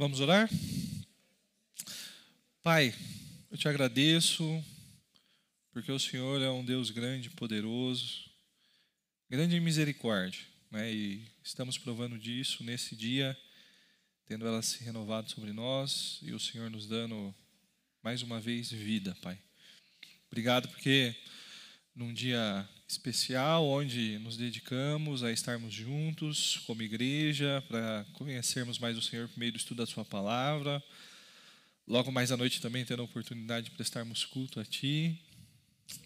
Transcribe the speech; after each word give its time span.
Vamos 0.00 0.20
orar? 0.20 0.48
Pai, 2.62 2.94
eu 3.50 3.58
te 3.58 3.66
agradeço 3.66 4.64
porque 5.72 5.90
o 5.90 5.98
Senhor 5.98 6.40
é 6.40 6.48
um 6.48 6.64
Deus 6.64 6.90
grande 6.90 7.28
poderoso, 7.30 8.30
grande 9.28 9.56
em 9.56 9.60
misericórdia, 9.60 10.40
né? 10.70 10.94
e 10.94 11.26
estamos 11.42 11.76
provando 11.76 12.16
disso 12.16 12.62
nesse 12.62 12.94
dia, 12.94 13.36
tendo 14.24 14.46
ela 14.46 14.62
se 14.62 14.84
renovado 14.84 15.32
sobre 15.32 15.52
nós 15.52 16.20
e 16.22 16.32
o 16.32 16.38
Senhor 16.38 16.70
nos 16.70 16.86
dando 16.86 17.34
mais 18.00 18.22
uma 18.22 18.40
vez 18.40 18.70
vida, 18.70 19.16
Pai. 19.20 19.36
Obrigado 20.28 20.68
porque 20.68 21.12
num 21.92 22.14
dia 22.14 22.68
especial 22.88 23.66
onde 23.66 24.18
nos 24.20 24.38
dedicamos 24.38 25.22
a 25.22 25.30
estarmos 25.30 25.74
juntos 25.74 26.62
como 26.66 26.80
igreja 26.82 27.62
para 27.68 28.06
conhecermos 28.14 28.78
mais 28.78 28.96
o 28.96 29.02
Senhor 29.02 29.28
por 29.28 29.38
meio 29.38 29.52
do 29.52 29.58
estudo 29.58 29.78
da 29.78 29.86
Sua 29.86 30.06
palavra. 30.06 30.82
Logo 31.86 32.10
mais 32.10 32.32
à 32.32 32.36
noite 32.36 32.62
também 32.62 32.86
tendo 32.86 33.02
a 33.02 33.04
oportunidade 33.04 33.66
de 33.68 33.76
prestarmos 33.76 34.24
culto 34.24 34.58
a 34.58 34.64
Ti. 34.64 35.20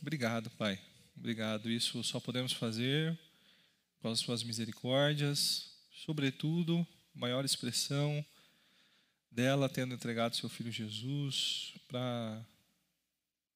Obrigado, 0.01 0.51
Pai. 0.51 0.77
Obrigado. 1.17 1.71
Isso 1.71 2.03
só 2.03 2.19
podemos 2.19 2.53
fazer 2.53 3.17
com 4.01 4.09
as 4.09 4.19
Suas 4.19 4.43
misericórdias, 4.43 5.71
sobretudo, 6.05 6.85
maior 7.15 7.45
expressão 7.45 8.25
dela 9.31 9.69
tendo 9.69 9.95
entregado 9.95 10.35
Seu 10.35 10.49
Filho 10.49 10.73
Jesus 10.73 11.75
para 11.87 12.45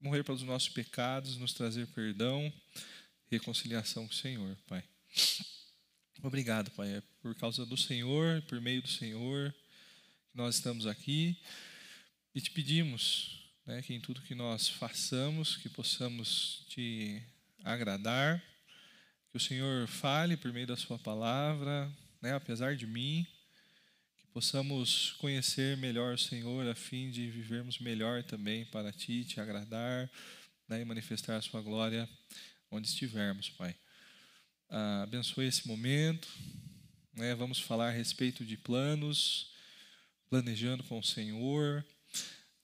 morrer 0.00 0.22
pelos 0.22 0.42
nossos 0.42 0.69
pecados, 0.69 1.36
nos 1.36 1.52
trazer 1.52 1.88
perdão, 1.88 2.52
reconciliação 3.30 4.06
com 4.06 4.12
o 4.12 4.16
Senhor, 4.16 4.56
Pai. 4.68 4.84
Obrigado, 6.22 6.70
Pai. 6.70 6.96
É 6.96 7.02
por 7.20 7.34
causa 7.34 7.66
do 7.66 7.76
Senhor, 7.76 8.42
por 8.42 8.60
meio 8.60 8.82
do 8.82 8.88
Senhor, 8.88 9.54
que 10.30 10.36
nós 10.36 10.56
estamos 10.56 10.86
aqui 10.86 11.36
e 12.34 12.40
te 12.40 12.50
pedimos 12.50 13.46
né, 13.66 13.83
que 13.83 13.92
em 13.92 14.00
tudo 14.00 14.22
que 14.22 14.34
nós 14.34 14.68
façamos, 14.68 15.56
que 15.56 15.68
possamos 15.68 16.64
te 16.68 17.20
agradar, 17.64 18.42
que 19.30 19.36
o 19.36 19.40
Senhor 19.40 19.88
fale 19.88 20.36
por 20.36 20.52
meio 20.52 20.66
da 20.66 20.77
Sua 20.77 20.98
palavra, 20.98 21.90
né, 22.22 22.34
apesar 22.34 22.77
de 22.77 22.86
mim, 22.86 23.27
possamos 24.33 25.12
conhecer 25.18 25.77
melhor 25.77 26.14
o 26.14 26.18
Senhor 26.18 26.68
a 26.68 26.74
fim 26.74 27.11
de 27.11 27.28
vivermos 27.28 27.78
melhor 27.78 28.22
também 28.22 28.64
para 28.66 28.92
Ti, 28.92 29.24
te 29.24 29.40
agradar 29.40 30.11
né, 30.68 30.80
e 30.80 30.84
manifestar 30.84 31.36
a 31.36 31.42
Sua 31.42 31.61
glória 31.61 32.08
onde 32.70 32.89
estivermos, 32.89 33.48
Pai. 33.50 33.75
Ah, 34.69 35.03
abençoe 35.03 35.47
esse 35.47 35.67
momento. 35.67 36.28
Né, 37.14 37.34
vamos 37.34 37.58
falar 37.58 37.89
a 37.89 37.92
respeito 37.92 38.45
de 38.45 38.56
planos, 38.56 39.53
planejando 40.28 40.84
com 40.84 40.98
o 40.98 41.05
Senhor. 41.05 41.84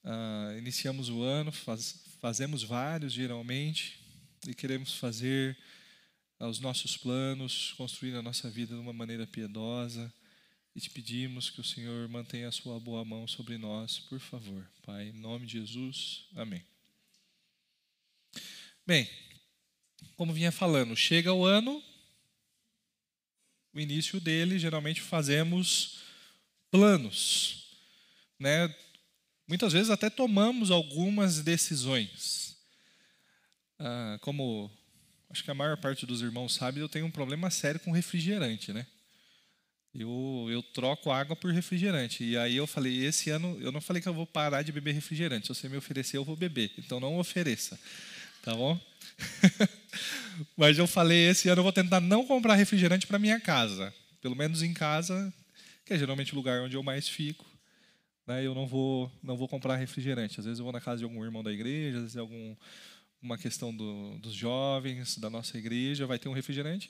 Ah, 0.04 0.54
iniciamos 0.58 1.08
o 1.08 1.22
ano, 1.22 1.52
faz, 1.52 2.02
fazemos 2.20 2.62
vários 2.62 3.12
geralmente 3.12 3.98
e 4.46 4.54
queremos 4.54 4.94
fazer 4.94 5.56
os 6.40 6.58
nossos 6.58 6.96
planos, 6.96 7.72
construir 7.76 8.16
a 8.16 8.22
nossa 8.22 8.50
vida 8.50 8.74
de 8.74 8.80
uma 8.80 8.92
maneira 8.92 9.26
piedosa 9.26 10.12
e 10.74 10.80
te 10.80 10.90
pedimos 10.90 11.50
que 11.50 11.60
o 11.60 11.64
Senhor 11.64 12.08
mantenha 12.08 12.48
a 12.48 12.52
sua 12.52 12.80
boa 12.80 13.04
mão 13.04 13.28
sobre 13.28 13.58
nós, 13.58 13.98
por 13.98 14.18
favor. 14.18 14.68
Pai, 14.84 15.08
em 15.08 15.12
nome 15.12 15.46
de 15.46 15.52
Jesus, 15.52 16.26
amém. 16.34 16.64
Bem, 18.84 19.08
como 20.16 20.32
vinha 20.32 20.52
falando, 20.52 20.96
chega 20.96 21.32
o 21.32 21.44
ano, 21.44 21.82
o 23.74 23.80
início 23.80 24.20
dele, 24.20 24.58
geralmente 24.58 25.00
fazemos 25.00 26.00
planos, 26.70 27.66
né? 28.38 28.74
Muitas 29.48 29.72
vezes 29.72 29.90
até 29.90 30.08
tomamos 30.08 30.70
algumas 30.70 31.40
decisões. 31.40 32.56
Ah, 33.78 34.18
como 34.20 34.70
acho 35.30 35.42
que 35.42 35.50
a 35.50 35.54
maior 35.54 35.76
parte 35.76 36.06
dos 36.06 36.22
irmãos 36.22 36.54
sabe, 36.54 36.80
eu 36.80 36.88
tenho 36.88 37.06
um 37.06 37.10
problema 37.10 37.50
sério 37.50 37.80
com 37.80 37.90
refrigerante, 37.90 38.72
né? 38.72 38.86
eu, 39.94 40.48
eu 40.50 40.62
troco 40.62 41.10
água 41.10 41.36
por 41.36 41.52
refrigerante. 41.52 42.24
E 42.24 42.36
aí 42.36 42.56
eu 42.56 42.66
falei, 42.66 43.04
esse 43.04 43.30
ano, 43.30 43.58
eu 43.60 43.70
não 43.70 43.80
falei 43.80 44.00
que 44.00 44.08
eu 44.08 44.14
vou 44.14 44.26
parar 44.26 44.62
de 44.62 44.72
beber 44.72 44.94
refrigerante. 44.94 45.46
Se 45.46 45.54
você 45.54 45.68
me 45.68 45.76
oferecer, 45.76 46.16
eu 46.16 46.24
vou 46.24 46.34
beber. 46.36 46.72
Então 46.78 46.98
não 46.98 47.18
ofereça. 47.18 47.78
Tá 48.42 48.54
bom? 48.54 48.80
Mas 50.56 50.78
eu 50.78 50.86
falei, 50.86 51.28
esse 51.28 51.48
ano 51.48 51.60
eu 51.60 51.64
vou 51.64 51.72
tentar 51.72 52.00
não 52.00 52.26
comprar 52.26 52.54
refrigerante 52.54 53.06
para 53.06 53.18
minha 53.18 53.38
casa. 53.40 53.92
Pelo 54.20 54.36
menos 54.36 54.62
em 54.62 54.72
casa, 54.72 55.32
que 55.84 55.92
é 55.92 55.98
geralmente 55.98 56.32
o 56.32 56.36
lugar 56.36 56.62
onde 56.62 56.76
eu 56.76 56.82
mais 56.82 57.08
fico. 57.08 57.44
Né? 58.26 58.44
Eu 58.46 58.54
não 58.54 58.66
vou, 58.66 59.10
não 59.22 59.36
vou 59.36 59.48
comprar 59.48 59.76
refrigerante. 59.76 60.40
Às 60.40 60.46
vezes 60.46 60.58
eu 60.58 60.64
vou 60.64 60.72
na 60.72 60.80
casa 60.80 60.98
de 60.98 61.04
algum 61.04 61.24
irmão 61.24 61.42
da 61.42 61.52
igreja, 61.52 61.96
às 61.96 62.02
vezes 62.02 62.16
é 62.16 62.20
algum, 62.20 62.56
uma 63.20 63.36
questão 63.36 63.74
do, 63.74 64.18
dos 64.18 64.32
jovens 64.32 65.18
da 65.18 65.28
nossa 65.28 65.58
igreja, 65.58 66.06
vai 66.06 66.18
ter 66.18 66.28
um 66.28 66.32
refrigerante, 66.32 66.88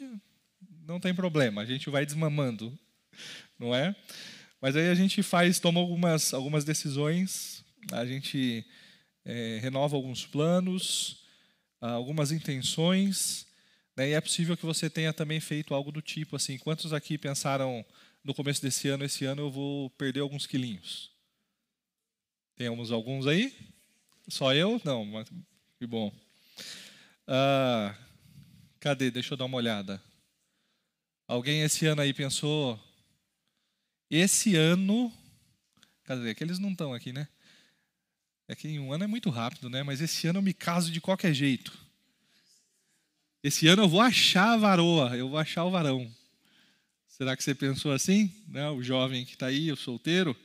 não 0.87 1.00
tem 1.00 1.15
problema, 1.15 1.62
a 1.62 1.66
gente 1.66 1.91
vai 1.91 2.06
desmamando 2.06 2.78
não 3.59 3.75
é? 3.75 3.94
Mas 4.60 4.77
aí 4.77 4.89
a 4.89 4.94
gente 4.94 5.22
faz, 5.22 5.59
toma 5.59 5.81
algumas, 5.81 6.33
algumas 6.33 6.65
decisões, 6.65 7.65
a 7.91 8.04
gente 8.04 8.65
é, 9.25 9.59
renova 9.60 9.97
alguns 9.97 10.27
planos, 10.27 11.22
algumas 11.91 12.31
intenções, 12.31 13.47
né? 13.97 14.10
e 14.10 14.12
é 14.12 14.20
possível 14.20 14.56
que 14.56 14.65
você 14.65 14.88
tenha 14.88 15.12
também 15.12 15.41
feito 15.41 15.75
algo 15.75 15.91
do 15.91 16.00
tipo 16.00 16.37
assim. 16.37 16.56
Quantos 16.59 16.93
aqui 16.93 17.19
pensaram 17.19 17.84
no 18.22 18.32
começo 18.32 18.62
desse 18.62 18.88
ano, 18.88 19.04
esse 19.04 19.25
ano 19.25 19.43
eu 19.43 19.50
vou 19.50 19.91
perder 19.91 20.21
alguns 20.21 20.47
quilinhos? 20.47 21.10
Temos 22.56 22.92
alguns 22.92 23.26
aí? 23.26 23.53
Só 24.28 24.54
eu? 24.54 24.81
Não, 24.84 25.04
mas 25.04 25.28
que 25.78 25.87
bom. 25.87 26.12
Ah, 27.26 27.97
cadê? 28.78 29.10
Deixa 29.10 29.34
eu 29.34 29.38
dar 29.38 29.47
uma 29.47 29.56
olhada. 29.56 30.00
Alguém 31.26 31.62
esse 31.62 31.87
ano 31.87 32.03
aí 32.03 32.12
pensou 32.12 32.78
esse 34.10 34.54
ano, 34.54 35.10
quer 36.04 36.16
dizer, 36.16 36.34
que 36.34 36.44
eles 36.44 36.59
não 36.59 36.72
estão 36.72 36.92
aqui, 36.92 37.12
né? 37.12 37.26
É 38.48 38.54
que 38.54 38.78
um 38.78 38.92
ano 38.92 39.04
é 39.04 39.06
muito 39.06 39.30
rápido, 39.30 39.70
né? 39.70 39.82
Mas 39.82 40.00
esse 40.00 40.26
ano 40.26 40.38
eu 40.38 40.42
me 40.42 40.53
caso 40.53 40.91
de 40.91 41.00
qualquer 41.00 41.32
jeito. 41.32 41.72
Esse 43.42 43.66
ano 43.66 43.82
eu 43.82 43.88
vou 43.88 44.00
achar 44.00 44.53
a 44.53 44.56
varoa, 44.56 45.16
eu 45.16 45.28
vou 45.28 45.38
achar 45.38 45.64
o 45.64 45.70
varão. 45.70 46.12
Será 47.08 47.36
que 47.36 47.42
você 47.42 47.54
pensou 47.54 47.92
assim? 47.92 48.32
Né? 48.48 48.69
O 48.70 48.82
jovem 48.82 49.25
que 49.25 49.34
está 49.34 49.47
aí, 49.47 49.70
o 49.70 49.76
solteiro. 49.76 50.36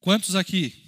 Quantos 0.00 0.34
aqui? 0.34 0.82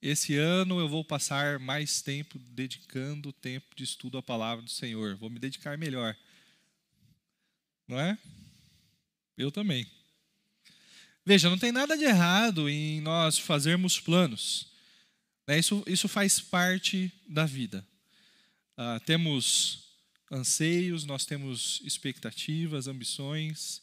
Esse 0.00 0.36
ano 0.36 0.78
eu 0.78 0.88
vou 0.88 1.04
passar 1.04 1.58
mais 1.58 2.02
tempo 2.02 2.38
dedicando 2.38 3.32
tempo 3.32 3.74
de 3.74 3.84
estudo 3.84 4.18
à 4.18 4.22
palavra 4.22 4.62
do 4.62 4.70
Senhor. 4.70 5.16
Vou 5.16 5.30
me 5.30 5.38
dedicar 5.38 5.78
melhor. 5.78 6.16
Não 7.88 7.98
é? 7.98 8.18
Eu 9.36 9.50
também. 9.50 9.86
Veja, 11.26 11.48
não 11.48 11.56
tem 11.56 11.72
nada 11.72 11.96
de 11.96 12.04
errado 12.04 12.68
em 12.68 13.00
nós 13.00 13.38
fazermos 13.38 13.98
planos. 13.98 14.66
Né? 15.48 15.58
Isso, 15.58 15.82
isso 15.86 16.06
faz 16.06 16.38
parte 16.38 17.10
da 17.26 17.46
vida. 17.46 17.82
Ah, 18.76 19.00
temos 19.06 19.84
anseios, 20.30 21.06
nós 21.06 21.24
temos 21.24 21.80
expectativas, 21.82 22.88
ambições. 22.88 23.80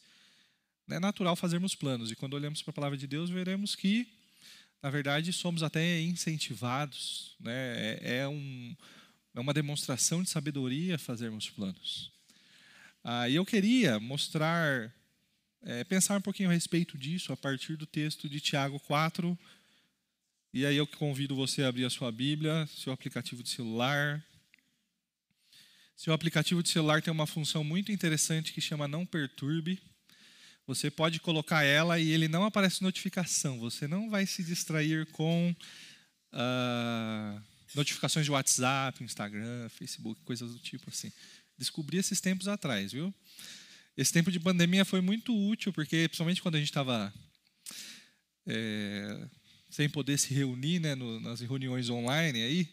É 0.88 1.00
natural 1.00 1.36
fazermos 1.36 1.74
planos. 1.74 2.12
E 2.12 2.16
quando 2.16 2.36
olhamos 2.36 2.62
para 2.62 2.70
a 2.70 2.76
palavra 2.76 2.98
de 2.98 3.08
Deus, 3.08 3.32
veremos 3.32 3.76
que, 3.76 4.08
na 4.84 4.92
verdade, 4.92 5.34
somos 5.34 5.64
até 5.64 6.00
incentivados. 6.00 7.36
Né? 7.40 7.54
É, 7.54 8.18
é, 8.18 8.28
um, 8.28 8.76
é 9.34 9.40
uma 9.40 9.54
demonstração 9.54 10.22
de 10.22 10.30
sabedoria 10.30 11.00
fazermos 11.00 11.50
planos. 11.50 12.12
Ah, 13.04 13.28
e 13.28 13.34
eu 13.34 13.44
queria 13.44 14.00
mostrar 14.00 14.94
é, 15.64 15.84
pensar 15.84 16.18
um 16.18 16.22
pouquinho 16.22 16.50
a 16.50 16.54
respeito 16.54 16.98
disso 16.98 17.32
a 17.32 17.38
partir 17.38 17.76
do 17.76 17.86
texto 17.86 18.28
de 18.28 18.40
Tiago 18.40 18.80
4. 18.80 19.38
E 20.54 20.66
aí 20.66 20.76
eu 20.76 20.88
convido 20.88 21.36
você 21.36 21.64
a 21.64 21.68
abrir 21.68 21.86
a 21.86 21.90
sua 21.90 22.12
Bíblia, 22.12 22.68
seu 22.68 22.92
aplicativo 22.92 23.44
de 23.44 23.50
celular. 23.50 24.24
Seu 25.96 26.14
aplicativo 26.14 26.64
de 26.64 26.70
celular 26.70 27.02
tem 27.02 27.14
uma 27.14 27.28
função 27.28 27.64
muito 27.64 27.92
interessante 27.92 28.54
que 28.54 28.60
chama 28.60 28.88
Não 28.88 29.06
Perturbe. 29.06 29.80
Você 30.66 30.90
pode 30.90 31.20
colocar 31.20 31.64
ela 31.64 32.00
e 32.00 32.10
ele 32.10 32.28
não 32.28 32.44
aparece 32.44 32.82
notificação. 32.82 33.60
Você 33.60 33.88
não 33.88 34.10
vai 34.10 34.26
se 34.26 34.44
distrair 34.44 35.06
com 35.08 35.56
uh, 36.34 37.42
notificações 37.76 38.26
de 38.26 38.32
WhatsApp, 38.32 39.04
Instagram, 39.04 39.70
Facebook, 39.70 40.22
coisas 40.24 40.52
do 40.52 40.60
tipo 40.60 40.90
assim. 40.90 41.12
Descobri 41.58 41.98
esses 41.98 42.20
tempos 42.20 42.48
atrás, 42.48 42.92
viu? 42.92 43.14
Esse 43.96 44.14
tempo 44.14 44.32
de 44.32 44.40
pandemia 44.40 44.86
foi 44.86 45.02
muito 45.02 45.36
útil, 45.36 45.74
porque 45.74 46.08
principalmente 46.08 46.42
quando 46.42 46.56
a 46.56 46.60
gente 46.60 46.70
estava 46.70 47.14
é, 48.48 49.28
sem 49.70 49.90
poder 49.90 50.18
se 50.18 50.34
reunir 50.34 50.80
né, 50.80 50.96
no, 50.96 51.20
nas 51.20 51.42
reuniões 51.42 51.90
online 51.90 52.42
aí, 52.42 52.70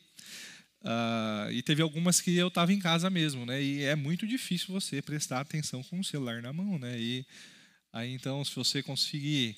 uh, 0.82 1.52
e 1.52 1.62
teve 1.62 1.82
algumas 1.82 2.20
que 2.20 2.36
eu 2.36 2.48
estava 2.48 2.72
em 2.72 2.78
casa 2.78 3.10
mesmo, 3.10 3.44
né, 3.44 3.62
e 3.62 3.82
é 3.82 3.94
muito 3.94 4.26
difícil 4.26 4.72
você 4.72 5.02
prestar 5.02 5.40
atenção 5.40 5.82
com 5.82 5.98
o 6.00 6.04
celular 6.04 6.40
na 6.40 6.52
mão, 6.52 6.78
né, 6.78 6.98
e 6.98 7.26
Aí 7.92 8.12
então, 8.12 8.44
se 8.44 8.54
você 8.54 8.82
conseguir, 8.82 9.56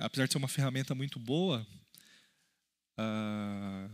apesar 0.00 0.26
de 0.26 0.32
ser 0.32 0.38
uma 0.38 0.48
ferramenta 0.48 0.94
muito 0.94 1.18
boa, 1.18 1.66
uh, 2.98 3.90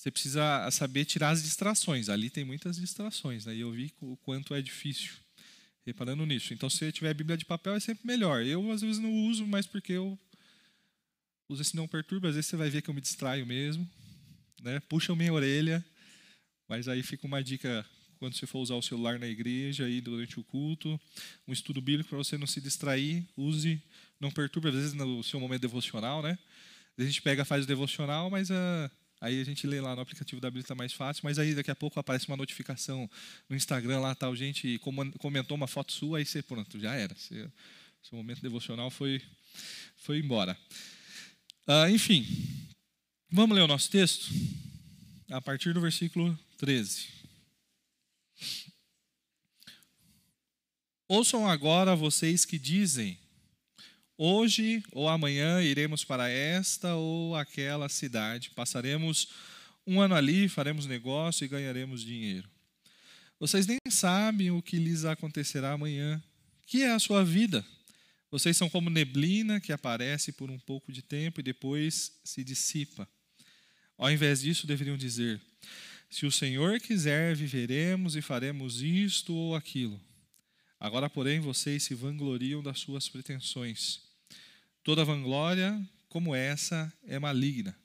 você 0.00 0.10
precisa 0.10 0.70
saber 0.70 1.04
tirar 1.04 1.28
as 1.28 1.42
distrações. 1.42 2.08
Ali 2.08 2.30
tem 2.30 2.42
muitas 2.42 2.76
distrações, 2.76 3.44
né? 3.44 3.54
E 3.54 3.60
eu 3.60 3.70
vi 3.70 3.92
o 4.00 4.16
quanto 4.16 4.54
é 4.54 4.62
difícil 4.62 5.12
reparando 5.84 6.24
nisso. 6.24 6.54
Então, 6.54 6.70
se 6.70 6.78
você 6.78 6.90
tiver 6.90 7.10
a 7.10 7.14
Bíblia 7.14 7.36
de 7.36 7.44
papel, 7.44 7.74
é 7.74 7.80
sempre 7.80 8.06
melhor. 8.06 8.42
Eu, 8.42 8.70
às 8.72 8.80
vezes, 8.80 8.98
não 8.98 9.12
uso, 9.26 9.46
mas 9.46 9.66
porque 9.66 9.92
eu 9.92 10.18
uso 11.50 11.60
esse 11.60 11.76
não 11.76 11.86
perturba. 11.86 12.30
Às 12.30 12.34
vezes, 12.34 12.48
você 12.48 12.56
vai 12.56 12.70
ver 12.70 12.80
que 12.80 12.88
eu 12.88 12.94
me 12.94 13.00
distraio 13.02 13.44
mesmo. 13.44 13.86
Né? 14.62 14.80
Puxa 14.88 15.14
minha 15.14 15.34
orelha. 15.34 15.84
Mas 16.66 16.88
aí 16.88 17.02
fica 17.02 17.26
uma 17.26 17.44
dica 17.44 17.84
quando 18.18 18.34
você 18.34 18.46
for 18.46 18.60
usar 18.60 18.76
o 18.76 18.82
celular 18.82 19.18
na 19.18 19.28
igreja 19.28 19.86
e 19.86 20.00
durante 20.00 20.40
o 20.40 20.44
culto, 20.44 20.98
um 21.46 21.52
estudo 21.52 21.78
bíblico 21.82 22.08
para 22.08 22.18
você 22.18 22.38
não 22.38 22.46
se 22.46 22.60
distrair, 22.60 23.28
use, 23.36 23.82
não 24.18 24.30
perturbe, 24.30 24.68
às 24.68 24.74
vezes 24.74 24.92
no 24.94 25.22
seu 25.22 25.38
momento 25.38 25.60
devocional, 25.60 26.22
né? 26.22 26.38
A 26.98 27.02
gente 27.02 27.20
pega, 27.20 27.44
faz 27.44 27.64
o 27.64 27.68
devocional, 27.68 28.30
mas 28.30 28.50
uh, 28.50 28.90
Aí 29.20 29.38
a 29.38 29.44
gente 29.44 29.66
lê 29.66 29.80
lá 29.80 29.94
no 29.94 30.00
aplicativo 30.00 30.40
da 30.40 30.48
Bíblia 30.48 30.62
está 30.62 30.74
mais 30.74 30.94
fácil, 30.94 31.22
mas 31.24 31.38
aí 31.38 31.54
daqui 31.54 31.70
a 31.70 31.76
pouco 31.76 32.00
aparece 32.00 32.26
uma 32.26 32.36
notificação 32.38 33.08
no 33.48 33.54
Instagram 33.54 34.00
lá, 34.00 34.14
tal 34.14 34.34
gente 34.34 34.80
comentou 35.18 35.56
uma 35.56 35.66
foto 35.66 35.92
sua, 35.92 36.18
aí 36.18 36.24
você, 36.24 36.42
pronto, 36.42 36.80
já 36.80 36.94
era. 36.94 37.14
Você, 37.14 37.50
seu 38.02 38.16
momento 38.16 38.40
devocional 38.40 38.90
foi, 38.90 39.20
foi 39.96 40.18
embora. 40.18 40.56
Ah, 41.66 41.90
enfim, 41.90 42.26
vamos 43.30 43.54
ler 43.54 43.62
o 43.62 43.68
nosso 43.68 43.90
texto? 43.90 44.32
A 45.30 45.40
partir 45.40 45.74
do 45.74 45.82
versículo 45.82 46.36
13. 46.56 47.08
Ouçam 51.06 51.46
agora 51.46 51.94
vocês 51.94 52.46
que 52.46 52.58
dizem: 52.58 53.18
Hoje 54.22 54.82
ou 54.92 55.08
amanhã 55.08 55.62
iremos 55.62 56.04
para 56.04 56.28
esta 56.28 56.94
ou 56.94 57.34
aquela 57.34 57.88
cidade, 57.88 58.50
passaremos 58.50 59.28
um 59.86 59.98
ano 59.98 60.14
ali, 60.14 60.46
faremos 60.46 60.84
negócio 60.84 61.42
e 61.42 61.48
ganharemos 61.48 62.04
dinheiro. 62.04 62.46
Vocês 63.38 63.66
nem 63.66 63.78
sabem 63.88 64.50
o 64.50 64.60
que 64.60 64.76
lhes 64.76 65.06
acontecerá 65.06 65.72
amanhã. 65.72 66.22
Que 66.66 66.82
é 66.82 66.92
a 66.92 66.98
sua 66.98 67.24
vida? 67.24 67.64
Vocês 68.30 68.58
são 68.58 68.68
como 68.68 68.90
neblina 68.90 69.58
que 69.58 69.72
aparece 69.72 70.32
por 70.32 70.50
um 70.50 70.58
pouco 70.58 70.92
de 70.92 71.00
tempo 71.00 71.40
e 71.40 71.42
depois 71.42 72.12
se 72.22 72.44
dissipa. 72.44 73.08
Ao 73.96 74.10
invés 74.10 74.42
disso, 74.42 74.66
deveriam 74.66 74.98
dizer: 74.98 75.40
Se 76.10 76.26
o 76.26 76.30
Senhor 76.30 76.78
quiser, 76.78 77.34
viveremos 77.34 78.16
e 78.16 78.20
faremos 78.20 78.82
isto 78.82 79.32
ou 79.32 79.56
aquilo. 79.56 79.98
Agora, 80.78 81.08
porém, 81.08 81.40
vocês 81.40 81.84
se 81.84 81.94
vangloriam 81.94 82.62
das 82.62 82.80
suas 82.80 83.08
pretensões. 83.08 84.09
Toda 84.82 85.04
vanglória 85.04 85.80
como 86.08 86.34
essa 86.34 86.92
é 87.06 87.18
maligna. 87.18 87.76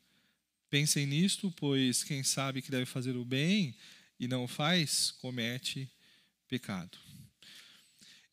Pensem 0.70 1.06
nisto, 1.06 1.54
pois 1.58 2.04
quem 2.04 2.24
sabe 2.24 2.62
que 2.62 2.72
deve 2.72 2.86
fazer 2.86 3.16
o 3.16 3.26
bem 3.26 3.76
e 4.20 4.28
não 4.28 4.48
faz, 4.48 5.12
comete 5.12 5.90
pecado. 6.48 6.98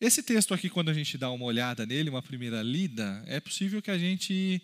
Esse 0.01 0.23
texto 0.23 0.53
aqui, 0.53 0.69
quando 0.69 0.91
a 0.91 0.95
gente 0.95 1.17
dá 1.17 1.31
uma 1.31 1.45
olhada 1.45 1.87
nele, 1.87 2.11
uma 2.11 2.23
primeira 2.23 2.63
lida, 2.63 3.23
é 3.27 3.39
possível 3.39 3.81
que 3.81 3.91
a 3.91 3.99
gente 3.99 4.61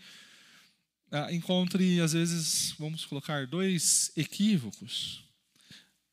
ah, 1.10 1.32
encontre, 1.32 2.00
às 2.00 2.12
vezes, 2.12 2.74
vamos 2.78 3.04
colocar 3.04 3.46
dois 3.46 4.12
equívocos. 4.16 5.22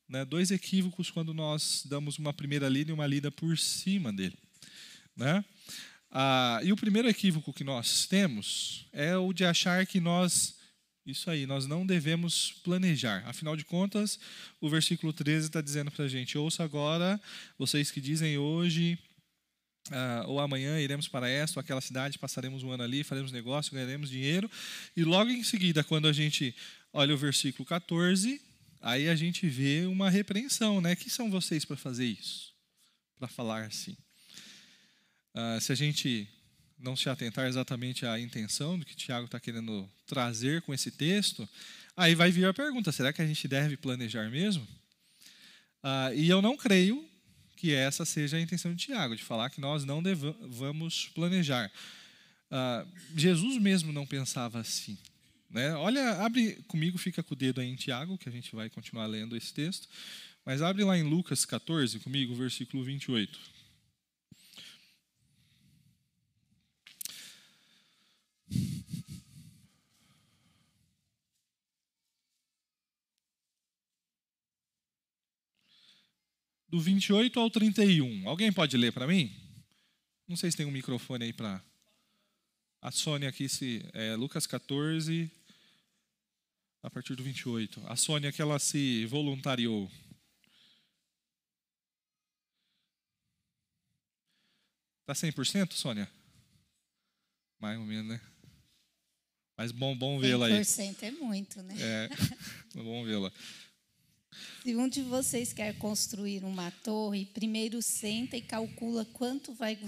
Né? 0.08 0.24
Dois 0.24 0.50
equívocos 0.50 1.10
quando 1.10 1.34
nós 1.34 1.82
damos 1.86 2.18
uma 2.18 2.32
primeira 2.32 2.68
lida 2.68 2.90
e 2.90 2.94
uma 2.94 3.06
lida 3.06 3.30
por 3.30 3.58
cima 3.58 4.12
dele. 4.12 4.38
Né? 5.16 5.44
Ah, 6.18 6.60
e 6.64 6.72
o 6.72 6.76
primeiro 6.76 7.10
equívoco 7.10 7.52
que 7.52 7.62
nós 7.62 8.06
temos 8.06 8.86
é 8.90 9.14
o 9.18 9.34
de 9.34 9.44
achar 9.44 9.84
que 9.84 10.00
nós, 10.00 10.56
isso 11.04 11.28
aí, 11.28 11.44
nós 11.44 11.66
não 11.66 11.84
devemos 11.84 12.52
planejar. 12.64 13.22
Afinal 13.26 13.54
de 13.54 13.66
contas, 13.66 14.18
o 14.58 14.66
versículo 14.66 15.12
13 15.12 15.48
está 15.48 15.60
dizendo 15.60 15.90
para 15.90 16.06
a 16.06 16.08
gente: 16.08 16.38
ouça 16.38 16.64
agora, 16.64 17.20
vocês 17.58 17.90
que 17.90 18.00
dizem 18.00 18.38
hoje 18.38 18.98
ah, 19.90 20.24
ou 20.26 20.40
amanhã 20.40 20.80
iremos 20.80 21.06
para 21.06 21.28
esta 21.28 21.58
ou 21.58 21.60
aquela 21.60 21.82
cidade, 21.82 22.18
passaremos 22.18 22.62
um 22.62 22.70
ano 22.70 22.84
ali, 22.84 23.04
faremos 23.04 23.30
negócio, 23.30 23.74
ganharemos 23.74 24.08
dinheiro. 24.08 24.50
E 24.96 25.04
logo 25.04 25.30
em 25.30 25.44
seguida, 25.44 25.84
quando 25.84 26.08
a 26.08 26.14
gente 26.14 26.56
olha 26.94 27.12
o 27.12 27.18
versículo 27.18 27.66
14, 27.66 28.40
aí 28.80 29.10
a 29.10 29.14
gente 29.14 29.46
vê 29.46 29.84
uma 29.84 30.08
repreensão, 30.08 30.80
né? 30.80 30.96
Que 30.96 31.10
são 31.10 31.30
vocês 31.30 31.66
para 31.66 31.76
fazer 31.76 32.06
isso? 32.06 32.54
Para 33.18 33.28
falar 33.28 33.64
assim. 33.66 33.94
Ah, 35.38 35.58
se 35.60 35.70
a 35.70 35.74
gente 35.74 36.26
não 36.78 36.96
se 36.96 37.10
atentar 37.10 37.46
exatamente 37.46 38.06
à 38.06 38.18
intenção 38.18 38.78
do 38.78 38.86
que 38.86 38.96
Tiago 38.96 39.26
está 39.26 39.38
querendo 39.38 39.86
trazer 40.06 40.62
com 40.62 40.72
esse 40.72 40.90
texto, 40.90 41.46
aí 41.94 42.14
vai 42.14 42.30
vir 42.30 42.46
a 42.46 42.54
pergunta: 42.54 42.90
será 42.90 43.12
que 43.12 43.20
a 43.20 43.26
gente 43.26 43.46
deve 43.46 43.76
planejar 43.76 44.30
mesmo? 44.30 44.66
Ah, 45.82 46.10
e 46.14 46.26
eu 46.30 46.40
não 46.40 46.56
creio 46.56 47.06
que 47.54 47.74
essa 47.74 48.06
seja 48.06 48.38
a 48.38 48.40
intenção 48.40 48.74
de 48.74 48.86
Tiago, 48.86 49.14
de 49.14 49.22
falar 49.22 49.50
que 49.50 49.60
nós 49.60 49.84
não 49.84 50.02
devamos 50.02 51.10
planejar. 51.14 51.70
Ah, 52.50 52.86
Jesus 53.14 53.60
mesmo 53.60 53.92
não 53.92 54.06
pensava 54.06 54.58
assim. 54.58 54.96
Né? 55.50 55.74
Olha, 55.74 56.12
abre 56.24 56.54
comigo, 56.66 56.96
fica 56.96 57.22
com 57.22 57.34
o 57.34 57.36
dedo 57.36 57.60
aí 57.60 57.68
em 57.68 57.76
Tiago, 57.76 58.16
que 58.16 58.28
a 58.28 58.32
gente 58.32 58.56
vai 58.56 58.70
continuar 58.70 59.04
lendo 59.04 59.36
esse 59.36 59.52
texto. 59.52 59.86
Mas 60.46 60.62
abre 60.62 60.82
lá 60.82 60.96
em 60.96 61.02
Lucas 61.02 61.44
14 61.44 61.98
comigo, 62.00 62.34
versículo 62.34 62.82
28. 62.82 63.55
Do 76.76 76.82
28 76.82 77.40
ao 77.40 77.48
31. 77.48 78.28
Alguém 78.28 78.52
pode 78.52 78.76
ler 78.76 78.92
para 78.92 79.06
mim? 79.06 79.34
Não 80.28 80.36
sei 80.36 80.50
se 80.50 80.58
tem 80.58 80.66
um 80.66 80.70
microfone 80.70 81.24
aí 81.24 81.32
para. 81.32 81.64
A 82.82 82.90
Sônia 82.90 83.30
aqui, 83.30 83.48
se. 83.48 83.82
É, 83.94 84.14
Lucas 84.14 84.46
14, 84.46 85.30
a 86.82 86.90
partir 86.90 87.14
do 87.14 87.22
28. 87.22 87.82
A 87.86 87.96
Sônia 87.96 88.30
que 88.30 88.42
ela 88.42 88.58
se 88.58 89.06
voluntariou. 89.06 89.90
Tá 95.06 95.14
100%, 95.14 95.72
Sônia? 95.72 96.06
Mais 97.58 97.78
ou 97.78 97.86
menos, 97.86 98.06
né? 98.06 98.20
Mas 99.56 99.72
bom, 99.72 99.96
bom 99.96 100.20
vê-la 100.20 100.48
aí. 100.48 100.60
100% 100.60 101.04
é 101.04 101.10
muito, 101.12 101.62
né? 101.62 101.74
É, 101.80 102.08
bom 102.76 103.02
vê-la. 103.02 103.32
Se 104.62 104.74
um 104.74 104.88
de 104.88 105.02
vocês 105.02 105.52
quer 105.52 105.78
construir 105.78 106.44
uma 106.44 106.70
torre, 106.70 107.26
primeiro 107.26 107.80
senta 107.80 108.36
e 108.36 108.42
calcula 108.42 109.04
quanto 109.04 109.52
vai 109.52 109.78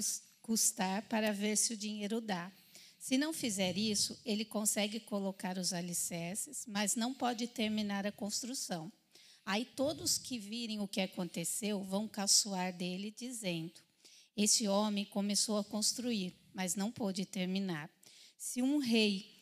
custar 0.42 1.02
para 1.08 1.32
ver 1.32 1.56
se 1.56 1.74
o 1.74 1.76
dinheiro 1.76 2.20
dá. 2.20 2.50
Se 2.98 3.16
não 3.16 3.32
fizer 3.32 3.76
isso, 3.76 4.18
ele 4.24 4.44
consegue 4.44 5.00
colocar 5.00 5.56
os 5.56 5.72
alicerces, 5.72 6.64
mas 6.66 6.94
não 6.94 7.14
pode 7.14 7.46
terminar 7.46 8.06
a 8.06 8.12
construção. 8.12 8.92
Aí 9.46 9.64
todos 9.64 10.18
que 10.18 10.38
virem 10.38 10.80
o 10.80 10.86
que 10.86 11.00
aconteceu 11.00 11.82
vão 11.82 12.06
caçoar 12.06 12.72
dele, 12.72 13.14
dizendo: 13.16 13.80
Esse 14.36 14.68
homem 14.68 15.04
começou 15.06 15.56
a 15.56 15.64
construir, 15.64 16.34
mas 16.52 16.74
não 16.74 16.92
pôde 16.92 17.24
terminar. 17.24 17.88
Se 18.36 18.60
um 18.60 18.78
rei 18.78 19.37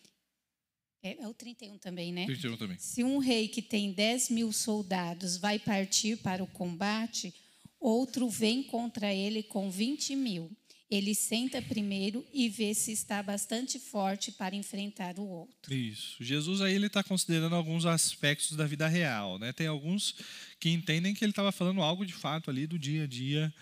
é, 1.07 1.23
é 1.23 1.29
o 1.29 1.35
31 1.35 1.79
também, 1.79 2.13
né? 2.13 2.27
31 2.27 2.57
também. 2.57 2.79
Se 2.79 3.05
um 3.05 3.19
rei 3.19 3.49
que 3.49 3.63
tem 3.63 3.93
10 3.93 4.31
mil 4.31 4.53
soldados 4.53 5.37
vai 5.37 5.59
partir 5.59 6.17
para 6.19 6.43
o 6.43 6.47
combate, 6.47 7.33
outro 7.81 8.29
vem 8.29 8.63
contra 8.63 9.15
ele 9.15 9.43
com 9.43 9.71
20 9.71 10.17
mil. 10.17 10.51
Ele 10.89 11.17
senta 11.17 11.61
primeiro 11.61 12.25
e 12.33 12.49
vê 12.49 12.73
se 12.73 12.93
está 12.93 13.21
bastante 13.21 13.77
forte 13.77 14.31
para 14.31 14.55
enfrentar 14.55 15.19
o 15.19 15.27
outro. 15.27 15.75
Isso. 15.75 16.23
Jesus 16.23 16.61
aí 16.61 16.75
ele 16.75 16.87
está 16.87 17.03
considerando 17.03 17.57
alguns 17.57 17.85
aspectos 17.85 18.57
da 18.57 18.67
vida 18.67 18.87
real, 18.87 19.37
né? 19.37 19.53
Tem 19.53 19.67
alguns 19.67 20.15
que 20.61 20.71
entendem 20.71 21.13
que 21.13 21.25
ele 21.25 21.33
estava 21.33 21.51
falando 21.51 21.83
algo 21.83 22.07
de 22.07 22.13
fato 22.13 22.51
ali 22.51 22.69
do 22.69 22.79
dia 22.79 23.03
a 23.03 23.07
dia 23.07 23.53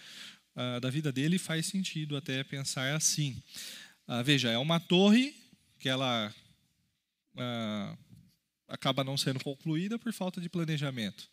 uh, 0.54 0.80
da 0.80 0.90
vida 0.90 1.10
dele 1.10 1.36
e 1.36 1.38
faz 1.38 1.64
sentido 1.64 2.14
até 2.14 2.44
pensar 2.44 2.94
assim. 2.94 3.42
Uh, 4.06 4.22
veja, 4.22 4.50
é 4.50 4.58
uma 4.58 4.78
torre 4.78 5.34
que 5.78 5.88
ela 5.88 6.34
ah, 7.36 7.96
acaba 8.68 9.04
não 9.04 9.16
sendo 9.16 9.42
concluída 9.42 9.98
por 9.98 10.12
falta 10.12 10.40
de 10.40 10.48
planejamento. 10.48 11.28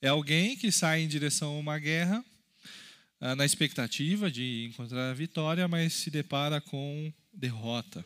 É 0.00 0.08
alguém 0.08 0.56
que 0.56 0.72
sai 0.72 1.02
em 1.02 1.08
direção 1.08 1.56
a 1.56 1.58
uma 1.58 1.78
guerra 1.78 2.24
ah, 3.20 3.36
na 3.36 3.44
expectativa 3.44 4.30
de 4.30 4.64
encontrar 4.64 5.10
a 5.10 5.14
vitória, 5.14 5.68
mas 5.68 5.92
se 5.92 6.10
depara 6.10 6.60
com 6.60 7.12
derrota. 7.32 8.04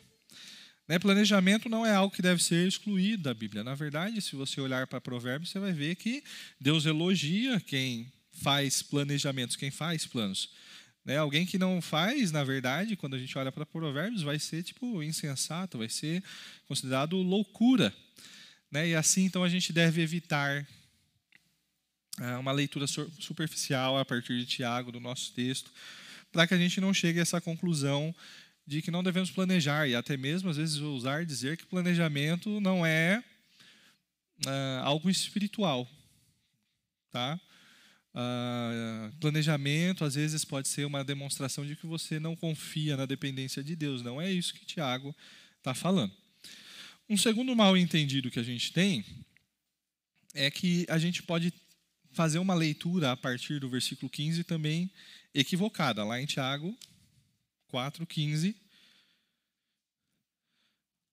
Né, 0.87 0.99
planejamento 0.99 1.67
não 1.67 1.83
é 1.83 1.95
algo 1.95 2.13
que 2.13 2.21
deve 2.21 2.43
ser 2.43 2.67
excluído 2.67 3.23
da 3.23 3.33
Bíblia. 3.33 3.63
Na 3.63 3.73
verdade, 3.73 4.21
se 4.21 4.35
você 4.35 4.61
olhar 4.61 4.85
para 4.85 5.01
Provérbios, 5.01 5.49
você 5.49 5.57
vai 5.57 5.71
ver 5.71 5.95
que 5.95 6.23
Deus 6.59 6.85
elogia 6.85 7.59
quem 7.59 8.11
faz 8.31 8.83
planejamentos, 8.83 9.55
quem 9.55 9.71
faz 9.71 10.05
planos. 10.05 10.49
Né? 11.05 11.17
Alguém 11.17 11.45
que 11.45 11.59
não 11.59 11.79
faz, 11.81 12.31
na 12.31 12.43
verdade, 12.43 12.95
quando 12.95 13.15
a 13.15 13.19
gente 13.19 13.37
olha 13.37 13.51
para 13.51 13.65
Provérbios, 13.65 14.23
vai 14.23 14.39
ser 14.39 14.63
tipo 14.63 15.03
insensato, 15.03 15.77
vai 15.77 15.87
ser 15.87 16.23
considerado 16.67 17.15
loucura. 17.17 17.93
Né? 18.71 18.89
E 18.89 18.95
assim, 18.95 19.25
então, 19.25 19.43
a 19.43 19.49
gente 19.49 19.71
deve 19.71 20.01
evitar 20.01 20.67
é, 22.19 22.35
uma 22.37 22.51
leitura 22.51 22.87
superficial 22.87 23.99
a 23.99 24.03
partir 24.03 24.39
de 24.39 24.45
Tiago, 24.47 24.91
do 24.91 24.99
nosso 24.99 25.31
texto, 25.33 25.71
para 26.31 26.47
que 26.47 26.55
a 26.55 26.57
gente 26.57 26.81
não 26.81 26.93
chegue 26.93 27.19
a 27.19 27.21
essa 27.21 27.39
conclusão 27.39 28.13
de 28.65 28.81
que 28.81 28.89
não 28.89 29.03
devemos 29.03 29.29
planejar, 29.29 29.87
e 29.87 29.95
até 29.95 30.17
mesmo, 30.17 30.49
às 30.49 30.57
vezes, 30.57 30.79
ousar 30.79 31.23
dizer 31.23 31.55
que 31.55 31.65
planejamento 31.67 32.59
não 32.59 32.83
é 32.83 33.23
uh, 34.43 34.83
algo 34.83 35.07
espiritual. 35.07 35.87
Tá? 37.11 37.39
Uh, 38.15 39.11
planejamento, 39.19 40.05
às 40.05 40.15
vezes, 40.15 40.45
pode 40.45 40.69
ser 40.69 40.85
uma 40.85 41.03
demonstração 41.03 41.65
de 41.65 41.75
que 41.75 41.85
você 41.85 42.17
não 42.17 42.33
confia 42.33 42.95
na 42.95 43.05
dependência 43.05 43.61
de 43.61 43.75
Deus. 43.75 44.01
Não 44.01 44.21
é 44.21 44.31
isso 44.31 44.53
que 44.53 44.65
Tiago 44.65 45.13
está 45.57 45.73
falando. 45.73 46.13
Um 47.09 47.17
segundo 47.17 47.53
mal 47.55 47.75
entendido 47.75 48.31
que 48.31 48.39
a 48.39 48.43
gente 48.43 48.71
tem 48.71 49.05
é 50.33 50.49
que 50.49 50.85
a 50.89 50.97
gente 50.97 51.21
pode 51.21 51.53
fazer 52.13 52.39
uma 52.39 52.53
leitura 52.53 53.11
a 53.11 53.17
partir 53.17 53.59
do 53.59 53.69
versículo 53.69 54.09
15 54.09 54.45
também 54.45 54.89
equivocada, 55.33 56.03
lá 56.05 56.19
em 56.19 56.25
Tiago 56.25 56.75
4,15. 57.71 58.55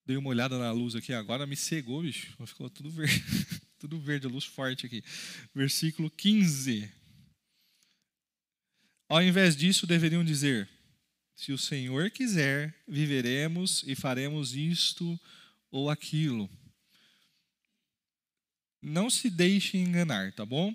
Dei 0.06 0.16
uma 0.16 0.30
olhada 0.30 0.56
na 0.58 0.70
luz 0.70 0.94
aqui 0.94 1.12
agora, 1.12 1.46
me 1.46 1.56
cegou, 1.56 2.02
bicho. 2.02 2.36
Ficou 2.46 2.70
tudo 2.70 2.90
verde, 2.90 3.22
tudo 3.82 3.98
verde, 3.98 4.28
luz 4.28 4.44
forte 4.44 4.86
aqui. 4.86 5.02
Versículo 5.52 6.08
15. 6.08 6.88
Ao 9.08 9.20
invés 9.20 9.56
disso, 9.56 9.88
deveriam 9.88 10.24
dizer: 10.24 10.68
Se 11.34 11.50
o 11.50 11.58
Senhor 11.58 12.08
quiser, 12.12 12.72
viveremos 12.86 13.82
e 13.84 13.96
faremos 13.96 14.54
isto 14.54 15.18
ou 15.68 15.90
aquilo. 15.90 16.48
Não 18.80 19.10
se 19.10 19.28
deixe 19.28 19.76
enganar, 19.76 20.32
tá 20.32 20.46
bom? 20.46 20.72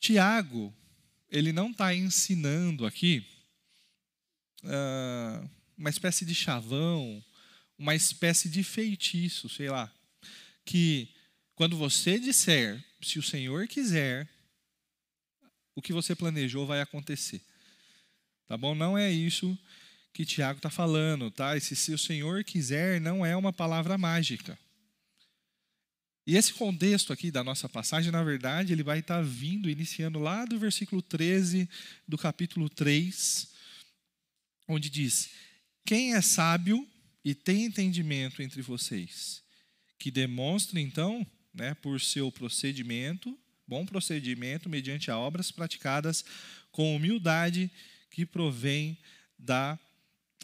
Tiago, 0.00 0.74
ele 1.28 1.52
não 1.52 1.72
está 1.72 1.94
ensinando 1.94 2.86
aqui 2.86 3.26
uh, 4.62 5.50
uma 5.76 5.90
espécie 5.90 6.24
de 6.24 6.34
chavão, 6.34 7.22
uma 7.76 7.94
espécie 7.94 8.48
de 8.48 8.64
feitiço, 8.64 9.46
sei 9.50 9.68
lá, 9.68 9.92
que 10.64 11.14
quando 11.54 11.76
você 11.76 12.18
disser, 12.18 12.82
se 13.00 13.18
o 13.18 13.22
Senhor 13.22 13.66
quiser, 13.68 14.28
o 15.74 15.82
que 15.82 15.92
você 15.92 16.14
planejou 16.14 16.66
vai 16.66 16.80
acontecer. 16.80 17.42
Tá 18.46 18.56
bom? 18.56 18.74
Não 18.74 18.96
é 18.96 19.10
isso 19.10 19.58
que 20.12 20.26
Tiago 20.26 20.58
está 20.58 20.70
falando, 20.70 21.30
tá? 21.30 21.56
Esse 21.56 21.74
se 21.74 21.92
o 21.92 21.98
Senhor 21.98 22.44
quiser 22.44 23.00
não 23.00 23.24
é 23.24 23.34
uma 23.36 23.52
palavra 23.52 23.96
mágica. 23.96 24.58
E 26.26 26.36
esse 26.36 26.52
contexto 26.52 27.12
aqui 27.12 27.30
da 27.30 27.42
nossa 27.42 27.68
passagem, 27.68 28.12
na 28.12 28.22
verdade, 28.22 28.72
ele 28.72 28.82
vai 28.82 29.00
estar 29.00 29.16
tá 29.16 29.22
vindo, 29.22 29.68
iniciando 29.68 30.20
lá 30.20 30.44
do 30.44 30.58
versículo 30.58 31.02
13 31.02 31.68
do 32.06 32.16
capítulo 32.16 32.68
3, 32.68 33.48
onde 34.68 34.88
diz: 34.88 35.30
Quem 35.84 36.14
é 36.14 36.20
sábio 36.20 36.86
e 37.24 37.34
tem 37.34 37.64
entendimento 37.64 38.40
entre 38.40 38.62
vocês, 38.62 39.42
que 39.98 40.10
demonstre, 40.10 40.80
então, 40.80 41.26
né, 41.54 41.74
por 41.74 42.00
seu 42.00 42.30
procedimento, 42.30 43.38
bom 43.66 43.84
procedimento, 43.84 44.68
mediante 44.68 45.10
obras 45.10 45.50
praticadas 45.50 46.24
com 46.70 46.96
humildade 46.96 47.70
que 48.10 48.26
provém 48.26 48.98
da 49.38 49.78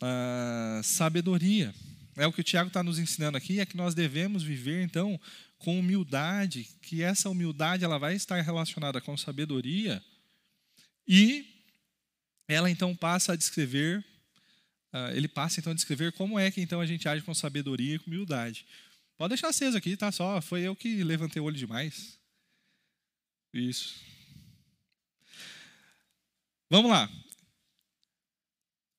uh, 0.02 0.82
sabedoria. 0.82 1.74
É 2.16 2.26
o 2.26 2.32
que 2.32 2.40
o 2.40 2.44
Tiago 2.44 2.68
está 2.68 2.82
nos 2.82 2.98
ensinando 2.98 3.36
aqui, 3.36 3.60
é 3.60 3.66
que 3.66 3.76
nós 3.76 3.94
devemos 3.94 4.42
viver, 4.42 4.82
então, 4.82 5.20
com 5.56 5.78
humildade, 5.78 6.68
que 6.82 7.02
essa 7.02 7.28
humildade 7.28 7.84
ela 7.84 7.98
vai 7.98 8.14
estar 8.14 8.40
relacionada 8.40 9.00
com 9.00 9.16
sabedoria, 9.16 10.02
e 11.06 11.46
ela 12.48 12.70
então 12.70 12.94
passa 12.94 13.32
a 13.32 13.36
descrever, 13.36 14.04
uh, 14.92 15.14
ele 15.14 15.28
passa 15.28 15.60
então 15.60 15.72
a 15.72 15.76
descrever 15.76 16.12
como 16.12 16.38
é 16.38 16.50
que 16.50 16.60
então 16.60 16.80
a 16.80 16.86
gente 16.86 17.08
age 17.08 17.22
com 17.22 17.34
sabedoria 17.34 17.94
e 17.94 17.98
com 17.98 18.10
humildade. 18.10 18.66
Pode 19.18 19.30
deixar 19.30 19.48
aceso 19.48 19.76
aqui, 19.76 19.96
tá? 19.96 20.12
Só 20.12 20.40
foi 20.40 20.62
eu 20.62 20.76
que 20.76 21.02
levantei 21.02 21.42
o 21.42 21.44
olho 21.44 21.56
demais. 21.56 22.16
Isso. 23.52 23.96
Vamos 26.70 26.90
lá. 26.90 27.10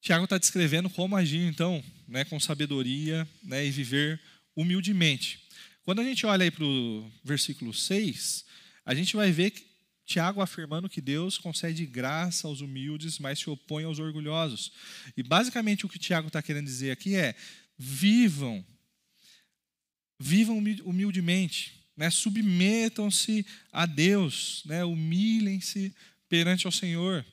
Tiago 0.02 0.26
está 0.26 0.38
descrevendo 0.38 0.90
como 0.90 1.16
agir, 1.16 1.48
então, 1.48 1.84
né, 2.08 2.26
com 2.26 2.38
sabedoria 2.40 3.28
né, 3.44 3.66
e 3.66 3.72
viver 3.72 4.20
humildemente. 4.56 5.48
Quando 5.84 6.02
a 6.02 6.04
gente 6.04 6.26
olha 6.26 6.44
aí 6.44 6.52
para 6.52 6.66
o 6.66 7.10
versículo 7.24 7.74
6, 7.74 8.46
a 8.86 8.94
gente 8.94 9.16
vai 9.16 9.32
ver 9.32 9.52
que 9.52 9.70
Tiago 10.06 10.42
afirmando 10.42 10.90
que 10.90 11.00
Deus 11.00 11.38
concede 11.38 11.86
graça 11.86 12.48
aos 12.48 12.60
humildes, 12.60 13.20
mas 13.20 13.40
se 13.40 13.50
opõe 13.50 13.86
aos 13.86 14.00
orgulhosos. 14.00 14.72
E 15.16 15.24
basicamente 15.24 15.86
o 15.86 15.90
que 15.90 16.00
Tiago 16.00 16.28
está 16.28 16.42
querendo 16.42 16.66
dizer 16.66 16.92
aqui 16.92 17.16
é: 17.16 17.36
vivam, 17.78 18.66
vivam 20.20 20.58
humildemente, 20.84 21.74
né? 21.96 22.10
submetam-se 22.10 23.46
a 23.72 23.86
Deus, 23.86 24.64
né? 24.66 24.84
humilhem-se 24.84 25.94
perante 26.28 26.68
o 26.68 26.72
Senhor. 26.72 27.26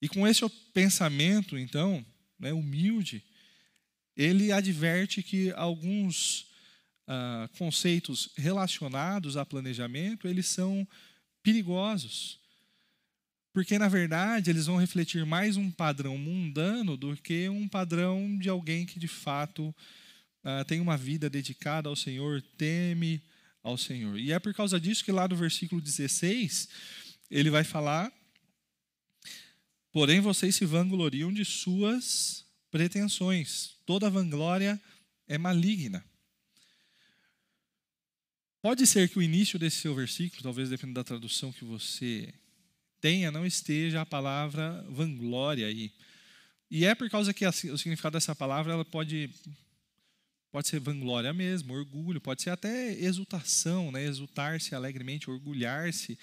E 0.00 0.08
com 0.08 0.26
esse 0.26 0.46
pensamento, 0.72 1.58
então, 1.58 2.04
né, 2.38 2.52
humilde, 2.52 3.22
ele 4.16 4.50
adverte 4.52 5.22
que 5.22 5.52
alguns 5.52 6.46
uh, 7.06 7.48
conceitos 7.58 8.30
relacionados 8.36 9.36
a 9.36 9.44
planejamento, 9.44 10.26
eles 10.26 10.46
são 10.46 10.86
perigosos. 11.42 12.38
Porque, 13.52 13.78
na 13.78 13.88
verdade, 13.88 14.48
eles 14.48 14.66
vão 14.66 14.76
refletir 14.76 15.26
mais 15.26 15.56
um 15.56 15.70
padrão 15.70 16.16
mundano 16.16 16.96
do 16.96 17.16
que 17.16 17.48
um 17.48 17.68
padrão 17.68 18.38
de 18.38 18.48
alguém 18.48 18.86
que, 18.86 18.98
de 18.98 19.08
fato, 19.08 19.74
uh, 20.44 20.64
tem 20.64 20.80
uma 20.80 20.96
vida 20.96 21.28
dedicada 21.28 21.88
ao 21.88 21.96
Senhor, 21.96 22.42
teme 22.56 23.22
ao 23.62 23.76
Senhor. 23.76 24.18
E 24.18 24.32
é 24.32 24.38
por 24.38 24.54
causa 24.54 24.80
disso 24.80 25.04
que, 25.04 25.12
lá 25.12 25.28
no 25.28 25.36
versículo 25.36 25.80
16, 25.80 26.68
ele 27.30 27.50
vai 27.50 27.64
falar: 27.64 28.12
Porém, 29.92 30.20
vocês 30.20 30.54
se 30.54 30.64
vangloriam 30.64 31.32
de 31.32 31.44
suas 31.44 32.44
pretensões. 32.70 33.76
Toda 33.84 34.10
vanglória 34.10 34.80
é 35.26 35.36
maligna. 35.36 36.04
Pode 38.62 38.86
ser 38.86 39.08
que 39.08 39.18
o 39.18 39.22
início 39.22 39.58
desse 39.58 39.78
seu 39.78 39.94
versículo, 39.94 40.42
talvez 40.42 40.68
dependendo 40.68 41.00
da 41.00 41.04
tradução 41.04 41.50
que 41.50 41.64
você 41.64 42.32
tenha, 43.00 43.30
não 43.30 43.46
esteja 43.46 44.02
a 44.02 44.06
palavra 44.06 44.84
vanglória 44.88 45.66
aí. 45.66 45.90
E 46.70 46.84
é 46.84 46.94
por 46.94 47.08
causa 47.08 47.32
que 47.32 47.46
o 47.46 47.78
significado 47.78 48.12
dessa 48.12 48.36
palavra 48.36 48.74
ela 48.74 48.84
pode 48.84 49.30
pode 50.50 50.68
ser 50.68 50.80
vanglória 50.80 51.32
mesmo, 51.32 51.74
orgulho, 51.74 52.20
pode 52.20 52.42
ser 52.42 52.50
até 52.50 52.92
exultação, 52.92 53.92
né? 53.92 54.04
exultar-se 54.04 54.74
alegremente, 54.74 55.30
orgulhar-se 55.30 56.18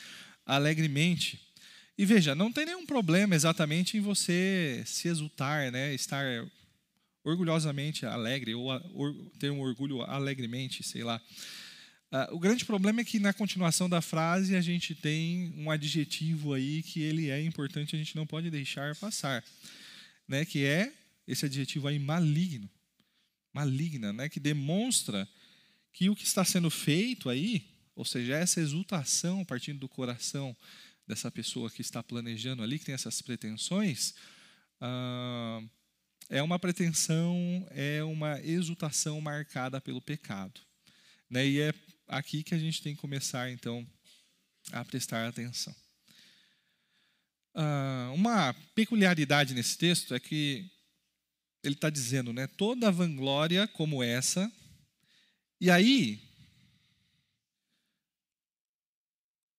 alegremente. 0.45 1.39
E 1.97 2.05
veja, 2.05 2.35
não 2.35 2.51
tem 2.51 2.65
nenhum 2.65 2.85
problema 2.85 3.35
exatamente 3.35 3.97
em 3.97 4.01
você 4.01 4.83
se 4.85 5.07
exultar, 5.07 5.71
né? 5.71 5.93
estar 5.93 6.25
orgulhosamente 7.23 8.05
alegre 8.05 8.53
ou, 8.53 8.69
ter 9.39 9.49
um 9.49 9.59
orgulho 9.59 10.01
alegremente, 10.01 10.83
sei 10.83 11.03
lá. 11.03 11.21
Uh, 12.09 12.35
o 12.35 12.39
grande 12.39 12.63
problema 12.63 13.01
é 13.01 13.03
que 13.03 13.19
na 13.19 13.33
continuação 13.33 13.89
da 13.89 14.01
frase 14.01 14.55
a 14.55 14.61
gente 14.61 14.95
tem 14.95 15.53
um 15.57 15.69
adjetivo 15.69 16.53
aí 16.53 16.81
que 16.81 17.01
ele 17.01 17.29
é 17.29 17.41
importante, 17.41 17.95
a 17.95 17.99
gente 17.99 18.15
não 18.15 18.25
pode 18.25 18.49
deixar 18.49 18.95
passar, 18.95 19.43
né? 20.25 20.45
Que 20.45 20.63
é 20.63 20.93
esse 21.27 21.45
adjetivo 21.45 21.85
aí 21.85 21.99
maligno, 21.99 22.69
maligna, 23.57 24.13
né? 24.13 24.29
Que 24.29 24.39
demonstra 24.39 25.27
que 25.91 26.09
o 26.11 26.15
que 26.15 26.23
está 26.23 26.45
sendo 26.45 26.69
feito 26.69 27.27
aí, 27.27 27.67
ou 27.95 28.05
seja, 28.05 28.35
essa 28.35 28.61
exultação 28.61 29.43
partindo 29.43 29.79
do 29.79 29.89
coração 29.89 30.55
dessa 31.07 31.31
pessoa 31.31 31.71
que 31.71 31.81
está 31.81 32.03
planejando 32.03 32.61
ali, 32.61 32.77
que 32.77 32.85
tem 32.85 32.93
essas 32.93 33.19
pretensões, 33.19 34.13
uh, 34.79 35.67
é 36.29 36.43
uma 36.43 36.59
pretensão, 36.59 37.65
é 37.71 38.03
uma 38.03 38.39
exultação 38.41 39.19
marcada 39.19 39.81
pelo 39.81 40.01
pecado. 40.01 40.61
Né? 41.27 41.47
E 41.47 41.61
é 41.61 41.73
aqui 42.07 42.43
que 42.43 42.53
a 42.53 42.59
gente 42.59 42.83
tem 42.83 42.93
que 42.93 43.01
começar, 43.01 43.49
então, 43.49 43.87
a 44.71 44.85
prestar 44.85 45.27
atenção. 45.27 45.75
Uh, 47.55 48.13
uma 48.13 48.53
peculiaridade 48.75 49.55
nesse 49.55 49.75
texto 49.79 50.13
é 50.13 50.19
que 50.19 50.69
ele 51.67 51.75
está 51.75 51.89
dizendo, 51.89 52.31
né, 52.33 52.47
toda 52.47 52.91
vanglória 52.91 53.67
como 53.67 54.01
essa, 54.01 54.51
e 55.59 55.69
aí 55.69 56.21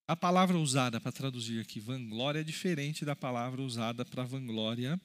a 0.06 0.16
palavra 0.16 0.56
usada 0.56 0.98
para 1.00 1.12
traduzir 1.12 1.60
aqui 1.60 1.80
vanglória 1.80 2.40
é 2.40 2.44
diferente 2.44 3.04
da 3.04 3.14
palavra 3.14 3.60
usada 3.60 4.04
para 4.06 4.24
vanglória 4.24 4.98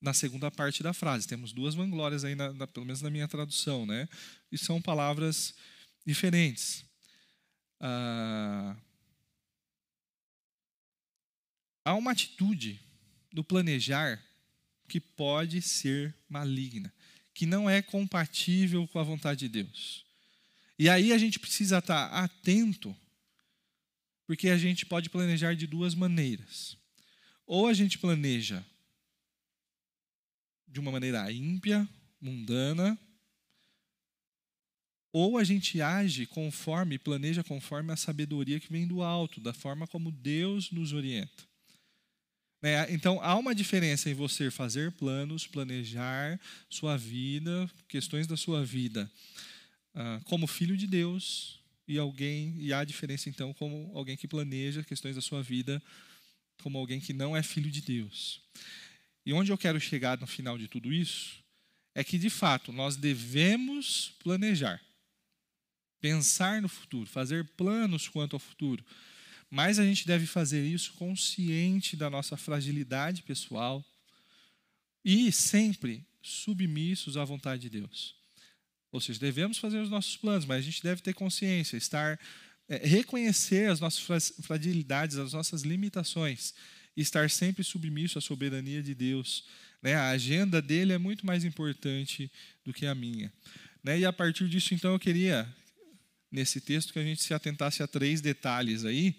na 0.00 0.12
segunda 0.12 0.50
parte 0.50 0.82
da 0.82 0.92
frase. 0.92 1.26
Temos 1.26 1.52
duas 1.52 1.74
vanglórias 1.74 2.22
aí, 2.22 2.34
na, 2.34 2.52
na, 2.52 2.66
pelo 2.66 2.84
menos 2.84 3.00
na 3.00 3.10
minha 3.10 3.26
tradução, 3.26 3.86
né? 3.86 4.06
E 4.52 4.58
são 4.58 4.80
palavras 4.80 5.54
diferentes. 6.04 6.84
Ah, 7.80 8.76
há 11.84 11.94
uma 11.94 12.12
atitude 12.12 12.78
do 13.32 13.42
planejar 13.42 14.22
que 14.88 14.98
pode 14.98 15.60
ser 15.60 16.14
maligna, 16.28 16.92
que 17.34 17.46
não 17.46 17.68
é 17.68 17.82
compatível 17.82 18.88
com 18.88 18.98
a 18.98 19.04
vontade 19.04 19.40
de 19.40 19.48
Deus. 19.48 20.04
E 20.78 20.88
aí 20.88 21.12
a 21.12 21.18
gente 21.18 21.38
precisa 21.38 21.78
estar 21.78 22.06
atento 22.06 22.96
porque 24.26 24.50
a 24.50 24.58
gente 24.58 24.84
pode 24.84 25.08
planejar 25.08 25.54
de 25.54 25.66
duas 25.66 25.94
maneiras. 25.94 26.76
Ou 27.46 27.66
a 27.66 27.72
gente 27.72 27.98
planeja 27.98 28.64
de 30.66 30.78
uma 30.78 30.92
maneira 30.92 31.32
ímpia, 31.32 31.88
mundana, 32.20 32.98
ou 35.10 35.38
a 35.38 35.44
gente 35.44 35.80
age 35.80 36.26
conforme, 36.26 36.98
planeja 36.98 37.42
conforme 37.42 37.90
a 37.90 37.96
sabedoria 37.96 38.60
que 38.60 38.70
vem 38.70 38.86
do 38.86 39.02
alto, 39.02 39.40
da 39.40 39.54
forma 39.54 39.86
como 39.86 40.12
Deus 40.12 40.70
nos 40.70 40.92
orienta. 40.92 41.47
Né? 42.60 42.92
Então, 42.92 43.20
há 43.22 43.36
uma 43.36 43.54
diferença 43.54 44.10
em 44.10 44.14
você 44.14 44.50
fazer 44.50 44.92
planos, 44.92 45.46
planejar 45.46 46.40
sua 46.68 46.96
vida, 46.96 47.70
questões 47.88 48.26
da 48.26 48.36
sua 48.36 48.64
vida, 48.64 49.10
ah, 49.94 50.20
como 50.24 50.46
filho 50.46 50.76
de 50.76 50.86
Deus, 50.86 51.60
e 51.86 51.98
alguém 51.98 52.54
e 52.58 52.72
há 52.72 52.84
diferença 52.84 53.30
então 53.30 53.54
como 53.54 53.90
alguém 53.94 54.16
que 54.16 54.28
planeja 54.28 54.84
questões 54.84 55.16
da 55.16 55.22
sua 55.22 55.42
vida 55.42 55.82
como 56.62 56.78
alguém 56.78 57.00
que 57.00 57.12
não 57.12 57.36
é 57.36 57.42
filho 57.42 57.70
de 57.70 57.80
Deus. 57.80 58.42
E 59.24 59.32
onde 59.32 59.50
eu 59.50 59.58
quero 59.58 59.80
chegar 59.80 60.18
no 60.18 60.26
final 60.26 60.58
de 60.58 60.68
tudo 60.68 60.92
isso 60.92 61.42
é 61.94 62.04
que 62.04 62.18
de 62.18 62.30
fato 62.30 62.72
nós 62.72 62.96
devemos 62.96 64.12
planejar, 64.22 64.80
pensar 66.00 66.60
no 66.62 66.68
futuro, 66.68 67.08
fazer 67.08 67.44
planos 67.56 68.08
quanto 68.08 68.36
ao 68.36 68.40
futuro. 68.40 68.84
Mas 69.50 69.78
a 69.78 69.84
gente 69.84 70.06
deve 70.06 70.26
fazer 70.26 70.64
isso 70.64 70.92
consciente 70.94 71.96
da 71.96 72.10
nossa 72.10 72.36
fragilidade 72.36 73.22
pessoal 73.22 73.84
e 75.04 75.32
sempre 75.32 76.06
submissos 76.20 77.16
à 77.16 77.24
vontade 77.24 77.62
de 77.62 77.70
Deus. 77.70 78.14
Ou 78.92 79.00
seja, 79.00 79.18
devemos 79.18 79.58
fazer 79.58 79.78
os 79.78 79.90
nossos 79.90 80.16
planos, 80.16 80.44
mas 80.44 80.58
a 80.58 80.62
gente 80.62 80.82
deve 80.82 81.00
ter 81.00 81.14
consciência, 81.14 81.76
estar 81.76 82.18
é, 82.68 82.86
reconhecer 82.86 83.70
as 83.70 83.80
nossas 83.80 84.34
fragilidades, 84.42 85.16
as 85.16 85.32
nossas 85.32 85.62
limitações 85.62 86.54
e 86.96 87.00
estar 87.00 87.30
sempre 87.30 87.64
submisso 87.64 88.18
à 88.18 88.20
soberania 88.20 88.82
de 88.82 88.94
Deus. 88.94 89.44
Né? 89.82 89.94
A 89.94 90.10
agenda 90.10 90.60
dele 90.60 90.92
é 90.92 90.98
muito 90.98 91.24
mais 91.24 91.44
importante 91.44 92.30
do 92.64 92.72
que 92.72 92.84
a 92.84 92.94
minha. 92.94 93.32
Né? 93.82 94.00
E 94.00 94.04
a 94.04 94.12
partir 94.12 94.48
disso, 94.48 94.74
então, 94.74 94.92
eu 94.92 94.98
queria, 94.98 95.48
nesse 96.30 96.60
texto, 96.60 96.92
que 96.92 96.98
a 96.98 97.04
gente 97.04 97.22
se 97.22 97.32
atentasse 97.32 97.82
a 97.82 97.86
três 97.86 98.20
detalhes 98.20 98.84
aí, 98.84 99.16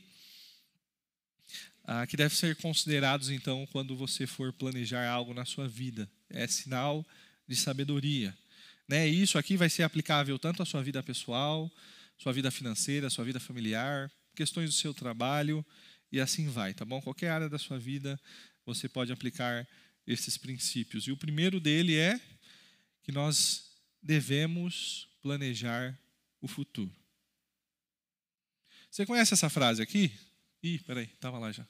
ah, 1.92 2.06
que 2.06 2.16
devem 2.16 2.38
ser 2.38 2.56
considerados, 2.58 3.32
então, 3.32 3.66
quando 3.72 3.96
você 3.96 4.28
for 4.28 4.54
planejar 4.54 5.10
algo 5.10 5.34
na 5.34 5.44
sua 5.44 5.68
vida. 5.68 6.08
É 6.30 6.46
sinal 6.46 7.04
de 7.48 7.56
sabedoria. 7.56 8.38
Né? 8.88 9.08
Isso 9.08 9.40
aqui 9.40 9.58
vai 9.58 9.72
ser 9.72 9.82
aplicável 9.82 10.38
tanto 10.38 10.62
à 10.62 10.66
sua 10.68 10.84
vida 10.84 11.02
pessoal, 11.02 11.68
sua 12.16 12.32
vida 12.32 12.52
financeira, 12.52 13.10
sua 13.10 13.26
vida 13.26 13.40
familiar, 13.40 14.12
questões 14.36 14.70
do 14.70 14.76
seu 14.76 14.94
trabalho 14.94 15.66
e 16.12 16.20
assim 16.20 16.48
vai, 16.48 16.76
tá 16.76 16.86
bom? 16.86 17.02
Qualquer 17.02 17.32
área 17.32 17.50
da 17.50 17.58
sua 17.58 17.80
vida 17.80 18.22
você 18.64 18.88
pode 18.88 19.12
aplicar 19.12 19.68
esses 20.06 20.38
princípios. 20.38 21.08
E 21.08 21.12
o 21.12 21.18
primeiro 21.18 21.60
dele 21.60 21.96
é 21.96 22.22
que 23.02 23.12
nós 23.12 23.64
devemos 24.00 25.10
planejar 25.24 25.98
o 26.40 26.48
futuro. 26.48 26.96
Você 28.92 29.08
conhece 29.08 29.34
essa 29.34 29.50
frase 29.50 29.82
aqui? 29.82 30.12
Ih, 30.62 30.78
peraí, 30.78 31.06
estava 31.06 31.40
lá 31.40 31.52
já. 31.52 31.66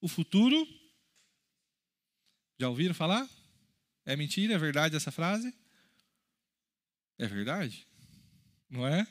O 0.00 0.08
futuro. 0.08 0.66
Já 2.58 2.68
ouviram 2.68 2.94
falar? 2.94 3.28
É 4.04 4.16
mentira? 4.16 4.54
É 4.54 4.58
verdade 4.58 4.96
essa 4.96 5.10
frase? 5.10 5.52
É 7.18 7.26
verdade? 7.26 7.86
Não 8.68 8.86
é? 8.86 9.06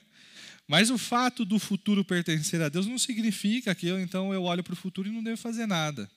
Mas 0.67 0.89
o 0.89 0.97
fato 0.97 1.45
do 1.45 1.59
futuro 1.59 2.03
pertencer 2.03 2.61
a 2.61 2.69
Deus 2.69 2.87
não 2.87 2.97
significa 2.97 3.75
que 3.75 3.87
eu 3.87 3.99
então 3.99 4.33
eu 4.33 4.43
olho 4.43 4.63
para 4.63 4.73
o 4.73 4.77
futuro 4.77 5.07
e 5.07 5.11
não 5.11 5.23
devo 5.23 5.37
fazer 5.37 5.67
nada. 5.67 6.09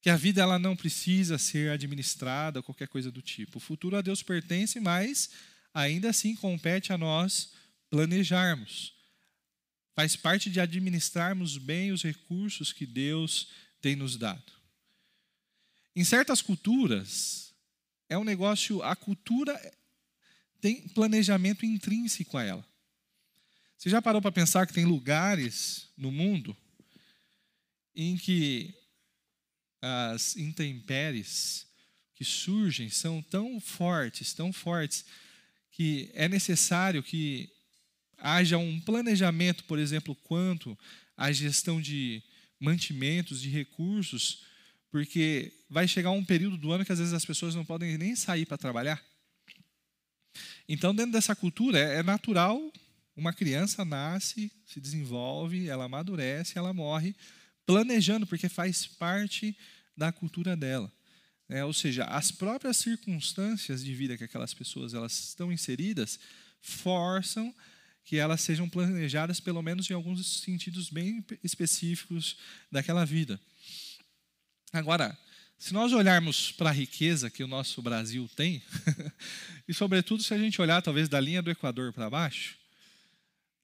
Que 0.00 0.08
a 0.08 0.16
vida 0.16 0.40
ela 0.40 0.58
não 0.58 0.76
precisa 0.76 1.36
ser 1.36 1.70
administrada, 1.70 2.62
qualquer 2.62 2.88
coisa 2.88 3.10
do 3.10 3.20
tipo. 3.20 3.58
O 3.58 3.60
futuro 3.60 3.96
a 3.96 4.00
Deus 4.00 4.22
pertence, 4.22 4.78
mas 4.80 5.30
ainda 5.74 6.10
assim 6.10 6.34
compete 6.34 6.92
a 6.92 6.98
nós 6.98 7.52
planejarmos. 7.90 8.94
Faz 9.94 10.16
parte 10.16 10.50
de 10.50 10.60
administrarmos 10.60 11.58
bem 11.58 11.92
os 11.92 12.02
recursos 12.02 12.72
que 12.72 12.86
Deus 12.86 13.48
tem 13.80 13.96
nos 13.96 14.16
dado. 14.16 14.52
Em 15.94 16.04
certas 16.04 16.40
culturas, 16.40 17.52
é 18.08 18.16
um 18.16 18.24
negócio, 18.24 18.82
a 18.82 18.94
cultura 18.94 19.58
tem 20.60 20.88
planejamento 20.88 21.64
intrínseco 21.64 22.36
a 22.36 22.44
ela. 22.44 22.66
Você 23.76 23.88
já 23.88 24.02
parou 24.02 24.20
para 24.20 24.32
pensar 24.32 24.66
que 24.66 24.74
tem 24.74 24.84
lugares 24.84 25.88
no 25.96 26.12
mundo 26.12 26.56
em 27.94 28.16
que 28.16 28.74
as 29.80 30.36
intempéries 30.36 31.66
que 32.14 32.24
surgem 32.24 32.90
são 32.90 33.22
tão 33.22 33.58
fortes, 33.58 34.34
tão 34.34 34.52
fortes, 34.52 35.04
que 35.70 36.10
é 36.12 36.28
necessário 36.28 37.02
que 37.02 37.50
haja 38.20 38.58
um 38.58 38.80
planejamento, 38.80 39.64
por 39.64 39.78
exemplo, 39.78 40.14
quanto 40.14 40.78
à 41.16 41.32
gestão 41.32 41.80
de 41.80 42.22
mantimentos, 42.58 43.40
de 43.40 43.48
recursos, 43.48 44.44
porque 44.90 45.52
vai 45.68 45.86
chegar 45.88 46.10
um 46.10 46.24
período 46.24 46.56
do 46.56 46.72
ano 46.72 46.84
que 46.84 46.92
às 46.92 46.98
vezes 46.98 47.14
as 47.14 47.24
pessoas 47.24 47.54
não 47.54 47.64
podem 47.64 47.96
nem 47.96 48.14
sair 48.14 48.44
para 48.44 48.58
trabalhar. 48.58 49.02
Então, 50.68 50.94
dentro 50.94 51.12
dessa 51.12 51.34
cultura, 51.34 51.78
é, 51.78 51.98
é 51.98 52.02
natural 52.02 52.72
uma 53.16 53.32
criança 53.32 53.84
nasce, 53.84 54.50
se 54.64 54.80
desenvolve, 54.80 55.68
ela 55.68 55.84
amadurece, 55.84 56.56
ela 56.56 56.72
morre, 56.72 57.14
planejando, 57.66 58.26
porque 58.26 58.48
faz 58.48 58.86
parte 58.86 59.56
da 59.96 60.10
cultura 60.10 60.56
dela. 60.56 60.90
É, 61.48 61.64
ou 61.64 61.72
seja, 61.72 62.04
as 62.04 62.30
próprias 62.30 62.76
circunstâncias 62.76 63.84
de 63.84 63.92
vida 63.92 64.16
que 64.16 64.24
aquelas 64.24 64.54
pessoas 64.54 64.94
elas 64.94 65.12
estão 65.12 65.52
inseridas 65.52 66.18
forçam 66.60 67.52
que 68.10 68.16
elas 68.16 68.40
sejam 68.40 68.68
planejadas, 68.68 69.38
pelo 69.38 69.62
menos 69.62 69.88
em 69.88 69.94
alguns 69.94 70.40
sentidos 70.40 70.90
bem 70.90 71.24
específicos 71.44 72.36
daquela 72.68 73.06
vida. 73.06 73.40
Agora, 74.72 75.16
se 75.56 75.72
nós 75.72 75.92
olharmos 75.92 76.50
para 76.50 76.70
a 76.70 76.72
riqueza 76.72 77.30
que 77.30 77.44
o 77.44 77.46
nosso 77.46 77.80
Brasil 77.80 78.28
tem, 78.34 78.60
e 79.68 79.72
sobretudo 79.72 80.24
se 80.24 80.34
a 80.34 80.38
gente 80.38 80.60
olhar 80.60 80.82
talvez 80.82 81.08
da 81.08 81.20
linha 81.20 81.40
do 81.40 81.52
Equador 81.52 81.92
para 81.92 82.10
baixo, 82.10 82.56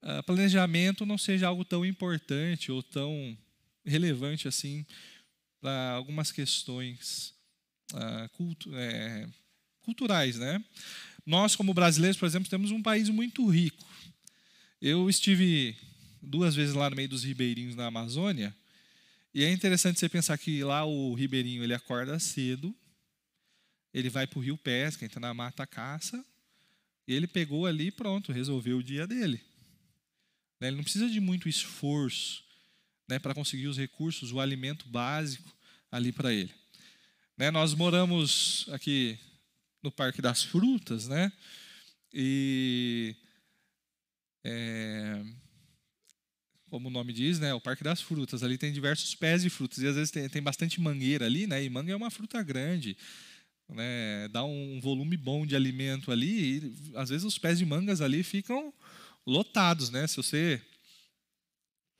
uh, 0.01 0.23
planejamento 0.23 1.05
não 1.05 1.17
seja 1.17 1.47
algo 1.47 1.65
tão 1.65 1.85
importante 1.85 2.71
ou 2.71 2.81
tão 2.81 3.37
relevante 3.85 4.47
assim 4.47 4.85
para 5.59 5.91
algumas 5.91 6.31
questões 6.31 7.33
uh, 7.91 8.29
cultu 8.29 8.73
é, 8.73 9.27
culturais, 9.81 10.37
né? 10.37 10.63
Nós 11.25 11.53
como 11.53 11.73
brasileiros, 11.73 12.17
por 12.17 12.25
exemplo, 12.27 12.49
temos 12.49 12.71
um 12.71 12.81
país 12.81 13.09
muito 13.09 13.45
rico. 13.49 13.85
Eu 14.81 15.09
estive 15.09 15.75
duas 16.21 16.53
vezes 16.55 16.75
lá 16.75 16.89
no 16.89 16.95
meio 16.95 17.09
dos 17.09 17.23
ribeirinhos 17.23 17.75
na 17.75 17.87
Amazônia 17.87 18.55
e 19.33 19.43
é 19.43 19.51
interessante 19.51 19.99
você 19.99 20.07
pensar 20.07 20.37
que 20.37 20.63
lá 20.63 20.85
o 20.85 21.13
ribeirinho 21.13 21.63
ele 21.63 21.73
acorda 21.73 22.19
cedo, 22.19 22.75
ele 23.93 24.09
vai 24.09 24.27
para 24.27 24.39
o 24.39 24.41
rio 24.41 24.57
pesca, 24.57 25.05
entra 25.05 25.19
na 25.19 25.33
mata 25.33 25.65
caça, 25.65 26.23
e 27.07 27.13
ele 27.13 27.27
pegou 27.27 27.65
ali 27.65 27.91
pronto, 27.91 28.31
resolveu 28.31 28.77
o 28.77 28.83
dia 28.83 29.07
dele. 29.07 29.41
Né, 30.59 30.67
ele 30.67 30.77
não 30.77 30.83
precisa 30.83 31.09
de 31.09 31.19
muito 31.19 31.47
esforço 31.47 32.43
né, 33.07 33.19
para 33.19 33.33
conseguir 33.33 33.67
os 33.67 33.77
recursos, 33.77 34.31
o 34.31 34.39
alimento 34.39 34.87
básico 34.87 35.55
ali 35.91 36.11
para 36.11 36.33
ele. 36.33 36.53
Né, 37.37 37.49
nós 37.51 37.73
moramos 37.73 38.67
aqui 38.71 39.19
no 39.81 39.91
Parque 39.91 40.21
das 40.21 40.43
Frutas, 40.43 41.07
né? 41.07 41.31
E 42.11 43.15
é, 44.49 45.21
como 46.69 46.87
o 46.87 46.91
nome 46.91 47.11
diz, 47.11 47.37
né, 47.37 47.53
o 47.53 47.59
Parque 47.59 47.83
das 47.83 48.01
Frutas. 48.01 48.43
Ali 48.43 48.57
tem 48.57 48.71
diversos 48.71 49.13
pés 49.13 49.41
de 49.41 49.49
frutas 49.49 49.79
e 49.79 49.87
às 49.87 49.95
vezes 49.95 50.11
tem, 50.11 50.27
tem 50.29 50.41
bastante 50.41 50.79
mangueira 50.79 51.25
ali, 51.25 51.45
né? 51.45 51.61
E 51.63 51.69
manga 51.69 51.91
é 51.91 51.95
uma 51.95 52.09
fruta 52.09 52.41
grande, 52.41 52.97
né? 53.67 54.29
Dá 54.29 54.45
um 54.45 54.79
volume 54.79 55.17
bom 55.17 55.45
de 55.45 55.55
alimento 55.55 56.11
ali 56.11 56.59
e 56.59 56.73
às 56.95 57.09
vezes 57.09 57.25
os 57.25 57.37
pés 57.37 57.57
de 57.57 57.65
mangas 57.65 57.99
ali 57.99 58.23
ficam 58.23 58.73
lotados, 59.25 59.89
né? 59.89 60.07
Se 60.07 60.15
você 60.15 60.61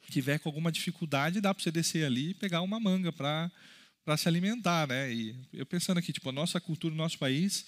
tiver 0.09 0.39
com 0.39 0.47
alguma 0.47 0.71
dificuldade, 0.71 1.41
dá 1.41 1.53
para 1.53 1.61
você 1.61 1.71
descer 1.71 2.05
ali 2.05 2.29
e 2.29 2.33
pegar 2.33 2.61
uma 2.61 2.79
manga 2.79 3.11
para 3.11 3.51
para 4.05 4.15
se 4.15 4.25
alimentar, 4.25 4.87
né? 4.87 5.13
E 5.13 5.35
eu 5.51 5.65
pensando 5.65 5.97
aqui, 5.97 6.13
tipo, 6.13 6.29
a 6.29 6.31
nossa 6.31 6.61
cultura, 6.61 6.93
o 6.93 6.97
nosso 6.97 7.19
país, 7.19 7.65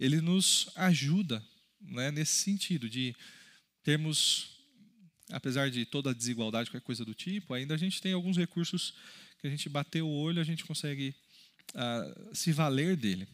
ele 0.00 0.18
nos 0.18 0.70
ajuda, 0.76 1.44
né, 1.78 2.10
nesse 2.10 2.36
sentido 2.36 2.88
de 2.88 3.14
termos 3.84 4.54
apesar 5.30 5.70
de 5.70 5.84
toda 5.84 6.10
a 6.10 6.14
desigualdade, 6.14 6.70
qualquer 6.70 6.84
coisa 6.84 7.04
do 7.04 7.14
tipo, 7.14 7.54
ainda 7.54 7.74
a 7.74 7.78
gente 7.78 8.00
tem 8.00 8.12
alguns 8.12 8.36
recursos 8.36 8.94
que 9.40 9.46
a 9.46 9.50
gente 9.50 9.68
bateu 9.68 10.06
o 10.06 10.14
olho, 10.14 10.40
a 10.40 10.44
gente 10.44 10.64
consegue 10.64 11.14
uh, 11.74 12.34
se 12.34 12.52
valer 12.52 12.96
dele. 12.96 13.26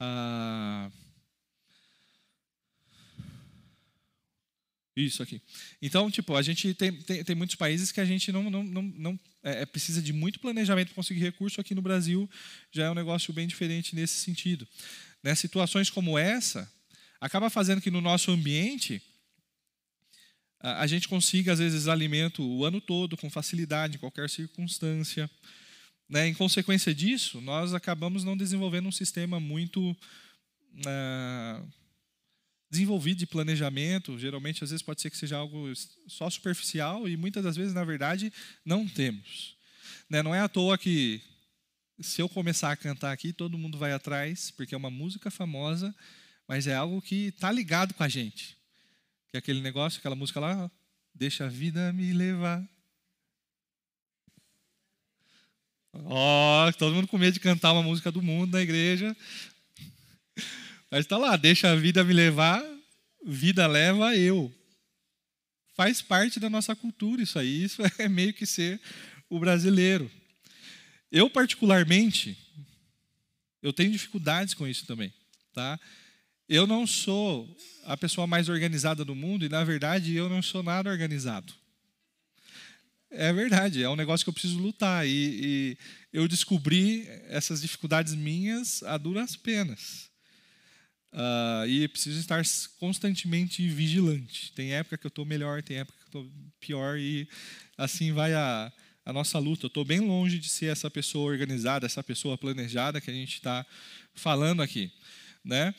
Uh, 0.00 0.92
Isso 4.96 5.22
aqui. 5.22 5.40
Então, 5.80 6.10
tipo, 6.10 6.34
a 6.34 6.42
gente 6.42 6.74
tem, 6.74 6.92
tem, 6.92 7.24
tem 7.24 7.36
muitos 7.36 7.56
países 7.56 7.92
que 7.92 8.00
a 8.00 8.04
gente 8.04 8.30
não, 8.32 8.50
não, 8.50 8.62
não, 8.62 8.82
não 8.82 9.20
é, 9.42 9.62
é 9.62 9.66
precisa 9.66 10.02
de 10.02 10.12
muito 10.12 10.40
planejamento 10.40 10.88
para 10.88 10.96
conseguir 10.96 11.20
recurso. 11.20 11.60
Aqui 11.60 11.74
no 11.74 11.80
Brasil 11.80 12.28
já 12.72 12.84
é 12.84 12.90
um 12.90 12.94
negócio 12.94 13.32
bem 13.32 13.46
diferente 13.46 13.94
nesse 13.94 14.14
sentido. 14.14 14.66
Né? 15.22 15.34
Situações 15.34 15.88
como 15.88 16.18
essa 16.18 16.70
acaba 17.20 17.48
fazendo 17.48 17.80
que 17.80 17.90
no 17.90 18.00
nosso 18.00 18.30
ambiente 18.30 19.00
a, 20.60 20.86
gente 20.86 21.08
consiga, 21.08 21.52
às 21.52 21.58
vezes, 21.58 21.88
alimento 21.88 22.42
o 22.42 22.64
ano 22.64 22.80
todo, 22.80 23.16
com 23.16 23.30
facilidade, 23.30 23.96
em 23.96 24.00
qualquer 24.00 24.28
circunstância. 24.28 25.30
Né? 26.08 26.28
Em 26.28 26.34
consequência 26.34 26.94
disso, 26.94 27.40
nós 27.40 27.72
acabamos 27.72 28.24
não 28.24 28.36
desenvolvendo 28.36 28.86
um 28.86 28.92
sistema 28.92 29.40
muito. 29.40 29.96
Uh, 30.72 31.68
desenvolvido 32.70 33.18
de 33.18 33.26
planejamento, 33.26 34.16
geralmente 34.16 34.62
às 34.62 34.70
vezes 34.70 34.82
pode 34.82 35.00
ser 35.00 35.10
que 35.10 35.16
seja 35.16 35.36
algo 35.36 35.66
só 36.06 36.30
superficial 36.30 37.08
e 37.08 37.16
muitas 37.16 37.42
das 37.42 37.56
vezes, 37.56 37.74
na 37.74 37.82
verdade, 37.82 38.32
não 38.64 38.86
temos. 38.86 39.56
Né? 40.08 40.22
Não 40.22 40.32
é 40.32 40.38
à 40.38 40.48
toa 40.48 40.78
que 40.78 41.20
se 42.00 42.22
eu 42.22 42.28
começar 42.28 42.70
a 42.70 42.76
cantar 42.76 43.12
aqui, 43.12 43.32
todo 43.32 43.58
mundo 43.58 43.76
vai 43.76 43.92
atrás, 43.92 44.52
porque 44.52 44.74
é 44.74 44.78
uma 44.78 44.90
música 44.90 45.30
famosa, 45.30 45.94
mas 46.46 46.66
é 46.66 46.74
algo 46.74 47.02
que 47.02 47.26
está 47.26 47.50
ligado 47.50 47.92
com 47.92 48.04
a 48.04 48.08
gente. 48.08 48.56
Que 49.30 49.36
é 49.36 49.38
aquele 49.38 49.60
negócio, 49.60 49.98
aquela 49.98 50.16
música 50.16 50.40
lá, 50.40 50.70
deixa 51.14 51.44
a 51.44 51.48
vida 51.48 51.92
me 51.92 52.12
levar. 52.12 52.66
Ó, 55.92 56.68
oh, 56.68 56.72
todo 56.72 56.94
mundo 56.94 57.08
com 57.08 57.18
medo 57.18 57.34
de 57.34 57.40
cantar 57.40 57.72
uma 57.72 57.82
música 57.82 58.10
do 58.10 58.22
mundo 58.22 58.52
na 58.52 58.62
igreja. 58.62 59.16
Mas 60.90 61.00
está 61.00 61.16
lá, 61.16 61.36
deixa 61.36 61.70
a 61.70 61.76
vida 61.76 62.02
me 62.02 62.12
levar, 62.12 62.62
vida 63.24 63.66
leva 63.66 64.16
eu. 64.16 64.52
Faz 65.76 66.02
parte 66.02 66.40
da 66.40 66.50
nossa 66.50 66.74
cultura 66.74 67.22
isso 67.22 67.38
aí, 67.38 67.64
isso 67.64 67.82
é 67.98 68.08
meio 68.08 68.34
que 68.34 68.46
ser 68.46 68.80
o 69.28 69.38
brasileiro. 69.38 70.10
Eu, 71.10 71.30
particularmente, 71.30 72.36
eu 73.62 73.72
tenho 73.72 73.92
dificuldades 73.92 74.54
com 74.54 74.66
isso 74.66 74.86
também. 74.86 75.12
Tá? 75.52 75.78
Eu 76.52 76.66
não 76.66 76.84
sou 76.84 77.48
a 77.84 77.96
pessoa 77.96 78.26
mais 78.26 78.48
organizada 78.48 79.04
do 79.04 79.14
mundo 79.14 79.46
e, 79.46 79.48
na 79.48 79.62
verdade, 79.62 80.16
eu 80.16 80.28
não 80.28 80.42
sou 80.42 80.64
nada 80.64 80.90
organizado. 80.90 81.54
É 83.08 83.32
verdade, 83.32 83.84
é 83.84 83.88
um 83.88 83.94
negócio 83.94 84.24
que 84.24 84.30
eu 84.30 84.32
preciso 84.32 84.58
lutar. 84.58 85.06
E, 85.06 85.10
e 85.12 85.78
eu 86.12 86.26
descobri 86.26 87.06
essas 87.28 87.62
dificuldades 87.62 88.16
minhas 88.16 88.82
a 88.82 88.98
duras 88.98 89.36
penas. 89.36 90.10
Uh, 91.12 91.68
e 91.68 91.86
preciso 91.86 92.18
estar 92.18 92.42
constantemente 92.80 93.64
vigilante. 93.68 94.52
Tem 94.52 94.72
época 94.72 94.98
que 94.98 95.06
eu 95.06 95.08
estou 95.08 95.24
melhor, 95.24 95.62
tem 95.62 95.76
época 95.76 95.98
que 95.98 96.16
eu 96.16 96.22
estou 96.22 96.52
pior, 96.58 96.98
e 96.98 97.28
assim 97.78 98.12
vai 98.12 98.34
a, 98.34 98.72
a 99.04 99.12
nossa 99.12 99.38
luta. 99.38 99.66
Eu 99.66 99.68
estou 99.68 99.84
bem 99.84 100.00
longe 100.00 100.36
de 100.40 100.48
ser 100.48 100.66
essa 100.66 100.90
pessoa 100.90 101.30
organizada, 101.30 101.86
essa 101.86 102.02
pessoa 102.02 102.36
planejada 102.36 103.00
que 103.00 103.08
a 103.08 103.14
gente 103.14 103.34
está 103.34 103.64
falando 104.16 104.60
aqui. 104.60 104.90
Né? 105.44 105.72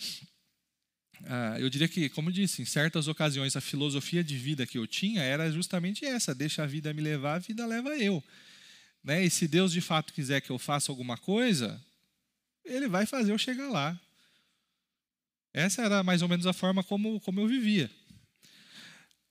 Uh, 1.23 1.59
eu 1.59 1.69
diria 1.69 1.87
que, 1.87 2.09
como 2.09 2.31
disse, 2.31 2.61
em 2.61 2.65
certas 2.65 3.07
ocasiões 3.07 3.55
a 3.55 3.61
filosofia 3.61 4.23
de 4.23 4.35
vida 4.35 4.65
que 4.65 4.77
eu 4.77 4.87
tinha 4.87 5.21
era 5.21 5.51
justamente 5.51 6.05
essa: 6.05 6.33
deixa 6.33 6.63
a 6.63 6.67
vida 6.67 6.93
me 6.93 7.01
levar, 7.01 7.35
a 7.35 7.39
vida 7.39 7.65
leva 7.65 7.89
eu. 7.97 8.23
Né? 9.03 9.25
E 9.25 9.29
se 9.29 9.47
Deus 9.47 9.71
de 9.71 9.81
fato 9.81 10.13
quiser 10.13 10.41
que 10.41 10.49
eu 10.49 10.59
faça 10.59 10.91
alguma 10.91 11.17
coisa, 11.17 11.79
Ele 12.65 12.87
vai 12.87 13.05
fazer 13.05 13.31
eu 13.31 13.37
chegar 13.37 13.69
lá. 13.69 13.99
Essa 15.53 15.83
era 15.83 16.03
mais 16.03 16.21
ou 16.21 16.29
menos 16.29 16.45
a 16.45 16.53
forma 16.53 16.83
como, 16.83 17.19
como 17.19 17.39
eu 17.39 17.47
vivia. 17.47 17.91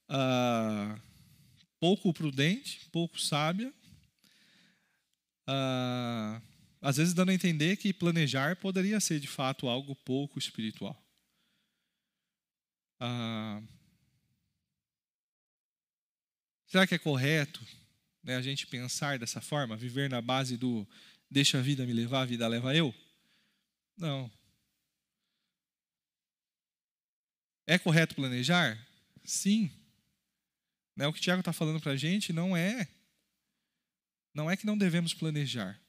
Ah, 0.08 0.98
pouco 1.78 2.12
prudente, 2.12 2.80
pouco 2.92 3.18
sábia. 3.18 3.72
Ah, 5.46 6.40
às 6.82 6.96
vezes 6.96 7.14
dando 7.14 7.30
a 7.30 7.34
entender 7.34 7.76
que 7.76 7.92
planejar 7.92 8.56
poderia 8.56 9.00
ser 9.00 9.18
de 9.20 9.26
fato 9.26 9.68
algo 9.68 9.94
pouco 9.96 10.38
espiritual. 10.38 10.96
Ah, 13.00 13.62
será 16.66 16.86
que 16.86 16.94
é 16.94 16.98
correto 16.98 17.60
né, 18.22 18.36
a 18.36 18.42
gente 18.42 18.66
pensar 18.66 19.18
dessa 19.18 19.40
forma, 19.40 19.74
viver 19.74 20.10
na 20.10 20.20
base 20.20 20.58
do 20.58 20.86
deixa 21.30 21.58
a 21.58 21.62
vida 21.62 21.86
me 21.86 21.94
levar, 21.94 22.22
a 22.22 22.26
vida 22.26 22.46
leva 22.46 22.76
eu? 22.76 22.94
Não. 23.96 24.30
É 27.66 27.78
correto 27.78 28.14
planejar? 28.14 28.78
Sim. 29.24 29.70
Né? 30.94 31.06
O 31.06 31.12
que 31.12 31.18
o 31.18 31.22
Tiago 31.22 31.40
está 31.40 31.52
falando 31.52 31.80
para 31.80 31.92
a 31.92 31.96
gente 31.96 32.32
não 32.32 32.54
é. 32.54 32.86
Não 34.34 34.50
é 34.50 34.56
que 34.56 34.66
não 34.66 34.76
devemos 34.76 35.14
planejar. 35.14 35.80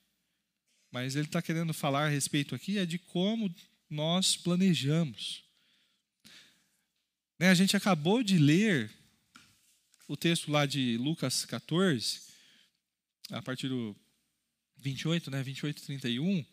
Mas 0.92 1.16
ele 1.16 1.26
está 1.26 1.42
querendo 1.42 1.74
falar 1.74 2.06
a 2.06 2.10
respeito 2.10 2.56
aqui 2.56 2.78
é 2.78 2.86
de 2.86 2.98
como 2.98 3.54
nós 3.90 4.38
planejamos. 4.38 5.44
Né? 7.42 7.50
A 7.50 7.56
gente 7.56 7.76
acabou 7.76 8.22
de 8.22 8.38
ler 8.38 8.92
o 10.08 10.16
texto 10.16 10.52
lá 10.52 10.68
de 10.68 10.96
Lucas 10.98 11.44
14, 11.44 12.22
a 13.32 13.42
partir 13.42 13.68
do 13.68 13.96
28, 14.78 15.32
né? 15.32 15.42
28 15.42 15.82
31. 15.82 16.46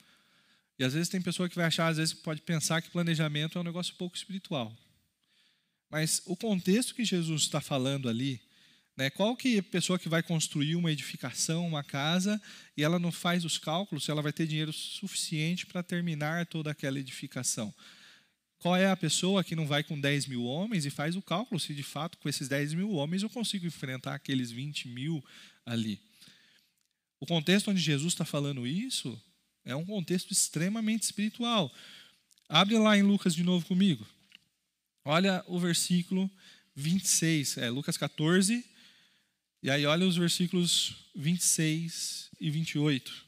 E 0.78 0.84
às 0.84 0.94
vezes 0.94 1.10
tem 1.10 1.20
pessoa 1.20 1.46
que 1.46 1.56
vai 1.56 1.66
achar, 1.66 1.88
às 1.88 1.98
vezes 1.98 2.14
pode 2.14 2.40
pensar 2.40 2.80
que 2.80 2.88
planejamento 2.88 3.58
é 3.58 3.60
um 3.60 3.64
negócio 3.64 3.96
pouco 3.96 4.16
espiritual. 4.16 4.74
Mas 5.90 6.22
o 6.24 6.34
contexto 6.34 6.94
que 6.94 7.04
Jesus 7.04 7.42
está 7.42 7.60
falando 7.60 8.08
ali, 8.08 8.40
né, 8.96 9.10
qual 9.10 9.36
que 9.36 9.56
é 9.56 9.58
a 9.58 9.62
pessoa 9.62 9.98
que 9.98 10.08
vai 10.08 10.22
construir 10.22 10.74
uma 10.74 10.90
edificação, 10.90 11.68
uma 11.68 11.84
casa, 11.84 12.40
e 12.74 12.82
ela 12.82 12.98
não 12.98 13.12
faz 13.12 13.44
os 13.44 13.58
cálculos 13.58 14.06
se 14.06 14.10
ela 14.10 14.22
vai 14.22 14.32
ter 14.32 14.46
dinheiro 14.46 14.72
suficiente 14.72 15.66
para 15.66 15.82
terminar 15.82 16.46
toda 16.46 16.70
aquela 16.70 16.98
edificação? 16.98 17.74
Qual 18.58 18.74
é 18.74 18.90
a 18.90 18.96
pessoa 18.96 19.44
que 19.44 19.54
não 19.54 19.66
vai 19.66 19.84
com 19.84 19.98
10 19.98 20.26
mil 20.26 20.44
homens 20.44 20.84
e 20.84 20.90
faz 20.90 21.14
o 21.14 21.22
cálculo 21.22 21.60
se 21.60 21.72
de 21.74 21.82
fato 21.82 22.18
com 22.18 22.28
esses 22.28 22.48
10 22.48 22.74
mil 22.74 22.90
homens 22.92 23.22
eu 23.22 23.30
consigo 23.30 23.66
enfrentar 23.66 24.14
aqueles 24.14 24.50
20 24.50 24.88
mil 24.88 25.24
ali? 25.64 26.00
O 27.20 27.26
contexto 27.26 27.70
onde 27.70 27.80
Jesus 27.80 28.12
está 28.12 28.24
falando 28.24 28.66
isso 28.66 29.20
é 29.64 29.76
um 29.76 29.84
contexto 29.84 30.32
extremamente 30.32 31.02
espiritual. 31.02 31.72
Abre 32.48 32.78
lá 32.78 32.96
em 32.96 33.02
Lucas 33.02 33.34
de 33.34 33.42
novo 33.42 33.66
comigo. 33.66 34.06
Olha 35.04 35.44
o 35.46 35.58
versículo 35.58 36.30
26, 36.74 37.58
é 37.58 37.70
Lucas 37.70 37.96
14, 37.96 38.64
e 39.62 39.70
aí 39.70 39.84
olha 39.86 40.06
os 40.06 40.16
versículos 40.16 40.94
26 41.14 42.30
e 42.40 42.50
28. 42.50 43.27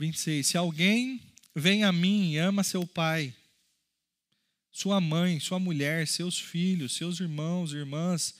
Vinte 0.00 0.16
e 0.16 0.18
seis. 0.20 0.46
Se 0.46 0.56
alguém 0.56 1.20
vem 1.54 1.84
a 1.84 1.92
mim 1.92 2.32
e 2.32 2.38
ama 2.38 2.64
seu 2.64 2.86
pai, 2.86 3.34
sua 4.72 4.98
mãe, 4.98 5.38
sua 5.38 5.58
mulher, 5.58 6.08
seus 6.08 6.40
filhos, 6.40 6.94
seus 6.94 7.20
irmãos, 7.20 7.74
irmãs, 7.74 8.34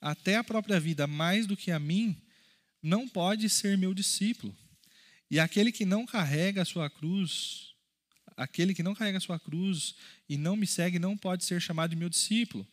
até 0.00 0.34
a 0.34 0.42
própria 0.42 0.80
vida 0.80 1.06
mais 1.06 1.46
do 1.46 1.56
que 1.56 1.70
a 1.70 1.78
mim, 1.78 2.20
não 2.82 3.08
pode 3.08 3.48
ser 3.48 3.78
meu 3.78 3.94
discípulo. 3.94 4.52
E 5.30 5.38
aquele 5.38 5.70
que 5.70 5.84
não 5.84 6.04
carrega 6.04 6.62
a 6.62 6.64
sua 6.64 6.90
cruz, 6.90 7.76
aquele 8.36 8.74
que 8.74 8.82
não 8.82 8.92
carrega 8.92 9.18
a 9.18 9.20
sua 9.20 9.38
cruz 9.38 9.94
e 10.28 10.36
não 10.36 10.56
me 10.56 10.66
segue 10.66 10.98
não 10.98 11.16
pode 11.16 11.44
ser 11.44 11.62
chamado 11.62 11.90
de 11.90 11.96
meu 11.96 12.08
discípulo. 12.08 12.66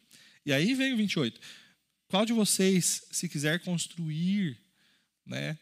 E 0.44 0.52
aí 0.52 0.74
vem 0.74 0.94
o 0.94 0.98
28. 0.98 1.40
Qual 2.08 2.26
de 2.26 2.34
vocês, 2.34 3.04
se 3.12 3.30
quiser 3.30 3.60
construir, 3.60 4.60
né, 5.28 5.60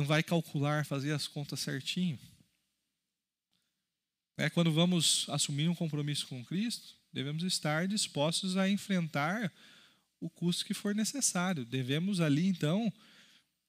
não 0.00 0.06
vai 0.06 0.22
calcular, 0.22 0.86
fazer 0.86 1.12
as 1.12 1.28
contas 1.28 1.60
certinho? 1.60 2.18
É, 4.38 4.48
quando 4.48 4.72
vamos 4.72 5.26
assumir 5.28 5.68
um 5.68 5.74
compromisso 5.74 6.26
com 6.26 6.42
Cristo, 6.42 6.94
devemos 7.12 7.42
estar 7.42 7.86
dispostos 7.86 8.56
a 8.56 8.66
enfrentar 8.66 9.52
o 10.18 10.30
custo 10.30 10.64
que 10.64 10.72
for 10.72 10.94
necessário. 10.94 11.66
Devemos 11.66 12.18
ali, 12.18 12.46
então, 12.46 12.90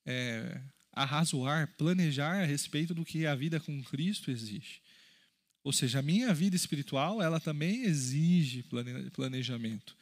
é, 0.05 0.61
arrazoar, 0.93 1.67
planejar 1.77 2.41
a 2.41 2.45
respeito 2.45 2.95
do 2.95 3.03
que 3.03 3.25
a 3.25 3.35
vida 3.35 3.59
com 3.59 3.83
Cristo 3.83 4.31
exige. 4.31 4.81
Ou 5.65 5.73
seja, 5.73 5.99
a 5.99 6.01
minha 6.01 6.33
vida 6.33 6.55
espiritual, 6.55 7.21
ela 7.21 7.41
também 7.41 7.83
exige 7.83 8.63
planejamento. 9.13 9.97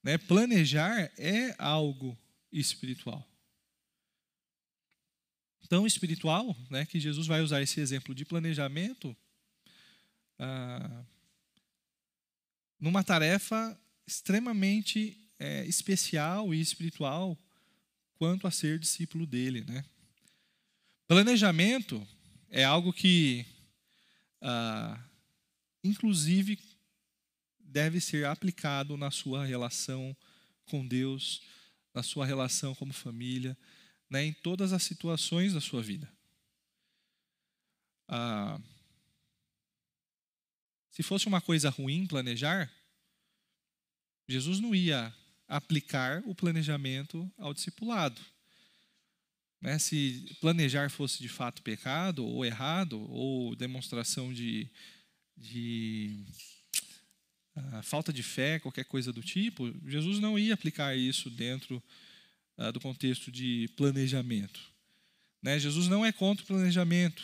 Né? 0.00 0.16
Planejar 0.16 1.10
é 1.18 1.56
algo 1.58 2.16
espiritual. 2.52 3.28
Tão 5.68 5.86
espiritual 5.86 6.56
né, 6.70 6.86
que 6.86 7.00
Jesus 7.00 7.26
vai 7.26 7.40
usar 7.42 7.62
esse 7.62 7.80
exemplo 7.80 8.14
de 8.14 8.24
planejamento 8.24 9.16
ah, 10.38 11.04
numa 12.78 13.02
tarefa 13.02 13.78
extremamente 14.06 15.18
é, 15.38 15.64
especial 15.66 16.54
e 16.54 16.60
espiritual 16.60 17.36
quanto 18.16 18.46
a 18.46 18.50
ser 18.50 18.78
discípulo 18.78 19.26
dele. 19.26 19.64
Né? 19.66 19.84
Planejamento 21.08 22.06
é 22.48 22.64
algo 22.64 22.92
que 22.92 23.44
ah, 24.40 24.98
inclusive, 25.82 26.58
deve 27.58 28.00
ser 28.00 28.26
aplicado 28.26 28.96
na 28.96 29.10
sua 29.10 29.44
relação 29.44 30.16
com 30.66 30.86
Deus, 30.86 31.42
na 31.94 32.02
sua 32.02 32.26
relação 32.26 32.74
como 32.74 32.92
família, 32.92 33.56
né, 34.08 34.24
em 34.24 34.32
todas 34.32 34.72
as 34.72 34.82
situações 34.82 35.52
da 35.52 35.60
sua 35.60 35.82
vida. 35.82 36.10
Ah, 38.08 38.60
se 40.90 41.02
fosse 41.02 41.26
uma 41.26 41.40
coisa 41.40 41.68
ruim 41.68 42.06
planejar, 42.06 42.72
Jesus 44.28 44.60
não 44.60 44.74
ia 44.74 45.14
aplicar 45.48 46.22
o 46.26 46.34
planejamento 46.34 47.30
ao 47.36 47.52
discipulado. 47.52 48.20
Né? 49.60 49.78
Se 49.78 50.36
planejar 50.40 50.90
fosse 50.90 51.18
de 51.20 51.28
fato 51.28 51.62
pecado 51.62 52.24
ou 52.24 52.44
errado, 52.44 53.00
ou 53.10 53.54
demonstração 53.54 54.32
de, 54.32 54.68
de 55.36 56.24
uh, 57.56 57.82
falta 57.82 58.12
de 58.12 58.22
fé, 58.22 58.58
qualquer 58.58 58.84
coisa 58.84 59.12
do 59.12 59.22
tipo, 59.22 59.72
Jesus 59.88 60.18
não 60.18 60.38
ia 60.38 60.54
aplicar 60.54 60.96
isso 60.96 61.30
dentro 61.30 61.82
uh, 62.58 62.72
do 62.72 62.80
contexto 62.80 63.30
de 63.30 63.68
planejamento. 63.76 64.60
Né? 65.42 65.58
Jesus 65.58 65.88
não 65.88 66.04
é 66.04 66.12
contra 66.12 66.44
o 66.44 66.46
planejamento. 66.46 67.22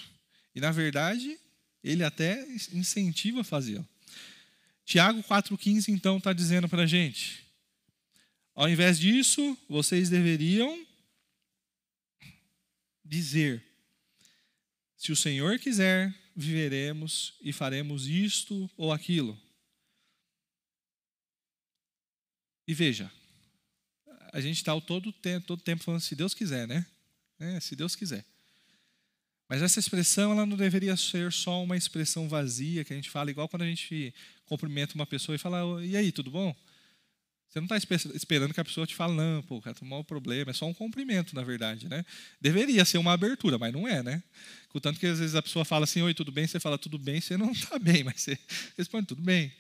E, 0.55 0.61
na 0.61 0.71
verdade, 0.71 1.38
ele 1.83 2.05
até 2.05 2.47
incentiva 2.73 3.40
a 3.40 3.45
fazê-lo. 3.45 3.87
Tiago 4.85 5.23
4,15, 5.23 5.88
então, 5.88 6.18
está 6.18 6.33
dizendo 6.33 6.68
para 6.68 6.83
a 6.83 6.87
gente: 6.87 7.45
ao 8.55 8.68
invés 8.68 8.99
disso, 8.99 9.57
vocês 9.68 10.11
deveriam 10.11 10.87
dizer: 13.05 13.62
se 14.97 15.11
o 15.11 15.16
Senhor 15.16 15.59
quiser, 15.59 16.14
viveremos 16.37 17.35
e 17.40 17.53
faremos 17.53 18.07
isto 18.07 18.71
ou 18.77 18.92
aquilo. 18.92 19.40
E 22.66 22.75
veja, 22.75 23.11
a 24.33 24.40
gente 24.40 24.57
está 24.57 24.79
todo 24.81 25.12
tempo, 25.12 25.47
todo 25.47 25.62
tempo 25.62 25.85
falando 25.85 26.01
se 26.01 26.16
Deus 26.16 26.35
quiser, 26.35 26.66
né? 26.66 26.87
É, 27.38 27.61
se 27.61 27.77
Deus 27.77 27.95
quiser. 27.95 28.25
Mas 29.49 29.61
essa 29.61 29.79
expressão 29.79 30.33
ela 30.33 30.47
não 30.47 30.57
deveria 30.57 30.97
ser 30.97 31.31
só 31.31 31.62
uma 31.62 31.77
expressão 31.77 32.29
vazia 32.29 32.85
que 32.85 32.92
a 32.92 32.97
gente 32.97 33.11
fala 33.11 33.31
igual 33.31 33.49
quando 33.49 33.62
a 33.62 33.66
gente 33.66 34.14
cumprimenta 34.47 34.95
uma 34.95 35.07
pessoa 35.07 35.37
e 35.37 35.38
fala 35.38 35.85
e 35.85 35.97
aí 35.97 36.11
tudo 36.11 36.31
bom? 36.31 36.57
Você 37.53 37.61
não 37.61 37.66
está 37.66 37.77
esperando 38.14 38.55
que 38.55 38.61
a 38.61 38.64
pessoa 38.64 38.87
te 38.87 38.95
fale, 38.95 39.12
não, 39.12 39.42
pô, 39.42 39.61
cara, 39.61 39.77
tomar 39.77 39.99
o 39.99 40.05
problema. 40.05 40.51
É 40.51 40.55
só 40.55 40.64
um 40.64 40.73
cumprimento, 40.73 41.35
na 41.35 41.42
verdade, 41.42 41.87
né? 41.87 42.03
Deveria 42.40 42.83
ser 42.83 42.97
uma 42.97 43.12
abertura, 43.12 43.59
mas 43.59 43.71
não 43.75 43.87
é, 43.87 44.03
né? 44.03 44.23
Contanto 44.71 44.99
que 44.99 45.05
às 45.05 45.18
vezes 45.18 45.35
a 45.35 45.42
pessoa 45.42 45.62
fala 45.62 45.85
assim, 45.85 46.01
oi, 46.01 46.14
tudo 46.14 46.33
bem? 46.33 46.47
Você 46.47 46.59
fala, 46.59 46.79
tudo 46.79 46.99
bem, 46.99 47.21
você 47.21 47.37
não 47.37 47.53
está 47.53 47.77
bem, 47.79 48.05
mas 48.05 48.23
você 48.23 48.38
responde, 48.79 49.09
tudo 49.09 49.21
bem. 49.21 49.53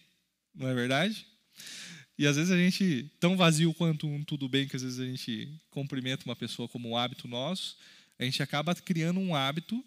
Não 0.54 0.68
é 0.68 0.74
verdade? 0.74 1.26
E 2.18 2.26
às 2.26 2.36
vezes 2.36 2.50
a 2.50 2.56
gente, 2.56 3.10
tão 3.18 3.36
vazio 3.36 3.72
quanto 3.74 4.06
um 4.06 4.22
tudo 4.22 4.48
bem, 4.48 4.68
que 4.68 4.76
às 4.76 4.82
vezes 4.82 5.00
a 5.00 5.04
gente 5.04 5.48
cumprimenta 5.70 6.24
uma 6.24 6.36
pessoa 6.36 6.68
como 6.68 6.90
um 6.90 6.96
hábito 6.96 7.26
nosso, 7.26 7.76
a 8.18 8.24
gente 8.24 8.42
acaba 8.42 8.74
criando 8.74 9.18
um 9.18 9.34
hábito 9.34 9.82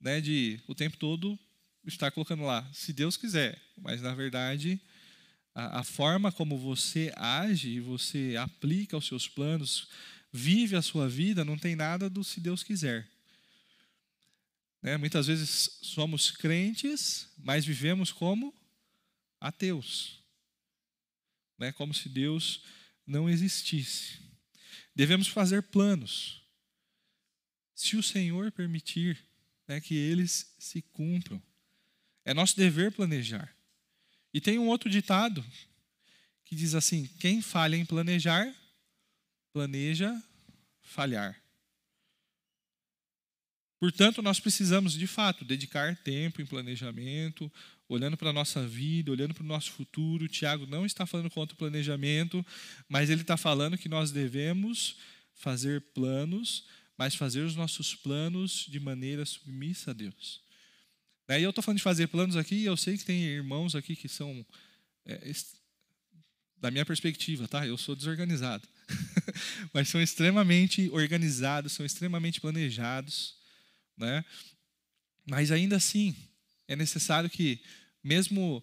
né, 0.00 0.20
de 0.20 0.60
o 0.66 0.74
tempo 0.74 0.96
todo 0.96 1.38
estar 1.86 2.10
colocando 2.10 2.44
lá, 2.44 2.68
se 2.72 2.92
Deus 2.92 3.16
quiser. 3.16 3.60
Mas, 3.76 4.00
na 4.00 4.14
verdade, 4.14 4.80
a, 5.54 5.80
a 5.80 5.84
forma 5.84 6.32
como 6.32 6.58
você 6.58 7.12
age 7.16 7.78
você 7.80 8.36
aplica 8.38 8.96
os 8.96 9.06
seus 9.06 9.28
planos, 9.28 9.88
vive 10.32 10.76
a 10.76 10.82
sua 10.82 11.08
vida, 11.08 11.44
não 11.44 11.56
tem 11.58 11.76
nada 11.76 12.10
do 12.10 12.24
se 12.24 12.40
Deus 12.40 12.62
quiser. 12.62 13.08
Né? 14.82 14.96
Muitas 14.96 15.26
vezes 15.26 15.78
somos 15.82 16.30
crentes, 16.30 17.28
mas 17.38 17.64
vivemos 17.64 18.10
como 18.10 18.52
ateus. 19.40 20.23
Né? 21.58 21.72
Como 21.72 21.94
se 21.94 22.08
Deus 22.08 22.62
não 23.06 23.28
existisse. 23.28 24.18
Devemos 24.94 25.28
fazer 25.28 25.62
planos. 25.62 26.42
Se 27.74 27.96
o 27.96 28.02
Senhor 28.02 28.52
permitir 28.52 29.18
né, 29.66 29.80
que 29.80 29.94
eles 29.94 30.54
se 30.58 30.82
cumpram. 30.82 31.42
É 32.24 32.32
nosso 32.32 32.56
dever 32.56 32.92
planejar. 32.92 33.54
E 34.32 34.40
tem 34.40 34.58
um 34.58 34.68
outro 34.68 34.88
ditado 34.88 35.44
que 36.44 36.54
diz 36.54 36.74
assim: 36.74 37.06
quem 37.18 37.42
falha 37.42 37.76
em 37.76 37.84
planejar, 37.84 38.54
planeja 39.52 40.12
falhar. 40.80 41.40
Portanto, 43.78 44.22
nós 44.22 44.40
precisamos, 44.40 44.94
de 44.94 45.06
fato, 45.06 45.44
dedicar 45.44 45.96
tempo 45.96 46.40
em 46.40 46.46
planejamento, 46.46 47.52
olhando 47.88 48.16
para 48.16 48.30
a 48.30 48.32
nossa 48.32 48.66
vida, 48.66 49.10
olhando 49.10 49.34
para 49.34 49.42
o 49.42 49.46
nosso 49.46 49.72
futuro. 49.72 50.24
O 50.24 50.28
Tiago 50.28 50.66
não 50.66 50.86
está 50.86 51.06
falando 51.06 51.30
contra 51.30 51.54
o 51.54 51.58
planejamento, 51.58 52.44
mas 52.88 53.10
ele 53.10 53.22
está 53.22 53.36
falando 53.36 53.78
que 53.78 53.88
nós 53.88 54.10
devemos 54.10 54.96
fazer 55.34 55.80
planos, 55.92 56.66
mas 56.96 57.14
fazer 57.14 57.40
os 57.40 57.56
nossos 57.56 57.94
planos 57.94 58.66
de 58.68 58.80
maneira 58.80 59.24
submissa 59.24 59.90
a 59.90 59.94
Deus. 59.94 60.42
Né, 61.28 61.40
e 61.40 61.42
eu 61.42 61.50
estou 61.50 61.62
falando 61.62 61.78
de 61.78 61.82
fazer 61.82 62.06
planos 62.08 62.36
aqui, 62.36 62.64
eu 62.64 62.76
sei 62.76 62.96
que 62.96 63.04
tem 63.04 63.22
irmãos 63.24 63.74
aqui 63.74 63.96
que 63.96 64.08
são, 64.08 64.44
é, 65.06 65.32
da 66.56 66.70
minha 66.70 66.84
perspectiva, 66.84 67.48
tá? 67.48 67.66
Eu 67.66 67.76
sou 67.76 67.96
desorganizado. 67.96 68.66
Mas 69.72 69.88
são 69.88 70.00
extremamente 70.00 70.88
organizados, 70.90 71.72
são 71.72 71.84
extremamente 71.84 72.40
planejados, 72.40 73.36
né? 73.96 74.24
Mas 75.26 75.50
ainda 75.50 75.76
assim, 75.76 76.14
é 76.66 76.76
necessário 76.76 77.28
que, 77.28 77.60
mesmo 78.02 78.62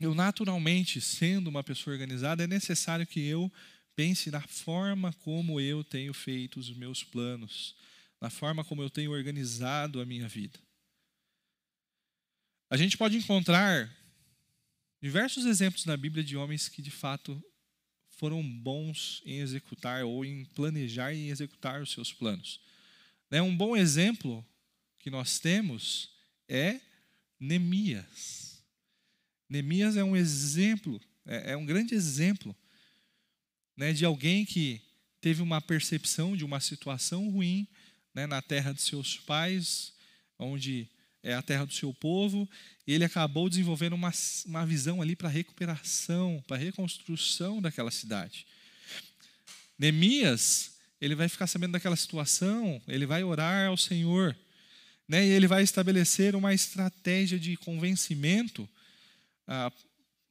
eu 0.00 0.14
naturalmente 0.14 1.00
sendo 1.00 1.48
uma 1.48 1.62
pessoa 1.62 1.94
organizada, 1.94 2.44
é 2.44 2.46
necessário 2.46 3.06
que 3.06 3.20
eu 3.20 3.50
pense 3.94 4.30
na 4.30 4.40
forma 4.40 5.12
como 5.12 5.60
eu 5.60 5.84
tenho 5.84 6.12
feito 6.12 6.58
os 6.58 6.74
meus 6.74 7.02
planos, 7.02 7.74
na 8.20 8.28
forma 8.28 8.64
como 8.64 8.82
eu 8.82 8.90
tenho 8.90 9.12
organizado 9.12 10.00
a 10.00 10.06
minha 10.06 10.28
vida. 10.28 10.58
A 12.68 12.76
gente 12.76 12.96
pode 12.96 13.16
encontrar 13.16 13.94
diversos 15.00 15.44
exemplos 15.44 15.84
na 15.84 15.96
Bíblia 15.96 16.24
de 16.24 16.36
homens 16.36 16.68
que 16.68 16.82
de 16.82 16.90
fato 16.90 17.42
foram 18.08 18.42
bons 18.42 19.22
em 19.24 19.40
executar 19.40 20.04
ou 20.04 20.24
em 20.24 20.44
planejar 20.46 21.12
e 21.12 21.28
executar 21.28 21.82
os 21.82 21.92
seus 21.92 22.12
planos. 22.12 22.60
Né, 23.30 23.42
um 23.42 23.56
bom 23.56 23.76
exemplo 23.76 24.44
que 24.98 25.10
nós 25.10 25.38
temos 25.38 26.13
é 26.48 26.80
Neemias. 27.38 28.62
Neemias 29.48 29.96
é 29.96 30.04
um 30.04 30.16
exemplo, 30.16 31.00
é, 31.26 31.52
é 31.52 31.56
um 31.56 31.66
grande 31.66 31.94
exemplo 31.94 32.56
né, 33.76 33.92
de 33.92 34.04
alguém 34.04 34.44
que 34.44 34.80
teve 35.20 35.42
uma 35.42 35.60
percepção 35.60 36.36
de 36.36 36.44
uma 36.44 36.60
situação 36.60 37.30
ruim 37.30 37.66
né, 38.14 38.26
na 38.26 38.40
terra 38.40 38.72
de 38.72 38.82
seus 38.82 39.18
pais, 39.18 39.92
onde 40.38 40.88
é 41.22 41.34
a 41.34 41.42
terra 41.42 41.64
do 41.64 41.72
seu 41.72 41.92
povo, 41.94 42.48
e 42.86 42.92
ele 42.92 43.04
acabou 43.04 43.48
desenvolvendo 43.48 43.94
uma, 43.94 44.12
uma 44.44 44.66
visão 44.66 45.00
ali 45.00 45.16
para 45.16 45.28
recuperação, 45.28 46.44
para 46.46 46.58
reconstrução 46.58 47.62
daquela 47.62 47.90
cidade. 47.90 48.46
Neemias, 49.78 50.76
ele 51.00 51.14
vai 51.14 51.28
ficar 51.28 51.46
sabendo 51.46 51.72
daquela 51.72 51.96
situação, 51.96 52.80
ele 52.86 53.06
vai 53.06 53.24
orar 53.24 53.68
ao 53.68 53.76
Senhor, 53.76 54.36
né, 55.08 55.24
e 55.24 55.30
ele 55.30 55.46
vai 55.46 55.62
estabelecer 55.62 56.34
uma 56.34 56.54
estratégia 56.54 57.38
de 57.38 57.56
convencimento 57.56 58.68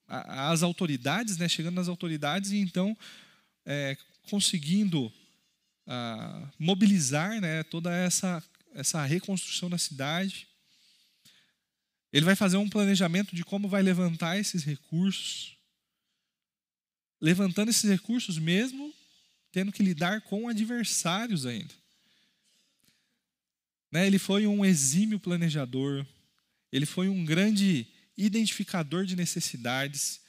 às 0.07 0.63
autoridades, 0.63 1.37
né, 1.37 1.47
chegando 1.47 1.75
nas 1.75 1.87
autoridades, 1.87 2.51
e 2.51 2.57
então 2.57 2.97
é, 3.65 3.97
conseguindo 4.23 5.11
mobilizar 6.57 7.41
né, 7.41 7.61
toda 7.63 7.93
essa, 7.93 8.41
essa 8.73 9.03
reconstrução 9.03 9.69
da 9.69 9.77
cidade. 9.77 10.47
Ele 12.11 12.25
vai 12.25 12.35
fazer 12.35 12.57
um 12.57 12.69
planejamento 12.69 13.35
de 13.35 13.43
como 13.43 13.67
vai 13.67 13.81
levantar 13.81 14.37
esses 14.37 14.63
recursos. 14.63 15.57
Levantando 17.19 17.69
esses 17.69 17.89
recursos 17.89 18.37
mesmo 18.37 18.93
tendo 19.51 19.71
que 19.71 19.83
lidar 19.83 20.21
com 20.21 20.47
adversários 20.47 21.45
ainda. 21.45 21.73
Né? 23.93 24.07
Ele 24.07 24.17
foi 24.17 24.47
um 24.47 24.65
exímio 24.65 25.19
planejador, 25.19 26.03
ele 26.71 26.83
foi 26.83 27.07
um 27.07 27.23
grande 27.23 27.85
identificador 28.17 29.05
de 29.05 29.15
necessidades, 29.15 30.19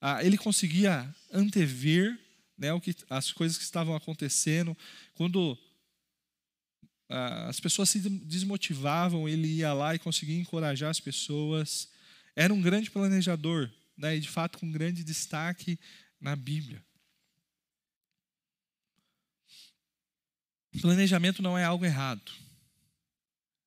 ah, 0.00 0.24
ele 0.24 0.38
conseguia 0.38 1.14
antever 1.30 2.18
né, 2.56 2.72
o 2.72 2.80
que, 2.80 2.96
as 3.10 3.30
coisas 3.30 3.58
que 3.58 3.64
estavam 3.64 3.94
acontecendo. 3.94 4.74
Quando 5.12 5.58
ah, 7.10 7.46
as 7.46 7.60
pessoas 7.60 7.90
se 7.90 7.98
desmotivavam, 7.98 9.28
ele 9.28 9.48
ia 9.48 9.74
lá 9.74 9.94
e 9.94 9.98
conseguia 9.98 10.38
encorajar 10.38 10.88
as 10.88 10.98
pessoas. 10.98 11.90
Era 12.34 12.54
um 12.54 12.62
grande 12.62 12.90
planejador, 12.90 13.70
né, 13.98 14.16
e 14.16 14.20
de 14.20 14.30
fato 14.30 14.58
com 14.58 14.72
grande 14.72 15.04
destaque 15.04 15.78
na 16.18 16.34
Bíblia. 16.34 16.82
Planejamento 20.80 21.42
não 21.42 21.58
é 21.58 21.64
algo 21.64 21.84
errado. 21.84 22.43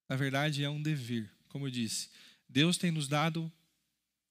Na 0.08 0.16
verdade, 0.16 0.64
é 0.64 0.70
um 0.70 0.82
dever. 0.82 1.30
Como 1.50 1.68
eu 1.68 1.72
disse, 1.72 2.10
Deus 2.48 2.78
tem 2.78 2.92
nos 2.92 3.08
dado 3.08 3.52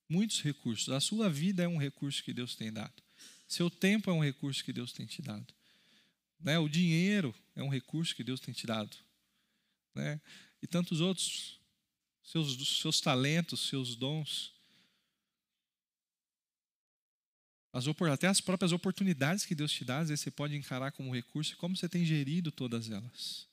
muitos 0.08 0.42
recursos. 0.42 0.88
A 0.88 1.00
sua 1.00 1.28
vida 1.28 1.62
é 1.62 1.68
um 1.68 1.76
recurso 1.76 2.22
que 2.22 2.32
Deus 2.32 2.54
tem 2.54 2.72
dado. 2.72 3.02
Seu 3.46 3.70
tempo 3.70 4.10
é 4.10 4.12
um 4.12 4.22
recurso 4.22 4.64
que 4.64 4.72
Deus 4.72 4.92
tem 4.92 5.06
te 5.06 5.22
dado. 5.22 5.54
Né? 6.40 6.58
O 6.58 6.68
dinheiro 6.68 7.34
é 7.54 7.62
um 7.62 7.68
recurso 7.68 8.14
que 8.14 8.24
Deus 8.24 8.40
tem 8.40 8.52
te 8.52 8.66
dado. 8.66 8.96
Né? 9.94 10.20
E 10.62 10.66
tantos 10.66 11.00
outros, 11.00 11.60
seus, 12.22 12.80
seus 12.80 13.00
talentos, 13.00 13.68
seus 13.68 13.94
dons. 13.94 14.52
As, 17.72 17.86
até 18.12 18.26
as 18.26 18.40
próprias 18.40 18.72
oportunidades 18.72 19.44
que 19.44 19.54
Deus 19.54 19.70
te 19.70 19.84
dá, 19.84 19.98
às 19.98 20.08
vezes 20.08 20.22
você 20.22 20.30
pode 20.30 20.56
encarar 20.56 20.92
como 20.92 21.14
recurso 21.14 21.52
e 21.52 21.56
como 21.56 21.76
você 21.76 21.88
tem 21.88 22.04
gerido 22.04 22.50
todas 22.50 22.90
elas. 22.90 23.46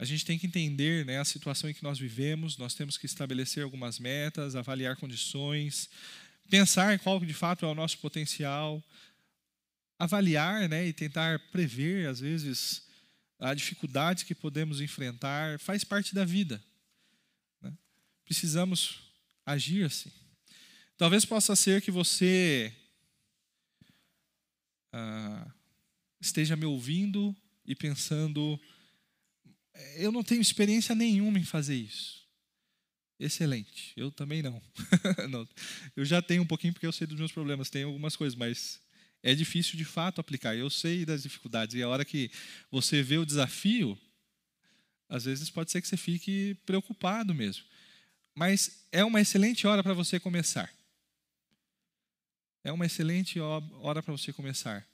A 0.00 0.04
gente 0.06 0.24
tem 0.24 0.38
que 0.38 0.46
entender 0.46 1.04
né, 1.04 1.18
a 1.18 1.24
situação 1.26 1.68
em 1.68 1.74
que 1.74 1.82
nós 1.82 1.98
vivemos, 1.98 2.56
nós 2.56 2.74
temos 2.74 2.96
que 2.96 3.04
estabelecer 3.04 3.62
algumas 3.62 3.98
metas, 3.98 4.56
avaliar 4.56 4.96
condições, 4.96 5.90
pensar 6.48 6.98
qual 7.00 7.20
de 7.20 7.34
fato 7.34 7.66
é 7.66 7.68
o 7.68 7.74
nosso 7.74 7.98
potencial, 7.98 8.82
avaliar 9.98 10.66
né, 10.70 10.86
e 10.86 10.94
tentar 10.94 11.38
prever, 11.50 12.08
às 12.08 12.18
vezes, 12.18 12.88
a 13.38 13.52
dificuldade 13.52 14.24
que 14.24 14.34
podemos 14.34 14.80
enfrentar, 14.80 15.60
faz 15.60 15.84
parte 15.84 16.14
da 16.14 16.24
vida. 16.24 16.64
Né? 17.60 17.70
Precisamos 18.24 19.00
agir 19.44 19.84
assim. 19.84 20.10
Talvez 20.96 21.26
possa 21.26 21.54
ser 21.54 21.82
que 21.82 21.90
você 21.90 22.72
ah, 24.94 25.46
esteja 26.18 26.56
me 26.56 26.64
ouvindo 26.64 27.36
e 27.66 27.74
pensando 27.74 28.58
eu 29.96 30.12
não 30.12 30.22
tenho 30.22 30.40
experiência 30.40 30.94
nenhuma 30.94 31.38
em 31.38 31.44
fazer 31.44 31.76
isso. 31.76 32.20
Excelente. 33.18 33.92
Eu 33.96 34.10
também 34.10 34.42
não. 34.42 34.62
não. 35.28 35.46
Eu 35.94 36.04
já 36.04 36.22
tenho 36.22 36.42
um 36.42 36.46
pouquinho 36.46 36.72
porque 36.72 36.86
eu 36.86 36.92
sei 36.92 37.06
dos 37.06 37.18
meus 37.18 37.30
problemas, 37.30 37.68
tenho 37.68 37.88
algumas 37.88 38.16
coisas, 38.16 38.34
mas 38.34 38.80
é 39.22 39.34
difícil 39.34 39.76
de 39.76 39.84
fato 39.84 40.20
aplicar. 40.20 40.56
Eu 40.56 40.70
sei 40.70 41.04
das 41.04 41.22
dificuldades 41.22 41.74
e 41.74 41.82
a 41.82 41.88
hora 41.88 42.04
que 42.04 42.30
você 42.70 43.02
vê 43.02 43.18
o 43.18 43.26
desafio, 43.26 43.98
às 45.08 45.24
vezes 45.24 45.50
pode 45.50 45.70
ser 45.70 45.82
que 45.82 45.88
você 45.88 45.98
fique 45.98 46.56
preocupado 46.64 47.34
mesmo. 47.34 47.64
Mas 48.34 48.86
é 48.90 49.04
uma 49.04 49.20
excelente 49.20 49.66
hora 49.66 49.82
para 49.82 49.92
você 49.92 50.18
começar. 50.18 50.72
É 52.64 52.72
uma 52.72 52.86
excelente 52.86 53.38
hora 53.38 54.02
para 54.02 54.12
você 54.12 54.32
começar. 54.32 54.86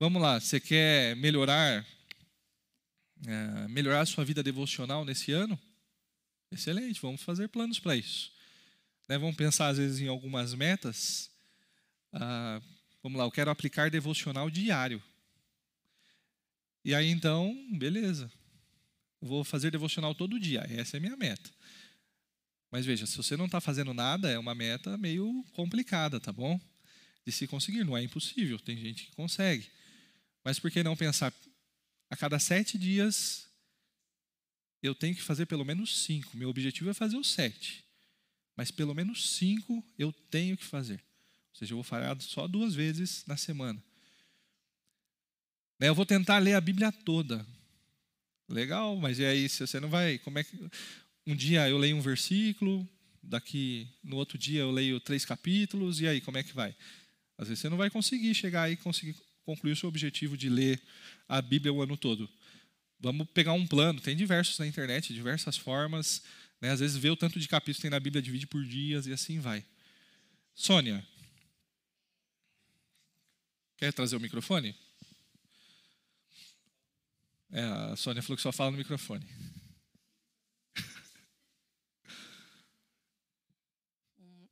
Vamos 0.00 0.20
lá, 0.20 0.40
você 0.40 0.58
quer 0.58 1.16
melhorar 1.16 1.86
é, 3.26 3.68
melhorar 3.68 4.00
a 4.00 4.06
sua 4.06 4.24
vida 4.24 4.42
devocional 4.42 5.04
nesse 5.04 5.32
ano, 5.32 5.58
excelente, 6.50 7.00
vamos 7.00 7.22
fazer 7.22 7.48
planos 7.48 7.78
para 7.78 7.96
isso. 7.96 8.32
Né, 9.08 9.18
vamos 9.18 9.36
pensar, 9.36 9.68
às 9.68 9.78
vezes, 9.78 10.00
em 10.00 10.08
algumas 10.08 10.54
metas. 10.54 11.30
Ah, 12.12 12.60
vamos 13.02 13.18
lá, 13.18 13.24
eu 13.24 13.30
quero 13.30 13.50
aplicar 13.50 13.90
devocional 13.90 14.48
diário. 14.50 15.02
E 16.84 16.94
aí, 16.94 17.08
então, 17.08 17.54
beleza. 17.72 18.30
Eu 19.20 19.28
vou 19.28 19.44
fazer 19.44 19.70
devocional 19.70 20.14
todo 20.14 20.38
dia, 20.38 20.66
essa 20.70 20.96
é 20.96 20.98
a 20.98 21.00
minha 21.00 21.16
meta. 21.16 21.50
Mas 22.70 22.84
veja, 22.84 23.06
se 23.06 23.16
você 23.16 23.36
não 23.36 23.46
está 23.46 23.60
fazendo 23.60 23.94
nada, 23.94 24.30
é 24.30 24.38
uma 24.38 24.54
meta 24.54 24.98
meio 24.98 25.44
complicada, 25.52 26.18
tá 26.18 26.32
bom? 26.32 26.60
De 27.24 27.32
se 27.32 27.46
conseguir, 27.46 27.84
não 27.84 27.96
é 27.96 28.02
impossível, 28.02 28.58
tem 28.58 28.76
gente 28.76 29.06
que 29.06 29.12
consegue. 29.12 29.70
Mas 30.42 30.58
por 30.58 30.70
que 30.70 30.82
não 30.82 30.96
pensar, 30.96 31.32
a 32.14 32.16
cada 32.16 32.38
sete 32.38 32.78
dias 32.78 33.48
eu 34.80 34.94
tenho 34.94 35.16
que 35.16 35.22
fazer 35.22 35.46
pelo 35.46 35.64
menos 35.64 36.04
cinco. 36.04 36.36
Meu 36.36 36.48
objetivo 36.48 36.88
é 36.88 36.94
fazer 36.94 37.16
os 37.16 37.28
sete. 37.28 37.84
Mas 38.56 38.70
pelo 38.70 38.94
menos 38.94 39.36
cinco 39.36 39.84
eu 39.98 40.12
tenho 40.12 40.56
que 40.56 40.64
fazer. 40.64 41.02
Ou 41.50 41.58
seja, 41.58 41.72
eu 41.72 41.76
vou 41.76 41.82
falar 41.82 42.20
só 42.20 42.46
duas 42.46 42.72
vezes 42.72 43.24
na 43.26 43.36
semana. 43.36 43.82
Né, 45.80 45.88
eu 45.88 45.94
vou 45.94 46.06
tentar 46.06 46.38
ler 46.38 46.54
a 46.54 46.60
Bíblia 46.60 46.92
toda. 46.92 47.44
Legal, 48.48 48.94
mas 48.94 49.18
e 49.18 49.24
aí, 49.24 49.48
você 49.48 49.80
não 49.80 49.88
vai. 49.88 50.18
Como 50.18 50.38
é 50.38 50.44
que. 50.44 50.56
Um 51.26 51.34
dia 51.34 51.68
eu 51.68 51.78
leio 51.78 51.96
um 51.96 52.02
versículo, 52.02 52.86
daqui 53.22 53.88
no 54.04 54.16
outro 54.16 54.36
dia 54.36 54.60
eu 54.60 54.70
leio 54.70 55.00
três 55.00 55.24
capítulos, 55.24 56.00
e 56.00 56.06
aí, 56.06 56.20
como 56.20 56.36
é 56.36 56.42
que 56.42 56.52
vai? 56.52 56.76
Às 57.38 57.48
vezes 57.48 57.62
você 57.62 57.68
não 57.70 57.78
vai 57.78 57.88
conseguir 57.88 58.34
chegar 58.34 58.64
aí 58.64 58.74
e 58.74 58.76
conseguir 58.76 59.16
concluir 59.44 59.72
o 59.72 59.76
seu 59.76 59.88
objetivo 59.88 60.36
de 60.36 60.48
ler 60.48 60.82
a 61.28 61.40
Bíblia 61.40 61.72
o 61.72 61.82
ano 61.82 61.96
todo. 61.96 62.28
Vamos 62.98 63.28
pegar 63.30 63.52
um 63.52 63.66
plano, 63.66 64.00
tem 64.00 64.16
diversos 64.16 64.58
na 64.58 64.66
internet, 64.66 65.12
diversas 65.12 65.56
formas. 65.56 66.22
Né? 66.60 66.70
Às 66.70 66.80
vezes 66.80 66.96
vê 66.96 67.10
o 67.10 67.16
tanto 67.16 67.38
de 67.38 67.46
capítulos 67.46 67.76
que 67.76 67.82
tem 67.82 67.90
na 67.90 68.00
Bíblia, 68.00 68.22
divide 68.22 68.46
por 68.46 68.64
dias 68.64 69.06
e 69.06 69.12
assim 69.12 69.38
vai. 69.38 69.64
Sônia, 70.54 71.06
quer 73.76 73.92
trazer 73.92 74.16
o 74.16 74.20
microfone? 74.20 74.74
É, 77.50 77.62
a 77.62 77.96
Sônia 77.96 78.22
falou 78.22 78.36
que 78.36 78.42
só 78.42 78.52
fala 78.52 78.70
no 78.70 78.78
microfone. 78.78 79.26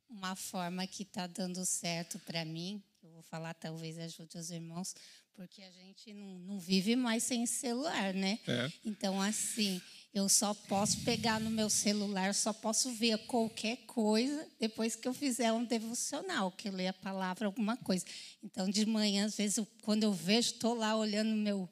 Uma 0.07 0.35
forma 0.35 0.85
que 0.87 1.03
está 1.03 1.27
dando 1.27 1.65
certo 1.65 2.19
para 2.19 2.45
mim 2.45 2.81
vou 3.13 3.23
falar, 3.23 3.53
talvez 3.53 3.97
ajude 3.97 4.37
os 4.37 4.49
irmãos, 4.49 4.95
porque 5.33 5.61
a 5.61 5.71
gente 5.71 6.13
não, 6.13 6.39
não 6.39 6.59
vive 6.59 6.95
mais 6.95 7.23
sem 7.23 7.45
celular, 7.45 8.13
né? 8.13 8.39
É. 8.47 8.71
Então, 8.83 9.21
assim, 9.21 9.81
eu 10.13 10.27
só 10.29 10.53
posso 10.53 11.01
pegar 11.01 11.39
no 11.39 11.49
meu 11.49 11.69
celular, 11.69 12.33
só 12.33 12.51
posso 12.51 12.91
ver 12.93 13.17
qualquer 13.25 13.77
coisa 13.85 14.47
depois 14.59 14.95
que 14.95 15.07
eu 15.07 15.13
fizer 15.13 15.51
um 15.51 15.63
devocional, 15.63 16.51
que 16.51 16.67
eu 16.67 16.73
ler 16.73 16.87
a 16.87 16.93
palavra, 16.93 17.45
alguma 17.47 17.77
coisa. 17.77 18.05
Então, 18.43 18.69
de 18.69 18.85
manhã, 18.85 19.25
às 19.25 19.35
vezes, 19.35 19.57
eu, 19.57 19.67
quando 19.81 20.03
eu 20.03 20.13
vejo, 20.13 20.51
estou 20.51 20.73
lá 20.75 20.95
olhando 20.95 21.35
meu, 21.35 21.69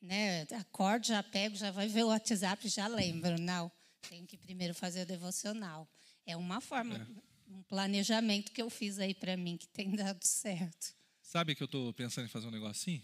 né, 0.00 0.42
acordo, 0.52 1.06
já 1.06 1.22
pego, 1.22 1.56
já 1.56 1.70
vai 1.70 1.88
ver 1.88 2.04
o 2.04 2.08
WhatsApp, 2.08 2.68
já 2.68 2.86
lembro. 2.86 3.40
Não, 3.40 3.70
tenho 4.08 4.26
que 4.26 4.36
primeiro 4.36 4.74
fazer 4.74 5.02
o 5.02 5.06
devocional. 5.06 5.88
É 6.26 6.36
uma 6.36 6.60
forma. 6.60 6.96
É 6.96 7.29
um 7.50 7.62
planejamento 7.64 8.52
que 8.52 8.62
eu 8.62 8.70
fiz 8.70 8.98
aí 8.98 9.12
para 9.12 9.36
mim 9.36 9.56
que 9.56 9.66
tem 9.68 9.94
dado 9.94 10.22
certo. 10.24 10.94
Sabe 11.22 11.54
que 11.54 11.62
eu 11.62 11.66
estou 11.66 11.92
pensando 11.92 12.24
em 12.24 12.28
fazer 12.28 12.46
um 12.46 12.50
negócio 12.50 12.72
assim? 12.72 13.02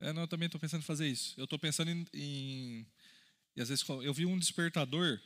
É, 0.00 0.12
não, 0.12 0.22
eu 0.22 0.28
também 0.28 0.46
estou 0.46 0.60
pensando 0.60 0.80
em 0.80 0.86
fazer 0.86 1.08
isso. 1.08 1.34
Eu 1.36 1.44
estou 1.44 1.58
pensando 1.58 1.90
em, 1.90 2.06
em, 2.14 2.86
E 3.56 3.60
às 3.60 3.68
vezes 3.68 3.84
eu 3.88 4.14
vi 4.14 4.24
um 4.26 4.38
despertador, 4.38 5.20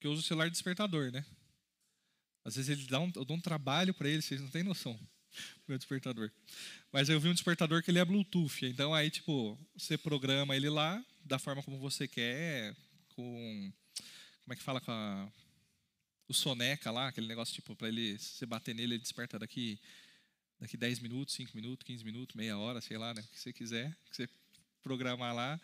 que 0.00 0.06
eu 0.06 0.12
uso 0.12 0.22
o 0.22 0.24
celular 0.24 0.50
despertador, 0.50 1.10
né? 1.10 1.24
Às 2.44 2.56
vezes 2.56 2.70
ele 2.70 2.86
dá 2.86 3.00
um, 3.00 3.12
eu 3.14 3.24
dou 3.24 3.36
um 3.36 3.40
trabalho 3.40 3.92
para 3.92 4.08
ele, 4.08 4.22
vocês 4.22 4.40
não 4.40 4.48
têm 4.48 4.62
noção. 4.62 4.98
Meu 5.68 5.76
despertador. 5.76 6.30
Mas 6.92 7.08
eu 7.08 7.20
vi 7.20 7.28
um 7.28 7.34
despertador 7.34 7.82
que 7.82 7.90
ele 7.90 7.98
é 7.98 8.04
Bluetooth. 8.04 8.64
Então 8.64 8.94
aí, 8.94 9.10
tipo, 9.10 9.58
você 9.76 9.98
programa 9.98 10.56
ele 10.56 10.70
lá 10.70 11.04
da 11.24 11.38
forma 11.38 11.62
como 11.62 11.78
você 11.78 12.08
quer, 12.08 12.74
com. 13.14 13.72
Como 14.44 14.54
é 14.54 14.56
que 14.56 14.62
fala 14.62 14.80
com 14.80 14.90
a 14.90 15.30
o 16.28 16.34
soneca 16.34 16.90
lá, 16.90 17.08
aquele 17.08 17.26
negócio 17.26 17.54
tipo 17.54 17.74
para 17.74 17.88
ele 17.88 18.18
você 18.18 18.44
bater 18.44 18.74
nele, 18.74 18.94
ele 18.94 19.02
desperta 19.02 19.38
daqui 19.38 19.80
daqui 20.60 20.76
10 20.76 20.98
minutos, 21.00 21.34
5 21.34 21.52
minutos, 21.54 21.86
15 21.86 22.04
minutos, 22.04 22.36
meia 22.36 22.58
hora, 22.58 22.80
sei 22.80 22.98
lá, 22.98 23.14
né, 23.14 23.22
o 23.22 23.28
que 23.32 23.40
você 23.40 23.52
quiser, 23.52 23.96
que 24.10 24.16
você 24.16 24.28
programar 24.82 25.34
lá. 25.34 25.60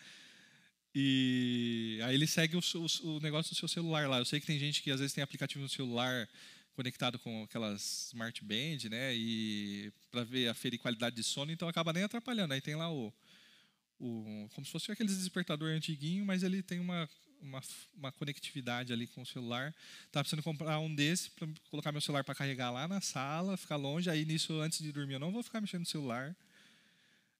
E 0.94 1.98
aí 2.04 2.14
ele 2.14 2.26
segue 2.26 2.56
o, 2.56 2.60
o, 2.60 3.16
o, 3.16 3.20
negócio 3.20 3.52
do 3.52 3.58
seu 3.58 3.66
celular 3.66 4.08
lá. 4.08 4.18
Eu 4.18 4.24
sei 4.24 4.38
que 4.38 4.46
tem 4.46 4.58
gente 4.58 4.80
que 4.80 4.92
às 4.92 5.00
vezes 5.00 5.12
tem 5.12 5.24
aplicativo 5.24 5.62
no 5.62 5.68
celular 5.68 6.28
conectado 6.74 7.18
com 7.18 7.42
aquelas 7.42 8.08
smart 8.12 8.44
band, 8.44 8.88
né, 8.88 9.14
e 9.14 9.92
para 10.10 10.24
ver 10.24 10.48
aferir 10.48 10.78
qualidade 10.78 11.16
de 11.16 11.22
sono, 11.22 11.52
então 11.52 11.68
acaba 11.68 11.92
nem 11.92 12.04
atrapalhando. 12.04 12.54
Aí 12.54 12.60
tem 12.60 12.76
lá 12.76 12.90
o, 12.90 13.12
o 13.98 14.48
como 14.54 14.64
se 14.64 14.72
fosse 14.72 14.90
aqueles 14.90 15.18
despertador 15.18 15.70
antiguinho, 15.70 16.24
mas 16.24 16.42
ele 16.42 16.62
tem 16.62 16.78
uma 16.78 17.08
uma, 17.44 17.62
uma 17.94 18.10
conectividade 18.12 18.92
ali 18.92 19.06
com 19.06 19.22
o 19.22 19.26
celular. 19.26 19.74
Estava 20.06 20.24
precisando 20.24 20.42
comprar 20.42 20.78
um 20.80 20.92
desse 20.92 21.30
para 21.30 21.46
colocar 21.70 21.92
meu 21.92 22.00
celular 22.00 22.24
para 22.24 22.34
carregar 22.34 22.70
lá 22.70 22.88
na 22.88 23.00
sala, 23.00 23.56
ficar 23.56 23.76
longe. 23.76 24.10
Aí 24.10 24.24
nisso, 24.24 24.60
antes 24.60 24.78
de 24.78 24.90
dormir, 24.90 25.14
eu 25.14 25.20
não 25.20 25.30
vou 25.30 25.42
ficar 25.42 25.60
mexendo 25.60 25.80
no 25.80 25.86
celular. 25.86 26.34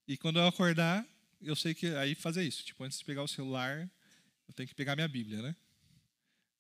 E 0.07 0.17
quando 0.17 0.39
eu 0.39 0.47
acordar, 0.47 1.07
eu 1.41 1.57
sei 1.57 1.75
que 1.75 1.87
aí 1.95 2.15
fazer 2.15 2.45
isso. 2.45 2.63
Tipo, 2.65 2.85
antes 2.85 2.99
de 2.99 3.05
pegar 3.05 3.23
o 3.23 3.29
celular, 3.29 3.91
eu 4.47 4.55
tenho 4.55 4.69
que 4.69 4.75
pegar 4.75 4.95
minha 4.95 5.09
Bíblia, 5.09 5.43
né? 5.43 5.57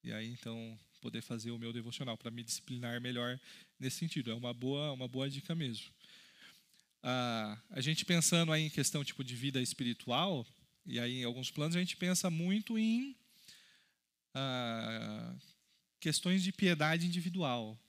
E 0.02 0.12
aí 0.12 0.28
então 0.28 0.78
poder 1.00 1.20
fazer 1.20 1.50
o 1.50 1.58
meu 1.58 1.70
devocional 1.72 2.16
para 2.16 2.30
me 2.30 2.42
disciplinar 2.42 2.98
melhor 3.00 3.38
nesse 3.78 3.98
sentido. 3.98 4.30
É 4.30 4.34
uma 4.34 4.54
boa, 4.54 4.92
uma 4.92 5.06
boa 5.06 5.28
dica 5.28 5.54
mesmo. 5.54 5.86
Ah, 7.02 7.58
a 7.70 7.82
gente 7.82 8.06
pensando 8.06 8.50
aí 8.50 8.62
em 8.62 8.70
questão 8.70 9.04
tipo 9.04 9.22
de 9.22 9.36
vida 9.36 9.60
espiritual, 9.60 10.46
e 10.86 10.98
aí 10.98 11.20
em 11.20 11.24
alguns 11.24 11.50
planos 11.50 11.76
a 11.76 11.78
gente 11.78 11.94
pensa 11.98 12.30
muito 12.30 12.78
em 12.78 13.14
ah, 14.34 15.34
questões 16.00 16.42
de 16.42 16.52
piedade 16.52 17.06
individual. 17.06 17.80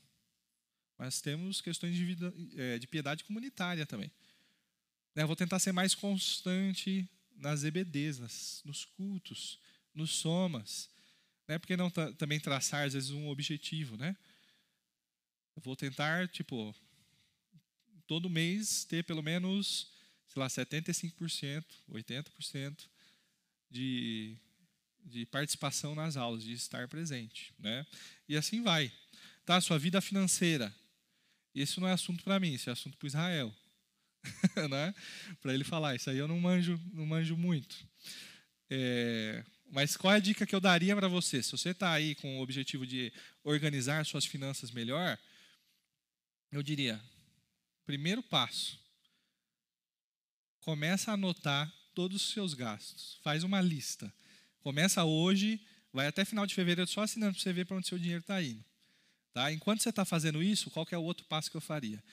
Mas 0.98 1.20
temos 1.20 1.60
questões 1.60 1.96
de, 1.96 2.06
vida, 2.06 2.34
é, 2.56 2.80
de 2.80 2.88
piedade 2.88 3.24
comunitária 3.24 3.86
também. 3.86 4.12
Né, 5.14 5.26
vou 5.26 5.36
tentar 5.36 5.60
ser 5.60 5.72
mais 5.72 5.94
constante 5.94 7.10
nas 7.36 7.64
EBDs, 7.64 8.20
nas, 8.20 8.62
nos 8.64 8.86
cultos, 8.86 9.60
nos 9.94 10.12
somas. 10.12 10.90
Né? 11.48 11.60
Porque 11.60 11.76
não 11.76 11.90
também 11.90 12.40
traçar, 12.40 12.86
às 12.86 12.94
vezes, 12.94 13.12
um 13.12 13.28
objetivo, 13.28 13.98
né? 13.98 14.16
Eu 15.56 15.62
vou 15.62 15.76
tentar, 15.76 16.28
tipo, 16.28 16.76
todo 18.08 18.30
mês 18.30 18.84
ter 18.84 19.04
pelo 19.04 19.22
menos, 19.22 19.92
sei 20.28 20.40
lá, 20.40 20.48
75%, 20.48 21.64
80% 21.90 22.88
de, 23.70 24.38
de 25.06 25.26
participação 25.26 25.94
nas 25.94 26.18
aulas, 26.18 26.44
de 26.44 26.54
estar 26.54 26.88
presente, 26.88 27.54
né? 27.60 27.86
E 28.28 28.36
assim 28.36 28.62
vai. 28.62 28.92
Tá, 29.46 29.62
sua 29.62 29.78
vida 29.78 30.02
financeira. 30.02 30.74
Isso 31.54 31.80
não 31.80 31.88
é 31.88 31.94
assunto 31.94 32.24
para 32.24 32.40
mim, 32.40 32.54
isso 32.54 32.70
é 32.70 32.74
assunto 32.74 32.98
para 32.98 33.08
Israel. 33.08 33.56
né? 34.70 34.94
Para 35.42 35.54
ele 35.54 35.64
falar, 35.64 35.96
isso 35.96 36.10
aí 36.10 36.18
eu 36.18 36.28
não 36.28 36.40
manjo, 36.40 36.80
não 36.92 37.06
manjo 37.06 37.38
muito. 37.38 37.88
É, 38.70 39.44
mas 39.72 39.96
qual 39.96 40.14
é 40.14 40.18
a 40.18 40.20
dica 40.20 40.46
que 40.46 40.56
eu 40.56 40.60
daria 40.60 40.96
para 40.96 41.08
você? 41.08 41.42
Se 41.42 41.52
você 41.52 41.70
está 41.70 41.92
aí 41.92 42.16
com 42.16 42.40
o 42.40 42.42
objetivo 42.42 42.86
de 42.86 43.14
organizar 43.44 44.06
suas 44.06 44.26
finanças 44.26 44.72
melhor, 44.72 45.18
eu 46.52 46.64
diria: 46.64 47.02
primeiro 47.86 48.24
passo, 48.24 48.80
começa 50.60 51.12
a 51.12 51.14
anotar 51.14 51.72
todos 51.94 52.22
os 52.22 52.34
seus 52.34 52.54
gastos. 52.54 53.20
Faz 53.24 53.44
uma 53.44 53.62
lista. 53.62 54.12
Começa 54.66 55.06
hoje, 55.06 55.62
vai 55.94 56.08
até 56.08 56.26
final 56.26 56.46
de 56.46 56.56
fevereiro 56.56 56.90
só 56.90 57.04
assinando 57.04 57.34
para 57.36 57.42
você 57.42 57.54
ver 57.54 57.66
para 57.66 57.78
onde 57.78 57.88
seu 57.88 58.00
dinheiro 58.00 58.22
está 58.22 58.42
indo. 58.42 58.66
Tá? 59.32 59.54
Enquanto 59.54 59.82
você 59.82 59.90
está 59.90 60.04
fazendo 60.04 60.42
isso, 60.42 60.72
qual 60.72 60.86
é 60.92 60.98
o 60.98 61.04
outro 61.04 61.26
passo 61.28 61.52
que 61.52 61.56
eu 61.56 61.62
faria? 61.62 62.04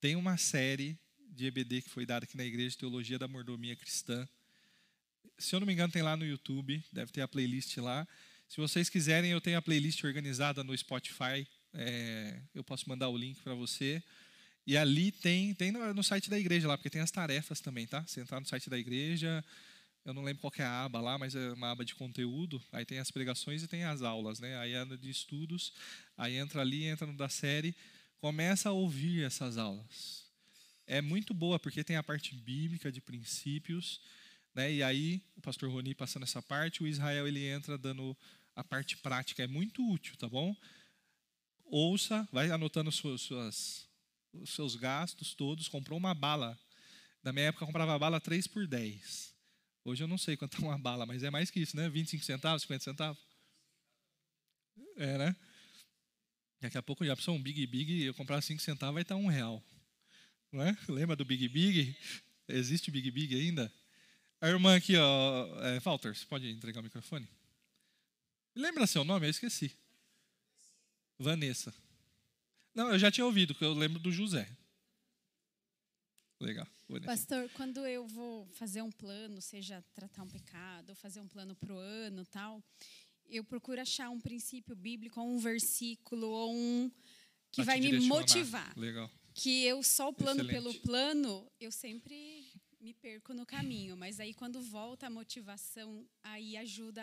Tem 0.00 0.14
uma 0.14 0.36
série 0.36 0.98
de 1.30 1.46
EBD 1.46 1.80
que 1.82 1.88
foi 1.88 2.04
dada 2.04 2.24
aqui 2.24 2.36
na 2.36 2.44
Igreja 2.44 2.70
de 2.70 2.78
Teologia 2.78 3.18
da 3.18 3.26
Mordomia 3.26 3.74
Cristã 3.74 4.28
se 5.38 5.54
eu 5.54 5.60
não 5.60 5.66
me 5.66 5.72
engano, 5.72 5.92
tem 5.92 6.02
lá 6.02 6.16
no 6.16 6.24
YouTube, 6.24 6.82
deve 6.92 7.12
ter 7.12 7.22
a 7.22 7.28
playlist 7.28 7.76
lá. 7.78 8.06
Se 8.48 8.58
vocês 8.58 8.88
quiserem, 8.88 9.30
eu 9.30 9.40
tenho 9.40 9.58
a 9.58 9.62
playlist 9.62 10.02
organizada 10.04 10.62
no 10.62 10.76
Spotify. 10.76 11.46
É, 11.72 12.40
eu 12.54 12.62
posso 12.62 12.88
mandar 12.88 13.08
o 13.08 13.16
link 13.16 13.40
para 13.42 13.54
você. 13.54 14.02
E 14.66 14.76
ali 14.76 15.10
tem, 15.10 15.52
tem 15.54 15.72
no, 15.72 15.92
no, 15.92 16.02
site 16.02 16.30
da 16.30 16.38
igreja 16.38 16.68
lá, 16.68 16.76
porque 16.76 16.90
tem 16.90 17.02
as 17.02 17.10
tarefas 17.10 17.60
também, 17.60 17.86
tá? 17.86 18.02
Você 18.06 18.20
entrar 18.20 18.40
no 18.40 18.46
site 18.46 18.70
da 18.70 18.78
igreja, 18.78 19.44
eu 20.04 20.12
não 20.12 20.22
lembro 20.22 20.40
qual 20.40 20.52
é 20.58 20.62
a 20.62 20.84
aba 20.84 21.00
lá, 21.00 21.18
mas 21.18 21.34
é 21.34 21.52
uma 21.52 21.70
aba 21.70 21.84
de 21.84 21.94
conteúdo. 21.94 22.62
Aí 22.72 22.84
tem 22.84 22.98
as 22.98 23.10
pregações 23.10 23.62
e 23.62 23.68
tem 23.68 23.84
as 23.84 24.02
aulas, 24.02 24.40
né? 24.40 24.56
Aí 24.58 24.72
é 24.72 24.84
de 24.84 25.10
estudos. 25.10 25.72
Aí 26.16 26.36
entra 26.36 26.60
ali, 26.60 26.84
entra 26.84 27.06
no 27.06 27.16
da 27.16 27.28
série, 27.28 27.74
começa 28.18 28.68
a 28.68 28.72
ouvir 28.72 29.24
essas 29.24 29.56
aulas. 29.56 30.24
É 30.86 31.00
muito 31.00 31.32
boa, 31.32 31.58
porque 31.58 31.82
tem 31.82 31.96
a 31.96 32.02
parte 32.02 32.34
bíblica 32.34 32.92
de 32.92 33.00
princípios 33.00 34.00
né? 34.54 34.72
E 34.72 34.82
aí, 34.82 35.20
o 35.36 35.40
pastor 35.40 35.68
Roni 35.68 35.94
passando 35.94 36.22
essa 36.22 36.40
parte, 36.40 36.82
o 36.82 36.86
Israel 36.86 37.26
ele 37.26 37.44
entra 37.44 37.76
dando 37.76 38.16
a 38.54 38.62
parte 38.62 38.96
prática. 38.98 39.42
É 39.42 39.46
muito 39.46 39.86
útil, 39.90 40.16
tá 40.16 40.28
bom? 40.28 40.54
Ouça, 41.64 42.26
vai 42.30 42.50
anotando 42.50 42.92
suas, 42.92 43.22
suas, 43.22 43.88
os 44.32 44.50
seus 44.50 44.76
gastos 44.76 45.34
todos. 45.34 45.68
Comprou 45.68 45.98
uma 45.98 46.14
bala. 46.14 46.56
Na 47.22 47.32
minha 47.32 47.46
época, 47.46 47.66
comprava 47.66 47.98
bala 47.98 48.20
3 48.20 48.46
por 48.46 48.66
10. 48.66 49.33
Hoje 49.84 50.02
eu 50.02 50.08
não 50.08 50.16
sei 50.16 50.36
quanto 50.36 50.56
é 50.56 50.60
uma 50.60 50.78
bala, 50.78 51.04
mas 51.04 51.22
é 51.22 51.30
mais 51.30 51.50
que 51.50 51.60
isso, 51.60 51.76
né? 51.76 51.88
25 51.88 52.24
centavos, 52.24 52.62
50 52.62 52.84
centavos. 52.84 53.22
É, 54.96 55.18
né? 55.18 55.36
Daqui 56.60 56.78
a 56.78 56.82
pouco 56.82 57.04
já 57.04 57.14
pensou 57.14 57.34
um 57.34 57.42
Big 57.42 57.66
Big, 57.66 58.02
eu 58.02 58.14
comprar 58.14 58.40
5 58.40 58.62
centavos 58.62 58.94
vai 58.94 59.02
estar 59.02 59.16
um 59.16 59.26
real. 59.26 59.62
Não 60.50 60.62
é? 60.62 60.74
Lembra 60.88 61.14
do 61.14 61.24
Big 61.24 61.46
Big? 61.48 61.94
Existe 62.48 62.90
Big 62.90 63.10
Big 63.10 63.34
ainda? 63.34 63.70
A 64.40 64.48
irmã 64.48 64.76
aqui, 64.76 64.96
ó, 64.96 65.62
é, 65.62 65.80
Walter, 65.80 66.14
você 66.14 66.24
pode 66.24 66.48
entregar 66.48 66.80
o 66.80 66.84
microfone? 66.84 67.28
Lembra 68.54 68.86
seu 68.86 69.04
nome? 69.04 69.26
Eu 69.26 69.30
esqueci. 69.30 69.76
Vanessa. 71.18 71.74
Não, 72.74 72.90
eu 72.90 72.98
já 72.98 73.10
tinha 73.10 73.24
ouvido, 73.24 73.54
porque 73.54 73.64
eu 73.64 73.74
lembro 73.74 73.98
do 73.98 74.10
José. 74.10 74.48
Legal. 76.40 76.66
Pastor, 77.04 77.48
quando 77.54 77.86
eu 77.86 78.06
vou 78.06 78.46
fazer 78.48 78.82
um 78.82 78.90
plano, 78.90 79.40
seja 79.40 79.82
tratar 79.94 80.22
um 80.22 80.28
pecado, 80.28 80.90
ou 80.90 80.94
fazer 80.94 81.20
um 81.20 81.28
plano 81.28 81.54
para 81.54 81.72
o 81.72 81.78
ano 81.78 82.24
tal, 82.26 82.62
eu 83.26 83.42
procuro 83.42 83.80
achar 83.80 84.10
um 84.10 84.20
princípio 84.20 84.76
bíblico, 84.76 85.20
ou 85.20 85.28
um 85.28 85.38
versículo, 85.38 86.28
ou 86.28 86.54
um 86.54 86.90
que 87.50 87.62
pra 87.62 87.72
vai 87.72 87.80
me 87.80 88.00
motivar. 88.00 88.78
Legal. 88.78 89.10
Que 89.32 89.64
eu 89.64 89.82
só 89.82 90.10
o 90.10 90.12
plano 90.12 90.42
Excelente. 90.42 90.62
pelo 90.62 90.74
plano, 90.82 91.50
eu 91.58 91.72
sempre 91.72 92.44
me 92.80 92.92
perco 92.92 93.32
no 93.32 93.46
caminho, 93.46 93.96
mas 93.96 94.20
aí 94.20 94.34
quando 94.34 94.60
volta 94.60 95.06
a 95.06 95.10
motivação, 95.10 96.06
aí 96.22 96.56
ajuda. 96.56 97.02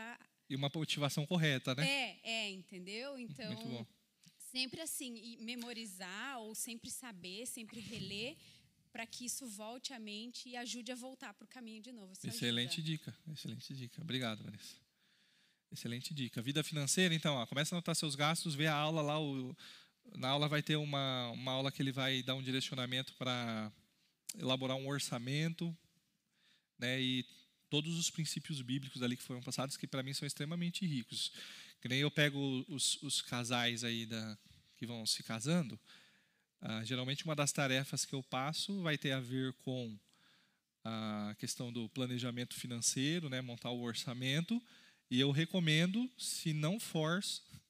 E 0.49 0.55
uma 0.55 0.69
motivação 0.73 1.25
correta, 1.25 1.73
né? 1.73 1.89
É, 1.89 2.19
é, 2.23 2.51
entendeu? 2.51 3.17
Então, 3.17 3.47
Muito 3.53 3.67
bom. 3.67 3.85
sempre 4.37 4.79
assim, 4.81 5.37
memorizar 5.39 6.39
ou 6.39 6.53
sempre 6.53 6.89
saber, 6.89 7.47
sempre 7.47 7.79
reler, 7.79 8.37
para 8.91 9.05
que 9.05 9.25
isso 9.25 9.47
volte 9.47 9.93
à 9.93 9.99
mente 9.99 10.49
e 10.49 10.55
ajude 10.55 10.91
a 10.91 10.95
voltar 10.95 11.33
para 11.33 11.45
o 11.45 11.47
caminho 11.47 11.81
de 11.81 11.91
novo. 11.91 12.11
Isso 12.13 12.27
excelente 12.27 12.73
ajuda. 12.73 12.83
dica, 12.83 13.17
excelente 13.31 13.73
dica. 13.73 14.01
Obrigado, 14.01 14.43
Vanessa. 14.43 14.75
Excelente 15.71 16.13
dica. 16.13 16.41
Vida 16.41 16.63
financeira, 16.63 17.15
então, 17.15 17.35
ó, 17.35 17.45
começa 17.45 17.73
a 17.73 17.77
anotar 17.77 17.95
seus 17.95 18.15
gastos, 18.15 18.55
vê 18.55 18.67
a 18.67 18.75
aula 18.75 19.01
lá. 19.01 19.19
O, 19.19 19.55
na 20.17 20.27
aula 20.27 20.49
vai 20.49 20.61
ter 20.61 20.75
uma, 20.75 21.29
uma 21.29 21.53
aula 21.53 21.71
que 21.71 21.81
ele 21.81 21.91
vai 21.91 22.21
dar 22.21 22.35
um 22.35 22.43
direcionamento 22.43 23.13
para 23.13 23.71
elaborar 24.37 24.75
um 24.75 24.87
orçamento, 24.87 25.75
né, 26.77 27.01
e 27.01 27.25
todos 27.69 27.97
os 27.97 28.09
princípios 28.09 28.61
bíblicos 28.61 29.01
ali 29.01 29.15
que 29.15 29.23
foram 29.23 29.41
passados, 29.41 29.77
que 29.77 29.87
para 29.87 30.03
mim 30.03 30.13
são 30.13 30.27
extremamente 30.27 30.85
ricos. 30.85 31.31
Que 31.79 31.87
nem 31.87 31.99
eu 31.99 32.11
pego 32.11 32.65
os, 32.67 33.01
os 33.01 33.21
casais 33.21 33.83
aí 33.83 34.05
da, 34.05 34.37
que 34.75 34.85
vão 34.85 35.05
se 35.05 35.23
casando, 35.23 35.79
ah, 36.61 36.83
geralmente 36.83 37.25
uma 37.25 37.35
das 37.35 37.51
tarefas 37.51 38.05
que 38.05 38.13
eu 38.13 38.23
passo 38.23 38.81
vai 38.81 38.97
ter 38.97 39.11
a 39.11 39.19
ver 39.19 39.53
com 39.63 39.97
a 40.83 41.35
questão 41.39 41.71
do 41.71 41.89
planejamento 41.89 42.55
financeiro, 42.55 43.29
né, 43.29 43.41
montar 43.41 43.69
o 43.71 43.81
orçamento, 43.81 44.61
e 45.09 45.19
eu 45.19 45.31
recomendo, 45.31 46.09
se 46.17 46.53
não 46.53 46.79
for, 46.79 47.21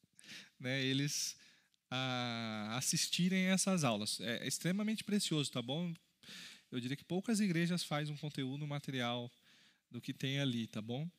né, 0.60 0.84
eles 0.84 1.36
a 1.94 2.78
assistirem 2.78 3.48
essas 3.48 3.84
aulas. 3.84 4.22
É 4.22 4.48
extremamente 4.48 5.04
precioso, 5.04 5.52
tá 5.52 5.62
bom? 5.62 5.94
eu 6.72 6.80
diria 6.80 6.96
que 6.96 7.04
poucas 7.04 7.40
igrejas 7.40 7.84
fazem 7.84 8.14
um 8.14 8.18
conteúdo 8.18 8.66
material 8.66 9.30
do 9.90 10.00
que 10.00 10.14
tem 10.14 10.40
ali, 10.40 10.68
tá 10.68 10.82
bom? 10.82 11.10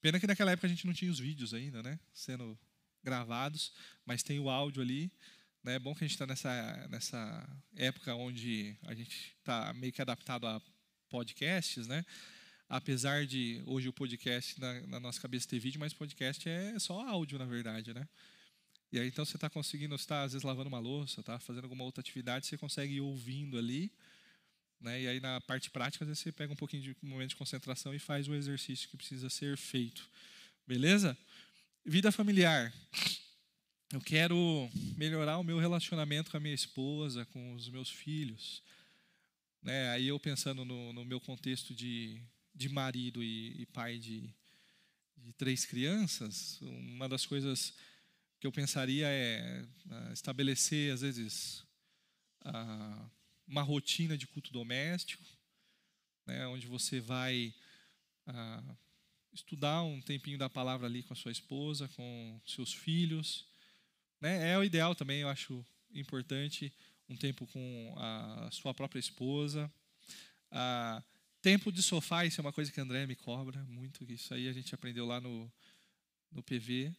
Pena 0.00 0.18
que 0.18 0.26
naquela 0.26 0.50
época 0.50 0.66
a 0.66 0.70
gente 0.70 0.86
não 0.86 0.92
tinha 0.92 1.10
os 1.10 1.20
vídeos 1.20 1.54
ainda, 1.54 1.82
né? 1.82 2.00
Sendo 2.12 2.58
gravados, 3.02 3.72
mas 4.04 4.24
tem 4.24 4.40
o 4.40 4.50
áudio 4.50 4.82
ali. 4.82 5.10
Né? 5.68 5.74
É 5.74 5.78
bom 5.78 5.94
que 5.94 6.02
a 6.02 6.06
gente 6.06 6.14
está 6.14 6.26
nessa, 6.26 6.88
nessa 6.88 7.60
época 7.76 8.14
onde 8.14 8.74
a 8.84 8.94
gente 8.94 9.36
está 9.38 9.74
meio 9.74 9.92
que 9.92 10.00
adaptado 10.00 10.46
a 10.46 10.62
podcasts, 11.10 11.86
né? 11.86 12.06
Apesar 12.70 13.26
de 13.26 13.62
hoje 13.66 13.86
o 13.86 13.92
podcast 13.92 14.58
na, 14.58 14.80
na 14.86 14.98
nossa 14.98 15.20
cabeça 15.20 15.46
ter 15.46 15.58
vídeo, 15.58 15.78
mas 15.78 15.92
podcast 15.92 16.48
é 16.48 16.78
só 16.78 17.06
áudio, 17.06 17.38
na 17.38 17.44
verdade, 17.44 17.92
né? 17.92 18.08
E 18.90 18.98
aí 18.98 19.08
então 19.08 19.26
você 19.26 19.36
está 19.36 19.50
conseguindo, 19.50 19.94
está 19.94 20.22
às 20.22 20.32
vezes 20.32 20.42
lavando 20.42 20.70
uma 20.70 20.78
louça, 20.78 21.22
tá 21.22 21.38
fazendo 21.38 21.64
alguma 21.64 21.84
outra 21.84 22.00
atividade, 22.00 22.46
você 22.46 22.56
consegue 22.56 22.94
ir 22.94 23.00
ouvindo 23.02 23.58
ali 23.58 23.92
né? 24.80 25.02
E 25.02 25.08
aí, 25.08 25.20
na 25.20 25.40
parte 25.40 25.70
prática, 25.70 26.04
às 26.04 26.08
vezes 26.08 26.22
você 26.22 26.32
pega 26.32 26.52
um 26.52 26.56
pouquinho 26.56 26.82
de 26.82 26.96
um 27.02 27.08
momento 27.08 27.30
de 27.30 27.36
concentração 27.36 27.92
e 27.92 27.98
faz 27.98 28.28
o 28.28 28.34
exercício 28.34 28.88
que 28.88 28.96
precisa 28.96 29.28
ser 29.28 29.56
feito. 29.56 30.08
Beleza? 30.66 31.18
Vida 31.84 32.12
familiar. 32.12 32.72
Eu 33.90 34.02
quero 34.02 34.68
melhorar 34.98 35.38
o 35.38 35.42
meu 35.42 35.58
relacionamento 35.58 36.30
com 36.30 36.36
a 36.36 36.40
minha 36.40 36.54
esposa, 36.54 37.24
com 37.24 37.54
os 37.54 37.70
meus 37.70 37.88
filhos. 37.88 38.62
Né? 39.62 39.88
Aí 39.88 40.06
eu 40.06 40.20
pensando 40.20 40.62
no, 40.62 40.92
no 40.92 41.06
meu 41.06 41.18
contexto 41.18 41.74
de, 41.74 42.20
de 42.54 42.68
marido 42.68 43.22
e, 43.22 43.62
e 43.62 43.64
pai 43.64 43.98
de, 43.98 44.28
de 45.16 45.32
três 45.32 45.64
crianças, 45.64 46.60
uma 46.60 47.08
das 47.08 47.24
coisas 47.24 47.72
que 48.38 48.46
eu 48.46 48.52
pensaria 48.52 49.08
é 49.08 49.64
uh, 49.86 50.12
estabelecer, 50.12 50.92
às 50.92 51.00
vezes, 51.00 51.64
uma 53.46 53.62
rotina 53.62 54.18
de 54.18 54.26
culto 54.26 54.52
doméstico, 54.52 55.24
né, 56.26 56.46
onde 56.46 56.66
você 56.66 57.00
vai 57.00 57.54
estudar 59.32 59.82
um 59.82 60.02
tempinho 60.02 60.36
da 60.36 60.50
palavra 60.50 60.86
ali 60.86 61.02
com 61.02 61.14
a 61.14 61.16
sua 61.16 61.32
esposa, 61.32 61.88
com 61.88 62.38
seus 62.44 62.74
filhos. 62.74 63.47
Né, 64.20 64.52
é 64.52 64.58
o 64.58 64.64
ideal 64.64 64.94
também, 64.94 65.20
eu 65.20 65.28
acho 65.28 65.64
importante, 65.94 66.72
um 67.08 67.16
tempo 67.16 67.46
com 67.46 67.94
a 67.96 68.48
sua 68.50 68.74
própria 68.74 68.98
esposa. 68.98 69.70
tempo 71.40 71.70
de 71.70 71.82
sofá, 71.82 72.24
isso 72.24 72.40
é 72.40 72.42
uma 72.42 72.52
coisa 72.52 72.70
que 72.72 72.80
a 72.80 72.82
André 72.82 73.06
me 73.06 73.14
cobra 73.14 73.64
muito, 73.64 74.04
isso 74.10 74.34
aí 74.34 74.48
a 74.48 74.52
gente 74.52 74.74
aprendeu 74.74 75.06
lá 75.06 75.20
no, 75.20 75.50
no 76.32 76.42
PV 76.42 76.92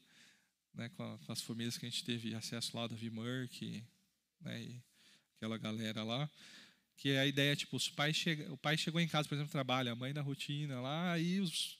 né, 0.74 0.90
com, 0.90 1.04
a, 1.04 1.18
com, 1.20 1.32
as 1.32 1.42
famílias 1.42 1.78
que 1.78 1.86
a 1.86 1.90
gente 1.90 2.04
teve 2.04 2.34
acesso 2.34 2.76
lá, 2.76 2.88
Davi 2.88 3.10
Murk, 3.10 3.84
né, 4.42 4.62
e 4.62 4.82
aquela 5.36 5.58
galera 5.58 6.04
lá, 6.04 6.30
que 6.96 7.10
é 7.10 7.20
a 7.20 7.26
ideia, 7.26 7.56
tipo, 7.56 7.76
os 7.76 7.90
pais 7.90 8.16
chega, 8.16 8.52
o 8.52 8.58
pai 8.58 8.78
chegou 8.78 9.00
em 9.00 9.08
casa, 9.08 9.28
por 9.28 9.36
exemplo, 9.36 9.52
trabalha, 9.52 9.92
a 9.92 9.96
mãe 9.96 10.14
na 10.14 10.22
rotina 10.22 10.80
lá, 10.82 11.14
aí 11.14 11.40
os, 11.40 11.78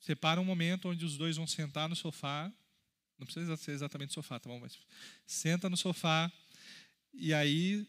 separa 0.00 0.40
um 0.40 0.44
momento 0.44 0.88
onde 0.88 1.04
os 1.04 1.16
dois 1.16 1.36
vão 1.36 1.46
sentar 1.46 1.88
no 1.88 1.96
sofá, 1.96 2.52
não 3.20 3.26
precisa 3.26 3.56
ser 3.56 3.72
exatamente 3.72 4.12
sofá, 4.12 4.40
tá 4.40 4.48
bom? 4.48 4.58
Mas 4.58 4.78
senta 5.26 5.68
no 5.68 5.76
sofá 5.76 6.32
e 7.12 7.32
aí 7.32 7.86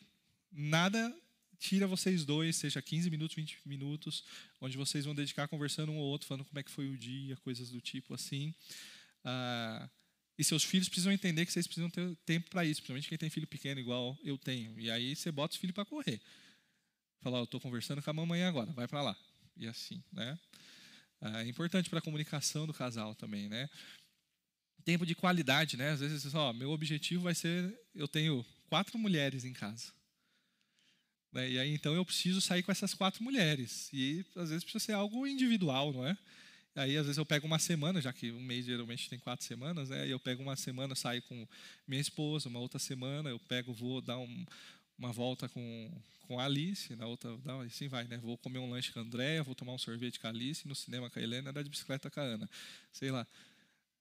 nada 0.52 1.16
tira 1.58 1.88
vocês 1.88 2.26
dois, 2.26 2.56
seja 2.56 2.82
15 2.82 3.10
minutos, 3.10 3.36
20 3.36 3.60
minutos, 3.66 4.24
onde 4.60 4.76
vocês 4.76 5.06
vão 5.06 5.16
dedicar 5.16 5.48
conversando 5.48 5.92
um 5.92 5.98
ou 5.98 6.06
outro, 6.06 6.28
falando 6.28 6.44
como 6.44 6.60
é 6.60 6.64
que 6.64 6.72
foi 6.72 6.90
o 6.90 6.98
dia, 6.98 7.38
coisas 7.38 7.70
do 7.70 7.80
tipo 7.80 8.14
assim. 8.14 8.54
Ah, 9.24 9.90
e 10.38 10.44
seus 10.44 10.64
filhos 10.64 10.90
precisam 10.90 11.12
entender 11.12 11.46
que 11.46 11.52
vocês 11.52 11.68
precisam 11.68 11.90
ter 11.90 12.16
tempo 12.26 12.50
para 12.50 12.66
isso, 12.66 12.82
principalmente 12.82 13.08
quem 13.08 13.18
tem 13.18 13.30
filho 13.30 13.48
pequeno 13.48 13.80
igual 13.80 14.18
eu 14.24 14.38
tenho. 14.38 14.78
E 14.80 14.90
aí 14.90 15.16
você 15.16 15.32
bota 15.32 15.54
os 15.54 15.60
filhos 15.60 15.74
para 15.74 15.86
correr. 15.86 16.20
Falar, 17.22 17.38
eu 17.38 17.44
estou 17.44 17.62
conversando 17.62 18.02
com 18.02 18.10
a 18.10 18.14
mamãe 18.14 18.44
agora, 18.44 18.72
vai 18.72 18.88
para 18.88 19.04
lá. 19.04 19.16
E 19.56 19.68
assim, 19.68 20.04
né? 20.12 20.40
É 21.22 21.48
importante 21.48 21.88
para 21.88 22.00
a 22.00 22.02
comunicação 22.02 22.66
do 22.66 22.74
casal 22.74 23.14
também, 23.14 23.48
né? 23.48 23.70
Tempo 24.84 25.06
de 25.06 25.16
qualidade, 25.16 25.78
né? 25.78 25.92
Às 25.92 26.00
vezes, 26.00 26.34
ó, 26.34 26.52
meu 26.54 26.72
objetivo 26.72 27.24
vai 27.24 27.36
ser, 27.36 27.74
eu 27.94 28.08
tenho 28.08 28.46
quatro 28.70 28.98
mulheres 28.98 29.46
em 29.46 29.54
casa. 29.54 29.92
Né? 31.32 31.52
E 31.52 31.60
aí, 31.60 31.74
então, 31.74 31.94
eu 31.94 32.06
preciso 32.06 32.42
sair 32.42 32.64
com 32.64 32.72
essas 32.72 32.94
quatro 32.94 33.24
mulheres. 33.24 33.90
E 33.94 34.26
às 34.36 34.50
vezes 34.50 34.64
precisa 34.64 34.84
ser 34.84 34.94
algo 34.94 35.26
individual, 35.26 35.94
não 35.94 36.06
é? 36.06 36.18
Aí, 36.76 36.96
às 36.98 37.06
vezes, 37.06 37.18
eu 37.18 37.26
pego 37.26 37.46
uma 37.46 37.60
semana, 37.60 38.02
já 38.02 38.14
que 38.14 38.32
um 38.32 38.42
mês 38.42 38.66
geralmente 38.66 39.10
tem 39.10 39.20
quatro 39.20 39.46
semanas, 39.46 39.90
né? 39.90 40.08
E 40.08 40.12
eu 40.12 40.20
pego 40.20 40.42
uma 40.42 40.56
semana, 40.56 40.96
saio 40.96 41.22
com 41.24 41.48
minha 41.86 42.02
esposa, 42.02 42.48
uma 42.48 42.60
outra 42.60 42.80
semana, 42.80 43.30
eu 43.30 43.40
pego, 43.40 43.74
vou 43.74 44.02
dar 44.02 44.18
um, 44.18 44.46
uma 44.98 45.12
volta 45.12 45.50
com, 45.50 45.92
com 46.28 46.40
a 46.40 46.46
Alice, 46.46 46.96
na 46.96 47.08
outra, 47.08 47.38
não, 47.44 47.60
assim 47.62 47.90
vai, 47.90 48.06
né? 48.06 48.18
Vou 48.18 48.38
comer 48.38 48.60
um 48.60 48.70
lanche 48.70 48.92
com 48.94 49.00
a 49.00 49.02
Andréia, 49.02 49.44
vou 49.44 49.54
tomar 49.54 49.74
um 49.74 49.78
sorvete 49.78 50.18
com 50.20 50.28
a 50.28 50.30
Alice, 50.30 50.66
no 50.66 50.74
cinema 50.74 51.10
com 51.10 51.20
a 51.20 51.22
Helena, 51.22 51.50
andar 51.50 51.62
de 51.62 51.70
bicicleta 51.70 52.10
com 52.10 52.22
a 52.22 52.24
Ana. 52.24 52.50
Sei 52.94 53.12
lá. 53.12 53.28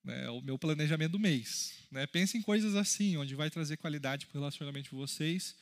Né? 0.04 0.24
É 0.24 0.30
o 0.30 0.40
meu 0.40 0.58
planejamento 0.58 1.12
do 1.12 1.18
mês. 1.18 1.74
Né? 1.90 2.06
Pense 2.06 2.36
em 2.36 2.42
coisas 2.42 2.74
assim, 2.74 3.16
onde 3.16 3.34
vai 3.34 3.50
trazer 3.50 3.76
qualidade 3.76 4.26
para 4.26 4.36
o 4.36 4.40
relacionamento 4.40 4.90
de 4.90 4.96
vocês. 4.96 5.54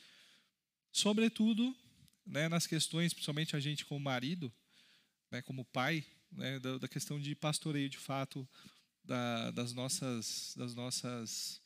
Sobretudo, 0.92 1.74
né, 2.26 2.48
nas 2.48 2.66
questões, 2.66 3.12
principalmente 3.12 3.56
a 3.56 3.60
gente 3.60 3.84
como 3.84 4.00
marido, 4.00 4.52
né, 5.30 5.42
como 5.42 5.64
pai, 5.64 6.04
né, 6.30 6.58
da, 6.58 6.78
da, 6.78 6.88
questão 6.88 7.18
de 7.18 7.34
pastoreio 7.34 7.88
de 7.88 7.98
fato 7.98 8.46
da, 9.04 9.50
das 9.50 9.72
nossas 9.72 10.54
das 10.56 10.74
nossas 10.74 11.60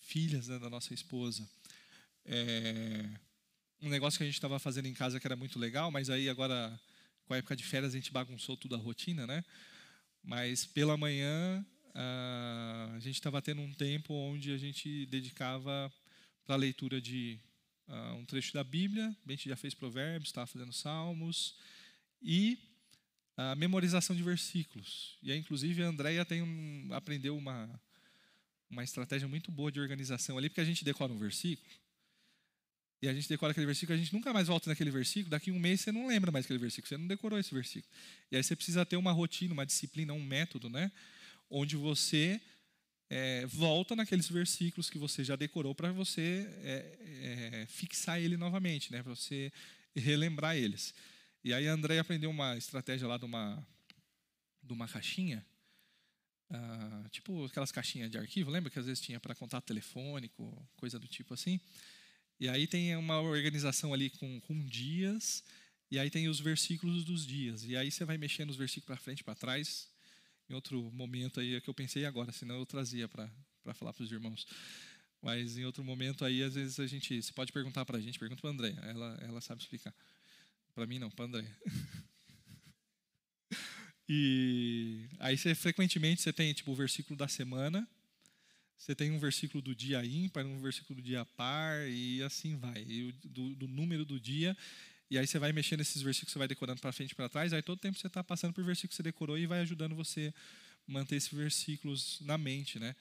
filhas, 0.00 0.48
né, 0.48 0.58
da 0.58 0.70
nossa 0.70 0.94
esposa. 0.94 1.48
É, 2.24 3.08
um 3.80 3.88
negócio 3.88 4.16
que 4.16 4.22
a 4.22 4.26
gente 4.26 4.36
estava 4.36 4.58
fazendo 4.58 4.86
em 4.86 4.94
casa 4.94 5.20
que 5.20 5.26
era 5.26 5.36
muito 5.36 5.58
legal, 5.58 5.90
mas 5.90 6.08
aí 6.08 6.28
agora 6.28 6.78
com 7.26 7.34
a 7.34 7.38
época 7.38 7.56
de 7.56 7.64
férias 7.64 7.92
a 7.92 7.96
gente 7.96 8.12
bagunçou 8.12 8.56
tudo 8.56 8.74
a 8.74 8.78
rotina, 8.78 9.26
né? 9.26 9.44
Mas 10.22 10.64
pela 10.64 10.96
manhã 10.96 11.64
a 11.94 12.98
gente 12.98 13.14
estava 13.14 13.40
tendo 13.40 13.60
um 13.60 13.72
tempo 13.72 14.12
onde 14.12 14.52
a 14.52 14.58
gente 14.58 15.06
dedicava 15.06 15.92
para 16.44 16.56
a 16.56 16.58
leitura 16.58 17.00
de 17.00 17.38
uh, 17.88 18.14
um 18.14 18.24
trecho 18.24 18.52
da 18.52 18.64
Bíblia. 18.64 19.14
A 19.26 19.30
gente 19.30 19.48
já 19.48 19.56
fez 19.56 19.74
provérbios, 19.74 20.28
estava 20.28 20.46
fazendo 20.46 20.72
salmos 20.72 21.54
e 22.20 22.58
a 23.36 23.54
memorização 23.54 24.14
de 24.14 24.22
versículos. 24.22 25.16
E 25.22 25.32
aí, 25.32 25.38
inclusive, 25.38 25.82
a 25.82 25.86
Andrea 25.86 26.24
tem 26.24 26.42
um, 26.42 26.88
aprendeu 26.92 27.36
uma, 27.36 27.68
uma 28.70 28.84
estratégia 28.84 29.28
muito 29.28 29.50
boa 29.50 29.70
de 29.70 29.80
organização 29.80 30.38
ali, 30.38 30.48
porque 30.48 30.60
a 30.60 30.64
gente 30.64 30.84
decora 30.84 31.12
um 31.12 31.18
versículo, 31.18 31.68
e 33.02 33.08
a 33.08 33.12
gente 33.12 33.28
decora 33.28 33.50
aquele 33.50 33.66
versículo, 33.66 33.98
a 33.98 34.00
gente 34.00 34.14
nunca 34.14 34.32
mais 34.32 34.48
volta 34.48 34.70
naquele 34.70 34.90
versículo, 34.90 35.28
daqui 35.28 35.50
um 35.50 35.58
mês 35.58 35.82
você 35.82 35.92
não 35.92 36.06
lembra 36.06 36.32
mais 36.32 36.46
aquele 36.46 36.58
versículo, 36.58 36.88
você 36.88 36.96
não 36.96 37.06
decorou 37.06 37.38
esse 37.38 37.52
versículo. 37.52 37.92
E 38.30 38.36
aí 38.36 38.42
você 38.42 38.56
precisa 38.56 38.86
ter 38.86 38.96
uma 38.96 39.12
rotina, 39.12 39.52
uma 39.52 39.66
disciplina, 39.66 40.14
um 40.14 40.24
método, 40.24 40.70
né? 40.70 40.90
Onde 41.50 41.76
você 41.76 42.40
é, 43.10 43.46
volta 43.46 43.94
naqueles 43.94 44.28
versículos 44.28 44.90
que 44.90 44.98
você 44.98 45.22
já 45.22 45.36
decorou 45.36 45.74
para 45.74 45.92
você 45.92 46.48
é, 46.62 46.98
é, 47.62 47.66
fixar 47.66 48.20
ele 48.20 48.36
novamente, 48.36 48.90
né? 48.90 49.02
Para 49.02 49.14
você 49.14 49.52
relembrar 49.94 50.56
eles. 50.56 50.94
E 51.42 51.52
aí 51.52 51.68
a 51.68 51.72
André 51.72 51.98
aprendeu 51.98 52.30
uma 52.30 52.56
estratégia 52.56 53.06
lá 53.06 53.18
de 53.18 53.24
uma, 53.24 53.66
de 54.62 54.72
uma 54.72 54.88
caixinha, 54.88 55.44
ah, 56.50 57.04
tipo 57.10 57.44
aquelas 57.44 57.72
caixinhas 57.72 58.10
de 58.10 58.18
arquivo, 58.18 58.50
lembra 58.50 58.70
que 58.70 58.78
às 58.78 58.86
vezes 58.86 59.02
tinha 59.02 59.20
para 59.20 59.34
contato 59.34 59.64
telefônico, 59.64 60.66
coisa 60.76 60.98
do 60.98 61.06
tipo 61.06 61.34
assim? 61.34 61.60
E 62.38 62.48
aí 62.48 62.66
tem 62.66 62.96
uma 62.96 63.20
organização 63.20 63.92
ali 63.92 64.10
com, 64.10 64.40
com 64.40 64.64
dias, 64.66 65.44
e 65.90 65.98
aí 65.98 66.10
tem 66.10 66.28
os 66.28 66.40
versículos 66.40 67.04
dos 67.04 67.26
dias. 67.26 67.64
E 67.64 67.76
aí 67.76 67.90
você 67.90 68.04
vai 68.04 68.18
mexendo 68.18 68.50
os 68.50 68.56
versículos 68.56 68.86
para 68.86 68.96
frente 68.96 69.22
para 69.22 69.34
trás. 69.34 69.88
Em 70.48 70.54
outro 70.54 70.90
momento 70.92 71.40
aí 71.40 71.54
é 71.54 71.60
que 71.60 71.68
eu 71.68 71.74
pensei 71.74 72.04
agora, 72.04 72.30
senão 72.32 72.56
eu 72.56 72.66
trazia 72.66 73.08
para 73.08 73.30
falar 73.74 73.92
para 73.92 74.02
os 74.02 74.12
irmãos. 74.12 74.46
Mas 75.22 75.56
em 75.56 75.64
outro 75.64 75.82
momento 75.82 76.24
aí, 76.24 76.42
às 76.42 76.54
vezes 76.54 76.78
a 76.78 76.86
gente, 76.86 77.22
você 77.22 77.32
pode 77.32 77.50
perguntar 77.50 77.84
para 77.86 77.96
a 77.96 78.00
gente, 78.00 78.18
pergunta 78.18 78.42
para 78.42 78.50
a 78.50 78.52
André, 78.52 78.74
ela, 78.82 79.18
ela 79.22 79.40
sabe 79.40 79.62
explicar. 79.62 79.94
Para 80.74 80.86
mim 80.86 80.98
não, 80.98 81.10
para 81.10 81.24
André. 81.24 81.46
e 84.06 85.08
aí 85.18 85.38
você 85.38 85.54
frequentemente 85.54 86.20
você 86.20 86.32
tem 86.32 86.52
tipo 86.52 86.72
o 86.72 86.74
versículo 86.74 87.16
da 87.16 87.26
semana, 87.26 87.88
você 88.76 88.94
tem 88.94 89.10
um 89.12 89.18
versículo 89.18 89.62
do 89.62 89.74
dia 89.74 90.04
ímpar, 90.04 90.44
um 90.44 90.60
versículo 90.60 91.00
do 91.00 91.02
dia 91.02 91.24
par 91.24 91.88
e 91.88 92.22
assim 92.22 92.56
vai, 92.56 92.84
e 92.86 93.12
do, 93.24 93.54
do 93.54 93.66
número 93.66 94.04
do 94.04 94.20
dia. 94.20 94.54
E 95.10 95.18
aí 95.18 95.26
você 95.26 95.38
vai 95.38 95.52
mexendo 95.52 95.80
nesses 95.80 96.02
versículos, 96.02 96.32
você 96.32 96.38
vai 96.38 96.48
decorando 96.48 96.80
para 96.80 96.92
frente 96.92 97.12
e 97.12 97.14
para 97.14 97.28
trás, 97.28 97.52
aí 97.52 97.62
todo 97.62 97.78
tempo 97.78 97.98
você 97.98 98.06
está 98.06 98.24
passando 98.24 98.52
por 98.52 98.64
versículo 98.64 98.88
que 98.88 98.96
você 98.96 99.02
decorou 99.02 99.38
e 99.38 99.46
vai 99.46 99.60
ajudando 99.60 99.94
você 99.94 100.32
manter 100.86 101.16
esses 101.16 101.32
versículos 101.32 102.20
na 102.22 102.38
mente, 102.38 102.78
né? 102.78 102.94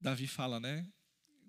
Davi 0.00 0.26
fala, 0.26 0.60
né? 0.60 0.86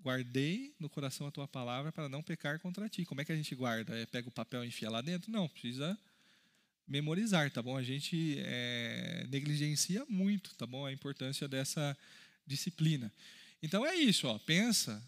guardei 0.06 0.72
no 0.78 0.88
coração 0.88 1.26
a 1.26 1.32
tua 1.32 1.48
palavra 1.48 1.90
para 1.90 2.08
não 2.08 2.22
pecar 2.22 2.60
contra 2.60 2.88
ti. 2.88 3.04
Como 3.04 3.20
é 3.20 3.24
que 3.24 3.32
a 3.32 3.36
gente 3.36 3.52
guarda? 3.56 3.92
É, 3.98 4.06
pega 4.06 4.28
o 4.28 4.30
papel 4.30 4.64
e 4.64 4.68
enfia 4.68 4.88
lá 4.88 5.00
dentro? 5.00 5.32
Não, 5.32 5.48
precisa 5.48 5.98
memorizar, 6.86 7.50
tá 7.50 7.60
bom? 7.60 7.76
A 7.76 7.82
gente 7.82 8.36
é, 8.38 9.26
negligencia 9.28 10.06
muito, 10.08 10.54
tá 10.54 10.64
bom? 10.64 10.86
A 10.86 10.92
importância 10.92 11.48
dessa 11.48 11.98
disciplina. 12.46 13.12
Então 13.60 13.84
é 13.84 13.96
isso, 13.96 14.28
ó. 14.28 14.38
Pensa. 14.38 15.02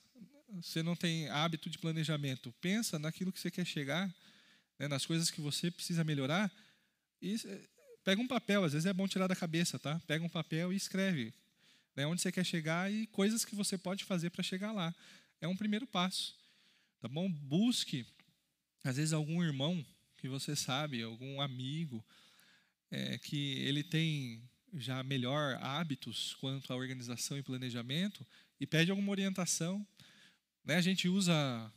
Você 0.57 0.83
não 0.83 0.97
tem 0.97 1.29
hábito 1.29 1.69
de 1.69 1.79
planejamento. 1.79 2.53
Pensa 2.61 2.99
naquilo 2.99 3.33
que 3.33 3.41
você 3.41 3.51
quer 3.51 3.67
chegar, 3.67 4.13
né, 4.79 4.89
nas 4.89 5.05
coisas 5.05 5.31
que 5.31 5.41
você 5.41 5.71
precisa 5.71 6.03
melhorar. 6.05 6.51
E 7.21 7.37
pega 8.03 8.21
um 8.21 8.27
papel. 8.29 8.65
Às 8.65 8.73
vezes 8.73 8.87
é 8.87 8.93
bom 8.93 9.07
tirar 9.07 9.27
da 9.27 9.37
cabeça, 9.37 9.79
tá? 9.79 10.01
Pega 10.07 10.25
um 10.25 10.29
papel 10.29 10.73
e 10.73 10.77
escreve 10.77 11.35
né, 11.95 12.07
onde 12.07 12.23
você 12.23 12.31
quer 12.31 12.45
chegar 12.45 12.91
e 12.93 13.07
coisas 13.09 13.45
que 13.45 13.55
você 13.55 13.77
pode 13.77 14.05
fazer 14.05 14.31
para 14.31 14.43
chegar 14.43 14.73
lá. 14.73 14.95
É 15.41 15.49
um 15.49 15.57
primeiro 15.57 15.87
passo. 15.87 16.37
Tá 17.01 17.09
bom? 17.09 17.31
Busque, 17.31 18.07
às 18.85 18.97
vezes, 18.97 19.13
algum 19.13 19.43
irmão 19.43 19.85
que 20.17 20.29
você 20.29 20.57
sabe, 20.57 21.03
algum 21.03 21.41
amigo, 21.41 22.05
é, 22.91 23.19
que 23.19 23.59
ele 23.59 23.83
tem 23.83 24.43
já 24.75 25.03
melhor 25.03 25.57
hábitos 25.63 26.35
quanto 26.41 26.73
à 26.73 26.77
organização 26.77 27.39
e 27.39 27.43
planejamento 27.43 28.27
e 28.61 28.67
pede 28.67 28.91
alguma 28.91 29.11
orientação. 29.11 29.87
Né? 30.69 30.77
A 30.77 30.83
gente 30.83 31.09
usa 31.09 31.73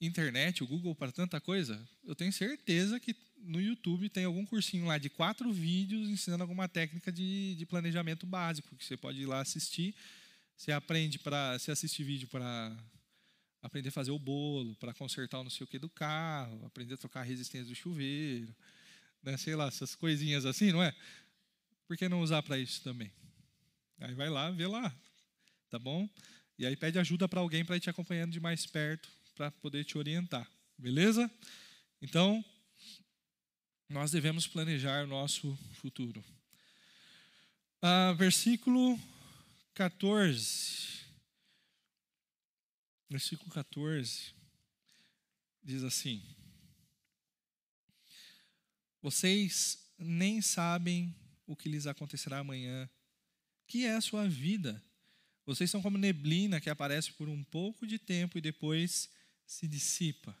internet, 0.00 0.64
o 0.64 0.66
Google 0.66 0.94
para 0.94 1.12
tanta 1.12 1.38
coisa. 1.38 1.86
Eu 2.02 2.14
tenho 2.14 2.32
certeza 2.32 2.98
que 2.98 3.14
no 3.36 3.60
YouTube 3.60 4.08
tem 4.08 4.24
algum 4.24 4.46
cursinho 4.46 4.86
lá 4.86 4.96
de 4.96 5.10
quatro 5.10 5.52
vídeos 5.52 6.08
ensinando 6.08 6.42
alguma 6.42 6.66
técnica 6.66 7.12
de, 7.12 7.54
de 7.54 7.66
planejamento 7.66 8.26
básico 8.26 8.74
que 8.74 8.84
você 8.84 8.96
pode 8.96 9.20
ir 9.20 9.26
lá 9.26 9.40
assistir. 9.40 9.94
Você 10.56 10.72
aprende 10.72 11.18
para, 11.18 11.58
você 11.58 11.70
assiste 11.70 12.02
vídeo 12.02 12.26
para 12.28 12.74
aprender 13.62 13.90
a 13.90 13.92
fazer 13.92 14.12
o 14.12 14.18
bolo, 14.18 14.74
para 14.76 14.94
consertar 14.94 15.40
o 15.40 15.44
não 15.44 15.50
sei 15.50 15.64
o 15.64 15.68
que 15.68 15.78
do 15.78 15.88
carro, 15.90 16.64
aprender 16.64 16.94
a 16.94 16.96
trocar 16.96 17.20
a 17.20 17.24
resistência 17.24 17.66
do 17.66 17.74
chuveiro, 17.74 18.56
né? 19.22 19.36
sei 19.36 19.54
lá, 19.54 19.66
essas 19.66 19.94
coisinhas 19.94 20.46
assim, 20.46 20.72
não 20.72 20.82
é? 20.82 20.94
por 21.86 21.96
que 21.98 22.08
não 22.08 22.22
usar 22.22 22.42
para 22.42 22.58
isso 22.58 22.82
também? 22.82 23.12
Aí 24.00 24.14
vai 24.14 24.30
lá, 24.30 24.50
vê 24.50 24.66
lá, 24.66 24.94
tá 25.68 25.78
bom? 25.78 26.08
E 26.58 26.64
aí 26.64 26.76
pede 26.76 26.98
ajuda 26.98 27.28
para 27.28 27.40
alguém 27.40 27.64
para 27.64 27.76
ir 27.76 27.80
te 27.80 27.90
acompanhando 27.90 28.32
de 28.32 28.40
mais 28.40 28.66
perto, 28.66 29.10
para 29.34 29.50
poder 29.50 29.84
te 29.84 29.98
orientar, 29.98 30.50
beleza? 30.78 31.30
Então, 32.00 32.44
nós 33.88 34.10
devemos 34.10 34.46
planejar 34.46 35.04
o 35.04 35.06
nosso 35.06 35.56
futuro. 35.74 36.24
Ah, 37.82 38.14
versículo 38.14 38.98
14. 39.74 41.04
Versículo 43.08 43.50
14 43.50 44.34
diz 45.62 45.82
assim: 45.82 46.22
Vocês 49.02 49.92
nem 49.98 50.40
sabem 50.40 51.14
o 51.46 51.54
que 51.54 51.68
lhes 51.68 51.86
acontecerá 51.86 52.38
amanhã. 52.38 52.88
Que 53.66 53.84
é 53.84 53.96
a 53.96 54.00
sua 54.00 54.28
vida? 54.28 54.82
Vocês 55.46 55.70
são 55.70 55.80
como 55.80 55.96
neblina 55.96 56.60
que 56.60 56.68
aparece 56.68 57.12
por 57.12 57.28
um 57.28 57.42
pouco 57.44 57.86
de 57.86 58.00
tempo 58.00 58.36
e 58.36 58.40
depois 58.40 59.08
se 59.46 59.68
dissipa. 59.68 60.36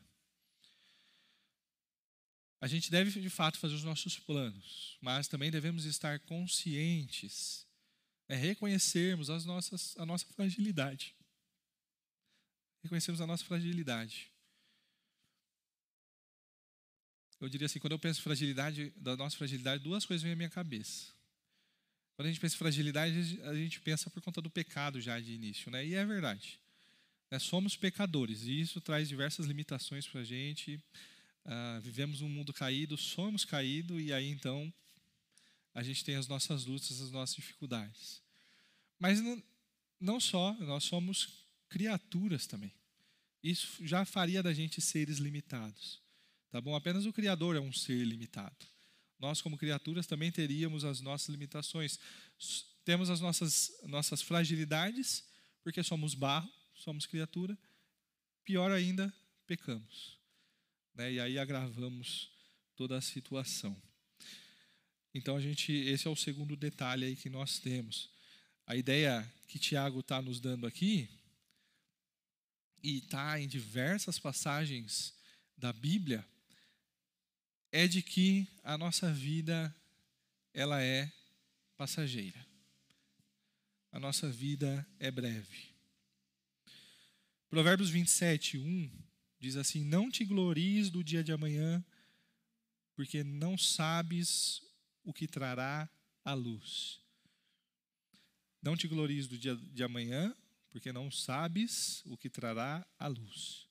A 2.60 2.66
gente 2.66 2.90
deve, 2.90 3.20
de 3.20 3.30
fato, 3.30 3.58
fazer 3.58 3.74
os 3.74 3.84
nossos 3.84 4.18
planos, 4.18 4.98
mas 5.00 5.28
também 5.28 5.50
devemos 5.50 5.84
estar 5.84 6.18
conscientes, 6.20 7.64
é 8.28 8.34
reconhecermos 8.34 9.30
as 9.30 9.44
nossas, 9.44 9.96
a 9.98 10.04
nossa 10.04 10.26
fragilidade. 10.26 11.14
Reconhecermos 12.82 13.20
a 13.20 13.26
nossa 13.26 13.44
fragilidade. 13.44 14.32
Eu 17.38 17.48
diria 17.48 17.66
assim, 17.66 17.78
quando 17.78 17.92
eu 17.92 17.98
penso 17.98 18.22
fragilidade, 18.22 18.90
da 18.96 19.16
nossa 19.16 19.36
fragilidade, 19.36 19.84
duas 19.84 20.04
coisas 20.04 20.22
vêm 20.22 20.32
à 20.32 20.36
minha 20.36 20.50
cabeça. 20.50 21.15
Quando 22.16 22.28
a 22.28 22.30
gente 22.30 22.40
pensa 22.40 22.54
em 22.54 22.58
fragilidade, 22.58 23.40
a 23.42 23.54
gente 23.54 23.78
pensa 23.80 24.08
por 24.08 24.22
conta 24.22 24.40
do 24.40 24.48
pecado 24.48 25.00
já 25.02 25.20
de 25.20 25.32
início, 25.32 25.70
né? 25.70 25.86
E 25.86 25.94
é 25.94 26.04
verdade. 26.04 26.58
Né? 27.30 27.38
Somos 27.38 27.76
pecadores 27.76 28.44
e 28.44 28.58
isso 28.58 28.80
traz 28.80 29.06
diversas 29.06 29.44
limitações 29.44 30.06
para 30.06 30.22
a 30.22 30.24
gente. 30.24 30.80
Uh, 31.44 31.80
vivemos 31.82 32.22
um 32.22 32.28
mundo 32.28 32.54
caído, 32.54 32.96
somos 32.96 33.44
caídos 33.44 34.02
e 34.02 34.14
aí 34.14 34.28
então 34.28 34.72
a 35.74 35.82
gente 35.82 36.02
tem 36.02 36.16
as 36.16 36.26
nossas 36.26 36.64
lutas, 36.64 37.02
as 37.02 37.10
nossas 37.10 37.36
dificuldades. 37.36 38.22
Mas 38.98 39.20
não, 39.20 39.42
não 40.00 40.18
só, 40.18 40.54
nós 40.54 40.84
somos 40.84 41.44
criaturas 41.68 42.46
também. 42.46 42.72
Isso 43.42 43.86
já 43.86 44.06
faria 44.06 44.42
da 44.42 44.54
gente 44.54 44.80
seres 44.80 45.18
limitados. 45.18 46.00
Tá 46.50 46.62
bom? 46.62 46.74
Apenas 46.74 47.04
o 47.04 47.12
Criador 47.12 47.56
é 47.56 47.60
um 47.60 47.72
ser 47.72 48.02
limitado. 48.04 48.66
Nós, 49.18 49.40
como 49.40 49.56
criaturas, 49.56 50.06
também 50.06 50.30
teríamos 50.30 50.84
as 50.84 51.00
nossas 51.00 51.28
limitações. 51.28 51.98
Temos 52.84 53.08
as 53.10 53.20
nossas, 53.20 53.72
nossas 53.84 54.22
fragilidades, 54.22 55.24
porque 55.62 55.82
somos 55.82 56.14
barro, 56.14 56.50
somos 56.74 57.06
criatura. 57.06 57.58
Pior 58.44 58.70
ainda, 58.70 59.12
pecamos. 59.46 60.18
Né? 60.94 61.14
E 61.14 61.20
aí 61.20 61.38
agravamos 61.38 62.30
toda 62.76 62.96
a 62.96 63.00
situação. 63.00 63.76
Então 65.14 65.36
a 65.36 65.40
gente, 65.40 65.72
esse 65.72 66.06
é 66.06 66.10
o 66.10 66.16
segundo 66.16 66.54
detalhe 66.54 67.06
aí 67.06 67.16
que 67.16 67.30
nós 67.30 67.58
temos. 67.58 68.10
A 68.66 68.76
ideia 68.76 69.26
que 69.48 69.58
Tiago 69.58 70.00
está 70.00 70.20
nos 70.20 70.40
dando 70.40 70.66
aqui 70.66 71.08
e 72.82 72.98
está 72.98 73.40
em 73.40 73.48
diversas 73.48 74.18
passagens 74.18 75.14
da 75.56 75.72
Bíblia 75.72 76.24
é 77.76 77.86
de 77.86 78.00
que 78.00 78.48
a 78.62 78.78
nossa 78.78 79.12
vida 79.12 79.74
ela 80.54 80.82
é 80.82 81.12
passageira. 81.76 82.46
A 83.92 84.00
nossa 84.00 84.30
vida 84.30 84.86
é 84.98 85.10
breve. 85.10 85.74
Provérbios 87.50 87.90
27, 87.90 88.56
1 88.56 88.90
Diz 89.38 89.56
assim: 89.56 89.84
Não 89.84 90.10
te 90.10 90.24
glories 90.24 90.88
do 90.88 91.04
dia 91.04 91.22
de 91.22 91.32
amanhã, 91.32 91.84
porque 92.94 93.22
não 93.22 93.58
sabes 93.58 94.62
o 95.04 95.12
que 95.12 95.28
trará 95.28 95.86
a 96.24 96.32
luz. 96.32 96.98
Não 98.62 98.74
te 98.74 98.88
glories 98.88 99.28
do 99.28 99.36
dia 99.36 99.54
de 99.54 99.84
amanhã, 99.84 100.34
porque 100.70 100.94
não 100.94 101.10
sabes 101.10 102.02
o 102.06 102.16
que 102.16 102.30
trará 102.30 102.86
a 102.98 103.06
luz. 103.06 103.68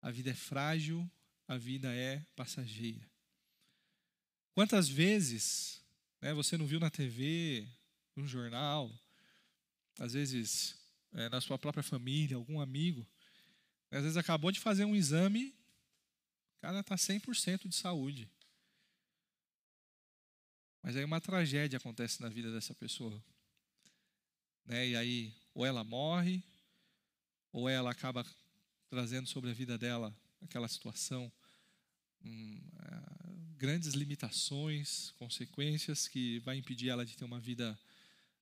A 0.00 0.12
vida 0.12 0.30
é 0.30 0.34
frágil, 0.34 1.10
a 1.52 1.58
vida 1.58 1.94
é 1.94 2.24
passageira. 2.34 3.06
Quantas 4.54 4.88
vezes 4.88 5.82
né, 6.18 6.32
você 6.32 6.56
não 6.56 6.66
viu 6.66 6.80
na 6.80 6.88
TV, 6.88 7.68
no 8.16 8.26
jornal, 8.26 8.90
às 9.98 10.14
vezes 10.14 10.74
é, 11.12 11.28
na 11.28 11.42
sua 11.42 11.58
própria 11.58 11.82
família, 11.82 12.36
algum 12.36 12.58
amigo, 12.58 13.06
às 13.90 14.02
vezes 14.02 14.16
acabou 14.16 14.50
de 14.50 14.60
fazer 14.60 14.86
um 14.86 14.96
exame, 14.96 15.54
o 16.56 16.60
cara 16.62 16.80
está 16.80 16.94
100% 16.94 17.68
de 17.68 17.76
saúde. 17.76 18.30
Mas 20.82 20.96
aí 20.96 21.04
uma 21.04 21.20
tragédia 21.20 21.76
acontece 21.76 22.22
na 22.22 22.30
vida 22.30 22.50
dessa 22.50 22.74
pessoa. 22.74 23.22
Né? 24.64 24.88
E 24.88 24.96
aí, 24.96 25.34
ou 25.52 25.66
ela 25.66 25.84
morre, 25.84 26.42
ou 27.52 27.68
ela 27.68 27.90
acaba 27.90 28.24
trazendo 28.88 29.28
sobre 29.28 29.50
a 29.50 29.54
vida 29.54 29.76
dela 29.76 30.16
aquela 30.40 30.66
situação, 30.66 31.30
hum, 32.24 32.60
é, 32.80 33.56
grandes 33.56 33.94
limitações, 33.94 35.10
consequências 35.12 36.08
que 36.08 36.38
vai 36.40 36.56
impedir 36.56 36.88
ela 36.88 37.06
de 37.06 37.16
ter 37.16 37.24
uma 37.24 37.40
vida, 37.40 37.78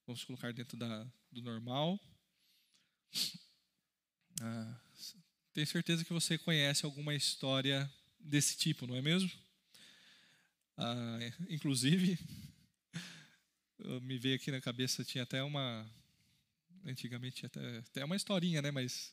vamos 0.06 0.24
colocar 0.24 0.52
dentro 0.52 0.76
da, 0.76 1.06
do 1.30 1.42
normal. 1.42 2.00
Ah, 4.40 4.80
tenho 5.52 5.66
certeza 5.66 6.04
que 6.04 6.12
você 6.12 6.38
conhece 6.38 6.86
alguma 6.86 7.14
história 7.14 7.92
desse 8.18 8.56
tipo, 8.56 8.86
não 8.86 8.96
é 8.96 9.02
mesmo? 9.02 9.30
Ah, 10.76 11.18
inclusive, 11.50 12.18
me 14.02 14.18
veio 14.18 14.36
aqui 14.36 14.50
na 14.50 14.60
cabeça, 14.60 15.04
tinha 15.04 15.24
até 15.24 15.42
uma. 15.42 15.88
Antigamente 16.84 17.36
tinha 17.36 17.48
até, 17.48 17.78
até 17.78 18.04
uma 18.04 18.16
historinha, 18.16 18.62
né? 18.62 18.70
Mas 18.70 19.12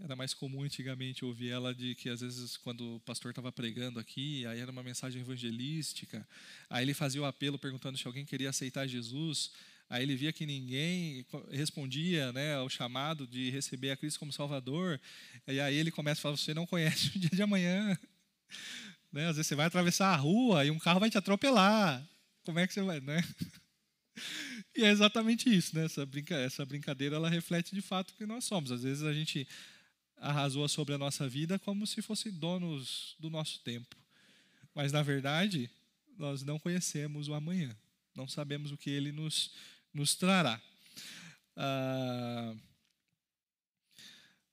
era 0.00 0.16
mais 0.16 0.32
comum 0.32 0.62
antigamente 0.62 1.24
ouvir 1.24 1.50
ela 1.50 1.74
de 1.74 1.94
que 1.94 2.08
às 2.08 2.20
vezes 2.20 2.56
quando 2.56 2.96
o 2.96 3.00
pastor 3.00 3.30
estava 3.30 3.52
pregando 3.52 4.00
aqui, 4.00 4.46
aí 4.46 4.58
era 4.60 4.70
uma 4.70 4.82
mensagem 4.82 5.20
evangelística, 5.20 6.26
aí 6.70 6.84
ele 6.84 6.94
fazia 6.94 7.20
o 7.20 7.24
apelo 7.24 7.58
perguntando 7.58 7.98
se 7.98 8.06
alguém 8.06 8.24
queria 8.24 8.50
aceitar 8.50 8.86
Jesus, 8.86 9.50
Aí 9.92 10.04
ele 10.04 10.16
via 10.16 10.32
que 10.32 10.46
ninguém 10.46 11.26
respondia 11.50 12.32
né, 12.32 12.54
ao 12.54 12.66
chamado 12.70 13.26
de 13.26 13.50
receber 13.50 13.90
a 13.90 13.96
Cristo 13.96 14.18
como 14.18 14.32
Salvador. 14.32 14.98
E 15.46 15.60
aí 15.60 15.76
ele 15.76 15.90
começa 15.90 16.18
a 16.18 16.22
falar: 16.22 16.36
Você 16.38 16.54
não 16.54 16.66
conhece 16.66 17.08
o 17.08 17.18
dia 17.18 17.28
de 17.30 17.42
amanhã. 17.42 17.98
Né? 19.12 19.28
Às 19.28 19.36
vezes 19.36 19.48
você 19.48 19.54
vai 19.54 19.66
atravessar 19.66 20.06
a 20.06 20.16
rua 20.16 20.64
e 20.64 20.70
um 20.70 20.78
carro 20.78 20.98
vai 20.98 21.10
te 21.10 21.18
atropelar. 21.18 22.02
Como 22.46 22.58
é 22.58 22.66
que 22.66 22.72
você 22.72 22.80
vai? 22.80 22.98
Né? 22.98 23.22
E 24.74 24.84
é 24.84 24.90
exatamente 24.90 25.54
isso. 25.54 25.76
Né? 25.76 25.84
Essa, 25.84 26.06
brinca 26.06 26.34
essa 26.34 26.64
brincadeira 26.64 27.16
ela 27.16 27.28
reflete 27.28 27.74
de 27.74 27.82
fato 27.82 28.12
o 28.12 28.14
que 28.14 28.24
nós 28.24 28.44
somos. 28.44 28.72
Às 28.72 28.82
vezes 28.84 29.02
a 29.02 29.12
gente 29.12 29.46
arrasou 30.22 30.68
sobre 30.68 30.94
a 30.94 30.98
nossa 30.98 31.28
vida 31.28 31.58
como 31.58 31.86
se 31.86 32.00
fosse 32.00 32.30
donos 32.30 33.16
do 33.18 33.28
nosso 33.28 33.58
tempo. 33.60 33.96
Mas, 34.74 34.92
na 34.92 35.02
verdade, 35.02 35.68
nós 36.16 36.42
não 36.42 36.58
conhecemos 36.58 37.28
o 37.28 37.34
amanhã. 37.34 37.76
Não 38.14 38.28
sabemos 38.28 38.70
o 38.70 38.76
que 38.76 38.88
ele 38.88 39.10
nos 39.10 39.50
nos 39.92 40.14
trará. 40.14 40.60
Ah, 41.56 42.54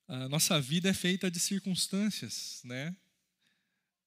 a 0.08 0.28
nossa 0.28 0.60
vida 0.60 0.90
é 0.90 0.94
feita 0.94 1.30
de 1.32 1.40
circunstâncias, 1.40 2.62
né? 2.66 2.96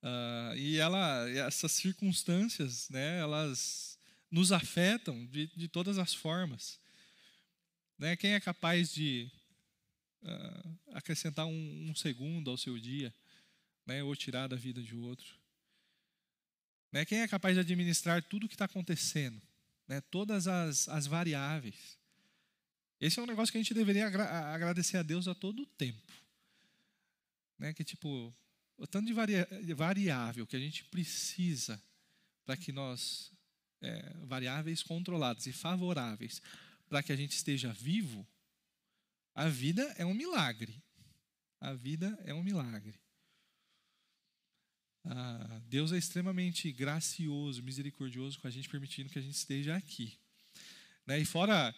Ah, 0.02 0.52
e 0.56 0.76
ela, 0.76 1.30
essas 1.30 1.72
circunstâncias, 1.72 2.88
né? 2.90 3.18
Elas 3.20 3.98
nos 4.30 4.50
afetam 4.50 5.24
de, 5.26 5.46
de 5.56 5.68
todas 5.68 5.98
as 5.98 6.12
formas. 6.12 6.80
Né? 7.98 8.16
Quem 8.16 8.32
é 8.32 8.40
capaz 8.40 8.92
de 8.92 9.30
uh, 10.23 10.79
acrescentar 10.93 11.47
um, 11.47 11.91
um, 11.91 11.95
segundo 11.95 12.51
ao 12.51 12.57
seu 12.57 12.79
dia, 12.79 13.14
né? 13.87 14.03
Ou 14.03 14.14
tirar 14.16 14.49
da 14.49 14.57
vida 14.57 14.83
de 14.83 14.97
outro? 14.97 15.35
Né? 16.91 17.05
Quem 17.05 17.20
é 17.20 17.29
capaz 17.29 17.55
de 17.55 17.61
administrar 17.61 18.23
tudo 18.23 18.45
o 18.45 18.49
que 18.49 18.55
está 18.55 18.66
acontecendo? 18.66 19.41
né, 19.93 20.01
todas 20.11 20.47
as, 20.47 20.89
as 20.89 21.07
variáveis. 21.07 21.99
Esse 23.01 23.18
é 23.18 23.23
um 23.23 23.27
negócio 23.27 23.53
que 23.53 23.59
a 23.59 23.61
gente 23.61 23.75
deveria 23.75 24.07
agra 24.07 24.25
agradecer 24.55 24.97
a 24.97 25.03
Deus 25.03 25.27
a 25.27 25.35
todo 25.35 25.62
o 25.62 25.66
tempo. 25.66 26.12
Né, 27.59 27.75
que 27.75 27.85
tipo, 27.85 28.35
o 28.79 28.87
tanto 28.87 29.07
de 29.07 29.12
varia 29.12 29.47
variável 29.77 30.47
que 30.47 30.57
a 30.57 30.59
gente 30.59 30.85
precisa 30.85 31.83
para 32.45 32.57
que 32.57 32.73
nós, 32.73 33.31
é, 33.81 34.14
variáveis 34.25 34.83
controladas 34.83 35.47
e 35.47 35.53
favoráveis, 35.53 36.41
para 36.89 37.03
que 37.03 37.12
a 37.12 37.16
gente 37.16 37.33
esteja 37.33 37.73
vivo, 37.73 38.27
a 39.35 39.49
vida 39.49 39.83
é 39.97 40.05
um 40.05 40.14
milagre. 40.14 40.83
A 41.61 41.72
vida 41.74 42.18
é 42.24 42.35
um 42.35 42.43
milagre. 42.43 43.01
Ah, 45.05 45.61
Deus 45.66 45.93
é 45.93 45.99
extremamente 45.99 46.70
gracioso, 46.72 47.62
misericordioso 47.62 48.39
com 48.39 48.47
a 48.47 48.51
gente, 48.51 48.68
permitindo 48.68 49.11
que 49.11 49.18
a 49.18 49.22
gente 49.22 49.35
esteja 49.35 49.76
aqui. 49.76 50.18
Né? 51.07 51.18
E 51.18 51.24
fora, 51.24 51.74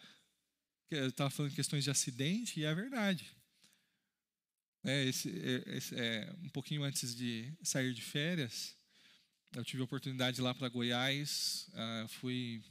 eu 0.90 1.08
estava 1.08 1.30
falando 1.30 1.50
de 1.50 1.56
questões 1.56 1.84
de 1.84 1.90
acidente, 1.90 2.60
e 2.60 2.64
é 2.64 2.74
verdade. 2.74 3.34
É, 4.82 5.04
esse, 5.04 5.30
é, 5.30 5.76
esse, 5.76 5.94
é, 5.94 6.34
um 6.42 6.50
pouquinho 6.50 6.82
antes 6.82 7.14
de 7.14 7.50
sair 7.62 7.94
de 7.94 8.02
férias, 8.02 8.76
eu 9.54 9.64
tive 9.64 9.80
a 9.80 9.84
oportunidade 9.84 10.40
lá 10.40 10.54
para 10.54 10.68
Goiás, 10.68 11.70
ah, 11.72 12.06
fui 12.08 12.62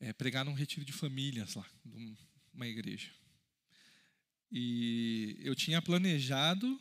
é, 0.00 0.12
pregar 0.12 0.44
num 0.44 0.54
retiro 0.54 0.84
de 0.84 0.92
famílias 0.92 1.54
lá, 1.54 1.66
numa 1.84 2.66
igreja. 2.66 3.10
E 4.56 5.36
eu 5.40 5.52
tinha 5.52 5.82
planejado 5.82 6.80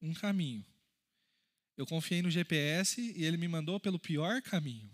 um 0.00 0.14
caminho. 0.14 0.64
Eu 1.76 1.84
confiei 1.84 2.22
no 2.22 2.30
GPS 2.30 3.00
e 3.16 3.24
ele 3.24 3.36
me 3.36 3.48
mandou 3.48 3.80
pelo 3.80 3.98
pior 3.98 4.40
caminho. 4.40 4.88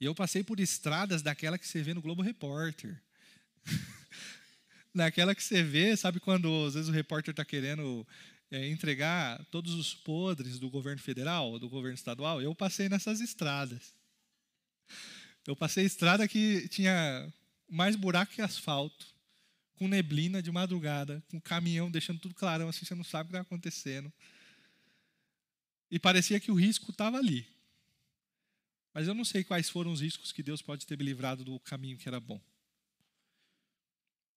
E 0.00 0.06
eu 0.06 0.14
passei 0.14 0.42
por 0.42 0.58
estradas 0.58 1.20
daquela 1.20 1.58
que 1.58 1.68
você 1.68 1.82
vê 1.82 1.92
no 1.92 2.00
Globo 2.00 2.22
Repórter. 2.22 2.98
Naquela 4.94 5.34
que 5.34 5.44
você 5.44 5.62
vê, 5.62 5.94
sabe 5.94 6.18
quando 6.18 6.64
às 6.64 6.72
vezes 6.72 6.88
o 6.88 6.92
repórter 6.92 7.32
está 7.32 7.44
querendo 7.44 8.06
é, 8.50 8.66
entregar 8.66 9.44
todos 9.50 9.74
os 9.74 9.92
podres 9.92 10.58
do 10.58 10.70
governo 10.70 11.02
federal, 11.02 11.58
do 11.58 11.68
governo 11.68 11.94
estadual? 11.94 12.40
Eu 12.40 12.54
passei 12.54 12.88
nessas 12.88 13.20
estradas. 13.20 13.94
Eu 15.46 15.54
passei 15.54 15.84
estrada 15.84 16.26
que 16.26 16.66
tinha 16.70 17.30
mais 17.68 17.96
buraco 17.96 18.32
que 18.32 18.40
asfalto, 18.40 19.14
com 19.76 19.86
neblina 19.86 20.42
de 20.42 20.50
madrugada, 20.50 21.22
com 21.28 21.40
caminhão 21.40 21.90
deixando 21.90 22.18
tudo 22.18 22.34
clarão, 22.34 22.68
assim 22.68 22.84
você 22.84 22.94
não 22.94 23.04
sabe 23.04 23.28
o 23.28 23.30
que 23.30 23.36
está 23.36 23.42
acontecendo. 23.42 24.12
E 25.90 25.98
parecia 25.98 26.40
que 26.40 26.50
o 26.50 26.54
risco 26.54 26.90
estava 26.90 27.18
ali. 27.18 27.46
Mas 28.92 29.06
eu 29.06 29.14
não 29.14 29.24
sei 29.24 29.44
quais 29.44 29.68
foram 29.68 29.92
os 29.92 30.00
riscos 30.00 30.32
que 30.32 30.42
Deus 30.42 30.62
pode 30.62 30.86
ter 30.86 30.96
me 30.96 31.04
livrado 31.04 31.44
do 31.44 31.60
caminho 31.60 31.98
que 31.98 32.08
era 32.08 32.18
bom. 32.18 32.40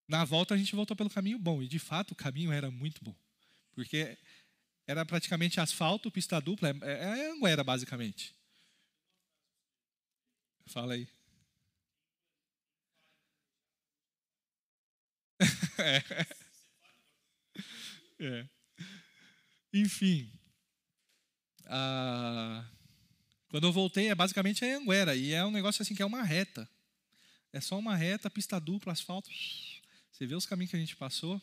Na 0.08 0.26
volta 0.26 0.54
a 0.54 0.58
gente 0.58 0.76
voltou 0.76 0.96
pelo 0.96 1.10
caminho 1.10 1.40
bom, 1.40 1.62
e 1.64 1.68
de 1.68 1.80
fato 1.80 2.12
o 2.12 2.16
caminho 2.16 2.52
era 2.52 2.70
muito 2.70 3.04
bom. 3.04 3.16
Porque 3.74 4.18
era 4.86 5.06
praticamente 5.06 5.60
asfalto, 5.60 6.12
pista 6.12 6.40
dupla, 6.42 6.70
é, 6.70 6.74
é, 6.82 7.20
é 7.28 7.32
Anguera 7.32 7.64
basicamente. 7.64 8.36
Fala 10.66 10.94
aí. 10.94 11.08
É. 15.82 16.04
é. 18.20 18.48
Enfim. 19.74 20.32
Ah, 21.66 22.66
quando 23.50 23.68
eu 23.68 23.72
voltei, 23.72 24.10
é 24.10 24.16
basicamente 24.16 24.66
a 24.66 24.78
Anguera. 24.78 25.16
E 25.16 25.34
é 25.34 25.46
um 25.46 25.52
negócio 25.52 25.82
assim 25.82 25.96
que 25.96 26.02
é 26.02 26.06
uma 26.06 26.24
reta. 26.24 26.70
É 27.52 27.60
só 27.60 27.78
uma 27.78 27.96
reta, 27.96 28.30
pista 28.30 28.60
dupla, 28.60 28.94
asfalto. 28.94 29.30
Você 30.12 30.26
vê 30.26 30.36
os 30.36 30.46
caminhos 30.46 30.72
que 30.72 30.78
a 30.78 30.80
gente 30.80 30.96
passou. 30.96 31.42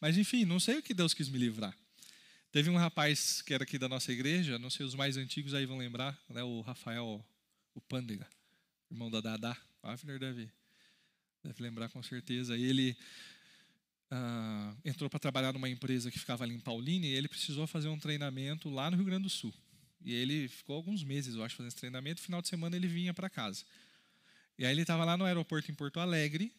Mas, 0.00 0.18
enfim, 0.18 0.44
não 0.44 0.58
sei 0.58 0.78
o 0.78 0.82
que 0.82 0.94
Deus 0.94 1.14
quis 1.14 1.28
me 1.28 1.38
livrar. 1.38 1.76
Teve 2.52 2.68
um 2.68 2.76
rapaz 2.76 3.42
que 3.42 3.54
era 3.54 3.62
aqui 3.62 3.78
da 3.78 3.88
nossa 3.88 4.10
igreja, 4.10 4.58
não 4.58 4.70
sei, 4.70 4.84
os 4.84 4.94
mais 4.94 5.16
antigos 5.16 5.54
aí 5.54 5.66
vão 5.66 5.78
lembrar, 5.78 6.18
né, 6.28 6.42
o 6.42 6.62
Rafael, 6.62 7.24
o 7.74 7.80
Pândega 7.80 8.26
irmão 8.90 9.10
da 9.10 9.20
Dada. 9.20 9.56
O 9.82 9.86
Avner 9.86 10.18
deve, 10.18 10.50
deve 11.44 11.62
lembrar 11.62 11.88
com 11.90 12.02
certeza. 12.02 12.56
Ele 12.56 12.96
ah, 14.10 14.74
entrou 14.84 15.08
para 15.08 15.20
trabalhar 15.20 15.52
numa 15.52 15.68
empresa 15.68 16.10
que 16.10 16.18
ficava 16.18 16.42
ali 16.44 16.54
em 16.54 16.60
Paulínia 16.60 17.08
e 17.08 17.12
ele 17.12 17.28
precisou 17.28 17.66
fazer 17.66 17.88
um 17.88 17.98
treinamento 17.98 18.68
lá 18.68 18.90
no 18.90 18.96
Rio 18.96 19.06
Grande 19.06 19.24
do 19.24 19.30
Sul. 19.30 19.54
E 20.02 20.12
ele 20.12 20.48
ficou 20.48 20.76
alguns 20.76 21.04
meses, 21.04 21.34
eu 21.34 21.44
acho, 21.44 21.56
fazendo 21.56 21.68
esse 21.68 21.76
treinamento. 21.76 22.20
Final 22.20 22.42
de 22.42 22.48
semana 22.48 22.74
ele 22.74 22.88
vinha 22.88 23.14
para 23.14 23.28
casa. 23.30 23.64
E 24.58 24.64
aí 24.64 24.72
ele 24.72 24.82
estava 24.82 25.04
lá 25.04 25.16
no 25.16 25.24
aeroporto 25.24 25.70
em 25.70 25.74
Porto 25.74 26.00
Alegre 26.00 26.52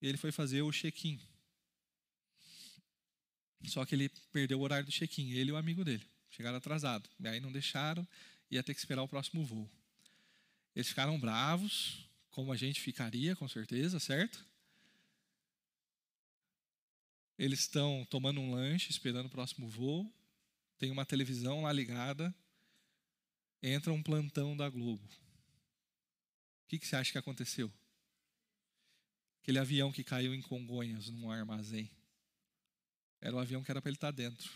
e 0.00 0.06
ele 0.06 0.18
foi 0.18 0.32
fazer 0.32 0.62
o 0.62 0.70
check-in. 0.70 1.18
Só 3.64 3.84
que 3.84 3.94
ele 3.94 4.10
perdeu 4.32 4.58
o 4.58 4.62
horário 4.62 4.84
do 4.84 4.92
check-in, 4.92 5.30
ele 5.30 5.50
e 5.50 5.52
o 5.52 5.56
amigo 5.56 5.84
dele. 5.84 6.04
Chegaram 6.30 6.58
atrasado. 6.58 7.08
E 7.20 7.28
aí 7.28 7.40
não 7.40 7.52
deixaram, 7.52 8.06
ia 8.50 8.62
ter 8.62 8.74
que 8.74 8.80
esperar 8.80 9.02
o 9.02 9.08
próximo 9.08 9.44
voo. 9.44 9.70
Eles 10.74 10.88
ficaram 10.88 11.18
bravos, 11.18 12.08
como 12.30 12.52
a 12.52 12.56
gente 12.56 12.80
ficaria, 12.80 13.36
com 13.36 13.46
certeza, 13.46 14.00
certo? 14.00 14.44
Eles 17.42 17.58
estão 17.58 18.06
tomando 18.08 18.40
um 18.40 18.52
lanche, 18.52 18.88
esperando 18.88 19.26
o 19.26 19.28
próximo 19.28 19.68
voo. 19.68 20.08
Tem 20.78 20.92
uma 20.92 21.04
televisão 21.04 21.62
lá 21.62 21.72
ligada. 21.72 22.32
Entra 23.60 23.92
um 23.92 24.00
plantão 24.00 24.56
da 24.56 24.70
Globo. 24.70 25.04
O 25.04 26.68
que, 26.68 26.78
que 26.78 26.86
você 26.86 26.94
acha 26.94 27.10
que 27.10 27.18
aconteceu? 27.18 27.68
Aquele 29.40 29.58
avião 29.58 29.90
que 29.90 30.04
caiu 30.04 30.32
em 30.32 30.40
Congonhas, 30.40 31.08
num 31.08 31.32
armazém. 31.32 31.90
Era 33.20 33.34
o 33.34 33.40
avião 33.40 33.64
que 33.64 33.72
era 33.72 33.82
para 33.82 33.88
ele 33.88 33.96
estar 33.96 34.12
tá 34.12 34.16
dentro. 34.16 34.48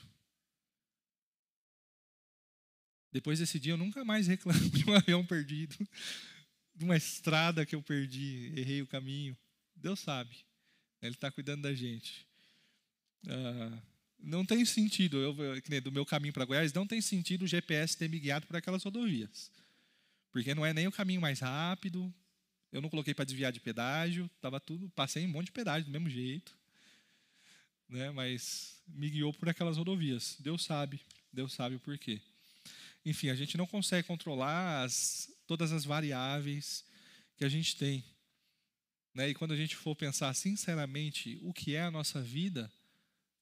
Depois 3.10 3.40
desse 3.40 3.58
dia 3.58 3.72
eu 3.72 3.76
nunca 3.76 4.04
mais 4.04 4.28
reclamo 4.28 4.70
de 4.70 4.88
um 4.88 4.94
avião 4.94 5.26
perdido, 5.26 5.76
de 6.72 6.84
uma 6.84 6.96
estrada 6.96 7.66
que 7.66 7.74
eu 7.74 7.82
perdi, 7.82 8.52
errei 8.56 8.80
o 8.80 8.86
caminho. 8.86 9.36
Deus 9.74 9.98
sabe. 9.98 10.46
Ele 11.02 11.16
está 11.16 11.32
cuidando 11.32 11.62
da 11.62 11.74
gente. 11.74 12.25
Ah, 13.28 13.82
não 14.18 14.44
tem 14.44 14.64
sentido, 14.64 15.18
eu, 15.18 15.34
do 15.80 15.92
meu 15.92 16.04
caminho 16.04 16.32
para 16.32 16.44
Goiás, 16.44 16.72
não 16.72 16.86
tem 16.86 17.00
sentido 17.00 17.42
o 17.42 17.46
GPS 17.46 17.96
ter 17.96 18.08
me 18.08 18.18
guiado 18.18 18.46
por 18.46 18.56
aquelas 18.56 18.82
rodovias. 18.82 19.50
Porque 20.32 20.54
não 20.54 20.66
é 20.66 20.72
nem 20.72 20.86
o 20.86 20.92
caminho 20.92 21.20
mais 21.20 21.40
rápido, 21.40 22.12
eu 22.72 22.80
não 22.80 22.90
coloquei 22.90 23.14
para 23.14 23.24
desviar 23.24 23.52
de 23.52 23.60
pedágio, 23.60 24.28
tava 24.40 24.60
tudo, 24.60 24.88
passei 24.90 25.24
um 25.24 25.28
monte 25.28 25.46
de 25.46 25.52
pedágio 25.52 25.86
do 25.86 25.92
mesmo 25.92 26.10
jeito. 26.10 26.56
Né, 27.88 28.10
mas 28.10 28.82
me 28.88 29.08
guiou 29.08 29.32
por 29.32 29.48
aquelas 29.48 29.76
rodovias. 29.76 30.36
Deus 30.40 30.64
sabe, 30.64 31.00
Deus 31.32 31.52
sabe 31.52 31.76
o 31.76 31.80
porquê. 31.80 32.20
Enfim, 33.04 33.28
a 33.28 33.34
gente 33.36 33.56
não 33.56 33.66
consegue 33.66 34.08
controlar 34.08 34.82
as, 34.82 35.30
todas 35.46 35.70
as 35.70 35.84
variáveis 35.84 36.84
que 37.36 37.44
a 37.44 37.48
gente 37.48 37.76
tem. 37.76 38.04
Né? 39.14 39.28
E 39.30 39.34
quando 39.34 39.52
a 39.52 39.56
gente 39.56 39.76
for 39.76 39.94
pensar 39.94 40.34
sinceramente 40.34 41.38
o 41.42 41.52
que 41.52 41.76
é 41.76 41.82
a 41.82 41.90
nossa 41.90 42.20
vida, 42.20 42.70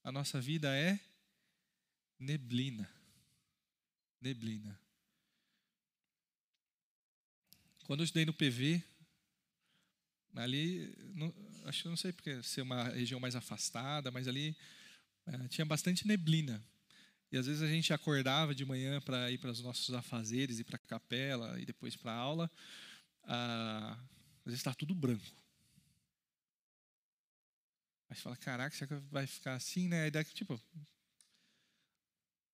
a 0.05 0.11
nossa 0.11 0.39
vida 0.39 0.69
é 0.77 0.99
neblina. 2.19 2.87
Neblina. 4.21 4.79
Quando 7.85 8.01
eu 8.01 8.03
estudei 8.03 8.23
no 8.23 8.33
PV, 8.33 8.83
ali, 10.35 10.95
acho 11.65 11.81
que 11.81 11.89
não 11.89 11.97
sei 11.97 12.13
porque 12.13 12.41
ser 12.43 12.61
uma 12.61 12.83
região 12.89 13.19
mais 13.19 13.35
afastada, 13.35 14.11
mas 14.11 14.27
ali 14.27 14.55
é, 15.25 15.47
tinha 15.47 15.65
bastante 15.65 16.07
neblina. 16.07 16.63
E 17.31 17.37
às 17.37 17.47
vezes 17.47 17.63
a 17.63 17.67
gente 17.67 17.91
acordava 17.91 18.53
de 18.53 18.63
manhã 18.63 19.01
para 19.01 19.31
ir 19.31 19.39
para 19.39 19.49
os 19.49 19.61
nossos 19.61 19.91
afazeres, 19.95 20.59
ir 20.59 20.65
para 20.65 20.75
a 20.75 20.79
capela 20.79 21.59
e 21.59 21.65
depois 21.65 21.95
para 21.95 22.11
a 22.11 22.15
aula. 22.15 22.51
Ah, 23.23 23.97
às 24.41 24.45
vezes 24.45 24.59
está 24.59 24.71
tudo 24.71 24.93
branco. 24.93 25.25
Aí 28.09 28.15
você 28.15 28.21
fala, 28.21 28.37
caraca, 28.37 28.75
será 28.75 28.87
que 28.87 29.07
vai 29.09 29.25
ficar 29.25 29.55
assim, 29.55 29.87
né? 29.87 30.03
Aí 30.03 30.11
dá 30.11 30.23
tipo. 30.23 30.61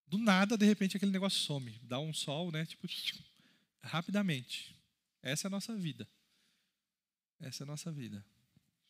Do 0.07 0.17
nada, 0.17 0.57
de 0.57 0.65
repente, 0.65 0.97
aquele 0.97 1.11
negócio 1.11 1.39
some. 1.39 1.71
Dá 1.83 1.99
um 1.99 2.13
sol, 2.13 2.51
né? 2.51 2.65
Tipo, 2.65 2.87
rapidamente. 3.81 4.75
Essa 5.21 5.47
é 5.47 5.49
a 5.49 5.51
nossa 5.51 5.75
vida. 5.75 6.07
Essa 7.39 7.63
é 7.63 7.65
a 7.65 7.67
nossa 7.67 7.91
vida. 7.91 8.25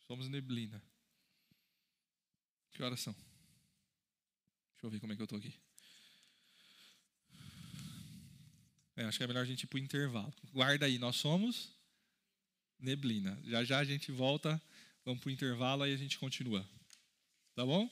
Somos 0.06 0.28
neblina. 0.28 0.82
Que 2.72 2.82
horas 2.82 3.00
são? 3.00 3.12
Deixa 4.72 4.86
eu 4.86 4.90
ver 4.90 5.00
como 5.00 5.12
é 5.12 5.16
que 5.16 5.22
eu 5.22 5.24
estou 5.24 5.38
aqui. 5.38 5.54
É, 8.96 9.04
acho 9.04 9.18
que 9.18 9.24
é 9.24 9.26
melhor 9.26 9.42
a 9.42 9.46
gente 9.46 9.62
ir 9.62 9.66
para 9.66 9.76
o 9.76 9.80
intervalo. 9.80 10.34
Guarda 10.52 10.86
aí, 10.86 10.98
nós 10.98 11.16
somos 11.16 11.70
neblina. 12.78 13.40
Já 13.44 13.64
já 13.64 13.78
a 13.78 13.84
gente 13.84 14.10
volta, 14.10 14.60
vamos 15.04 15.20
para 15.20 15.28
o 15.28 15.32
intervalo 15.32 15.86
e 15.86 15.92
a 15.92 15.96
gente 15.96 16.18
continua. 16.18 16.66
Tá 17.54 17.64
bom? 17.64 17.88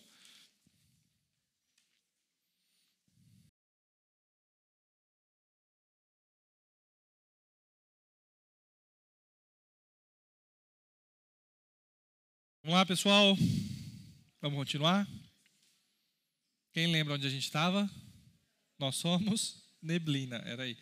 Vamos 12.63 12.79
lá, 12.79 12.87
pessoal. 12.87 13.37
Vamos 14.41 14.59
continuar? 14.59 15.09
Quem 16.73 16.93
lembra 16.93 17.15
onde 17.15 17.27
a 17.27 17.31
gente 17.31 17.43
estava? 17.43 17.91
Nós 18.79 18.97
somos 18.97 19.63
neblina, 19.83 20.37
era 20.47 20.63
aí. 20.63 20.79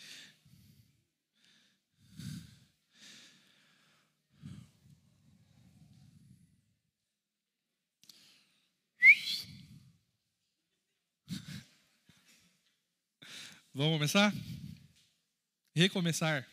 Vamos 13.79 13.93
começar? 13.93 14.35
Recomeçar, 15.73 16.45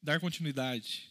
dar 0.00 0.20
continuidade. 0.20 1.10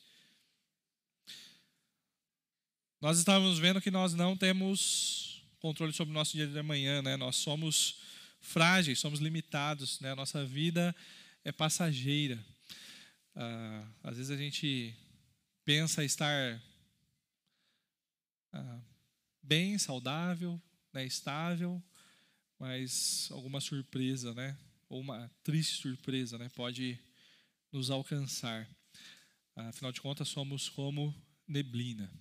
Nós 3.02 3.20
estávamos 3.20 3.60
vendo 3.60 3.82
que 3.82 3.92
nós 3.92 4.14
não 4.14 4.38
temos 4.38 5.44
controle 5.60 5.92
sobre 5.92 6.12
o 6.12 6.14
nosso 6.14 6.32
dia 6.32 6.48
de 6.48 6.58
amanhã, 6.58 7.02
né? 7.02 7.18
Nós 7.18 7.36
somos 7.36 8.00
frágeis, 8.40 9.00
somos 9.00 9.20
limitados, 9.20 10.00
né? 10.00 10.14
A 10.14 10.16
nossa 10.16 10.46
vida 10.46 10.96
é 11.44 11.52
passageira. 11.52 12.40
Ah, 13.36 13.86
às 14.02 14.16
vezes 14.16 14.32
a 14.32 14.38
gente 14.38 14.96
pensa 15.66 16.06
estar 16.06 16.64
ah, 18.54 18.80
bem, 19.44 19.78
saudável, 19.78 20.58
né? 20.94 21.06
estável, 21.06 21.84
mas 22.58 23.28
alguma 23.34 23.60
surpresa, 23.60 24.34
né? 24.34 24.58
Ou 24.90 25.00
uma 25.00 25.32
triste 25.44 25.82
surpresa 25.82 26.38
né, 26.38 26.50
pode 26.50 27.00
nos 27.72 27.92
alcançar. 27.92 28.68
Afinal 29.56 29.92
de 29.92 30.02
contas, 30.02 30.28
somos 30.28 30.68
como 30.68 31.14
neblina. 31.48 32.12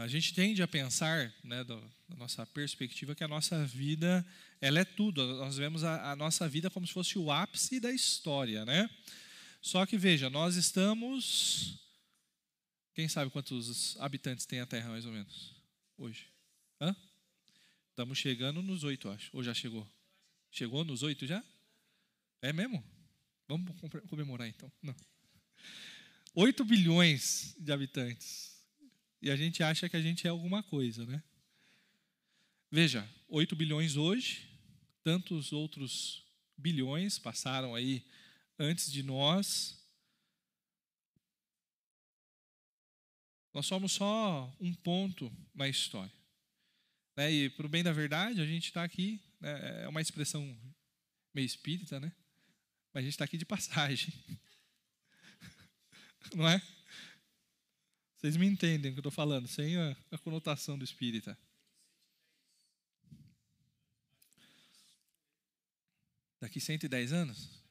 A 0.00 0.08
gente 0.08 0.32
tende 0.32 0.62
a 0.62 0.68
pensar, 0.68 1.32
né, 1.44 1.62
da 1.64 1.78
nossa 2.16 2.46
perspectiva, 2.46 3.14
que 3.14 3.24
a 3.24 3.28
nossa 3.28 3.66
vida 3.66 4.24
ela 4.60 4.78
é 4.78 4.84
tudo. 4.84 5.26
Nós 5.36 5.56
vemos 5.56 5.84
a, 5.84 6.12
a 6.12 6.16
nossa 6.16 6.48
vida 6.48 6.70
como 6.70 6.86
se 6.86 6.92
fosse 6.92 7.18
o 7.18 7.30
ápice 7.30 7.78
da 7.80 7.90
história, 7.90 8.64
né? 8.64 8.88
Só 9.60 9.84
que 9.84 9.96
veja, 9.98 10.30
nós 10.30 10.56
estamos, 10.56 11.78
quem 12.94 13.08
sabe 13.08 13.30
quantos 13.30 13.96
habitantes 14.00 14.46
tem 14.46 14.60
a 14.60 14.66
Terra 14.66 14.90
mais 14.90 15.04
ou 15.04 15.12
menos 15.12 15.54
hoje? 15.98 16.28
Hã? 16.80 16.96
Estamos 17.90 18.18
chegando 18.18 18.62
nos 18.62 18.84
oito, 18.84 19.08
acho. 19.10 19.28
Ou 19.32 19.42
já 19.42 19.52
chegou? 19.52 19.86
Chegou 20.52 20.84
nos 20.84 21.02
oito 21.02 21.26
já? 21.26 21.42
É 22.42 22.52
mesmo? 22.52 22.84
Vamos 23.48 23.72
comemorar 24.08 24.46
então. 24.46 24.70
Não. 24.82 24.94
8 26.34 26.64
bilhões 26.64 27.56
de 27.58 27.72
habitantes. 27.72 28.62
E 29.20 29.30
a 29.30 29.36
gente 29.36 29.62
acha 29.62 29.88
que 29.88 29.96
a 29.96 30.00
gente 30.00 30.26
é 30.26 30.30
alguma 30.30 30.62
coisa, 30.62 31.06
né? 31.06 31.22
Veja, 32.70 33.08
8 33.28 33.56
bilhões 33.56 33.96
hoje, 33.96 34.48
tantos 35.02 35.52
outros 35.52 36.24
bilhões 36.56 37.18
passaram 37.18 37.74
aí 37.74 38.04
antes 38.58 38.90
de 38.90 39.02
nós. 39.02 39.78
Nós 43.54 43.66
somos 43.66 43.92
só 43.92 44.54
um 44.60 44.74
ponto 44.74 45.30
na 45.54 45.68
história. 45.68 46.12
Né? 47.16 47.30
E, 47.30 47.50
para 47.50 47.66
o 47.66 47.68
bem 47.68 47.82
da 47.82 47.92
verdade, 47.92 48.40
a 48.40 48.46
gente 48.46 48.66
está 48.66 48.82
aqui 48.82 49.20
é 49.42 49.88
uma 49.88 50.00
expressão 50.00 50.42
meio 51.34 51.46
espírita, 51.46 51.98
né? 51.98 52.12
Mas 52.92 53.00
a 53.00 53.04
gente 53.04 53.14
está 53.14 53.24
aqui 53.24 53.36
de 53.36 53.44
passagem. 53.44 54.12
Não 56.34 56.48
é? 56.48 56.60
Vocês 58.16 58.36
me 58.36 58.46
entendem 58.46 58.90
o 58.90 58.94
que 58.94 58.98
eu 58.98 59.02
estou 59.02 59.12
falando, 59.12 59.48
sem 59.48 59.76
a, 59.76 59.96
a 60.12 60.18
conotação 60.18 60.78
do 60.78 60.84
espírita. 60.84 61.36
Daqui 66.40 66.60
110 66.60 67.12
anos? 67.12 67.62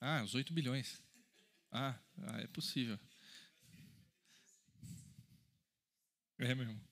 Ah, 0.00 0.22
os 0.22 0.34
8 0.34 0.52
bilhões. 0.52 1.02
Ah, 1.72 1.98
ah, 2.22 2.40
é 2.40 2.46
possível. 2.46 2.98
É 6.38 6.54
mesmo 6.54 6.87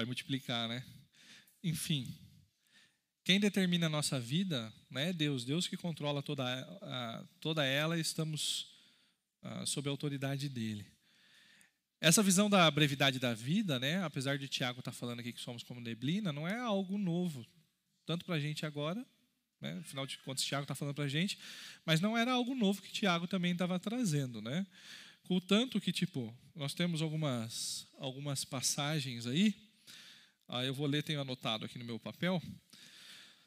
vai 0.00 0.06
multiplicar, 0.06 0.66
né? 0.66 0.82
Enfim, 1.62 2.06
quem 3.22 3.38
determina 3.38 3.86
a 3.86 3.90
nossa 3.90 4.18
vida 4.18 4.72
né, 4.90 5.10
é 5.10 5.12
Deus, 5.12 5.44
Deus 5.44 5.68
que 5.68 5.76
controla 5.76 6.22
toda, 6.22 6.42
toda 7.38 7.64
ela 7.64 7.98
e 7.98 8.00
estamos 8.00 8.66
a, 9.42 9.66
sob 9.66 9.88
a 9.88 9.92
autoridade 9.92 10.48
dele. 10.48 10.86
Essa 12.00 12.22
visão 12.22 12.48
da 12.48 12.70
brevidade 12.70 13.18
da 13.18 13.34
vida, 13.34 13.78
né, 13.78 14.02
apesar 14.02 14.38
de 14.38 14.48
Tiago 14.48 14.78
estar 14.78 14.90
tá 14.90 14.96
falando 14.96 15.20
aqui 15.20 15.34
que 15.34 15.40
somos 15.40 15.62
como 15.62 15.82
neblina, 15.82 16.32
não 16.32 16.48
é 16.48 16.58
algo 16.58 16.96
novo, 16.96 17.46
tanto 18.06 18.24
para 18.24 18.36
a 18.36 18.40
gente 18.40 18.64
agora, 18.64 19.04
né, 19.60 19.80
afinal 19.80 20.06
de 20.06 20.16
contas, 20.18 20.42
Tiago 20.42 20.64
está 20.64 20.74
falando 20.74 20.94
para 20.94 21.04
a 21.04 21.08
gente, 21.08 21.38
mas 21.84 22.00
não 22.00 22.16
era 22.16 22.32
algo 22.32 22.54
novo 22.54 22.80
que 22.80 22.90
Tiago 22.90 23.26
também 23.26 23.52
estava 23.52 23.78
trazendo. 23.78 24.40
Né? 24.40 24.66
Contanto 25.24 25.78
que, 25.78 25.92
tipo, 25.92 26.34
nós 26.54 26.72
temos 26.72 27.02
algumas, 27.02 27.86
algumas 27.98 28.46
passagens 28.46 29.26
aí 29.26 29.69
ah, 30.52 30.64
eu 30.64 30.74
vou 30.74 30.86
ler, 30.86 31.04
tenho 31.04 31.20
anotado 31.20 31.64
aqui 31.64 31.78
no 31.78 31.84
meu 31.84 31.96
papel. 31.96 32.42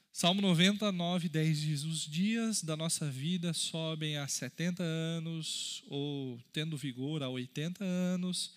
Salmo 0.10 0.42
99, 0.42 1.28
10 1.28 1.62
diz: 1.62 1.84
Os 1.84 2.06
dias 2.06 2.64
da 2.64 2.78
nossa 2.78 3.12
vida 3.12 3.52
sobem 3.52 4.16
a 4.16 4.26
70 4.26 4.82
anos, 4.82 5.84
ou 5.88 6.42
tendo 6.54 6.78
vigor 6.78 7.22
a 7.22 7.28
80 7.28 7.84
anos. 7.84 8.56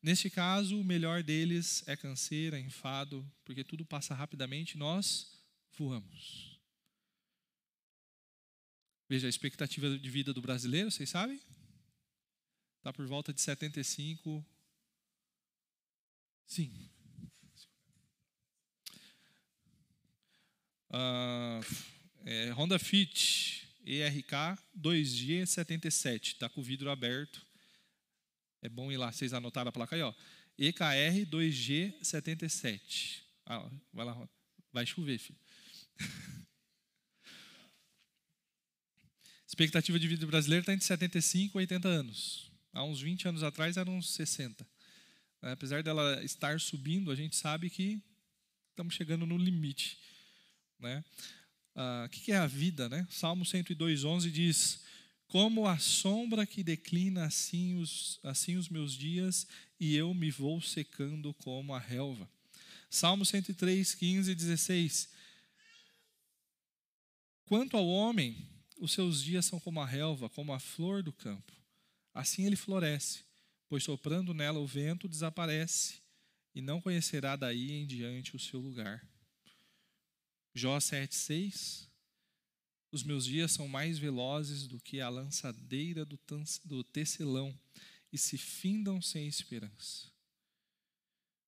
Neste 0.00 0.30
caso, 0.30 0.80
o 0.80 0.84
melhor 0.84 1.24
deles 1.24 1.82
é 1.88 1.96
canseira, 1.96 2.60
enfado, 2.60 3.28
porque 3.44 3.64
tudo 3.64 3.84
passa 3.84 4.14
rapidamente 4.14 4.78
nós 4.78 5.36
voamos. 5.76 6.56
Veja, 9.08 9.26
a 9.26 9.30
expectativa 9.30 9.98
de 9.98 10.08
vida 10.08 10.32
do 10.32 10.40
brasileiro, 10.40 10.88
vocês 10.88 11.10
sabem? 11.10 11.40
Está 12.76 12.92
por 12.92 13.08
volta 13.08 13.32
de 13.32 13.40
75. 13.40 14.46
Sim, 16.46 16.87
Uh, 20.90 21.64
é, 22.24 22.50
Honda 22.50 22.78
Fit 22.78 23.68
ERK 23.84 24.58
2G77, 24.78 26.34
está 26.34 26.48
com 26.48 26.60
o 26.60 26.64
vidro 26.64 26.90
aberto. 26.90 27.46
É 28.60 28.68
bom 28.68 28.92
ir 28.92 28.96
lá, 28.96 29.10
vocês 29.10 29.32
anotaram 29.32 29.70
a 29.70 29.72
placa 29.72 29.96
aí, 29.96 30.02
ó. 30.02 30.12
EKR 30.58 31.24
2G77. 31.30 33.22
Ah, 33.46 33.70
vai 33.92 34.04
lá, 34.04 34.28
vai 34.72 34.84
chover, 34.84 35.18
filho. 35.18 35.38
Expectativa 39.46 39.98
de 39.98 40.06
vida 40.06 40.26
brasileira 40.26 40.62
está 40.62 40.74
entre 40.74 40.86
75 40.86 41.58
e 41.58 41.60
80 41.60 41.88
anos. 41.88 42.52
Há 42.72 42.84
uns 42.84 43.00
20 43.00 43.28
anos 43.28 43.42
atrás 43.42 43.76
eram 43.78 43.96
uns 43.96 44.10
60. 44.14 44.66
Apesar 45.40 45.82
dela 45.82 46.22
estar 46.22 46.60
subindo, 46.60 47.10
a 47.10 47.14
gente 47.14 47.36
sabe 47.36 47.70
que 47.70 48.02
estamos 48.70 48.94
chegando 48.94 49.24
no 49.24 49.38
limite. 49.38 49.98
Né? 50.78 51.04
Ah, 51.74 52.04
o 52.06 52.08
que 52.08 52.32
é 52.32 52.36
a 52.36 52.46
vida? 52.46 52.88
Né? 52.88 53.06
Salmo 53.10 53.44
102,11 53.44 54.30
diz: 54.30 54.80
Como 55.26 55.66
a 55.66 55.78
sombra 55.78 56.46
que 56.46 56.62
declina, 56.62 57.24
assim 57.24 57.80
os, 57.80 58.18
assim 58.22 58.56
os 58.56 58.68
meus 58.68 58.94
dias, 58.94 59.46
e 59.78 59.94
eu 59.94 60.12
me 60.14 60.30
vou 60.30 60.60
secando 60.60 61.32
como 61.34 61.74
a 61.74 61.78
relva. 61.78 62.28
Salmo 62.90 63.24
103, 63.24 63.94
15 63.94 64.30
e 64.30 64.34
16. 64.34 65.08
Quanto 67.44 67.76
ao 67.76 67.86
homem, 67.86 68.46
os 68.78 68.92
seus 68.92 69.22
dias 69.22 69.44
são 69.44 69.60
como 69.60 69.80
a 69.80 69.86
relva, 69.86 70.28
como 70.28 70.52
a 70.52 70.58
flor 70.58 71.02
do 71.02 71.12
campo. 71.12 71.52
Assim 72.14 72.46
ele 72.46 72.56
floresce, 72.56 73.24
pois 73.68 73.84
soprando 73.84 74.34
nela 74.34 74.58
o 74.58 74.66
vento 74.66 75.08
desaparece, 75.08 76.00
e 76.54 76.60
não 76.60 76.80
conhecerá 76.80 77.36
daí 77.36 77.72
em 77.72 77.86
diante 77.86 78.34
o 78.34 78.38
seu 78.38 78.58
lugar. 78.58 79.06
Jó 80.58 80.76
7,6 80.78 81.86
Os 82.90 83.04
meus 83.04 83.24
dias 83.24 83.52
são 83.52 83.68
mais 83.68 83.96
velozes 83.96 84.66
do 84.66 84.80
que 84.80 85.00
a 85.00 85.08
lançadeira 85.08 86.04
do, 86.04 86.18
do 86.64 86.82
tecelão 86.82 87.56
e 88.12 88.18
se 88.18 88.36
findam 88.36 89.00
sem 89.00 89.28
esperança. 89.28 90.10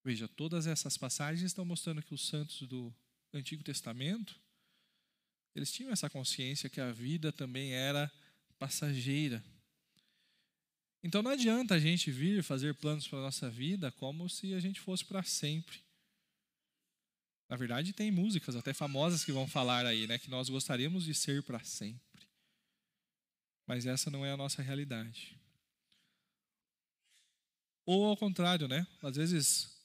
Veja, 0.05 0.29
todas 0.29 0.69
essas 0.69 0.97
passagens 0.97 1.43
estão 1.43 1.65
mostrando 1.65 2.03
que 2.03 2.15
os 2.15 2.25
santos 2.25 2.69
do 2.69 2.95
Antigo 3.33 3.65
Testamento 3.65 4.41
eles 5.57 5.73
tinham 5.73 5.91
essa 5.91 6.09
consciência 6.09 6.71
que 6.71 6.81
a 6.81 6.93
vida 6.93 7.33
também 7.33 7.73
era 7.73 8.11
passageira. 8.61 9.45
Então 11.03 11.21
não 11.21 11.33
adianta 11.33 11.75
a 11.75 11.81
gente 11.81 12.13
vir 12.13 12.45
fazer 12.45 12.77
planos 12.77 13.09
para 13.09 13.19
a 13.19 13.23
nossa 13.23 13.51
vida 13.51 13.91
como 13.91 14.29
se 14.29 14.55
a 14.55 14.61
gente 14.61 14.79
fosse 14.79 15.05
para 15.05 15.25
sempre. 15.25 15.81
Na 17.51 17.57
verdade, 17.57 17.93
tem 17.93 18.13
músicas 18.13 18.55
até 18.55 18.73
famosas 18.73 19.25
que 19.25 19.33
vão 19.33 19.49
falar 19.49 19.85
aí, 19.85 20.07
né, 20.07 20.21
que 20.21 20.31
nós 20.31 20.49
gostaríamos 20.49 21.05
de 21.05 21.13
ser 21.13 21.43
para 21.43 21.59
sempre. 21.65 22.01
Mas 23.67 23.87
essa 23.87 24.09
não 24.09 24.25
é 24.25 24.31
a 24.31 24.37
nossa 24.37 24.63
realidade. 24.63 25.37
Ou 27.85 28.05
ao 28.05 28.17
contrário, 28.17 28.69
né? 28.69 28.87
Às 29.03 29.17
vezes 29.17 29.85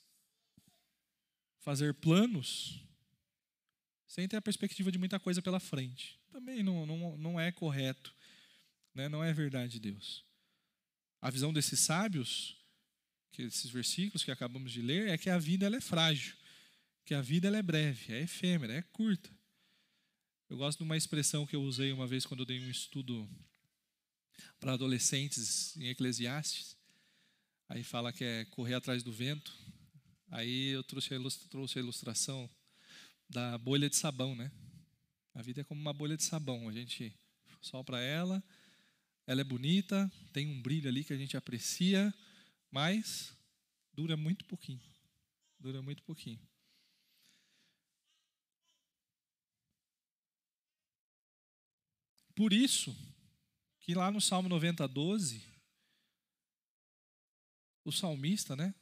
fazer 1.61 1.95
planos 1.95 2.83
sem 4.07 4.27
ter 4.27 4.37
a 4.37 4.41
perspectiva 4.41 4.91
de 4.91 4.99
muita 4.99 5.19
coisa 5.19 5.41
pela 5.41 5.59
frente. 5.59 6.19
Também 6.31 6.61
não, 6.61 6.85
não, 6.85 7.17
não 7.17 7.39
é 7.39 7.51
correto, 7.51 8.13
né? 8.93 9.09
não 9.09 9.23
é 9.23 9.33
verdade 9.33 9.73
de 9.73 9.79
Deus. 9.79 10.23
A 11.19 11.31
visão 11.31 11.51
desses 11.51 11.79
sábios, 11.79 12.63
que 13.31 13.41
esses 13.41 13.71
versículos 13.71 14.23
que 14.23 14.29
acabamos 14.29 14.71
de 14.71 14.83
ler, 14.83 15.09
é 15.09 15.17
que 15.17 15.31
a 15.31 15.39
vida 15.39 15.65
ela 15.65 15.77
é 15.77 15.81
frágil 15.81 16.44
que 17.05 17.13
a 17.13 17.21
vida 17.21 17.55
é 17.55 17.61
breve, 17.61 18.13
é 18.13 18.21
efêmera, 18.21 18.73
é 18.73 18.81
curta. 18.81 19.29
Eu 20.49 20.57
gosto 20.57 20.79
de 20.79 20.83
uma 20.83 20.97
expressão 20.97 21.45
que 21.45 21.55
eu 21.55 21.61
usei 21.61 21.91
uma 21.91 22.07
vez 22.07 22.25
quando 22.25 22.39
eu 22.39 22.45
dei 22.45 22.59
um 22.59 22.69
estudo 22.69 23.29
para 24.59 24.73
adolescentes 24.73 25.77
em 25.77 25.87
Eclesiastes. 25.87 26.75
Aí 27.69 27.83
fala 27.83 28.11
que 28.11 28.23
é 28.23 28.45
correr 28.45 28.73
atrás 28.73 29.03
do 29.03 29.11
vento. 29.11 29.55
Aí 30.31 30.69
eu 30.69 30.83
trouxe 30.83 31.13
a, 31.13 31.19
trouxe 31.49 31.77
a 31.77 31.81
ilustração 31.81 32.49
da 33.29 33.55
bolha 33.59 33.87
de 33.87 33.95
sabão, 33.95 34.35
né? 34.35 34.51
A 35.35 35.43
vida 35.43 35.61
é 35.61 35.63
como 35.63 35.79
uma 35.79 35.93
bolha 35.93 36.17
de 36.17 36.23
sabão. 36.23 36.67
A 36.67 36.71
gente 36.71 37.13
sopra 37.61 37.99
ela, 37.99 38.43
ela 39.27 39.41
é 39.41 39.43
bonita, 39.43 40.11
tem 40.33 40.47
um 40.47 40.61
brilho 40.61 40.89
ali 40.89 41.03
que 41.03 41.13
a 41.13 41.17
gente 41.17 41.37
aprecia, 41.37 42.11
mas 42.71 43.31
dura 43.93 44.17
muito 44.17 44.43
pouquinho. 44.45 44.81
Dura 45.59 45.81
muito 45.81 46.01
pouquinho. 46.03 46.39
Por 52.35 52.51
isso 52.51 52.95
que 53.79 53.93
lá 53.93 54.11
no 54.11 54.19
Salmo 54.19 54.49
90, 54.49 54.87
12, 54.87 55.41
o 57.83 57.91
salmista, 57.91 58.55
né? 58.55 58.73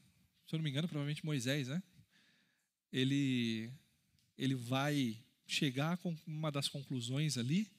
Se 0.48 0.56
eu 0.56 0.58
não 0.58 0.64
me 0.64 0.70
engano, 0.70 0.88
provavelmente 0.88 1.26
Moisés, 1.26 1.68
né? 1.68 1.84
Ele, 2.92 3.72
ele 4.38 4.56
vai 4.56 5.18
chegar 5.46 5.98
com 5.98 6.16
uma 6.26 6.52
das 6.52 6.68
conclusões 6.68 7.38
ali, 7.38 7.70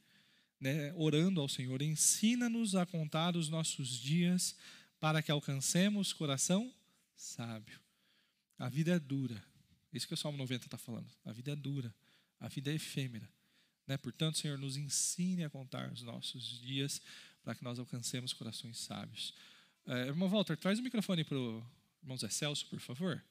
né, 0.61 0.93
orando 0.95 1.41
ao 1.41 1.49
Senhor, 1.49 1.83
ensina-nos 1.83 2.75
a 2.75 2.87
contar 2.87 3.37
os 3.37 3.49
nossos 3.49 3.89
dias 4.01 4.57
para 5.01 5.23
que 5.23 5.31
alcancemos 5.31 6.13
coração 6.13 6.73
sábio. 7.15 7.81
A 8.59 8.69
vida 8.69 8.93
é 8.95 8.99
dura. 8.99 9.43
Isso 9.93 10.07
que 10.07 10.15
o 10.15 10.17
Salmo 10.17 10.39
90 10.39 10.67
está 10.67 10.79
falando. 10.79 11.11
A 11.25 11.33
vida 11.33 11.53
é 11.53 11.57
dura. 11.57 11.95
A 12.41 12.49
vida 12.49 12.71
é 12.71 12.75
efêmera. 12.75 13.29
Né? 13.87 13.97
Portanto, 13.97 14.39
Senhor, 14.39 14.59
nos 14.59 14.77
ensine 14.77 15.45
a 15.45 15.51
contar 15.51 15.93
os 15.93 16.03
nossos 16.03 16.61
dias 16.61 17.01
para 17.43 17.55
que 17.55 17.63
nós 17.63 17.79
alcancemos 17.79 18.33
corações 18.33 18.79
sábios. 18.79 19.35
É, 19.87 20.07
irmão 20.07 20.29
Walter, 20.29 20.57
traz 20.57 20.79
o 20.79 20.83
microfone 20.83 21.25
para 21.25 21.39
o 21.39 21.63
irmão 22.03 22.17
Zé 22.17 22.29
Celso, 22.29 22.67
por 22.67 22.81
favor. 22.81 23.23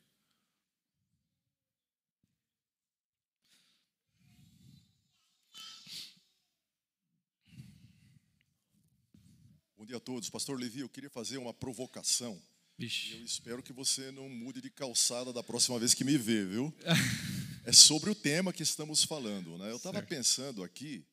Bom 9.75 9.87
dia 9.87 9.97
a 9.97 9.99
todos. 9.99 10.29
Pastor 10.29 10.57
Levi, 10.57 10.79
eu 10.79 10.87
queria 10.87 11.09
fazer 11.09 11.37
uma 11.37 11.53
provocação. 11.53 12.41
Vixe. 12.77 13.15
Eu 13.17 13.25
espero 13.25 13.61
que 13.61 13.73
você 13.73 14.11
não 14.11 14.29
mude 14.29 14.61
de 14.61 14.69
calçada 14.69 15.33
da 15.33 15.43
próxima 15.43 15.77
vez 15.77 15.93
que 15.93 16.05
me 16.05 16.17
vê, 16.17 16.45
viu? 16.45 16.73
é 17.65 17.71
sobre 17.71 18.09
o 18.09 18.15
tema 18.15 18.51
que 18.51 18.63
estamos 18.63 19.03
falando. 19.03 19.57
Né? 19.57 19.71
Eu 19.71 19.77
estava 19.77 20.01
pensando 20.01 20.63
aqui, 20.63 21.05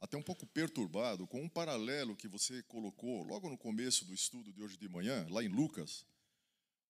até 0.00 0.16
um 0.16 0.22
pouco 0.22 0.46
perturbado, 0.46 1.26
com 1.26 1.42
um 1.42 1.48
paralelo 1.48 2.16
que 2.16 2.28
você 2.28 2.62
colocou 2.64 3.24
logo 3.24 3.48
no 3.48 3.58
começo 3.58 4.04
do 4.04 4.14
estudo 4.14 4.52
de 4.52 4.62
hoje 4.62 4.76
de 4.76 4.88
manhã, 4.88 5.26
lá 5.30 5.42
em 5.42 5.48
Lucas, 5.48 6.04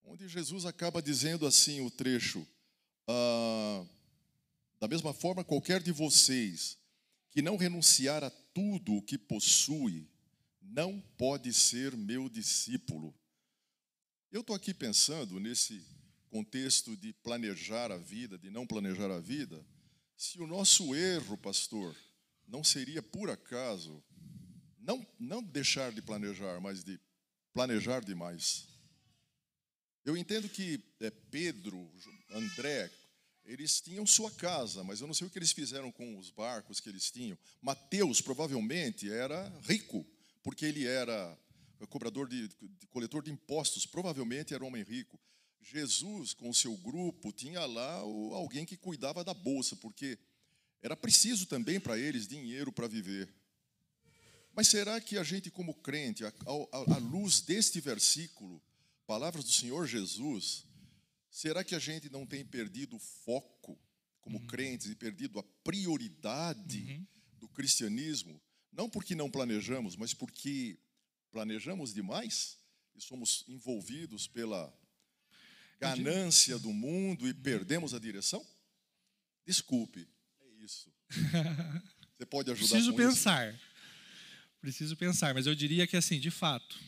onde 0.04 0.28
Jesus 0.28 0.66
acaba 0.66 1.02
dizendo 1.02 1.46
assim 1.46 1.80
o 1.80 1.90
trecho: 1.90 2.46
ah, 3.08 3.84
Da 4.78 4.88
mesma 4.88 5.14
forma, 5.14 5.44
qualquer 5.44 5.82
de 5.82 5.92
vocês 5.92 6.78
que 7.30 7.40
não 7.40 7.56
renunciar 7.56 8.22
a 8.22 8.30
tudo 8.30 8.94
o 8.96 9.02
que 9.02 9.18
possui, 9.18 10.08
não 10.60 11.00
pode 11.16 11.52
ser 11.52 11.96
meu 11.96 12.28
discípulo. 12.28 13.14
Eu 14.32 14.40
estou 14.40 14.56
aqui 14.56 14.74
pensando 14.74 15.38
nesse 15.38 15.86
contexto 16.26 16.96
de 16.96 17.12
planejar 17.12 17.90
a 17.90 17.96
vida, 17.96 18.38
de 18.38 18.50
não 18.50 18.66
planejar 18.66 19.10
a 19.10 19.18
vida, 19.18 19.64
se 20.16 20.40
o 20.40 20.46
nosso 20.46 20.94
erro, 20.94 21.36
pastor, 21.36 21.94
não 22.46 22.62
seria 22.62 23.02
por 23.02 23.30
acaso 23.30 24.02
não, 24.78 25.04
não 25.18 25.42
deixar 25.42 25.90
de 25.90 26.00
planejar, 26.00 26.60
mas 26.60 26.84
de 26.84 26.98
planejar 27.52 28.04
demais. 28.04 28.68
Eu 30.04 30.16
entendo 30.16 30.48
que 30.48 30.80
é, 31.00 31.10
Pedro, 31.10 31.90
André, 32.30 32.88
eles 33.44 33.80
tinham 33.80 34.06
sua 34.06 34.30
casa, 34.30 34.84
mas 34.84 35.00
eu 35.00 35.06
não 35.08 35.14
sei 35.14 35.26
o 35.26 35.30
que 35.30 35.38
eles 35.38 35.50
fizeram 35.50 35.90
com 35.90 36.16
os 36.16 36.30
barcos 36.30 36.78
que 36.78 36.88
eles 36.88 37.10
tinham. 37.10 37.36
Mateus 37.60 38.20
provavelmente 38.20 39.10
era 39.10 39.48
rico, 39.64 40.06
porque 40.44 40.64
ele 40.64 40.86
era 40.86 41.36
cobrador 41.88 42.28
de, 42.28 42.48
de 42.48 42.86
coletor 42.88 43.22
de 43.22 43.30
impostos, 43.30 43.86
provavelmente 43.86 44.54
era 44.54 44.62
um 44.62 44.68
homem 44.68 44.82
rico. 44.82 45.18
Jesus, 45.68 46.32
com 46.32 46.48
o 46.48 46.54
seu 46.54 46.76
grupo, 46.76 47.32
tinha 47.32 47.64
lá 47.66 47.94
alguém 47.94 48.64
que 48.64 48.76
cuidava 48.76 49.24
da 49.24 49.34
bolsa, 49.34 49.74
porque 49.76 50.18
era 50.80 50.96
preciso 50.96 51.46
também 51.46 51.80
para 51.80 51.98
eles 51.98 52.28
dinheiro 52.28 52.72
para 52.72 52.86
viver. 52.86 53.28
Mas 54.54 54.68
será 54.68 55.00
que 55.00 55.18
a 55.18 55.24
gente, 55.24 55.50
como 55.50 55.74
crente, 55.74 56.24
à 56.24 56.98
luz 56.98 57.40
deste 57.40 57.80
versículo, 57.80 58.62
palavras 59.06 59.44
do 59.44 59.50
Senhor 59.50 59.86
Jesus, 59.86 60.64
será 61.30 61.64
que 61.64 61.74
a 61.74 61.78
gente 61.78 62.08
não 62.08 62.24
tem 62.24 62.44
perdido 62.44 62.96
o 62.96 63.00
foco 63.00 63.78
como 64.20 64.38
uhum. 64.38 64.46
crentes 64.46 64.86
e 64.86 64.94
perdido 64.94 65.38
a 65.38 65.42
prioridade 65.64 66.78
uhum. 66.78 67.06
do 67.38 67.48
cristianismo? 67.48 68.40
Não 68.72 68.88
porque 68.88 69.14
não 69.14 69.30
planejamos, 69.30 69.96
mas 69.96 70.14
porque 70.14 70.78
planejamos 71.30 71.92
demais 71.92 72.56
e 72.94 73.00
somos 73.00 73.44
envolvidos 73.48 74.26
pela 74.28 74.72
ganância 75.80 76.58
do 76.58 76.72
mundo 76.72 77.28
e 77.28 77.34
perdemos 77.34 77.94
a 77.94 77.98
direção? 77.98 78.44
Desculpe, 79.46 80.08
é 80.40 80.64
isso. 80.64 80.92
Você 82.16 82.26
pode 82.26 82.50
ajudar 82.50 82.68
Preciso 82.68 82.94
pensar. 82.94 83.52
Isso? 83.52 83.60
Preciso 84.60 84.96
pensar, 84.96 85.34
mas 85.34 85.46
eu 85.46 85.54
diria 85.54 85.86
que 85.86 85.96
assim, 85.96 86.18
de 86.18 86.30
fato, 86.30 86.78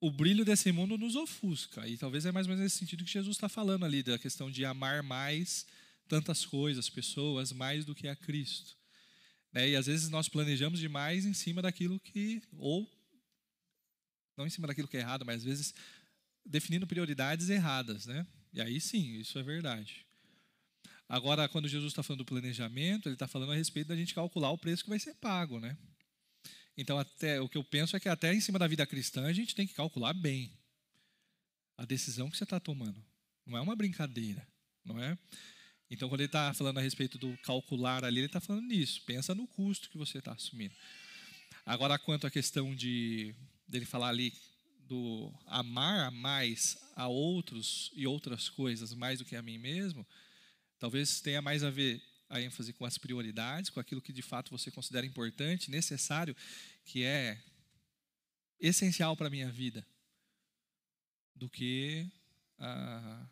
o 0.00 0.10
brilho 0.10 0.44
desse 0.44 0.70
mundo 0.72 0.98
nos 0.98 1.16
ofusca. 1.16 1.86
E 1.88 1.96
talvez 1.96 2.26
é 2.26 2.32
mais 2.32 2.46
ou 2.46 2.50
menos 2.50 2.64
nesse 2.64 2.78
sentido 2.78 3.04
que 3.04 3.10
Jesus 3.10 3.36
está 3.36 3.48
falando 3.48 3.84
ali, 3.84 4.02
da 4.02 4.18
questão 4.18 4.50
de 4.50 4.64
amar 4.64 5.02
mais 5.02 5.66
tantas 6.08 6.44
coisas, 6.44 6.90
pessoas, 6.90 7.52
mais 7.52 7.84
do 7.84 7.94
que 7.94 8.08
a 8.08 8.16
Cristo. 8.16 8.76
Né? 9.52 9.70
E 9.70 9.76
às 9.76 9.86
vezes 9.86 10.08
nós 10.08 10.28
planejamos 10.28 10.78
demais 10.78 11.24
em 11.24 11.32
cima 11.32 11.62
daquilo 11.62 11.98
que, 11.98 12.42
ou 12.58 12.90
não 14.36 14.46
em 14.46 14.50
cima 14.50 14.66
daquilo 14.66 14.86
que 14.86 14.96
é 14.96 15.00
errado, 15.00 15.24
mas 15.24 15.38
às 15.38 15.44
vezes 15.44 15.74
definindo 16.46 16.86
prioridades 16.86 17.48
erradas, 17.48 18.06
né? 18.06 18.26
E 18.52 18.60
aí 18.60 18.80
sim, 18.80 19.18
isso 19.18 19.38
é 19.38 19.42
verdade. 19.42 20.06
Agora, 21.08 21.48
quando 21.48 21.68
Jesus 21.68 21.92
está 21.92 22.02
falando 22.02 22.18
do 22.18 22.24
planejamento, 22.24 23.08
ele 23.08 23.14
está 23.14 23.28
falando 23.28 23.52
a 23.52 23.54
respeito 23.54 23.88
da 23.88 23.96
gente 23.96 24.14
calcular 24.14 24.50
o 24.50 24.58
preço 24.58 24.82
que 24.82 24.90
vai 24.90 24.98
ser 24.98 25.14
pago, 25.14 25.60
né? 25.60 25.76
Então, 26.76 26.98
até 26.98 27.40
o 27.40 27.48
que 27.48 27.56
eu 27.56 27.64
penso 27.64 27.96
é 27.96 28.00
que 28.00 28.08
até 28.08 28.34
em 28.34 28.40
cima 28.40 28.58
da 28.58 28.66
vida 28.66 28.86
cristã 28.86 29.24
a 29.26 29.32
gente 29.32 29.54
tem 29.54 29.66
que 29.66 29.74
calcular 29.74 30.12
bem 30.12 30.52
a 31.78 31.84
decisão 31.84 32.28
que 32.28 32.36
você 32.36 32.44
está 32.44 32.58
tomando. 32.58 33.02
Não 33.46 33.56
é 33.56 33.60
uma 33.60 33.76
brincadeira, 33.76 34.46
não 34.84 35.02
é? 35.02 35.16
Então, 35.88 36.08
quando 36.08 36.20
ele 36.20 36.28
está 36.28 36.52
falando 36.52 36.78
a 36.78 36.82
respeito 36.82 37.16
do 37.18 37.36
calcular 37.38 38.04
ali, 38.04 38.18
ele 38.18 38.26
está 38.26 38.40
falando 38.40 38.66
nisso. 38.66 39.02
Pensa 39.06 39.34
no 39.34 39.46
custo 39.46 39.88
que 39.88 39.96
você 39.96 40.18
está 40.18 40.32
assumindo. 40.32 40.74
Agora, 41.64 41.98
quanto 41.98 42.26
à 42.26 42.30
questão 42.30 42.74
de 42.74 43.34
dele 43.68 43.86
falar 43.86 44.08
ali 44.08 44.32
do 44.88 45.32
amar 45.46 46.10
mais 46.10 46.78
a 46.94 47.08
outros 47.08 47.90
e 47.94 48.06
outras 48.06 48.48
coisas 48.48 48.94
mais 48.94 49.18
do 49.18 49.24
que 49.24 49.36
a 49.36 49.42
mim 49.42 49.58
mesmo, 49.58 50.06
talvez 50.78 51.20
tenha 51.20 51.42
mais 51.42 51.62
a 51.62 51.70
ver 51.70 52.02
a 52.28 52.40
ênfase 52.40 52.72
com 52.72 52.84
as 52.84 52.98
prioridades, 52.98 53.70
com 53.70 53.80
aquilo 53.80 54.02
que 54.02 54.12
de 54.12 54.22
fato 54.22 54.50
você 54.50 54.70
considera 54.70 55.06
importante, 55.06 55.70
necessário, 55.70 56.36
que 56.84 57.04
é 57.04 57.40
essencial 58.60 59.16
para 59.16 59.28
a 59.28 59.30
minha 59.30 59.50
vida, 59.50 59.86
do 61.34 61.48
que 61.48 62.10
ah, 62.58 63.26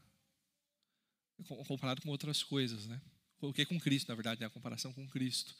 comparado 1.66 2.00
com 2.02 2.10
outras 2.10 2.42
coisas, 2.42 2.86
né? 2.86 3.00
O 3.40 3.52
que 3.52 3.66
com 3.66 3.78
Cristo, 3.78 4.08
na 4.08 4.14
verdade, 4.14 4.40
né? 4.40 4.46
a 4.46 4.50
comparação 4.50 4.92
com 4.92 5.06
Cristo. 5.08 5.54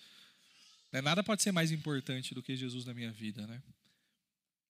Né? 0.93 1.01
Nada 1.01 1.23
pode 1.23 1.43
ser 1.43 1.53
mais 1.53 1.71
importante 1.71 2.35
do 2.35 2.43
que 2.43 2.57
Jesus 2.57 2.85
na 2.85 2.95
minha 2.95 3.13
vida, 3.13 3.47
né? 3.47 3.63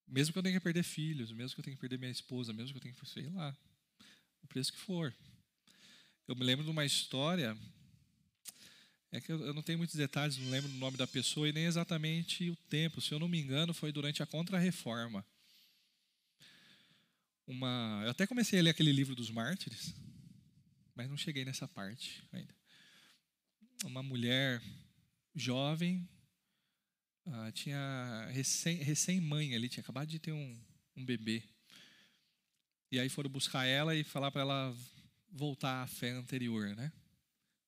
Mesmo 0.07 0.32
que 0.32 0.38
eu 0.38 0.42
tenha 0.42 0.59
que 0.59 0.62
perder 0.62 0.82
filhos, 0.82 1.32
mesmo 1.32 1.55
que 1.55 1.61
eu 1.61 1.64
tenha 1.64 1.76
que 1.76 1.80
perder 1.80 1.98
minha 1.98 2.11
esposa, 2.11 2.52
mesmo 2.52 2.72
que 2.72 2.78
eu 2.78 2.82
tenha 2.82 2.94
que, 2.94 3.07
sei 3.09 3.28
lá, 3.30 3.57
o 4.42 4.46
preço 4.46 4.72
que 4.72 4.78
for. 4.78 5.14
Eu 6.28 6.36
me 6.36 6.44
lembro 6.44 6.64
de 6.64 6.70
uma 6.70 6.84
história, 6.84 7.57
é 9.11 9.20
que 9.20 9.30
eu 9.30 9.55
não 9.55 9.62
tenho 9.62 9.78
muitos 9.78 9.96
detalhes, 9.96 10.36
não 10.38 10.50
lembro 10.50 10.70
o 10.70 10.74
nome 10.74 10.96
da 10.96 11.07
pessoa 11.07 11.48
e 11.48 11.52
nem 11.52 11.66
exatamente 11.66 12.50
o 12.50 12.57
tempo. 12.68 13.00
Se 13.00 13.12
eu 13.12 13.18
não 13.18 13.28
me 13.28 13.38
engano, 13.38 13.72
foi 13.72 13.92
durante 13.92 14.22
a 14.22 14.26
Contra-Reforma. 14.26 15.24
Uma, 17.46 18.00
eu 18.05 18.11
até 18.11 18.26
comecei 18.26 18.59
a 18.59 18.62
ler 18.62 18.70
aquele 18.70 18.90
livro 18.90 19.14
dos 19.14 19.30
mártires, 19.30 19.94
mas 20.94 21.09
não 21.09 21.16
cheguei 21.16 21.44
nessa 21.44 21.68
parte 21.68 22.24
ainda. 22.32 22.55
Uma 23.84 24.02
mulher 24.02 24.62
jovem, 25.34 26.09
ah, 27.26 27.50
tinha 27.52 28.28
recém, 28.30 28.76
recém-mãe 28.76 29.54
ali, 29.54 29.68
tinha 29.68 29.82
acabado 29.82 30.08
de 30.08 30.18
ter 30.18 30.32
um, 30.32 30.60
um 30.96 31.04
bebê. 31.04 31.42
E 32.90 32.98
aí 32.98 33.08
foram 33.08 33.30
buscar 33.30 33.64
ela 33.64 33.94
e 33.94 34.04
falar 34.04 34.30
para 34.30 34.42
ela 34.42 34.76
voltar 35.30 35.82
à 35.82 35.86
fé 35.86 36.10
anterior, 36.10 36.76
né? 36.76 36.92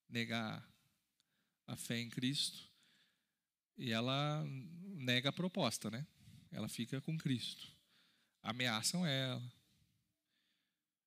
Negar 0.09 0.64
a 1.66 1.76
fé 1.76 1.98
em 1.98 2.09
Cristo. 2.09 2.70
E 3.76 3.92
ela 3.92 4.44
nega 4.94 5.30
a 5.30 5.32
proposta, 5.32 5.90
né? 5.90 6.07
Ela 6.52 6.68
fica 6.68 7.00
com 7.00 7.18
Cristo. 7.18 7.74
Ameaçam 8.42 9.07
ela. 9.07 9.42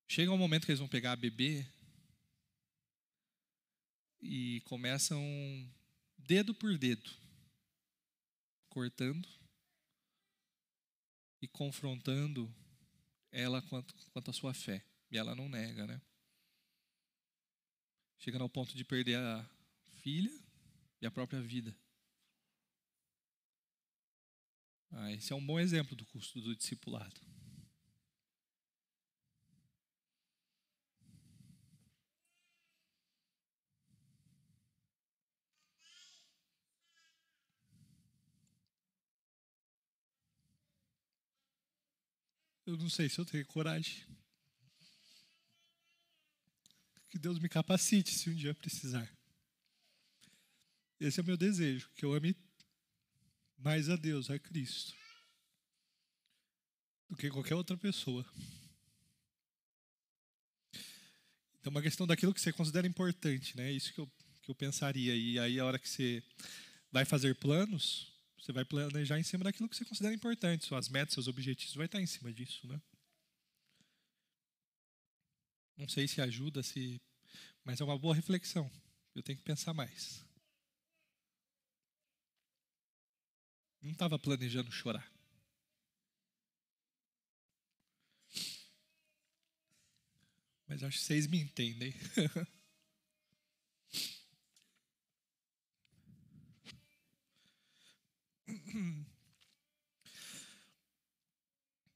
Chega 0.06 0.32
um 0.32 0.38
momento 0.38 0.66
que 0.66 0.72
eles 0.72 0.80
vão 0.80 0.88
pegar 0.88 1.12
a 1.12 1.16
bebê 1.16 1.64
e 4.20 4.60
começam 4.66 5.20
dedo 6.18 6.54
por 6.54 6.76
dedo, 6.76 7.10
cortando 8.70 9.28
e 11.42 11.48
confrontando 11.48 12.52
ela 13.30 13.60
quanto, 13.62 13.94
quanto 14.12 14.30
à 14.30 14.32
sua 14.32 14.54
fé. 14.54 14.84
E 15.10 15.18
ela 15.18 15.34
não 15.34 15.48
nega, 15.48 15.86
né? 15.86 16.00
Chegando 18.18 18.42
ao 18.42 18.48
ponto 18.48 18.74
de 18.74 18.84
perder 18.84 19.18
a 19.18 19.48
filha 20.02 20.32
e 21.00 21.06
a 21.06 21.10
própria 21.10 21.40
vida. 21.40 21.76
Ah, 24.92 25.12
esse 25.12 25.32
é 25.32 25.36
um 25.36 25.44
bom 25.44 25.58
exemplo 25.58 25.96
do 25.96 26.04
custo 26.06 26.40
do 26.40 26.54
discipulado. 26.54 27.20
Eu 42.70 42.76
não 42.76 42.88
sei 42.88 43.08
se 43.08 43.18
eu 43.18 43.24
tenho 43.24 43.44
coragem. 43.46 44.06
Que 47.08 47.18
Deus 47.18 47.36
me 47.40 47.48
capacite 47.48 48.14
se 48.14 48.30
um 48.30 48.34
dia 48.34 48.54
precisar. 48.54 49.12
Esse 51.00 51.18
é 51.18 51.22
o 51.24 51.26
meu 51.26 51.36
desejo, 51.36 51.90
que 51.96 52.04
eu 52.04 52.14
ame 52.14 52.32
mais 53.58 53.90
a 53.90 53.96
Deus, 53.96 54.30
a 54.30 54.38
Cristo, 54.38 54.94
do 57.08 57.16
que 57.16 57.28
qualquer 57.28 57.56
outra 57.56 57.76
pessoa. 57.76 58.24
Então, 61.58 61.64
é 61.64 61.68
uma 61.70 61.82
questão 61.82 62.06
daquilo 62.06 62.32
que 62.32 62.40
você 62.40 62.52
considera 62.52 62.86
importante, 62.86 63.56
né? 63.56 63.72
Isso 63.72 63.92
que 63.92 63.98
eu, 63.98 64.06
que 64.42 64.48
eu 64.48 64.54
pensaria. 64.54 65.16
E 65.16 65.40
aí, 65.40 65.58
a 65.58 65.64
hora 65.64 65.78
que 65.78 65.88
você 65.88 66.22
vai 66.92 67.04
fazer 67.04 67.34
planos, 67.34 68.09
você 68.40 68.52
vai 68.52 68.64
planejar 68.64 69.18
em 69.18 69.22
cima 69.22 69.44
daquilo 69.44 69.68
que 69.68 69.76
você 69.76 69.84
considera 69.84 70.14
importante. 70.14 70.64
Suas 70.64 70.88
metas, 70.88 71.14
seus 71.14 71.28
objetivos, 71.28 71.74
vai 71.74 71.86
estar 71.86 72.00
em 72.00 72.06
cima 72.06 72.32
disso, 72.32 72.66
né? 72.66 72.80
Não 75.76 75.88
sei 75.88 76.08
se 76.08 76.20
ajuda, 76.20 76.62
se, 76.62 77.00
mas 77.64 77.80
é 77.80 77.84
uma 77.84 77.98
boa 77.98 78.14
reflexão. 78.14 78.70
Eu 79.14 79.22
tenho 79.22 79.38
que 79.38 79.44
pensar 79.44 79.74
mais. 79.74 80.24
Não 83.82 83.90
estava 83.90 84.18
planejando 84.18 84.70
chorar. 84.70 85.10
Mas 90.66 90.82
acho 90.82 90.98
que 90.98 91.04
vocês 91.04 91.26
me 91.26 91.40
entendem. 91.40 91.92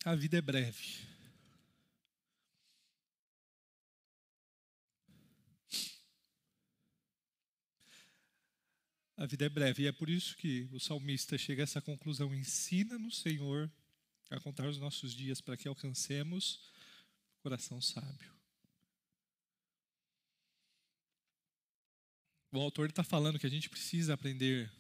A 0.05 0.15
vida 0.15 0.37
é 0.37 0.43
breve. 0.43 1.15
A 9.17 9.27
vida 9.27 9.47
é 9.47 9.49
breve 9.49 9.85
e 9.85 9.87
é 9.87 9.93
por 9.93 10.11
isso 10.11 10.37
que 10.37 10.69
o 10.73 10.79
salmista 10.79 11.39
chega 11.39 11.63
a 11.63 11.65
essa 11.65 11.81
conclusão: 11.81 12.35
ensina 12.35 12.99
no 12.99 13.11
Senhor 13.11 13.73
a 14.29 14.41
contar 14.41 14.67
os 14.69 14.79
nossos 14.79 15.15
dias 15.15 15.41
para 15.41 15.57
que 15.57 15.69
alcancemos 15.69 16.71
o 17.39 17.43
coração 17.43 17.81
sábio. 17.81 18.35
O 22.53 22.61
autor 22.61 22.91
está 22.91 23.03
falando 23.03 23.39
que 23.39 23.47
a 23.47 23.51
gente 23.51 23.71
precisa 23.71 24.15
aprender 24.15 24.71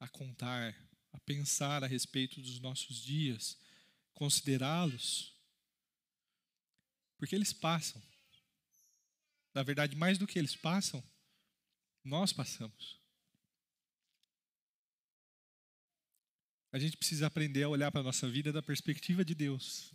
a 0.00 0.08
contar, 0.08 0.74
a 1.16 1.20
pensar 1.20 1.82
a 1.82 1.86
respeito 1.86 2.40
dos 2.40 2.60
nossos 2.60 3.02
dias, 3.02 3.58
considerá-los, 4.12 5.34
porque 7.18 7.34
eles 7.34 7.52
passam. 7.52 8.02
Na 9.54 9.62
verdade, 9.62 9.96
mais 9.96 10.18
do 10.18 10.26
que 10.26 10.38
eles 10.38 10.54
passam, 10.54 11.02
nós 12.04 12.32
passamos. 12.32 13.00
A 16.70 16.78
gente 16.78 16.96
precisa 16.96 17.26
aprender 17.26 17.62
a 17.62 17.68
olhar 17.68 17.90
para 17.90 18.02
a 18.02 18.04
nossa 18.04 18.28
vida 18.28 18.52
da 18.52 18.62
perspectiva 18.62 19.24
de 19.24 19.34
Deus. 19.34 19.94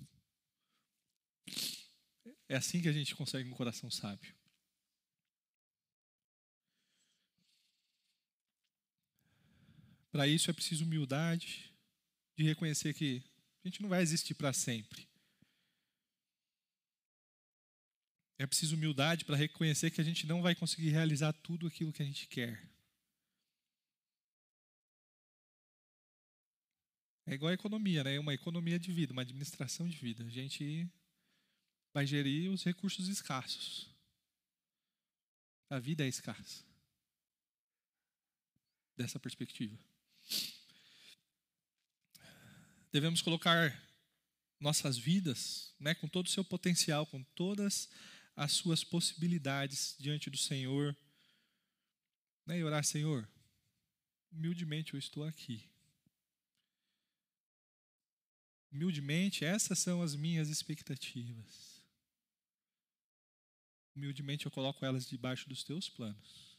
É 2.49 2.55
assim 2.55 2.82
que 2.82 2.89
a 2.89 2.93
gente 2.93 3.15
consegue 3.15 3.47
um 3.47 3.53
coração 3.53 3.91
sábio. 3.91 4.36
Para 10.12 10.28
isso 10.28 10.49
é 10.49 10.53
preciso 10.53 10.84
humildade, 10.84 11.74
de 12.36 12.43
reconhecer 12.43 12.93
que 12.93 13.24
a 13.64 13.68
gente 13.68 13.82
não 13.82 13.89
vai 13.89 14.01
existir 14.01 14.36
para 14.36 14.51
sempre. 14.51 15.07
É 18.38 18.47
preciso 18.47 18.76
humildade 18.76 19.24
para 19.24 19.36
reconhecer 19.36 19.91
que 19.91 20.01
a 20.01 20.03
gente 20.03 20.26
não 20.26 20.41
vai 20.41 20.55
conseguir 20.55 20.89
realizar 20.89 21.32
tudo 21.32 21.68
aquilo 21.68 21.93
que 21.93 22.01
a 22.01 22.05
gente 22.05 22.28
quer. 22.28 22.68
É 27.28 27.36
igual 27.36 27.51
a 27.51 27.53
economia, 27.53 28.03
né? 28.03 28.20
Uma 28.20 28.34
economia 28.34 28.80
de 28.80 28.91
vida, 28.91 29.14
uma 29.14 29.22
administração 29.22 29.88
de 29.88 29.95
vida. 29.95 30.26
A 30.26 30.30
gente 30.30 30.89
vai 31.93 32.05
gerir 32.05 32.51
os 32.51 32.64
recursos 32.64 33.07
escassos. 33.07 33.89
A 35.70 35.80
vida 35.80 36.03
é 36.03 36.07
escassa. 36.07 36.66
Dessa 38.97 39.20
perspectiva. 39.20 39.78
Devemos 42.92 43.22
colocar 43.22 43.82
nossas 44.60 44.98
vidas, 44.98 45.74
né, 45.80 45.96
com 45.96 46.08
todo 46.08 46.28
o 46.28 46.30
seu 46.30 46.44
potencial, 46.44 47.06
com 47.08 47.24
todas 47.36 47.90
as 48.36 48.52
suas 48.52 48.84
possibilidades 48.84 49.96
diante 50.00 50.30
do 50.30 50.38
Senhor, 50.38 50.96
né, 52.46 52.60
e 52.60 52.64
orar, 52.64 52.84
Senhor, 52.84 53.28
humildemente 54.32 54.94
eu 54.94 55.00
estou 55.00 55.24
aqui. 55.24 55.70
Humildemente, 58.72 59.44
essas 59.44 59.80
são 59.80 60.02
as 60.02 60.16
minhas 60.16 60.48
expectativas. 60.48 61.84
Humildemente 63.94 64.45
eu 64.45 64.52
coloco 64.52 64.86
elas 64.86 65.06
debaixo 65.06 65.49
dos 65.49 65.64
teus 65.64 65.90
planos. 65.90 66.51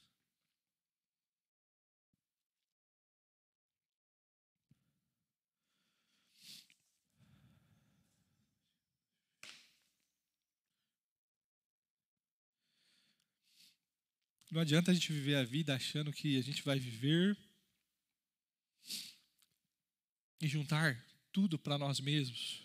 Não 14.53 14.61
adianta 14.61 14.91
a 14.91 14.95
gente 14.95 15.11
viver 15.11 15.37
a 15.37 15.45
vida 15.45 15.75
achando 15.75 16.13
que 16.13 16.37
a 16.37 16.43
gente 16.43 16.63
vai 16.63 16.79
viver 16.79 17.35
e 20.43 20.47
juntar 20.47 21.03
tudo 21.33 21.59
para 21.59 21.79
nós 21.79 22.01
mesmos. 22.01 22.63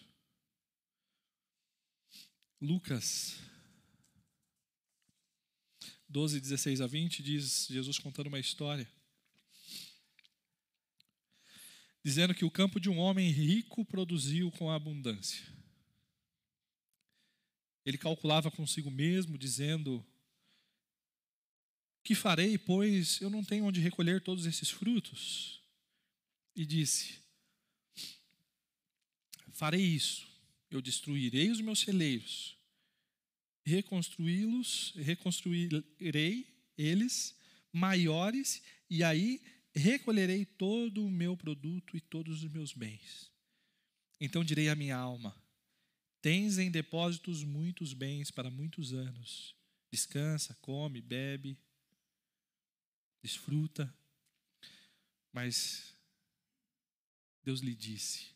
Lucas 2.59 3.39
12, 6.09 6.41
16 6.41 6.81
a 6.81 6.87
20 6.87 7.23
diz 7.23 7.67
Jesus 7.67 7.97
contando 7.97 8.27
uma 8.27 8.39
história. 8.39 8.85
Dizendo 12.03 12.35
que 12.35 12.43
o 12.43 12.51
campo 12.51 12.81
de 12.81 12.89
um 12.89 12.97
homem 12.97 13.31
rico 13.31 13.85
produziu 13.85 14.51
com 14.51 14.69
abundância. 14.69 15.41
Ele 17.85 17.97
calculava 17.97 18.51
consigo 18.51 18.91
mesmo, 18.91 19.37
dizendo: 19.37 20.05
que 22.07 22.15
farei, 22.15 22.57
pois 22.57 23.19
eu 23.19 23.29
não 23.29 23.43
tenho 23.43 23.65
onde 23.65 23.81
recolher 23.81 24.21
todos 24.21 24.45
esses 24.45 24.69
frutos? 24.69 25.61
E 26.55 26.65
disse: 26.65 27.19
Farei 29.51 29.81
isso, 29.81 30.25
eu 30.71 30.81
destruirei 30.81 31.51
os 31.51 31.59
meus 31.59 31.79
celeiros, 31.79 32.57
reconstruí-los, 33.65 34.93
reconstruirei 34.95 36.47
eles 36.77 37.35
maiores, 37.73 38.63
e 38.89 39.03
aí 39.03 39.41
recolherei 39.75 40.45
todo 40.45 41.05
o 41.05 41.11
meu 41.11 41.35
produto 41.35 41.97
e 41.97 41.99
todos 41.99 42.41
os 42.41 42.49
meus 42.49 42.71
bens. 42.71 43.29
Então 44.17 44.45
direi 44.45 44.69
à 44.69 44.75
minha 44.75 44.95
alma: 44.95 45.35
Tens 46.21 46.57
em 46.57 46.71
depósitos 46.71 47.43
muitos 47.43 47.91
bens 47.91 48.31
para 48.31 48.49
muitos 48.49 48.93
anos 48.93 49.57
descansa, 49.91 50.55
come, 50.61 51.01
bebe, 51.01 51.57
desfruta. 53.21 53.93
Mas 55.31 55.95
Deus 57.43 57.59
lhe 57.59 57.75
disse: 57.75 58.35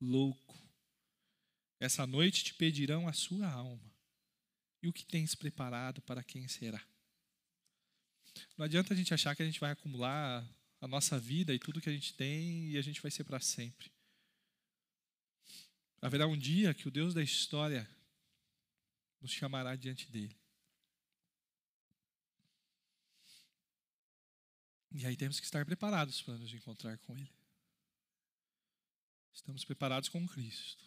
louco, 0.00 0.56
essa 1.80 2.06
noite 2.06 2.44
te 2.44 2.54
pedirão 2.54 3.08
a 3.08 3.12
sua 3.12 3.48
alma. 3.48 3.92
E 4.82 4.88
o 4.88 4.92
que 4.92 5.04
tens 5.04 5.34
preparado 5.34 6.00
para 6.02 6.22
quem 6.22 6.46
será? 6.46 6.82
Não 8.56 8.64
adianta 8.64 8.94
a 8.94 8.96
gente 8.96 9.12
achar 9.12 9.34
que 9.34 9.42
a 9.42 9.46
gente 9.46 9.58
vai 9.58 9.72
acumular 9.72 10.48
a 10.80 10.86
nossa 10.86 11.18
vida 11.18 11.52
e 11.52 11.58
tudo 11.58 11.80
que 11.80 11.88
a 11.88 11.92
gente 11.92 12.14
tem 12.14 12.70
e 12.70 12.78
a 12.78 12.82
gente 12.82 13.02
vai 13.02 13.10
ser 13.10 13.24
para 13.24 13.40
sempre. 13.40 13.90
Haverá 16.00 16.28
um 16.28 16.38
dia 16.38 16.72
que 16.72 16.86
o 16.86 16.90
Deus 16.90 17.12
da 17.12 17.22
história 17.22 17.88
nos 19.20 19.32
chamará 19.32 19.74
diante 19.74 20.08
dele. 20.10 20.37
E 24.92 25.04
aí 25.06 25.16
temos 25.16 25.38
que 25.38 25.46
estar 25.46 25.64
preparados 25.64 26.22
para 26.22 26.36
nos 26.38 26.52
encontrar 26.52 26.98
com 26.98 27.16
Ele. 27.16 27.32
Estamos 29.32 29.64
preparados 29.64 30.08
com 30.08 30.26
Cristo. 30.26 30.84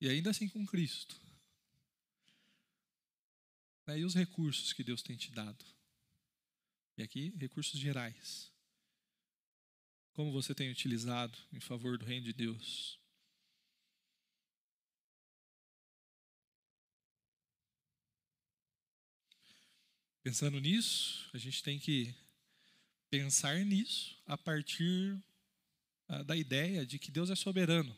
E 0.00 0.08
ainda 0.08 0.30
assim 0.30 0.48
com 0.48 0.66
Cristo. 0.66 1.20
Né, 3.86 4.00
e 4.00 4.04
os 4.04 4.14
recursos 4.14 4.72
que 4.72 4.84
Deus 4.84 5.02
tem 5.02 5.16
te 5.16 5.30
dado? 5.30 5.64
E 6.96 7.02
aqui, 7.02 7.30
recursos 7.38 7.78
gerais. 7.80 8.52
Como 10.12 10.32
você 10.32 10.54
tem 10.54 10.70
utilizado 10.70 11.38
em 11.52 11.60
favor 11.60 11.96
do 11.96 12.04
reino 12.04 12.26
de 12.26 12.32
Deus? 12.32 13.01
Pensando 20.22 20.60
nisso, 20.60 21.28
a 21.34 21.38
gente 21.38 21.62
tem 21.64 21.80
que 21.80 22.14
pensar 23.10 23.58
nisso 23.64 24.16
a 24.24 24.38
partir 24.38 25.20
ah, 26.08 26.22
da 26.22 26.36
ideia 26.36 26.86
de 26.86 26.96
que 26.96 27.10
Deus 27.10 27.28
é 27.28 27.34
soberano. 27.34 27.94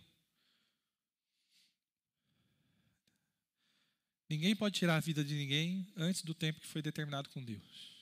Ninguém 4.28 4.56
pode 4.56 4.78
tirar 4.78 4.96
a 4.96 5.01
vida 5.01 5.22
de 5.22 5.34
ninguém 5.34 5.86
antes 5.96 6.22
do 6.22 6.34
tempo 6.34 6.60
que 6.60 6.66
foi 6.66 6.80
determinado 6.80 7.28
com 7.28 7.44
Deus. 7.44 7.94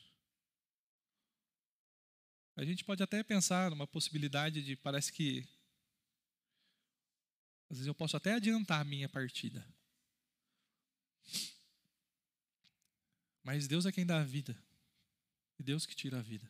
A 2.54 2.64
gente 2.64 2.84
pode 2.84 3.02
até 3.02 3.24
pensar 3.24 3.70
numa 3.70 3.88
possibilidade 3.88 4.62
de, 4.62 4.76
parece 4.76 5.12
que, 5.12 5.40
às 7.68 7.78
vezes 7.78 7.86
eu 7.88 7.94
posso 7.94 8.16
até 8.16 8.34
adiantar 8.34 8.80
a 8.80 8.84
minha 8.84 9.08
partida. 9.08 9.66
Mas 13.42 13.66
Deus 13.66 13.86
é 13.86 13.92
quem 13.92 14.06
dá 14.06 14.20
a 14.20 14.24
vida. 14.24 14.56
E 15.58 15.62
Deus 15.62 15.84
que 15.84 15.94
tira 15.94 16.18
a 16.18 16.22
vida. 16.22 16.48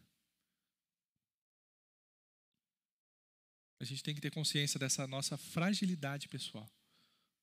A 3.80 3.84
gente 3.84 4.02
tem 4.02 4.14
que 4.14 4.20
ter 4.20 4.30
consciência 4.30 4.78
dessa 4.78 5.06
nossa 5.06 5.36
fragilidade 5.36 6.28
pessoal. 6.28 6.70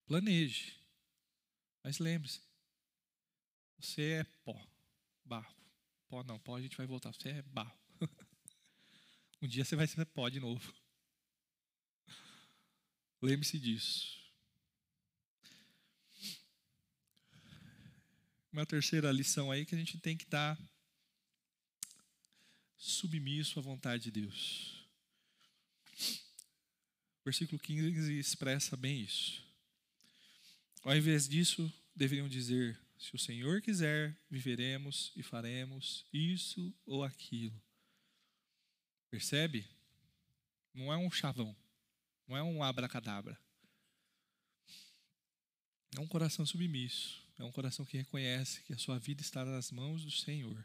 Planeje. 0.05 0.79
Mas 1.83 1.99
lembre-se, 1.99 2.41
você 3.77 4.01
é 4.19 4.23
pó, 4.43 4.67
barro. 5.25 5.55
Pó 6.07 6.23
não, 6.23 6.39
pó 6.39 6.57
a 6.57 6.61
gente 6.61 6.77
vai 6.77 6.85
voltar. 6.85 7.13
Você 7.13 7.29
é 7.29 7.41
barro. 7.41 7.77
um 9.41 9.47
dia 9.47 9.65
você 9.65 9.75
vai 9.75 9.87
ser 9.87 10.05
pó 10.05 10.29
de 10.29 10.39
novo. 10.39 10.73
Lembre-se 13.21 13.59
disso. 13.59 14.18
Uma 18.51 18.65
terceira 18.65 19.11
lição 19.11 19.51
aí 19.51 19.65
que 19.65 19.75
a 19.75 19.77
gente 19.77 19.97
tem 19.99 20.17
que 20.17 20.23
estar 20.23 20.57
submisso 22.75 23.59
à 23.59 23.61
vontade 23.61 24.03
de 24.03 24.11
Deus. 24.11 24.87
Versículo 27.23 27.59
15 27.59 28.17
expressa 28.17 28.75
bem 28.75 29.01
isso. 29.01 29.43
Ao 30.83 30.95
invés 30.95 31.27
disso, 31.27 31.71
deveriam 31.95 32.27
dizer: 32.27 32.79
se 32.97 33.13
o 33.13 33.19
Senhor 33.19 33.61
quiser, 33.61 34.17
viveremos 34.31 35.11
e 35.15 35.21
faremos 35.21 36.05
isso 36.11 36.73
ou 36.87 37.03
aquilo. 37.03 37.61
Percebe? 39.11 39.69
Não 40.73 40.91
é 40.91 40.97
um 40.97 41.11
chavão, 41.11 41.55
não 42.27 42.35
é 42.35 42.41
um 42.41 42.63
abracadabra. 42.63 43.39
É 45.95 45.99
um 45.99 46.07
coração 46.07 46.45
submisso. 46.45 47.28
É 47.39 47.43
um 47.45 47.53
coração 47.53 47.85
que 47.85 47.97
reconhece 47.97 48.61
que 48.63 48.73
a 48.73 48.77
sua 48.77 48.99
vida 48.99 49.21
está 49.21 49.45
nas 49.45 49.71
mãos 49.71 50.03
do 50.03 50.11
Senhor. 50.11 50.61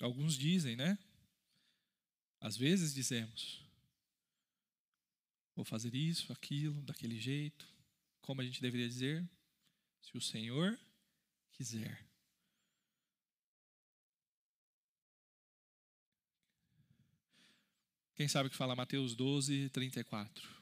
Alguns 0.00 0.36
dizem, 0.36 0.74
né? 0.74 0.98
Às 2.40 2.56
vezes 2.56 2.92
dizemos: 2.92 3.64
vou 5.54 5.64
fazer 5.64 5.94
isso, 5.94 6.32
aquilo, 6.32 6.82
daquele 6.82 7.18
jeito. 7.20 7.64
Como 8.20 8.40
a 8.40 8.44
gente 8.44 8.60
deveria 8.60 8.88
dizer? 8.88 9.24
Se 10.02 10.18
o 10.18 10.20
Senhor 10.20 10.76
quiser. 11.52 12.04
Quem 18.16 18.26
sabe 18.26 18.50
que 18.50 18.56
fala 18.56 18.74
Mateus 18.74 19.14
12, 19.14 19.70
34? 19.70 20.55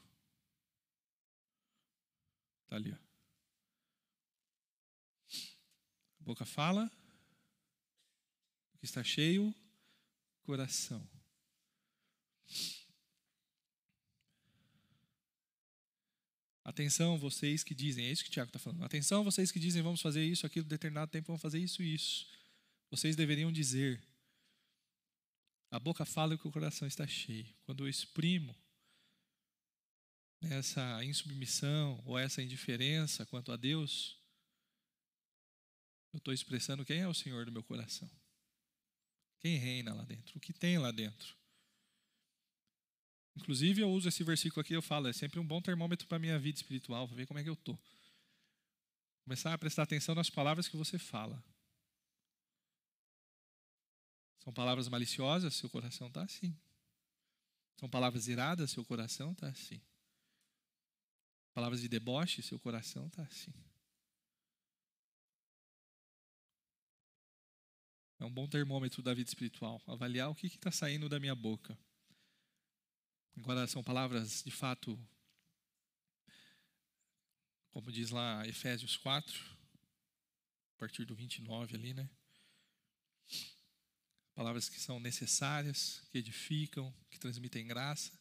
Está 2.74 2.76
ali. 2.76 2.92
Ó. 2.92 2.96
A 6.20 6.24
boca 6.24 6.44
fala, 6.44 6.90
o 8.74 8.78
que 8.78 8.84
está 8.84 9.04
cheio, 9.04 9.54
coração. 10.42 11.06
Atenção, 16.64 17.18
vocês 17.18 17.62
que 17.62 17.74
dizem, 17.74 18.06
é 18.06 18.10
isso 18.10 18.24
que 18.24 18.30
o 18.30 18.32
Tiago 18.32 18.48
está 18.48 18.58
falando. 18.58 18.82
Atenção, 18.82 19.22
vocês 19.22 19.52
que 19.52 19.60
dizem, 19.60 19.82
vamos 19.82 20.00
fazer 20.00 20.24
isso, 20.24 20.46
aquilo, 20.46 20.66
determinado 20.66 21.10
tempo, 21.10 21.26
vamos 21.26 21.42
fazer 21.42 21.58
isso 21.58 21.82
e 21.82 21.94
isso. 21.94 22.26
Vocês 22.90 23.14
deveriam 23.14 23.52
dizer, 23.52 24.02
a 25.70 25.78
boca 25.78 26.04
fala 26.06 26.38
que 26.38 26.48
o 26.48 26.50
coração 26.50 26.88
está 26.88 27.06
cheio. 27.06 27.46
Quando 27.66 27.84
eu 27.84 27.88
exprimo 27.88 28.56
essa 30.50 31.04
insubmissão 31.04 32.02
ou 32.04 32.18
essa 32.18 32.42
indiferença 32.42 33.26
quanto 33.26 33.52
a 33.52 33.56
Deus, 33.56 34.18
eu 36.12 36.18
estou 36.18 36.32
expressando 36.32 36.84
quem 36.84 37.00
é 37.00 37.08
o 37.08 37.14
Senhor 37.14 37.44
do 37.44 37.52
meu 37.52 37.62
coração. 37.62 38.10
Quem 39.40 39.56
reina 39.56 39.92
lá 39.92 40.04
dentro, 40.04 40.38
o 40.38 40.40
que 40.40 40.52
tem 40.52 40.78
lá 40.78 40.90
dentro. 40.90 41.36
Inclusive, 43.36 43.82
eu 43.82 43.90
uso 43.90 44.08
esse 44.08 44.22
versículo 44.22 44.60
aqui, 44.60 44.74
eu 44.74 44.82
falo, 44.82 45.08
é 45.08 45.12
sempre 45.12 45.40
um 45.40 45.46
bom 45.46 45.60
termômetro 45.60 46.06
para 46.06 46.16
a 46.16 46.20
minha 46.20 46.38
vida 46.38 46.56
espiritual, 46.56 47.06
para 47.08 47.16
ver 47.16 47.26
como 47.26 47.40
é 47.40 47.42
que 47.42 47.48
eu 47.48 47.54
estou. 47.54 47.78
Começar 49.24 49.52
a 49.52 49.58
prestar 49.58 49.82
atenção 49.82 50.14
nas 50.14 50.30
palavras 50.30 50.68
que 50.68 50.76
você 50.76 50.98
fala. 50.98 51.42
São 54.38 54.52
palavras 54.52 54.88
maliciosas, 54.88 55.54
seu 55.54 55.68
coração 55.68 56.08
está 56.08 56.22
assim. 56.22 56.56
São 57.76 57.88
palavras 57.88 58.28
iradas, 58.28 58.70
seu 58.70 58.84
coração 58.84 59.32
está 59.32 59.48
assim. 59.48 59.80
Palavras 61.54 61.80
de 61.80 61.88
deboche, 61.88 62.42
seu 62.42 62.58
coração 62.58 63.06
está 63.06 63.22
assim. 63.22 63.54
É 68.18 68.24
um 68.24 68.30
bom 68.30 68.48
termômetro 68.48 69.02
da 69.02 69.14
vida 69.14 69.28
espiritual. 69.28 69.80
Avaliar 69.86 70.30
o 70.30 70.34
que 70.34 70.48
está 70.48 70.72
saindo 70.72 71.08
da 71.08 71.20
minha 71.20 71.34
boca. 71.34 71.78
Agora, 73.36 73.66
são 73.66 73.82
palavras 73.82 74.42
de 74.42 74.50
fato, 74.50 74.98
como 77.70 77.92
diz 77.92 78.10
lá 78.10 78.46
Efésios 78.46 78.96
4, 78.96 79.38
a 80.74 80.78
partir 80.78 81.04
do 81.04 81.14
29 81.14 81.76
ali, 81.76 81.92
né? 81.92 82.08
Palavras 84.34 84.68
que 84.68 84.80
são 84.80 84.98
necessárias, 84.98 86.00
que 86.10 86.18
edificam, 86.18 86.92
que 87.10 87.18
transmitem 87.18 87.66
graça. 87.66 88.18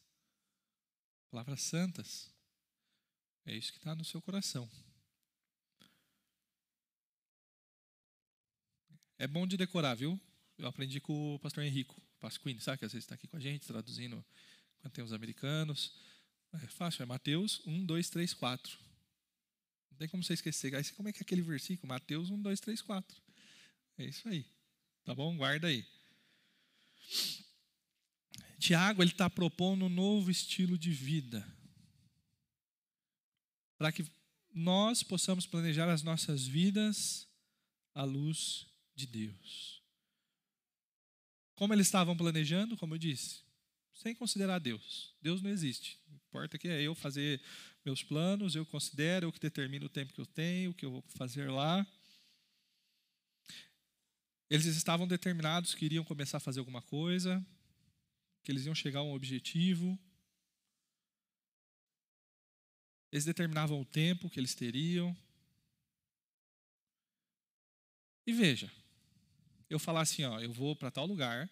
Palavras 1.32 1.62
santas. 1.62 2.33
É 3.46 3.54
isso 3.54 3.72
que 3.72 3.78
está 3.78 3.94
no 3.94 4.06
seu 4.06 4.22
coração. 4.22 4.70
É 9.18 9.28
bom 9.28 9.46
de 9.46 9.58
decorar, 9.58 9.96
viu? 9.96 10.20
Eu 10.58 10.68
aprendi 10.68 11.00
com 11.00 11.36
o 11.36 11.40
pastor 11.40 11.64
Henrico 11.64 12.02
Pasquini, 12.20 12.62
sabe 12.62 12.78
que 12.78 12.86
às 12.86 12.94
vezes 12.94 13.04
está 13.04 13.16
aqui 13.16 13.28
com 13.28 13.38
a 13.38 13.40
gente, 13.40 13.68
traduzindo 13.68 14.24
quando 14.80 14.94
tem 14.94 15.04
os 15.04 15.14
americanos. 15.14 15.94
É 16.54 16.68
fácil, 16.68 17.04
é 17.04 17.06
Mateus 17.06 17.62
1, 17.66 17.86
2, 17.86 18.10
3, 18.10 18.34
4. 18.34 18.78
Não 19.92 19.98
tem 19.98 20.08
como 20.08 20.24
você 20.24 20.34
esquecer. 20.34 20.74
Aí, 20.76 20.84
como 20.92 21.10
é 21.10 21.14
que 21.14 21.20
é 21.20 21.24
aquele 21.24 21.42
versículo? 21.42 21.90
Mateus 21.90 22.30
1, 22.30 22.42
2, 22.42 22.60
3, 22.60 22.82
4. 22.82 23.22
É 23.98 24.06
isso 24.06 24.28
aí. 24.28 24.46
Tá 25.04 25.14
bom? 25.14 25.36
Guarda 25.36 25.68
aí. 25.68 25.86
Tiago 28.58 29.04
ele 29.04 29.12
está 29.12 29.30
propondo 29.30 29.86
um 29.86 29.90
novo 29.90 30.32
estilo 30.32 30.78
de 30.78 30.92
vida 30.92 31.46
para 33.84 33.92
que 33.92 34.06
nós 34.54 35.04
possamos 35.04 35.46
planejar 35.46 35.90
as 35.90 36.04
nossas 36.04 36.48
vidas 36.48 37.28
à 37.94 38.06
luz 38.06 38.66
de 38.96 39.06
Deus. 39.06 39.84
Como 41.54 41.74
eles 41.74 41.88
estavam 41.88 42.16
planejando, 42.16 42.78
como 42.78 42.94
eu 42.94 42.98
disse, 42.98 43.42
sem 43.94 44.16
considerar 44.16 44.60
Deus. 44.60 45.14
Deus 45.22 45.42
não 45.42 45.50
existe. 45.50 46.00
O 46.08 46.12
que 46.12 46.16
importa 46.16 46.58
que 46.58 46.70
é 46.70 46.82
eu 46.82 46.96
fazer 46.96 47.42
meus 47.84 48.02
planos, 48.02 48.56
eu 48.56 48.66
considero, 48.66 49.28
eu 49.28 49.34
que 49.34 49.40
determino 49.42 49.88
o 49.88 49.90
tempo 49.90 50.14
que 50.14 50.22
eu 50.22 50.28
tenho, 50.28 50.72
o 50.72 50.74
que 50.74 50.86
eu 50.86 50.92
vou 50.92 51.04
fazer 51.18 51.52
lá. 51.52 51.86
Eles 54.50 54.66
estavam 54.66 55.06
determinados 55.06 55.76
que 55.76 55.84
iriam 55.84 56.06
começar 56.06 56.38
a 56.38 56.40
fazer 56.40 56.60
alguma 56.60 56.82
coisa, 56.82 57.46
que 58.44 58.50
eles 58.50 58.66
iam 58.66 58.74
chegar 58.74 59.02
a 59.02 59.04
um 59.04 59.14
objetivo. 59.14 60.00
Eles 63.14 63.26
determinavam 63.26 63.80
o 63.80 63.86
tempo 63.86 64.28
que 64.28 64.40
eles 64.40 64.56
teriam. 64.56 65.16
E 68.26 68.34
veja, 68.34 68.72
eu 69.70 69.78
falar 69.78 70.02
assim, 70.02 70.24
ó, 70.24 70.40
eu 70.40 70.52
vou 70.52 70.76
para 70.76 70.90
tal 70.90 71.06
lugar, 71.06 71.48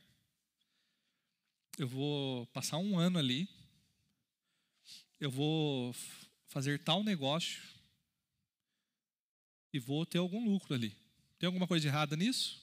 eu 1.78 1.88
vou 1.88 2.48
passar 2.48 2.80
um 2.80 2.98
ano 2.98 3.20
ali, 3.20 3.48
eu 5.20 5.30
vou 5.30 5.94
fazer 6.48 6.80
tal 6.80 7.04
negócio 7.04 7.62
e 9.72 9.78
vou 9.78 10.04
ter 10.04 10.18
algum 10.18 10.44
lucro 10.44 10.74
ali. 10.74 10.98
Tem 11.38 11.46
alguma 11.46 11.68
coisa 11.68 11.88
errada 11.88 12.16
nisso? 12.16 12.60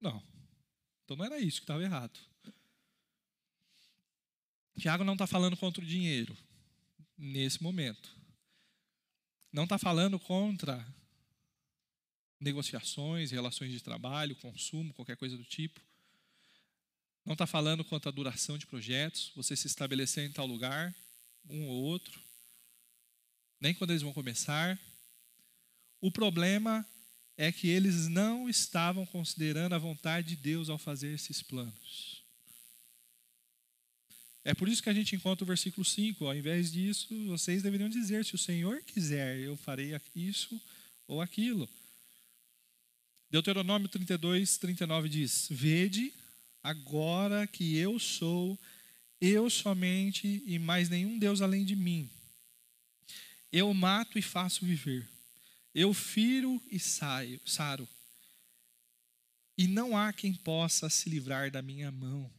Não. 0.00 0.22
Então 1.04 1.14
não 1.14 1.26
era 1.26 1.38
isso 1.38 1.60
que 1.60 1.64
estava 1.64 1.82
errado. 1.82 2.18
Tiago 4.78 5.04
não 5.04 5.12
está 5.12 5.26
falando 5.26 5.58
contra 5.58 5.84
o 5.84 5.86
dinheiro 5.86 6.34
nesse 7.18 7.62
momento. 7.62 8.16
Não 9.52 9.64
está 9.64 9.78
falando 9.78 10.18
contra 10.18 10.86
negociações, 12.40 13.30
relações 13.30 13.72
de 13.72 13.80
trabalho, 13.82 14.36
consumo, 14.36 14.94
qualquer 14.94 15.16
coisa 15.16 15.36
do 15.36 15.44
tipo. 15.44 15.80
Não 17.24 17.32
está 17.32 17.46
falando 17.46 17.84
quanto 17.84 18.08
à 18.08 18.12
duração 18.12 18.56
de 18.56 18.66
projetos, 18.66 19.32
você 19.34 19.56
se 19.56 19.66
estabelecer 19.66 20.24
em 20.24 20.32
tal 20.32 20.46
lugar, 20.46 20.94
um 21.48 21.66
ou 21.66 21.82
outro, 21.82 22.22
nem 23.60 23.74
quando 23.74 23.90
eles 23.90 24.02
vão 24.02 24.12
começar. 24.12 24.78
O 26.00 26.12
problema 26.12 26.86
é 27.36 27.50
que 27.50 27.68
eles 27.68 28.08
não 28.08 28.48
estavam 28.48 29.04
considerando 29.06 29.74
a 29.74 29.78
vontade 29.78 30.28
de 30.28 30.36
Deus 30.36 30.68
ao 30.68 30.78
fazer 30.78 31.12
esses 31.12 31.42
planos. 31.42 32.17
É 34.48 34.54
por 34.54 34.66
isso 34.66 34.82
que 34.82 34.88
a 34.88 34.94
gente 34.94 35.14
encontra 35.14 35.44
o 35.44 35.46
versículo 35.46 35.84
5. 35.84 36.24
Ao 36.24 36.34
invés 36.34 36.72
disso, 36.72 37.06
vocês 37.26 37.62
deveriam 37.62 37.86
dizer: 37.86 38.24
se 38.24 38.34
o 38.34 38.38
Senhor 38.38 38.82
quiser, 38.82 39.38
eu 39.40 39.54
farei 39.58 39.94
isso 40.16 40.58
ou 41.06 41.20
aquilo. 41.20 41.68
Deuteronômio 43.30 43.90
32, 43.90 44.56
39 44.56 45.10
diz: 45.10 45.48
Vede 45.50 46.14
agora 46.62 47.46
que 47.46 47.76
eu 47.76 47.98
sou 47.98 48.58
eu 49.20 49.50
somente 49.50 50.42
e 50.46 50.58
mais 50.58 50.88
nenhum 50.88 51.18
Deus 51.18 51.42
além 51.42 51.62
de 51.62 51.76
mim. 51.76 52.08
Eu 53.52 53.74
mato 53.74 54.18
e 54.18 54.22
faço 54.22 54.64
viver. 54.64 55.06
Eu 55.74 55.92
firo 55.92 56.58
e 56.70 56.78
saio, 56.78 57.38
saro. 57.44 57.86
E 59.58 59.68
não 59.68 59.94
há 59.94 60.10
quem 60.10 60.32
possa 60.32 60.88
se 60.88 61.10
livrar 61.10 61.50
da 61.50 61.60
minha 61.60 61.92
mão. 61.92 62.37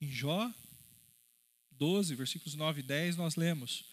Em 0.00 0.10
Jó 0.10 0.52
12, 1.72 2.14
versículos 2.14 2.54
9 2.54 2.80
e 2.80 2.82
10, 2.82 3.16
nós 3.16 3.36
lemos: 3.36 3.84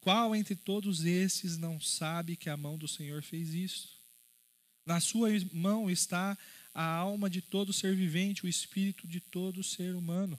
Qual 0.00 0.34
entre 0.34 0.56
todos 0.56 1.04
esses 1.04 1.56
não 1.58 1.78
sabe 1.80 2.36
que 2.36 2.48
a 2.48 2.56
mão 2.56 2.78
do 2.78 2.88
Senhor 2.88 3.22
fez 3.22 3.52
isso? 3.54 3.96
Na 4.84 5.00
sua 5.00 5.28
mão 5.52 5.90
está 5.90 6.36
a 6.72 6.84
alma 6.84 7.28
de 7.28 7.42
todo 7.42 7.72
ser 7.72 7.94
vivente, 7.94 8.44
o 8.44 8.48
espírito 8.48 9.06
de 9.06 9.20
todo 9.20 9.62
ser 9.62 9.94
humano. 9.94 10.38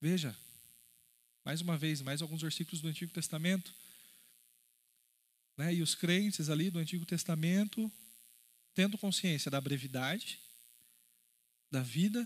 Veja, 0.00 0.36
mais 1.44 1.60
uma 1.60 1.76
vez, 1.76 2.02
mais 2.02 2.22
alguns 2.22 2.42
versículos 2.42 2.80
do 2.80 2.88
Antigo 2.88 3.12
Testamento. 3.12 3.74
Né? 5.56 5.74
E 5.74 5.82
os 5.82 5.94
crentes 5.94 6.48
ali 6.48 6.70
do 6.70 6.78
Antigo 6.78 7.04
Testamento, 7.04 7.90
tendo 8.78 8.96
consciência 8.96 9.50
da 9.50 9.60
brevidade, 9.60 10.38
da 11.68 11.82
vida, 11.82 12.24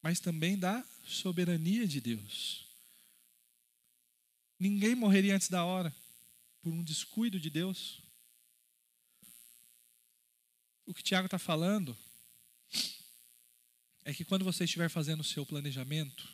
mas 0.00 0.20
também 0.20 0.56
da 0.56 0.86
soberania 1.02 1.84
de 1.84 2.00
Deus. 2.00 2.64
Ninguém 4.56 4.94
morreria 4.94 5.34
antes 5.34 5.48
da 5.48 5.64
hora 5.64 5.92
por 6.62 6.72
um 6.72 6.80
descuido 6.80 7.40
de 7.40 7.50
Deus. 7.50 8.00
O 10.86 10.94
que 10.94 11.02
Tiago 11.02 11.26
está 11.26 11.40
falando 11.40 11.98
é 14.04 14.14
que 14.14 14.24
quando 14.24 14.44
você 14.44 14.62
estiver 14.62 14.88
fazendo 14.88 15.22
o 15.22 15.24
seu 15.24 15.44
planejamento, 15.44 16.32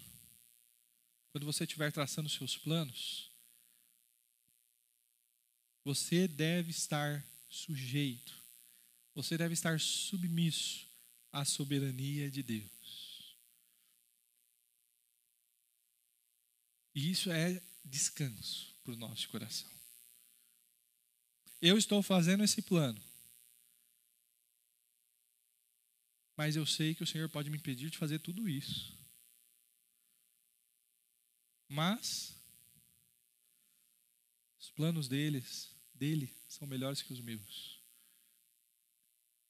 quando 1.32 1.46
você 1.46 1.64
estiver 1.64 1.90
traçando 1.90 2.26
os 2.26 2.34
seus 2.34 2.58
planos, 2.58 3.30
você 5.82 6.28
deve 6.28 6.72
estar 6.72 7.26
sujeito, 7.48 8.43
você 9.14 9.38
deve 9.38 9.54
estar 9.54 9.78
submisso 9.78 10.86
à 11.32 11.44
soberania 11.44 12.30
de 12.30 12.42
Deus. 12.42 13.36
E 16.94 17.10
isso 17.10 17.30
é 17.30 17.60
descanso 17.84 18.74
para 18.82 18.92
o 18.92 18.96
nosso 18.96 19.28
coração. 19.28 19.70
Eu 21.60 21.78
estou 21.78 22.02
fazendo 22.02 22.44
esse 22.44 22.60
plano. 22.62 23.02
Mas 26.36 26.56
eu 26.56 26.66
sei 26.66 26.94
que 26.94 27.02
o 27.02 27.06
Senhor 27.06 27.28
pode 27.28 27.48
me 27.48 27.56
impedir 27.56 27.90
de 27.90 27.98
fazer 27.98 28.18
tudo 28.18 28.48
isso. 28.48 28.98
Mas 31.68 32.36
os 34.60 34.70
planos 34.70 35.08
deles, 35.08 35.70
dele, 35.94 36.34
são 36.48 36.66
melhores 36.66 37.02
que 37.02 37.12
os 37.12 37.20
meus. 37.20 37.73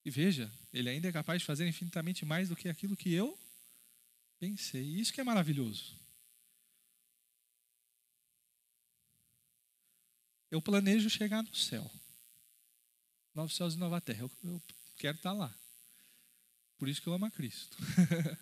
E 0.05 0.11
veja, 0.11 0.53
ele 0.73 0.91
ainda 0.91 1.09
é 1.09 1.13
capaz 1.13 1.41
de 1.41 1.47
fazer 1.47 1.67
infinitamente 1.67 2.25
mais 2.25 2.49
do 2.49 2.57
que 2.57 2.69
aquilo 2.69 2.97
que 2.97 3.13
eu 3.13 3.39
pensei. 4.39 4.83
Isso 4.83 5.13
que 5.13 5.21
é 5.21 5.25
maravilhoso. 5.25 5.99
Eu 10.51 10.61
planejo 10.61 11.09
chegar 11.09 11.43
no 11.43 11.55
céu. 11.55 11.91
Novos 13.35 13.57
céus 13.57 13.75
e 13.75 13.79
nova 13.79 14.01
terra. 14.01 14.21
Eu, 14.21 14.31
eu 14.45 14.63
quero 14.99 15.17
estar 15.17 15.33
lá. 15.33 15.53
Por 16.79 16.89
isso 16.89 17.01
que 17.01 17.09
eu 17.09 17.15
amo 17.15 17.25
a 17.25 17.31
Cristo. 17.31 17.77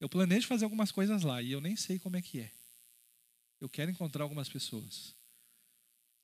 eu 0.00 0.08
planejo 0.08 0.46
fazer 0.46 0.64
algumas 0.64 0.90
coisas 0.90 1.22
lá 1.22 1.42
e 1.42 1.52
eu 1.52 1.60
nem 1.60 1.76
sei 1.76 1.98
como 1.98 2.16
é 2.16 2.22
que 2.22 2.40
é. 2.40 2.50
Eu 3.60 3.68
quero 3.68 3.90
encontrar 3.90 4.24
algumas 4.24 4.48
pessoas. 4.48 5.14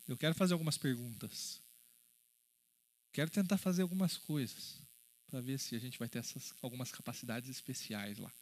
Eu 0.09 0.17
quero 0.17 0.35
fazer 0.35 0.55
algumas 0.55 0.79
perguntas. 0.79 1.60
Quero 3.13 3.31
tentar 3.31 3.59
fazer 3.59 3.83
algumas 3.83 4.17
coisas 4.17 4.79
para 5.27 5.41
ver 5.41 5.59
se 5.59 5.75
a 5.75 5.79
gente 5.79 5.99
vai 5.99 6.09
ter 6.09 6.19
essas 6.19 6.55
algumas 6.63 6.91
capacidades 6.91 7.49
especiais 7.49 8.19
lá. 8.19 8.33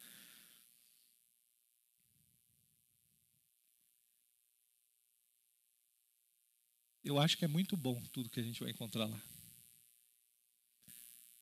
Eu 7.03 7.17
acho 7.17 7.37
que 7.37 7.45
é 7.45 7.47
muito 7.47 7.75
bom 7.75 7.99
tudo 8.11 8.29
que 8.29 8.39
a 8.39 8.43
gente 8.43 8.59
vai 8.59 8.71
encontrar 8.71 9.05
lá. 9.05 9.21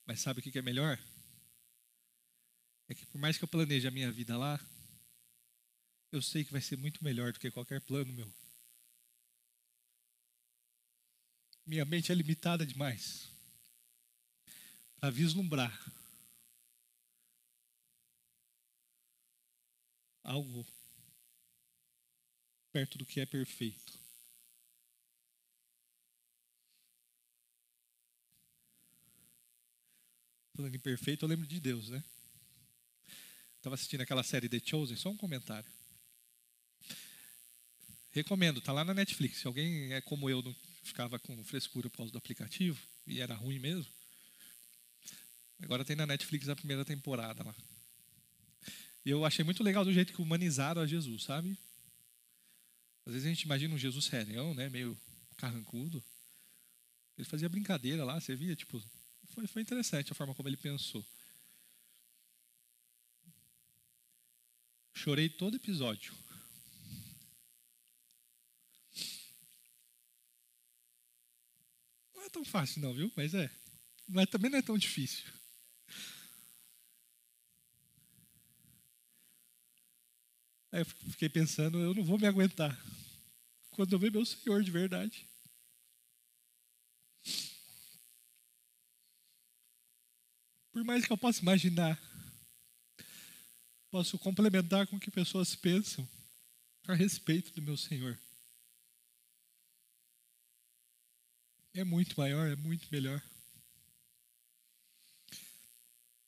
Mas 0.06 0.20
sabe 0.20 0.40
o 0.40 0.42
que 0.42 0.58
é 0.58 0.62
melhor? 0.62 0.98
É 2.88 2.94
que 2.94 3.04
por 3.06 3.18
mais 3.18 3.36
que 3.36 3.44
eu 3.44 3.48
planeje 3.48 3.86
a 3.86 3.90
minha 3.90 4.10
vida 4.10 4.38
lá, 4.38 4.58
eu 6.10 6.22
sei 6.22 6.44
que 6.44 6.52
vai 6.52 6.62
ser 6.62 6.78
muito 6.78 7.04
melhor 7.04 7.32
do 7.32 7.38
que 7.38 7.50
qualquer 7.50 7.82
plano 7.82 8.10
meu. 8.14 8.32
Minha 11.68 11.84
mente 11.84 12.10
é 12.10 12.14
limitada 12.14 12.64
demais 12.64 13.30
para 14.98 15.10
vislumbrar 15.10 15.70
algo 20.24 20.66
perto 22.72 22.96
do 22.96 23.04
que 23.04 23.20
é 23.20 23.26
perfeito. 23.26 23.92
Falando 30.56 30.74
em 30.74 30.80
perfeito, 30.80 31.26
eu 31.26 31.28
lembro 31.28 31.46
de 31.46 31.60
Deus, 31.60 31.90
né? 31.90 32.02
Estava 33.58 33.74
assistindo 33.74 34.00
aquela 34.00 34.22
série 34.22 34.48
The 34.48 34.58
Chosen, 34.58 34.96
só 34.96 35.10
um 35.10 35.18
comentário. 35.18 35.70
Recomendo, 38.10 38.62
tá 38.62 38.72
lá 38.72 38.86
na 38.86 38.94
Netflix. 38.94 39.40
Se 39.40 39.46
alguém 39.46 39.92
é 39.92 40.00
como 40.00 40.30
eu, 40.30 40.40
não 40.40 40.67
ficava 40.88 41.18
com 41.18 41.42
frescura 41.44 41.88
por 41.88 41.98
causa 41.98 42.12
do 42.12 42.18
aplicativo, 42.18 42.80
e 43.06 43.20
era 43.20 43.34
ruim 43.34 43.58
mesmo. 43.58 43.90
Agora 45.62 45.84
tem 45.84 45.96
na 45.96 46.06
Netflix 46.06 46.48
a 46.48 46.56
primeira 46.56 46.84
temporada 46.84 47.42
lá. 47.44 47.54
E 49.04 49.10
eu 49.10 49.24
achei 49.24 49.44
muito 49.44 49.62
legal 49.62 49.84
do 49.84 49.92
jeito 49.92 50.12
que 50.12 50.22
humanizaram 50.22 50.82
a 50.82 50.86
Jesus, 50.86 51.22
sabe? 51.22 51.58
Às 53.06 53.12
vezes 53.12 53.26
a 53.26 53.30
gente 53.30 53.42
imagina 53.42 53.74
um 53.74 53.78
Jesus 53.78 54.04
serião, 54.04 54.54
né? 54.54 54.68
Meio 54.68 54.96
carrancudo. 55.36 56.02
Ele 57.16 57.26
fazia 57.26 57.48
brincadeira 57.48 58.04
lá, 58.04 58.20
você 58.20 58.36
via, 58.36 58.54
tipo, 58.54 58.82
foi, 59.30 59.46
foi 59.46 59.62
interessante 59.62 60.12
a 60.12 60.14
forma 60.14 60.34
como 60.34 60.48
ele 60.48 60.56
pensou. 60.56 61.04
Chorei 64.94 65.28
todo 65.28 65.56
episódio. 65.56 66.12
É 72.28 72.30
tão 72.30 72.44
fácil 72.44 72.82
não, 72.82 72.94
viu? 72.94 73.10
Mas 73.16 73.34
é. 73.34 73.50
Mas 74.06 74.28
também 74.28 74.50
não 74.50 74.58
é 74.58 74.62
tão 74.62 74.78
difícil. 74.78 75.24
Aí 80.70 80.80
eu 80.80 80.84
fiquei 80.84 81.28
pensando, 81.28 81.78
eu 81.78 81.94
não 81.94 82.04
vou 82.04 82.18
me 82.18 82.26
aguentar. 82.26 82.78
Quando 83.70 83.92
eu 83.92 83.98
ver 83.98 84.12
meu 84.12 84.24
Senhor 84.24 84.62
de 84.62 84.70
verdade. 84.70 85.26
Por 90.70 90.84
mais 90.84 91.04
que 91.04 91.12
eu 91.12 91.18
possa 91.18 91.40
imaginar, 91.40 91.98
posso 93.90 94.18
complementar 94.18 94.86
com 94.86 94.96
o 94.96 95.00
que 95.00 95.10
pessoas 95.10 95.54
pensam 95.56 96.08
a 96.86 96.94
respeito 96.94 97.52
do 97.52 97.62
meu 97.62 97.76
Senhor. 97.76 98.18
É 101.74 101.84
muito 101.84 102.18
maior, 102.18 102.48
é 102.48 102.56
muito 102.56 102.88
melhor. 102.90 103.22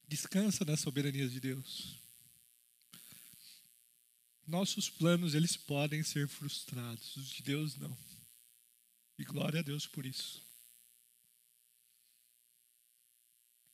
Descansa 0.07 0.65
na 0.65 0.77
soberania 0.77 1.29
de 1.29 1.39
Deus. 1.39 1.97
Nossos 4.47 4.91
planos, 4.91 5.35
eles 5.35 5.57
podem 5.57 6.03
ser 6.03 6.27
frustrados, 6.27 7.17
os 7.17 7.29
de 7.29 7.43
Deus 7.43 7.77
não. 7.77 7.97
E 9.17 9.25
glória 9.25 9.61
a 9.61 9.63
Deus 9.63 9.87
por 9.87 10.05
isso. 10.05 10.43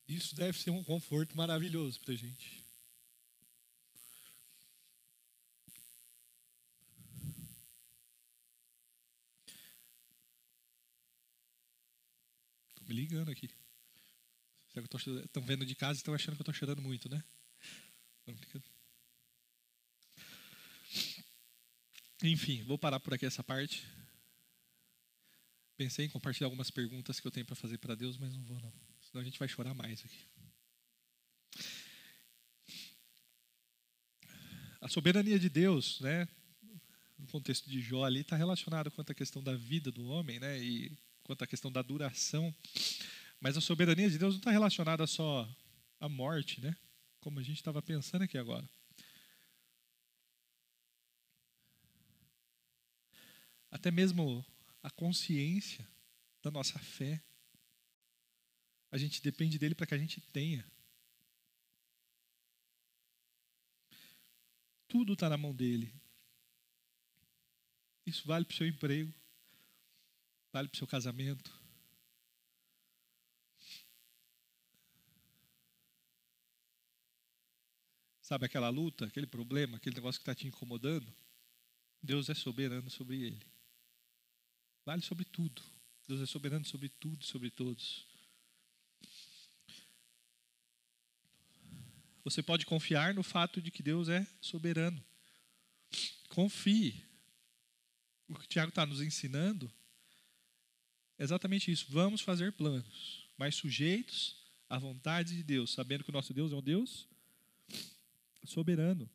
Isso 0.07 0.35
deve 0.35 0.59
ser 0.59 0.71
um 0.71 0.85
conforto 0.85 1.37
maravilhoso 1.37 2.01
para 2.01 2.13
a 2.13 2.17
gente. 2.17 2.66
Me 12.87 12.95
ligando 12.95 13.31
aqui. 13.31 13.51
Estão 15.25 15.43
vendo 15.43 15.65
de 15.65 15.75
casa 15.75 15.99
e 15.99 16.01
estão 16.01 16.15
achando 16.15 16.35
que 16.35 16.41
eu 16.41 16.45
estou 16.45 16.55
chorando 16.55 16.83
muito, 16.83 17.09
né? 17.09 17.25
Enfim, 22.23 22.63
vou 22.63 22.79
parar 22.79 23.01
por 23.01 23.15
aqui 23.15 23.25
essa 23.25 23.43
parte. 23.43 23.87
Pensei 25.77 26.07
em 26.07 26.09
compartilhar 26.09 26.47
algumas 26.47 26.71
perguntas 26.71 27.21
que 27.21 27.27
eu 27.27 27.31
tenho 27.31 27.47
para 27.47 27.55
fazer 27.55 27.79
para 27.79 27.95
Deus, 27.95 28.17
mas 28.17 28.33
não 28.33 28.43
vou 28.45 28.59
não. 28.61 28.73
Senão 29.03 29.21
a 29.21 29.25
gente 29.25 29.39
vai 29.39 29.49
chorar 29.49 29.75
mais 29.75 30.05
aqui. 30.05 30.19
A 34.81 34.89
soberania 34.89 35.39
de 35.39 35.49
Deus, 35.49 36.01
né, 36.01 36.29
no 37.19 37.27
contexto 37.27 37.69
de 37.69 37.81
Jó 37.81 38.05
ali, 38.05 38.21
está 38.21 38.37
relacionado 38.37 38.91
quanto 38.91 39.11
à 39.11 39.15
questão 39.15 39.43
da 39.43 39.55
vida 39.55 39.91
do 39.91 40.07
homem, 40.07 40.39
né, 40.39 40.63
e 40.63 40.97
quanto 41.27 41.43
à 41.43 41.47
questão 41.47 41.71
da 41.71 41.83
duração. 41.83 42.55
Mas 43.41 43.57
a 43.57 43.61
soberania 43.61 44.09
de 44.09 44.19
Deus 44.19 44.35
não 44.35 44.39
está 44.39 44.51
relacionada 44.51 45.07
só 45.07 45.49
à 46.01 46.09
morte, 46.09 46.61
né, 46.61 46.75
como 47.21 47.39
a 47.39 47.43
gente 47.43 47.57
estava 47.57 47.83
pensando 47.83 48.23
aqui 48.23 48.39
agora. 48.39 48.67
até 53.77 53.91
mesmo 53.91 54.45
a 54.83 54.91
consciência 54.91 55.87
da 56.43 56.51
nossa 56.51 56.79
fé. 56.79 57.23
A 58.91 58.99
gente 58.99 59.23
depende 59.23 59.59
dele 59.59 59.75
para 59.75 59.87
que 59.87 59.95
a 59.95 59.99
gente 59.99 60.21
tenha. 60.33 60.65
Tudo 64.89 65.13
está 65.13 65.29
na 65.29 65.37
mão 65.37 65.55
dele. 65.55 65.93
Isso 68.07 68.27
vale 68.27 68.45
para 68.45 68.55
o 68.55 68.57
seu 68.57 68.67
emprego, 68.67 69.13
vale 70.53 70.69
para 70.69 70.75
o 70.75 70.79
seu 70.79 70.87
casamento. 70.87 71.67
Sabe 78.23 78.47
aquela 78.47 78.69
luta, 78.69 79.07
aquele 79.07 79.27
problema, 79.27 79.77
aquele 79.77 79.95
negócio 79.95 80.21
que 80.21 80.23
está 80.23 80.35
te 80.35 80.49
incomodando? 80.49 81.15
Deus 82.03 82.29
é 82.29 82.35
soberano 82.35 82.91
sobre 82.91 83.23
ele. 83.23 83.47
Vale 84.85 85.03
sobre 85.03 85.25
tudo. 85.25 85.63
Deus 86.09 86.21
é 86.21 86.27
soberano 86.27 86.65
sobre 86.65 86.89
tudo 86.89 87.23
e 87.23 87.27
sobre 87.27 87.51
todos. 87.51 88.07
Você 92.25 92.43
pode 92.43 92.67
confiar 92.67 93.15
no 93.15 93.23
fato 93.23 93.63
de 93.63 93.71
que 93.71 93.81
Deus 93.81 94.09
é 94.09 94.27
soberano. 94.41 95.01
Confie. 96.29 97.05
O 98.29 98.35
que 98.35 98.45
o 98.45 98.49
Tiago 98.49 98.71
está 98.71 98.85
nos 98.85 99.01
ensinando 99.01 99.73
exatamente 101.19 101.71
isso. 101.71 101.87
Vamos 101.89 102.21
fazer 102.21 102.53
planos, 102.53 103.29
mas 103.37 103.55
sujeitos 103.55 104.37
à 104.69 104.79
vontade 104.79 105.37
de 105.37 105.43
Deus, 105.43 105.73
sabendo 105.73 106.05
que 106.05 106.11
o 106.11 106.13
nosso 106.13 106.35
Deus 106.35 106.53
é 106.53 106.57
um 106.57 106.63
Deus 106.63 107.09
soberano. 108.45 109.09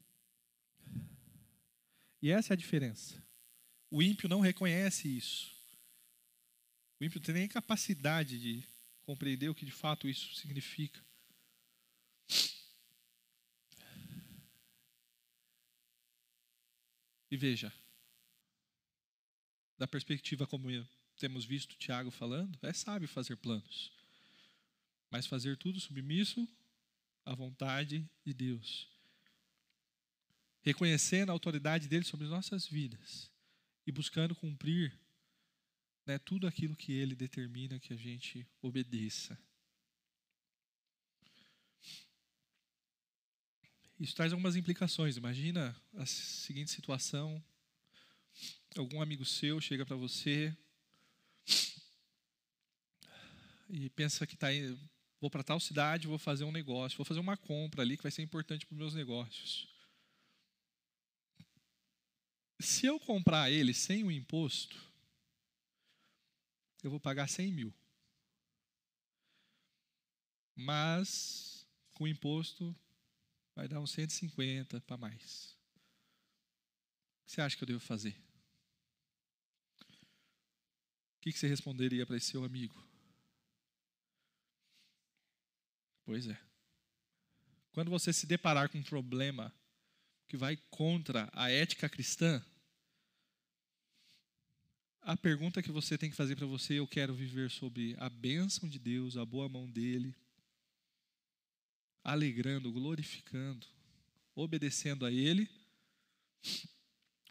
E 2.22 2.30
essa 2.30 2.54
é 2.54 2.56
a 2.56 2.58
diferença. 2.58 3.22
O 3.90 4.02
ímpio 4.02 4.30
não 4.30 4.40
reconhece 4.40 5.08
isso. 5.08 5.52
O 7.00 7.04
ímpio 7.04 7.20
não 7.20 7.26
tem 7.26 7.36
nem 7.36 7.48
capacidade 7.48 8.40
de 8.40 8.64
compreender 9.04 9.50
o 9.50 9.56
que 9.56 9.66
de 9.66 9.72
fato 9.72 10.08
isso 10.08 10.36
significa. 10.36 11.04
E 17.30 17.38
veja, 17.38 17.74
da 19.78 19.88
perspectiva 19.88 20.46
como 20.46 20.70
temos 21.22 21.46
visto 21.46 21.78
Tiago 21.78 22.10
falando, 22.10 22.58
é 22.64 22.74
sábio 22.74 23.08
fazer 23.08 23.36
planos, 23.36 23.92
mas 25.12 25.28
fazer 25.28 25.56
tudo 25.56 25.80
submisso 25.80 26.48
à 27.24 27.36
vontade 27.36 28.10
de 28.26 28.34
Deus, 28.34 28.90
reconhecendo 30.64 31.30
a 31.30 31.34
autoridade 31.34 31.88
dele 31.88 32.04
sobre 32.04 32.26
nossas 32.26 32.66
vidas 32.66 33.32
e 33.86 33.92
buscando 33.92 34.34
cumprir 34.34 34.98
né, 36.08 36.18
tudo 36.18 36.48
aquilo 36.48 36.76
que 36.76 36.92
ele 36.92 37.14
determina 37.14 37.80
que 37.80 37.94
a 37.94 37.98
gente 37.98 38.48
obedeça. 38.60 39.38
Isso 44.00 44.16
traz 44.16 44.34
algumas 44.34 44.56
implicações. 44.56 45.18
Imagina 45.18 45.80
a 45.94 46.06
seguinte 46.08 46.72
situação: 46.72 47.44
algum 48.76 49.00
amigo 49.00 49.24
seu 49.24 49.62
chega 49.62 49.86
para 49.86 49.96
você 49.96 50.58
e 53.72 53.90
pensa 53.90 54.28
que 54.28 54.36
está 54.36 54.48
vou 55.20 55.30
para 55.30 55.44
tal 55.44 55.60
cidade, 55.60 56.08
vou 56.08 56.18
fazer 56.18 56.44
um 56.44 56.52
negócio, 56.52 56.98
vou 56.98 57.06
fazer 57.06 57.20
uma 57.20 57.38
compra 57.38 57.82
ali 57.82 57.96
que 57.96 58.04
vai 58.04 58.12
ser 58.12 58.22
importante 58.22 58.66
para 58.66 58.74
os 58.74 58.80
meus 58.80 58.94
negócios. 58.94 59.68
Se 62.60 62.86
eu 62.86 63.00
comprar 63.00 63.50
ele 63.50 63.74
sem 63.74 64.04
o 64.04 64.12
imposto, 64.12 64.78
eu 66.84 66.90
vou 66.90 67.00
pagar 67.00 67.30
100 67.30 67.54
mil. 67.54 67.74
Mas, 70.56 71.66
com 71.94 72.08
imposto, 72.08 72.76
vai 73.56 73.68
dar 73.68 73.80
uns 73.80 73.92
150 73.92 74.82
para 74.82 74.98
mais. 74.98 75.56
O 77.22 77.26
que 77.26 77.32
você 77.32 77.42
acha 77.42 77.56
que 77.56 77.64
eu 77.64 77.68
devo 77.68 77.80
fazer? 77.80 78.16
O 81.18 81.22
que 81.22 81.32
você 81.32 81.48
responderia 81.48 82.06
para 82.06 82.18
esse 82.18 82.32
seu 82.32 82.44
amigo? 82.44 82.91
Pois 86.12 86.28
é. 86.28 86.38
Quando 87.72 87.90
você 87.90 88.12
se 88.12 88.28
deparar 88.28 88.68
com 88.68 88.78
um 88.78 88.84
problema 88.84 89.50
que 90.28 90.36
vai 90.36 90.58
contra 90.70 91.30
a 91.32 91.50
ética 91.50 91.88
cristã, 91.88 92.46
a 95.04 95.16
pergunta 95.16 95.64
que 95.64 95.72
você 95.72 95.98
tem 95.98 96.10
que 96.10 96.16
fazer 96.18 96.36
para 96.36 96.46
você, 96.46 96.74
eu 96.74 96.86
quero 96.86 97.16
viver 97.16 97.50
sobre 97.50 97.96
a 97.98 98.10
bênção 98.10 98.68
de 98.68 98.78
Deus, 98.78 99.16
a 99.16 99.24
boa 99.24 99.48
mão 99.48 99.72
dele, 99.72 100.14
alegrando, 102.04 102.74
glorificando, 102.74 103.66
obedecendo 104.36 105.06
a 105.06 105.12
ele, 105.14 105.50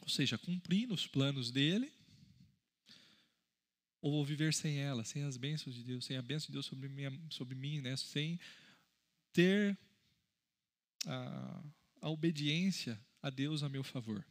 ou 0.00 0.08
seja, 0.08 0.38
cumprindo 0.38 0.94
os 0.94 1.06
planos 1.06 1.50
dele, 1.50 1.92
Ou 4.00 4.10
vou 4.10 4.24
viver 4.24 4.54
sem 4.54 4.78
ela, 4.78 5.04
sem 5.04 5.24
as 5.24 5.36
bênçãos 5.36 5.76
de 5.76 5.84
Deus, 5.84 6.06
sem 6.06 6.16
a 6.16 6.22
bênção 6.22 6.46
de 6.46 6.52
Deus 6.54 6.64
sobre, 6.64 6.88
minha, 6.88 7.12
sobre 7.28 7.54
mim, 7.54 7.82
né? 7.82 7.94
sem 7.98 8.40
ter 9.32 9.78
a, 11.06 11.64
a 12.02 12.08
obediência 12.10 13.00
a 13.22 13.30
Deus 13.30 13.62
a 13.62 13.68
meu 13.68 13.84
favor. 13.84 14.24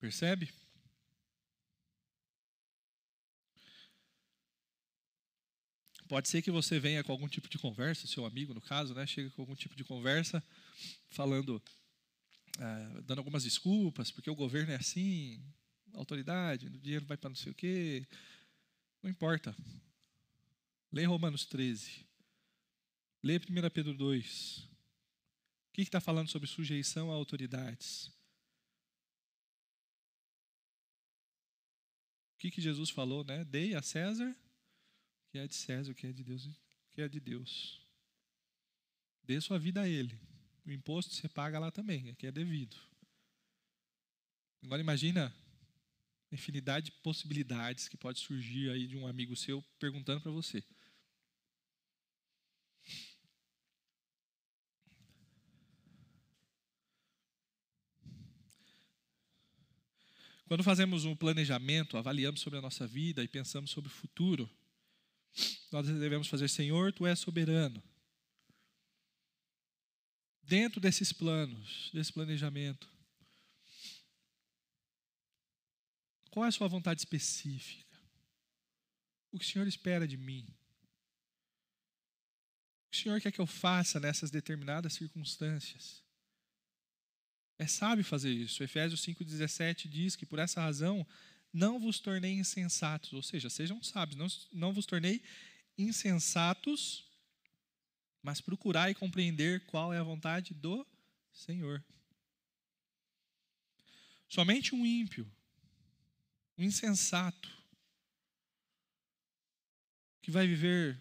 Percebe? 0.00 0.52
Pode 6.08 6.28
ser 6.28 6.40
que 6.40 6.50
você 6.50 6.80
venha 6.80 7.04
com 7.04 7.12
algum 7.12 7.28
tipo 7.28 7.50
de 7.50 7.58
conversa, 7.58 8.06
seu 8.06 8.24
amigo 8.24 8.54
no 8.54 8.62
caso, 8.62 8.94
né, 8.94 9.06
chega 9.06 9.28
com 9.30 9.42
algum 9.42 9.54
tipo 9.54 9.76
de 9.76 9.84
conversa, 9.84 10.42
falando, 11.10 11.62
é, 12.58 13.02
dando 13.02 13.18
algumas 13.18 13.44
desculpas, 13.44 14.10
porque 14.10 14.30
o 14.30 14.34
governo 14.34 14.72
é 14.72 14.76
assim, 14.76 15.44
autoridade, 15.92 16.66
o 16.66 16.70
dinheiro 16.70 17.04
vai 17.04 17.18
para 17.18 17.28
não 17.28 17.36
sei 17.36 17.52
o 17.52 17.54
quê. 17.54 18.06
Não 19.02 19.10
importa. 19.10 19.56
Leia 20.92 21.08
Romanos 21.08 21.44
13. 21.44 22.06
Leia 23.22 23.40
1 23.40 23.70
Pedro 23.70 23.94
2. 23.94 24.68
O 25.68 25.72
que 25.72 25.82
está 25.82 26.00
falando 26.00 26.28
sobre 26.28 26.48
sujeição 26.48 27.10
a 27.10 27.14
autoridades? 27.14 28.06
O 32.34 32.38
que, 32.38 32.50
que 32.50 32.60
Jesus 32.60 32.90
falou, 32.90 33.24
né? 33.24 33.44
Dei 33.44 33.74
a 33.74 33.82
César 33.82 34.36
o 35.28 35.30
que 35.30 35.38
é 35.38 35.46
de 35.46 35.54
César, 35.54 35.92
o 35.92 35.94
que 35.94 36.06
é 36.06 36.12
de 36.12 36.24
Deus, 36.24 36.46
o 36.46 36.56
que 36.90 37.02
é 37.02 37.08
de 37.08 37.20
Deus. 37.20 37.86
Dê 39.22 39.38
sua 39.40 39.58
vida 39.58 39.82
a 39.82 39.88
Ele. 39.88 40.18
O 40.64 40.72
imposto 40.72 41.14
você 41.14 41.28
paga 41.28 41.58
lá 41.58 41.70
também, 41.70 42.08
aqui 42.08 42.26
é 42.26 42.32
devido. 42.32 42.76
Agora 44.62 44.80
imagina 44.80 45.34
infinidade 46.30 46.86
de 46.86 46.92
possibilidades 47.02 47.88
que 47.88 47.96
pode 47.96 48.18
surgir 48.18 48.70
aí 48.70 48.86
de 48.86 48.96
um 48.96 49.06
amigo 49.06 49.34
seu 49.36 49.62
perguntando 49.78 50.20
para 50.20 50.32
você. 50.32 50.62
Quando 60.46 60.64
fazemos 60.64 61.04
um 61.04 61.14
planejamento, 61.14 61.98
avaliamos 61.98 62.40
sobre 62.40 62.58
a 62.58 62.62
nossa 62.62 62.86
vida 62.86 63.22
e 63.22 63.28
pensamos 63.28 63.70
sobre 63.70 63.90
o 63.90 63.94
futuro, 63.94 64.50
nós 65.70 65.86
devemos 65.86 66.26
fazer, 66.26 66.48
Senhor, 66.48 66.90
tu 66.90 67.06
és 67.06 67.18
soberano. 67.18 67.82
Dentro 70.42 70.80
desses 70.80 71.12
planos, 71.12 71.90
desse 71.92 72.10
planejamento, 72.10 72.88
qual 76.38 76.44
é 76.44 76.48
a 76.50 76.52
sua 76.52 76.68
vontade 76.68 77.00
específica? 77.00 77.98
O 79.32 79.40
que 79.40 79.44
o 79.44 79.48
Senhor 79.48 79.66
espera 79.66 80.06
de 80.06 80.16
mim? 80.16 80.46
O 82.86 82.90
que 82.90 82.96
o 82.96 83.02
Senhor 83.02 83.20
quer 83.20 83.32
que 83.32 83.40
eu 83.40 83.46
faça 83.46 83.98
nessas 83.98 84.30
determinadas 84.30 84.92
circunstâncias? 84.92 86.00
É 87.58 87.66
sábio 87.66 88.04
fazer 88.04 88.30
isso. 88.30 88.62
Efésios 88.62 89.04
5,17 89.04 89.88
diz 89.88 90.14
que 90.14 90.24
por 90.24 90.38
essa 90.38 90.60
razão 90.60 91.04
não 91.52 91.80
vos 91.80 91.98
tornei 91.98 92.34
insensatos, 92.34 93.12
ou 93.12 93.22
seja, 93.22 93.50
sejam 93.50 93.82
sábios, 93.82 94.16
não, 94.16 94.28
não 94.52 94.72
vos 94.72 94.86
tornei 94.86 95.20
insensatos, 95.76 97.04
mas 98.22 98.40
procurai 98.40 98.94
compreender 98.94 99.66
qual 99.66 99.92
é 99.92 99.98
a 99.98 100.04
vontade 100.04 100.54
do 100.54 100.86
Senhor. 101.32 101.84
Somente 104.28 104.72
um 104.72 104.86
ímpio, 104.86 105.28
um 106.58 106.64
insensato, 106.64 107.48
que 110.20 110.30
vai 110.30 110.46
viver 110.46 111.00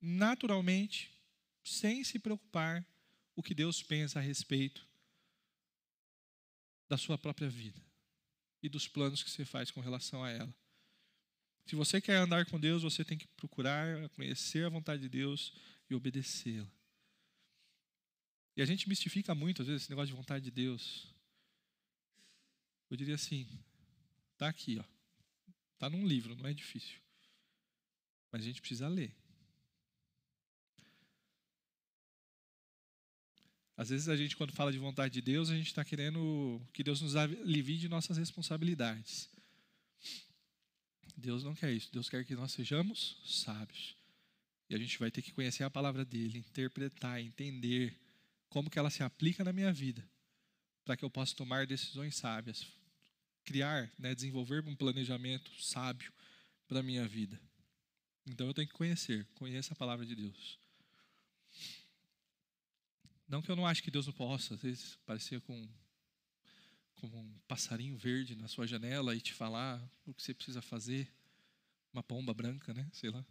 naturalmente, 0.00 1.10
sem 1.64 2.02
se 2.02 2.18
preocupar 2.18 2.84
o 3.36 3.42
que 3.42 3.54
Deus 3.54 3.82
pensa 3.82 4.18
a 4.18 4.22
respeito 4.22 4.86
da 6.88 6.98
sua 6.98 7.16
própria 7.16 7.48
vida 7.48 7.80
e 8.60 8.68
dos 8.68 8.88
planos 8.88 9.22
que 9.22 9.30
você 9.30 9.44
faz 9.44 9.70
com 9.70 9.80
relação 9.80 10.24
a 10.24 10.30
ela. 10.30 10.54
Se 11.64 11.76
você 11.76 12.00
quer 12.00 12.16
andar 12.16 12.44
com 12.46 12.58
Deus, 12.58 12.82
você 12.82 13.04
tem 13.04 13.16
que 13.16 13.28
procurar 13.28 14.08
conhecer 14.10 14.66
a 14.66 14.68
vontade 14.68 15.02
de 15.02 15.08
Deus 15.08 15.54
e 15.88 15.94
obedecê-la. 15.94 16.68
E 18.56 18.60
a 18.60 18.66
gente 18.66 18.88
mistifica 18.88 19.34
muito, 19.34 19.62
às 19.62 19.68
vezes, 19.68 19.82
esse 19.82 19.90
negócio 19.90 20.08
de 20.08 20.16
vontade 20.16 20.44
de 20.44 20.50
Deus. 20.50 21.06
Eu 22.90 22.96
diria 22.96 23.14
assim: 23.14 23.48
está 24.42 24.48
aqui, 24.48 24.78
ó. 24.80 24.84
Está 25.74 25.88
num 25.88 26.04
livro, 26.06 26.34
não 26.34 26.46
é 26.46 26.52
difícil. 26.52 26.98
Mas 28.30 28.42
a 28.42 28.44
gente 28.44 28.60
precisa 28.60 28.88
ler. 28.88 29.14
Às 33.76 33.88
vezes 33.90 34.08
a 34.08 34.16
gente, 34.16 34.36
quando 34.36 34.52
fala 34.52 34.72
de 34.72 34.78
vontade 34.78 35.14
de 35.14 35.20
Deus, 35.20 35.48
a 35.48 35.56
gente 35.56 35.66
está 35.66 35.84
querendo 35.84 36.60
que 36.72 36.82
Deus 36.82 37.00
nos 37.00 37.16
alivie 37.16 37.78
de 37.78 37.88
nossas 37.88 38.16
responsabilidades. 38.16 39.28
Deus 41.16 41.44
não 41.44 41.54
quer 41.54 41.72
isso. 41.72 41.92
Deus 41.92 42.08
quer 42.08 42.24
que 42.24 42.34
nós 42.34 42.52
sejamos 42.52 43.20
sábios. 43.24 43.96
E 44.68 44.74
a 44.74 44.78
gente 44.78 44.98
vai 44.98 45.10
ter 45.10 45.22
que 45.22 45.32
conhecer 45.32 45.62
a 45.64 45.70
palavra 45.70 46.04
dele, 46.04 46.38
interpretar, 46.38 47.20
entender 47.20 47.96
como 48.48 48.70
que 48.70 48.78
ela 48.78 48.90
se 48.90 49.02
aplica 49.02 49.44
na 49.44 49.52
minha 49.52 49.72
vida, 49.72 50.06
para 50.84 50.96
que 50.96 51.04
eu 51.04 51.10
possa 51.10 51.34
tomar 51.34 51.66
decisões 51.66 52.16
sábias, 52.16 52.66
criar, 53.44 53.90
né, 53.98 54.14
desenvolver 54.14 54.66
um 54.66 54.74
planejamento 54.74 55.50
sábio 55.62 56.12
para 56.66 56.80
a 56.80 56.82
minha 56.82 57.06
vida. 57.06 57.40
Então 58.26 58.46
eu 58.46 58.54
tenho 58.54 58.68
que 58.68 58.74
conhecer, 58.74 59.26
conheça 59.34 59.72
a 59.72 59.76
palavra 59.76 60.06
de 60.06 60.14
Deus. 60.14 60.58
Não 63.28 63.42
que 63.42 63.50
eu 63.50 63.56
não 63.56 63.66
acho 63.66 63.82
que 63.82 63.90
Deus 63.90 64.06
não 64.06 64.12
possa, 64.12 64.54
às 64.54 64.62
vezes, 64.62 64.98
parecer 65.06 65.40
com, 65.40 65.68
com 66.96 67.06
um 67.06 67.38
passarinho 67.48 67.96
verde 67.96 68.36
na 68.36 68.46
sua 68.46 68.66
janela 68.66 69.14
e 69.16 69.20
te 69.20 69.32
falar 69.32 69.82
o 70.06 70.12
que 70.12 70.22
você 70.22 70.34
precisa 70.34 70.60
fazer, 70.60 71.10
uma 71.92 72.02
pomba 72.02 72.34
branca, 72.34 72.72
né? 72.74 72.88
Sei 72.92 73.10
lá. 73.10 73.24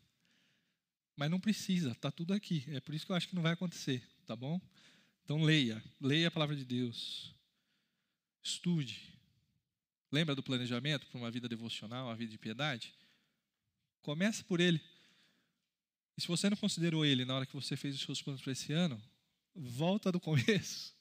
Mas 1.16 1.30
não 1.30 1.40
precisa, 1.40 1.92
está 1.92 2.12
tudo 2.12 2.34
aqui. 2.34 2.66
É 2.70 2.80
por 2.80 2.96
isso 2.96 3.06
que 3.06 3.12
eu 3.12 3.16
acho 3.16 3.28
que 3.30 3.36
não 3.36 3.44
vai 3.44 3.54
acontecer, 3.54 4.04
tá 4.26 4.36
bom? 4.36 4.60
Então 5.24 5.42
leia, 5.44 5.82
leia 6.00 6.28
a 6.28 6.32
palavra 6.32 6.56
de 6.56 6.66
Deus. 6.66 7.34
Estude. 8.44 9.11
Lembra 10.12 10.36
do 10.36 10.44
planejamento 10.44 11.08
para 11.08 11.18
uma 11.18 11.32
vida 11.32 11.48
devocional, 11.48 12.08
uma 12.08 12.16
vida 12.16 12.32
de 12.32 12.38
piedade? 12.38 12.94
Comece 14.02 14.44
por 14.44 14.60
ele. 14.60 14.82
E 16.18 16.22
se 16.22 16.28
você 16.28 16.50
não 16.50 16.58
considerou 16.58 17.06
ele 17.06 17.24
na 17.24 17.36
hora 17.36 17.46
que 17.46 17.56
você 17.56 17.78
fez 17.78 17.96
os 17.96 18.02
seus 18.02 18.22
planos 18.22 18.42
para 18.42 18.52
esse 18.52 18.74
ano, 18.74 19.02
volta 19.56 20.12
do 20.12 20.20
começo 20.22 20.94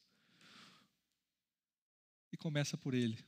e 2.32 2.36
começa 2.36 2.76
por 2.76 2.94
ele. 2.94 3.18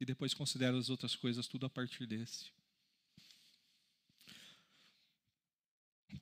E 0.00 0.04
depois 0.06 0.32
considera 0.32 0.76
as 0.76 0.88
outras 0.88 1.14
coisas 1.14 1.46
tudo 1.46 1.66
a 1.66 1.70
partir 1.70 2.06
desse. 2.06 2.50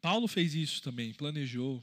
Paulo 0.00 0.26
fez 0.26 0.54
isso 0.54 0.82
também, 0.82 1.14
planejou, 1.14 1.82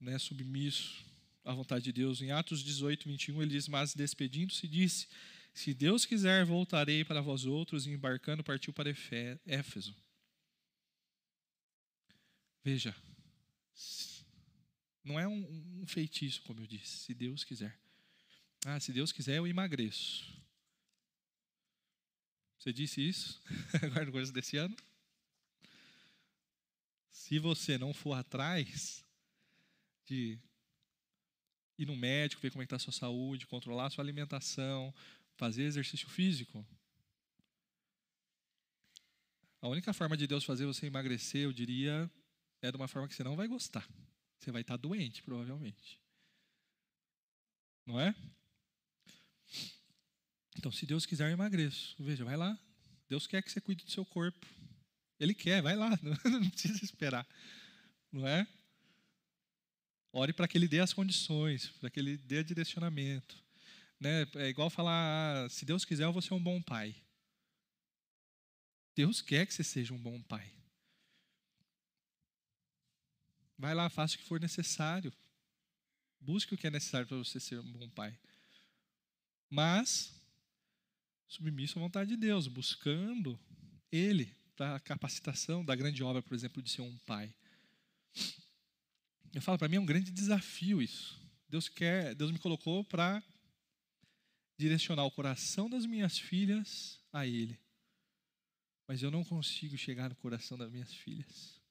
né, 0.00 0.18
submisso 0.18 1.04
à 1.44 1.52
vontade 1.52 1.84
de 1.84 1.92
Deus. 1.92 2.22
Em 2.22 2.30
Atos 2.30 2.64
18, 2.64 3.06
21, 3.06 3.42
ele 3.42 3.50
diz: 3.50 3.68
Mas 3.68 3.94
despedindo-se, 3.94 4.66
disse: 4.66 5.06
Se 5.58 5.74
Deus 5.74 6.06
quiser, 6.06 6.44
voltarei 6.44 7.04
para 7.04 7.20
vós 7.20 7.44
outros. 7.44 7.84
E 7.84 7.90
embarcando, 7.90 8.44
partiu 8.44 8.72
para 8.72 8.90
Éfeso. 9.44 9.92
Veja, 12.62 12.94
não 15.02 15.18
é 15.18 15.26
um, 15.26 15.80
um 15.82 15.86
feitiço, 15.88 16.42
como 16.42 16.60
eu 16.60 16.66
disse, 16.66 16.98
se 16.98 17.12
Deus 17.12 17.42
quiser. 17.42 17.76
Ah, 18.64 18.78
se 18.78 18.92
Deus 18.92 19.10
quiser, 19.10 19.38
eu 19.38 19.48
emagreço. 19.48 20.40
Você 22.56 22.72
disse 22.72 23.00
isso 23.00 23.42
agora 23.82 24.04
no 24.04 24.12
começo 24.12 24.32
desse 24.32 24.56
ano? 24.56 24.76
Se 27.10 27.36
você 27.40 27.76
não 27.76 27.92
for 27.92 28.12
atrás 28.12 29.04
de 30.06 30.38
ir 31.76 31.86
no 31.86 31.96
médico, 31.96 32.42
ver 32.42 32.50
como 32.52 32.62
é 32.62 32.64
está 32.64 32.76
a 32.76 32.80
sua 32.80 32.92
saúde, 32.92 33.46
controlar 33.46 33.86
a 33.86 33.90
sua 33.90 34.04
alimentação, 34.04 34.94
fazer 35.38 35.62
exercício 35.62 36.08
físico, 36.08 36.66
a 39.60 39.68
única 39.68 39.92
forma 39.92 40.16
de 40.16 40.26
Deus 40.26 40.44
fazer 40.44 40.66
você 40.66 40.86
emagrecer, 40.86 41.42
eu 41.42 41.52
diria, 41.52 42.10
é 42.60 42.70
de 42.70 42.76
uma 42.76 42.88
forma 42.88 43.08
que 43.08 43.14
você 43.14 43.24
não 43.24 43.36
vai 43.36 43.48
gostar. 43.48 43.88
Você 44.38 44.52
vai 44.52 44.60
estar 44.60 44.76
doente, 44.76 45.22
provavelmente. 45.22 45.98
Não 47.86 47.98
é? 48.00 48.14
Então, 50.56 50.70
se 50.70 50.84
Deus 50.84 51.06
quiser, 51.06 51.28
eu 51.28 51.32
emagreço. 51.32 51.96
Veja, 51.98 52.24
vai 52.24 52.36
lá. 52.36 52.58
Deus 53.08 53.26
quer 53.26 53.42
que 53.42 53.50
você 53.50 53.60
cuide 53.60 53.84
do 53.84 53.90
seu 53.90 54.04
corpo. 54.04 54.46
Ele 55.18 55.34
quer, 55.34 55.62
vai 55.62 55.74
lá. 55.74 55.90
Não 56.24 56.50
precisa 56.50 56.84
esperar. 56.84 57.26
Não 58.12 58.26
é? 58.26 58.46
Ore 60.12 60.32
para 60.32 60.48
que 60.48 60.56
Ele 60.56 60.68
dê 60.68 60.80
as 60.80 60.92
condições, 60.92 61.68
para 61.80 61.90
que 61.90 61.98
Ele 61.98 62.16
dê 62.16 62.44
direcionamento. 62.44 63.47
Né? 64.00 64.26
É 64.36 64.48
igual 64.48 64.70
falar: 64.70 65.44
ah, 65.44 65.48
se 65.48 65.64
Deus 65.64 65.84
quiser, 65.84 66.04
eu 66.04 66.12
vou 66.12 66.22
ser 66.22 66.34
um 66.34 66.42
bom 66.42 66.62
pai. 66.62 66.94
Deus 68.94 69.20
quer 69.20 69.46
que 69.46 69.54
você 69.54 69.64
seja 69.64 69.94
um 69.94 69.98
bom 69.98 70.20
pai. 70.22 70.52
Vai 73.56 73.74
lá, 73.74 73.88
faça 73.88 74.14
o 74.14 74.18
que 74.18 74.24
for 74.24 74.40
necessário. 74.40 75.12
Busque 76.20 76.54
o 76.54 76.58
que 76.58 76.66
é 76.66 76.70
necessário 76.70 77.06
para 77.06 77.16
você 77.16 77.38
ser 77.38 77.58
um 77.60 77.72
bom 77.72 77.88
pai. 77.90 78.18
Mas, 79.50 80.12
submisso 81.26 81.78
à 81.78 81.82
vontade 81.82 82.10
de 82.10 82.16
Deus, 82.16 82.46
buscando 82.46 83.38
Ele 83.90 84.36
para 84.56 84.76
a 84.76 84.80
capacitação 84.80 85.64
da 85.64 85.74
grande 85.74 86.02
obra, 86.02 86.22
por 86.22 86.34
exemplo, 86.34 86.62
de 86.62 86.70
ser 86.70 86.82
um 86.82 86.98
pai. 86.98 87.32
Eu 89.32 89.40
falo, 89.40 89.58
para 89.58 89.68
mim 89.68 89.76
é 89.76 89.80
um 89.80 89.86
grande 89.86 90.10
desafio 90.10 90.82
isso. 90.82 91.20
Deus 91.48 91.68
quer, 91.68 92.14
Deus 92.14 92.30
me 92.30 92.38
colocou 92.38 92.84
para 92.84 93.22
direcionar 94.58 95.04
o 95.04 95.10
coração 95.10 95.70
das 95.70 95.86
minhas 95.86 96.18
filhas 96.18 97.00
a 97.12 97.26
Ele. 97.26 97.58
Mas 98.86 99.02
eu 99.02 99.10
não 99.10 99.24
consigo 99.24 99.78
chegar 99.78 100.08
no 100.08 100.16
coração 100.16 100.58
das 100.58 100.70
minhas 100.70 100.92
filhas. 100.92 101.62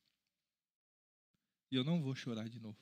E 1.70 1.76
eu 1.76 1.84
não 1.84 2.02
vou 2.02 2.16
chorar 2.16 2.48
de 2.48 2.60
novo. 2.60 2.80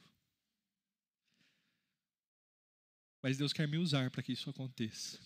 Mas 3.23 3.37
Deus 3.37 3.51
quer 3.51 3.67
me 3.67 3.77
usar 3.77 4.11
para 4.11 4.21
que 4.21 4.33
isso 4.33 4.49
aconteça. 4.49 5.19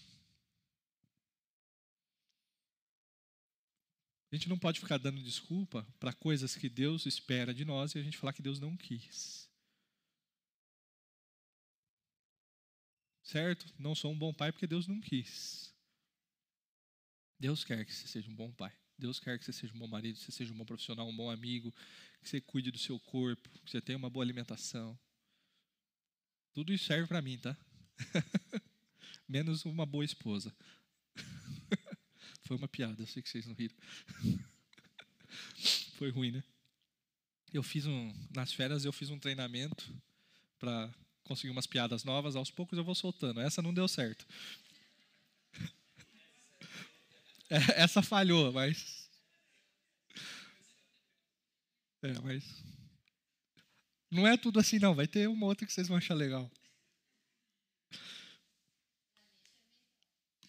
A 4.32 4.36
gente 4.36 4.48
não 4.48 4.60
pode 4.60 4.80
ficar 4.80 4.98
dando 4.98 5.22
desculpa 5.22 5.86
para 6.00 6.14
coisas 6.14 6.56
que 6.56 6.70
Deus 6.70 7.06
espera 7.06 7.54
de 7.54 7.66
nós 7.66 7.96
e 7.96 8.00
a 8.00 8.04
gente 8.04 8.18
falar 8.18 8.32
que 8.32 8.44
Deus 8.44 8.60
não 8.60 8.78
quis. 8.78 9.49
Certo? 13.30 13.72
Não 13.78 13.94
sou 13.94 14.12
um 14.12 14.18
bom 14.18 14.34
pai 14.34 14.52
porque 14.52 14.66
Deus 14.66 14.88
não 14.88 15.00
quis. 15.00 15.72
Deus 17.40 17.64
quer 17.64 17.86
que 17.86 17.94
você 17.94 18.08
seja 18.08 18.28
um 18.28 18.36
bom 18.36 18.52
pai. 18.52 18.76
Deus 18.98 19.20
quer 19.20 19.38
que 19.38 19.46
você 19.46 19.54
seja 19.54 19.72
um 19.72 19.78
bom 19.78 19.86
marido, 19.86 20.18
que 20.18 20.24
você 20.26 20.32
seja 20.32 20.52
um 20.52 20.58
bom 20.58 20.66
profissional, 20.66 21.08
um 21.08 21.16
bom 21.16 21.30
amigo, 21.30 21.72
que 22.24 22.28
você 22.28 22.42
cuide 22.42 22.72
do 22.72 22.80
seu 22.80 23.00
corpo, 23.00 23.48
que 23.64 23.70
você 23.70 23.80
tenha 23.80 24.00
uma 24.00 24.10
boa 24.10 24.26
alimentação. 24.26 25.00
Tudo 26.56 26.74
isso 26.74 26.86
serve 26.86 27.08
para 27.08 27.22
mim, 27.22 27.38
tá? 27.38 27.56
Menos 29.30 29.64
uma 29.64 29.86
boa 29.86 30.04
esposa. 30.04 30.52
Foi 32.48 32.58
uma 32.58 32.68
piada, 32.68 33.00
eu 33.00 33.06
sei 33.06 33.22
que 33.22 33.30
vocês 33.30 33.46
não 33.46 33.54
riram. 33.54 33.76
Foi 36.00 36.10
ruim, 36.10 36.32
né? 36.32 36.44
Eu 37.54 37.62
fiz 37.62 37.86
um 37.86 38.12
nas 38.32 38.52
férias 38.52 38.86
eu 38.86 38.92
fiz 38.92 39.12
um 39.12 39.20
treinamento 39.20 39.96
para 40.58 40.92
conseguir 41.30 41.52
umas 41.52 41.68
piadas 41.68 42.04
novas, 42.04 42.36
aos 42.36 42.50
poucos 42.50 42.76
eu 42.76 42.84
vou 42.84 42.96
soltando. 42.96 43.40
Essa 43.40 43.62
não 43.62 43.74
deu 43.74 43.88
certo. 43.88 44.26
É, 47.52 47.82
essa 47.82 48.04
falhou, 48.04 48.54
mas. 48.54 49.10
É, 52.04 52.14
mas. 52.20 52.44
Não 54.12 54.28
é 54.28 54.38
tudo 54.38 54.60
assim, 54.60 54.78
não. 54.78 54.94
Vai 54.94 55.08
ter 55.08 55.28
uma 55.28 55.48
outra 55.48 55.66
que 55.66 55.74
vocês 55.74 55.88
vão 55.88 55.98
achar 55.98 56.14
legal. 56.14 56.48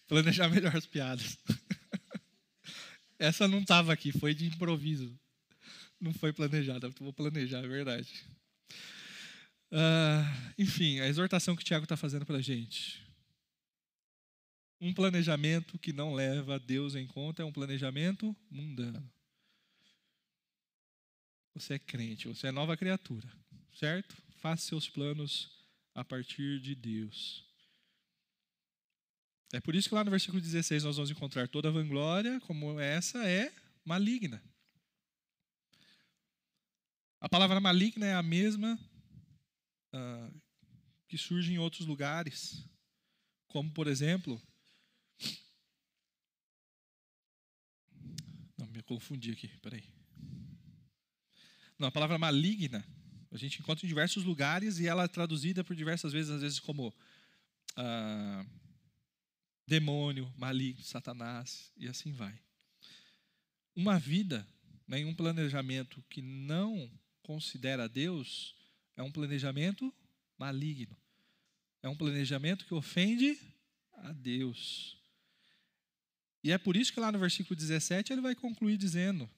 Planejar 0.07 0.47
melhor 0.47 0.77
as 0.77 0.85
piadas. 0.85 1.39
Essa 3.17 3.47
não 3.47 3.61
estava 3.61 3.91
aqui, 3.91 4.11
foi 4.11 4.35
de 4.35 4.45
improviso. 4.45 5.19
Não 5.99 6.13
foi 6.13 6.31
planejada, 6.31 6.87
vou 6.99 7.11
planejar, 7.11 7.65
é 7.65 7.67
verdade. 7.67 8.23
Uh, 9.71 10.51
enfim, 10.57 10.99
a 10.99 11.07
exortação 11.07 11.55
que 11.55 11.61
o 11.61 11.65
Tiago 11.65 11.85
está 11.85 11.95
fazendo 11.95 12.25
para 12.25 12.37
a 12.37 12.41
gente. 12.41 13.01
Um 14.81 14.93
planejamento 14.93 15.79
que 15.79 15.93
não 15.93 16.13
leva 16.13 16.59
Deus 16.59 16.95
em 16.95 17.07
conta 17.07 17.43
é 17.43 17.45
um 17.45 17.51
planejamento 17.51 18.35
mundano. 18.49 19.09
Você 21.53 21.75
é 21.75 21.79
crente, 21.79 22.27
você 22.27 22.47
é 22.47 22.51
nova 22.51 22.75
criatura, 22.75 23.29
certo? 23.73 24.15
Faça 24.37 24.67
seus 24.67 24.89
planos 24.89 25.49
a 25.93 26.03
partir 26.03 26.59
de 26.59 26.75
Deus. 26.75 27.45
É 29.53 29.59
por 29.59 29.75
isso 29.75 29.89
que 29.89 29.95
lá 29.95 30.03
no 30.03 30.11
versículo 30.11 30.41
16 30.41 30.83
nós 30.83 30.95
vamos 30.95 31.11
encontrar 31.11 31.47
toda 31.47 31.71
vanglória, 31.71 32.39
como 32.41 32.79
essa 32.79 33.23
é 33.27 33.53
maligna. 33.85 34.41
A 37.19 37.29
palavra 37.29 37.59
maligna 37.59 38.05
é 38.05 38.13
a 38.15 38.23
mesma 38.23 38.79
uh, 39.93 40.41
que 41.07 41.17
surge 41.17 41.53
em 41.53 41.57
outros 41.57 41.87
lugares, 41.87 42.65
como 43.47 43.71
por 43.71 43.87
exemplo 43.87 44.41
me 48.71 48.81
confundi 48.81 49.31
aqui, 49.31 49.47
peraí. 49.59 49.83
Não, 51.77 51.87
a 51.87 51.91
palavra 51.91 52.17
maligna 52.17 52.85
a 53.31 53.37
gente 53.37 53.59
encontra 53.59 53.85
em 53.85 53.87
diversos 53.87 54.23
lugares 54.23 54.79
e 54.79 54.87
ela 54.87 55.03
é 55.03 55.07
traduzida 55.07 55.63
por 55.63 55.75
diversas 55.75 56.11
vezes, 56.11 56.31
às 56.31 56.41
vezes 56.41 56.59
como 56.59 56.93
ah, 57.77 58.45
demônio, 59.65 60.31
maligno, 60.37 60.83
satanás 60.83 61.71
e 61.77 61.87
assim 61.87 62.11
vai. 62.11 62.37
Uma 63.73 63.97
vida, 63.97 64.45
né, 64.87 65.05
um 65.05 65.15
planejamento 65.15 66.03
que 66.09 66.21
não 66.21 66.91
considera 67.21 67.87
Deus 67.87 68.55
é 69.01 69.03
um 69.03 69.11
planejamento 69.11 69.93
maligno. 70.37 70.95
É 71.81 71.89
um 71.89 71.97
planejamento 71.97 72.65
que 72.65 72.73
ofende 72.73 73.37
a 73.93 74.11
Deus. 74.11 74.97
E 76.43 76.51
é 76.51 76.57
por 76.57 76.75
isso 76.75 76.93
que 76.93 76.99
lá 76.99 77.11
no 77.11 77.19
versículo 77.19 77.55
17 77.55 78.13
ele 78.13 78.21
vai 78.21 78.35
concluir 78.35 78.77
dizendo: 78.77 79.29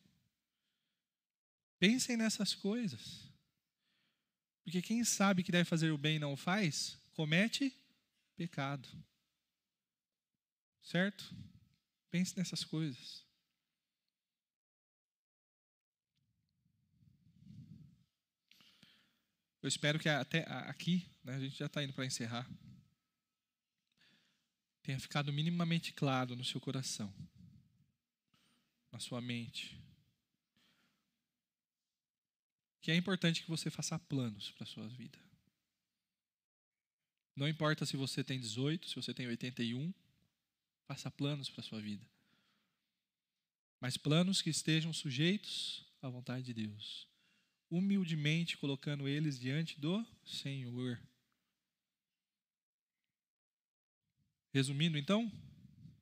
Pensem 1.79 2.17
nessas 2.17 2.53
coisas. 2.53 3.31
Porque 4.63 4.81
quem 4.81 5.03
sabe 5.03 5.43
que 5.43 5.51
deve 5.51 5.65
fazer 5.65 5.91
o 5.91 5.97
bem 5.97 6.15
e 6.15 6.19
não 6.19 6.37
faz, 6.37 6.97
comete 7.13 7.73
pecado. 8.35 8.87
Certo? 10.81 11.35
Pense 12.09 12.37
nessas 12.37 12.63
coisas. 12.63 13.22
Eu 19.63 19.67
espero 19.67 19.97
que 19.97 20.07
até 20.07 20.45
aqui, 20.67 21.09
né, 21.23 21.35
a 21.35 21.39
gente 21.39 21.57
já 21.57 21.65
está 21.65 21.83
indo 21.83 21.93
para 21.93 22.05
encerrar 22.05 22.47
tenha 24.83 24.99
ficado 24.99 25.31
minimamente 25.31 25.93
claro 25.93 26.35
no 26.35 26.43
seu 26.43 26.59
coração, 26.59 27.11
na 28.91 28.99
sua 28.99 29.21
mente. 29.21 29.81
Que 32.81 32.91
é 32.91 32.95
importante 32.95 33.41
que 33.41 33.49
você 33.49 33.71
faça 33.71 33.97
planos 33.97 34.51
para 34.51 34.65
a 34.65 34.67
sua 34.67 34.87
vida. 34.89 35.17
Não 37.33 37.47
importa 37.47 37.85
se 37.85 37.95
você 37.95 38.23
tem 38.23 38.39
18, 38.39 38.89
se 38.89 38.95
você 38.95 39.13
tem 39.13 39.25
81, 39.25 39.91
faça 40.85 41.09
planos 41.09 41.49
para 41.49 41.61
a 41.61 41.63
sua 41.63 41.79
vida. 41.79 42.05
Mas 43.79 43.97
planos 43.97 44.41
que 44.41 44.49
estejam 44.49 44.91
sujeitos 44.91 45.85
à 46.01 46.09
vontade 46.09 46.43
de 46.43 46.53
Deus. 46.53 47.07
Humildemente 47.75 48.55
colocando 48.55 49.07
eles 49.07 49.39
diante 49.39 49.79
do 49.79 50.05
Senhor. 50.23 51.01
Resumindo, 54.53 54.95
então, 54.95 55.31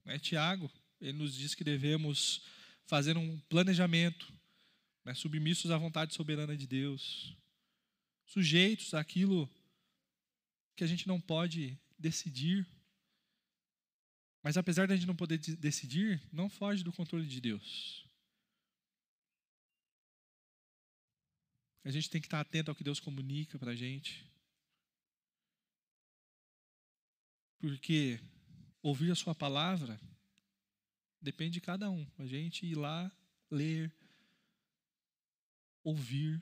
né, 0.04 0.20
Tiago, 0.20 0.70
ele 1.00 1.18
nos 1.18 1.34
diz 1.34 1.56
que 1.56 1.64
devemos 1.64 2.46
fazer 2.84 3.16
um 3.16 3.40
planejamento, 3.48 4.34
né, 5.06 5.14
submissos 5.14 5.72
à 5.72 5.78
vontade 5.78 6.14
soberana 6.14 6.58
de 6.58 6.68
Deus, 6.68 7.38
sujeitos 8.26 8.94
àquilo 8.94 9.50
que 10.76 10.84
a 10.84 10.88
gente 10.88 11.08
não 11.08 11.22
pode 11.22 11.80
decidir. 11.98 12.68
Mas 14.44 14.58
apesar 14.58 14.88
de 14.88 14.92
a 14.92 14.96
gente 14.98 15.08
não 15.08 15.16
poder 15.16 15.38
decidir, 15.38 16.22
não 16.34 16.50
foge 16.50 16.84
do 16.84 16.92
controle 16.92 17.26
de 17.26 17.40
Deus. 17.40 18.06
A 21.84 21.90
gente 21.90 22.10
tem 22.10 22.22
que 22.22 22.28
estar 22.28 22.40
atento 22.40 22.70
ao 22.70 22.76
que 22.76 22.84
Deus 22.84 23.00
comunica 23.00 23.58
para 23.58 23.72
a 23.72 23.76
gente. 23.76 24.30
Porque 27.58 28.20
ouvir 28.82 29.12
a 29.12 29.16
sua 29.16 29.34
palavra 29.34 30.00
depende 31.20 31.54
de 31.54 31.62
cada 31.62 31.90
um. 31.90 32.06
A 32.18 32.26
gente 32.26 32.66
ir 32.66 32.76
lá, 32.76 33.12
ler, 33.50 33.92
ouvir. 35.84 36.42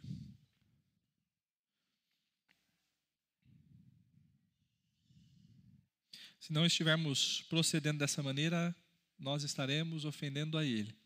Se 6.40 6.52
não 6.52 6.66
estivermos 6.66 7.44
procedendo 7.44 7.99
dessa 7.99 8.24
maneira, 8.24 8.76
nós 9.18 9.44
estaremos 9.44 10.06
ofendendo 10.06 10.57
a 10.57 10.66
Ele. 10.66 10.98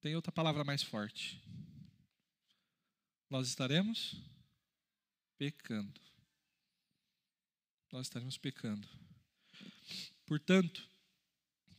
Tem 0.00 0.14
outra 0.16 0.32
palavra 0.32 0.64
mais 0.64 0.82
forte. 0.82 1.42
Nós 3.28 3.48
estaremos 3.48 4.14
pecando. 5.36 6.00
Nós 7.92 8.06
estaremos 8.06 8.38
pecando. 8.38 8.88
Portanto, 10.24 10.88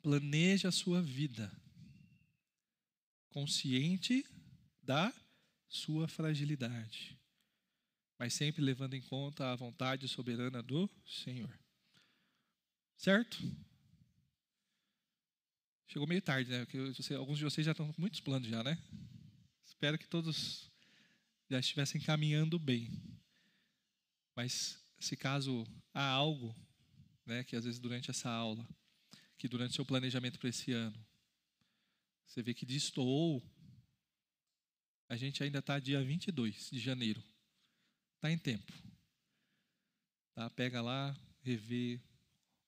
planeje 0.01 0.67
a 0.67 0.71
sua 0.71 1.01
vida, 1.01 1.51
consciente 3.29 4.25
da 4.81 5.13
sua 5.67 6.07
fragilidade, 6.07 7.19
mas 8.17 8.33
sempre 8.33 8.61
levando 8.61 8.93
em 8.93 9.01
conta 9.01 9.51
a 9.51 9.55
vontade 9.55 10.07
soberana 10.07 10.63
do 10.63 10.89
Senhor. 11.05 11.59
Certo? 12.95 13.37
Chegou 15.87 16.07
meio 16.07 16.21
tarde, 16.21 16.49
né? 16.49 16.65
Porque 16.65 17.13
alguns 17.13 17.37
de 17.37 17.43
vocês 17.43 17.65
já 17.65 17.71
estão 17.71 17.91
com 17.91 18.01
muitos 18.01 18.19
planos 18.19 18.47
já, 18.47 18.63
né? 18.63 18.77
Espero 19.65 19.97
que 19.97 20.07
todos 20.07 20.71
já 21.49 21.59
estivessem 21.59 22.01
caminhando 22.01 22.59
bem. 22.59 22.91
Mas 24.35 24.79
se 24.99 25.15
caso 25.15 25.65
há 25.93 26.05
algo, 26.05 26.55
né, 27.25 27.43
que 27.43 27.55
às 27.55 27.65
vezes 27.65 27.79
durante 27.79 28.11
essa 28.11 28.29
aula, 28.29 28.67
que 29.37 29.47
durante 29.47 29.75
seu 29.75 29.85
planejamento 29.85 30.39
para 30.39 30.49
esse 30.49 30.71
ano, 30.71 30.97
você 32.25 32.41
vê 32.41 32.53
que 32.53 32.65
destoou, 32.65 33.43
a 35.09 35.15
gente 35.15 35.41
ainda 35.41 35.59
está 35.59 35.79
dia 35.79 36.03
22 36.03 36.69
de 36.69 36.79
janeiro. 36.79 37.23
Está 38.15 38.31
em 38.31 38.37
tempo. 38.37 38.73
Tá? 40.33 40.49
Pega 40.49 40.81
lá, 40.81 41.15
revê, 41.41 42.01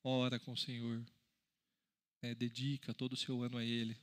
ora 0.03 0.39
com 0.39 0.53
o 0.53 0.57
Senhor, 0.57 1.06
né, 2.22 2.34
dedica 2.34 2.93
todo 2.93 3.14
o 3.14 3.18
seu 3.18 3.43
ano 3.43 3.57
a 3.57 3.64
Ele, 3.64 3.99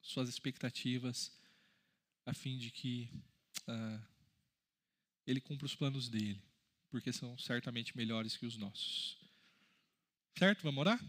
suas 0.00 0.28
expectativas, 0.28 1.32
a 2.24 2.32
fim 2.32 2.56
de 2.56 2.70
que 2.70 3.10
ah, 3.66 4.00
Ele 5.26 5.40
cumpra 5.40 5.66
os 5.66 5.74
planos 5.74 6.08
dele, 6.08 6.40
porque 6.90 7.12
são 7.12 7.36
certamente 7.38 7.96
melhores 7.96 8.36
que 8.36 8.46
os 8.46 8.56
nossos. 8.56 9.16
Certo? 10.38 10.62
Vamos 10.62 10.80
orar? 10.80 11.00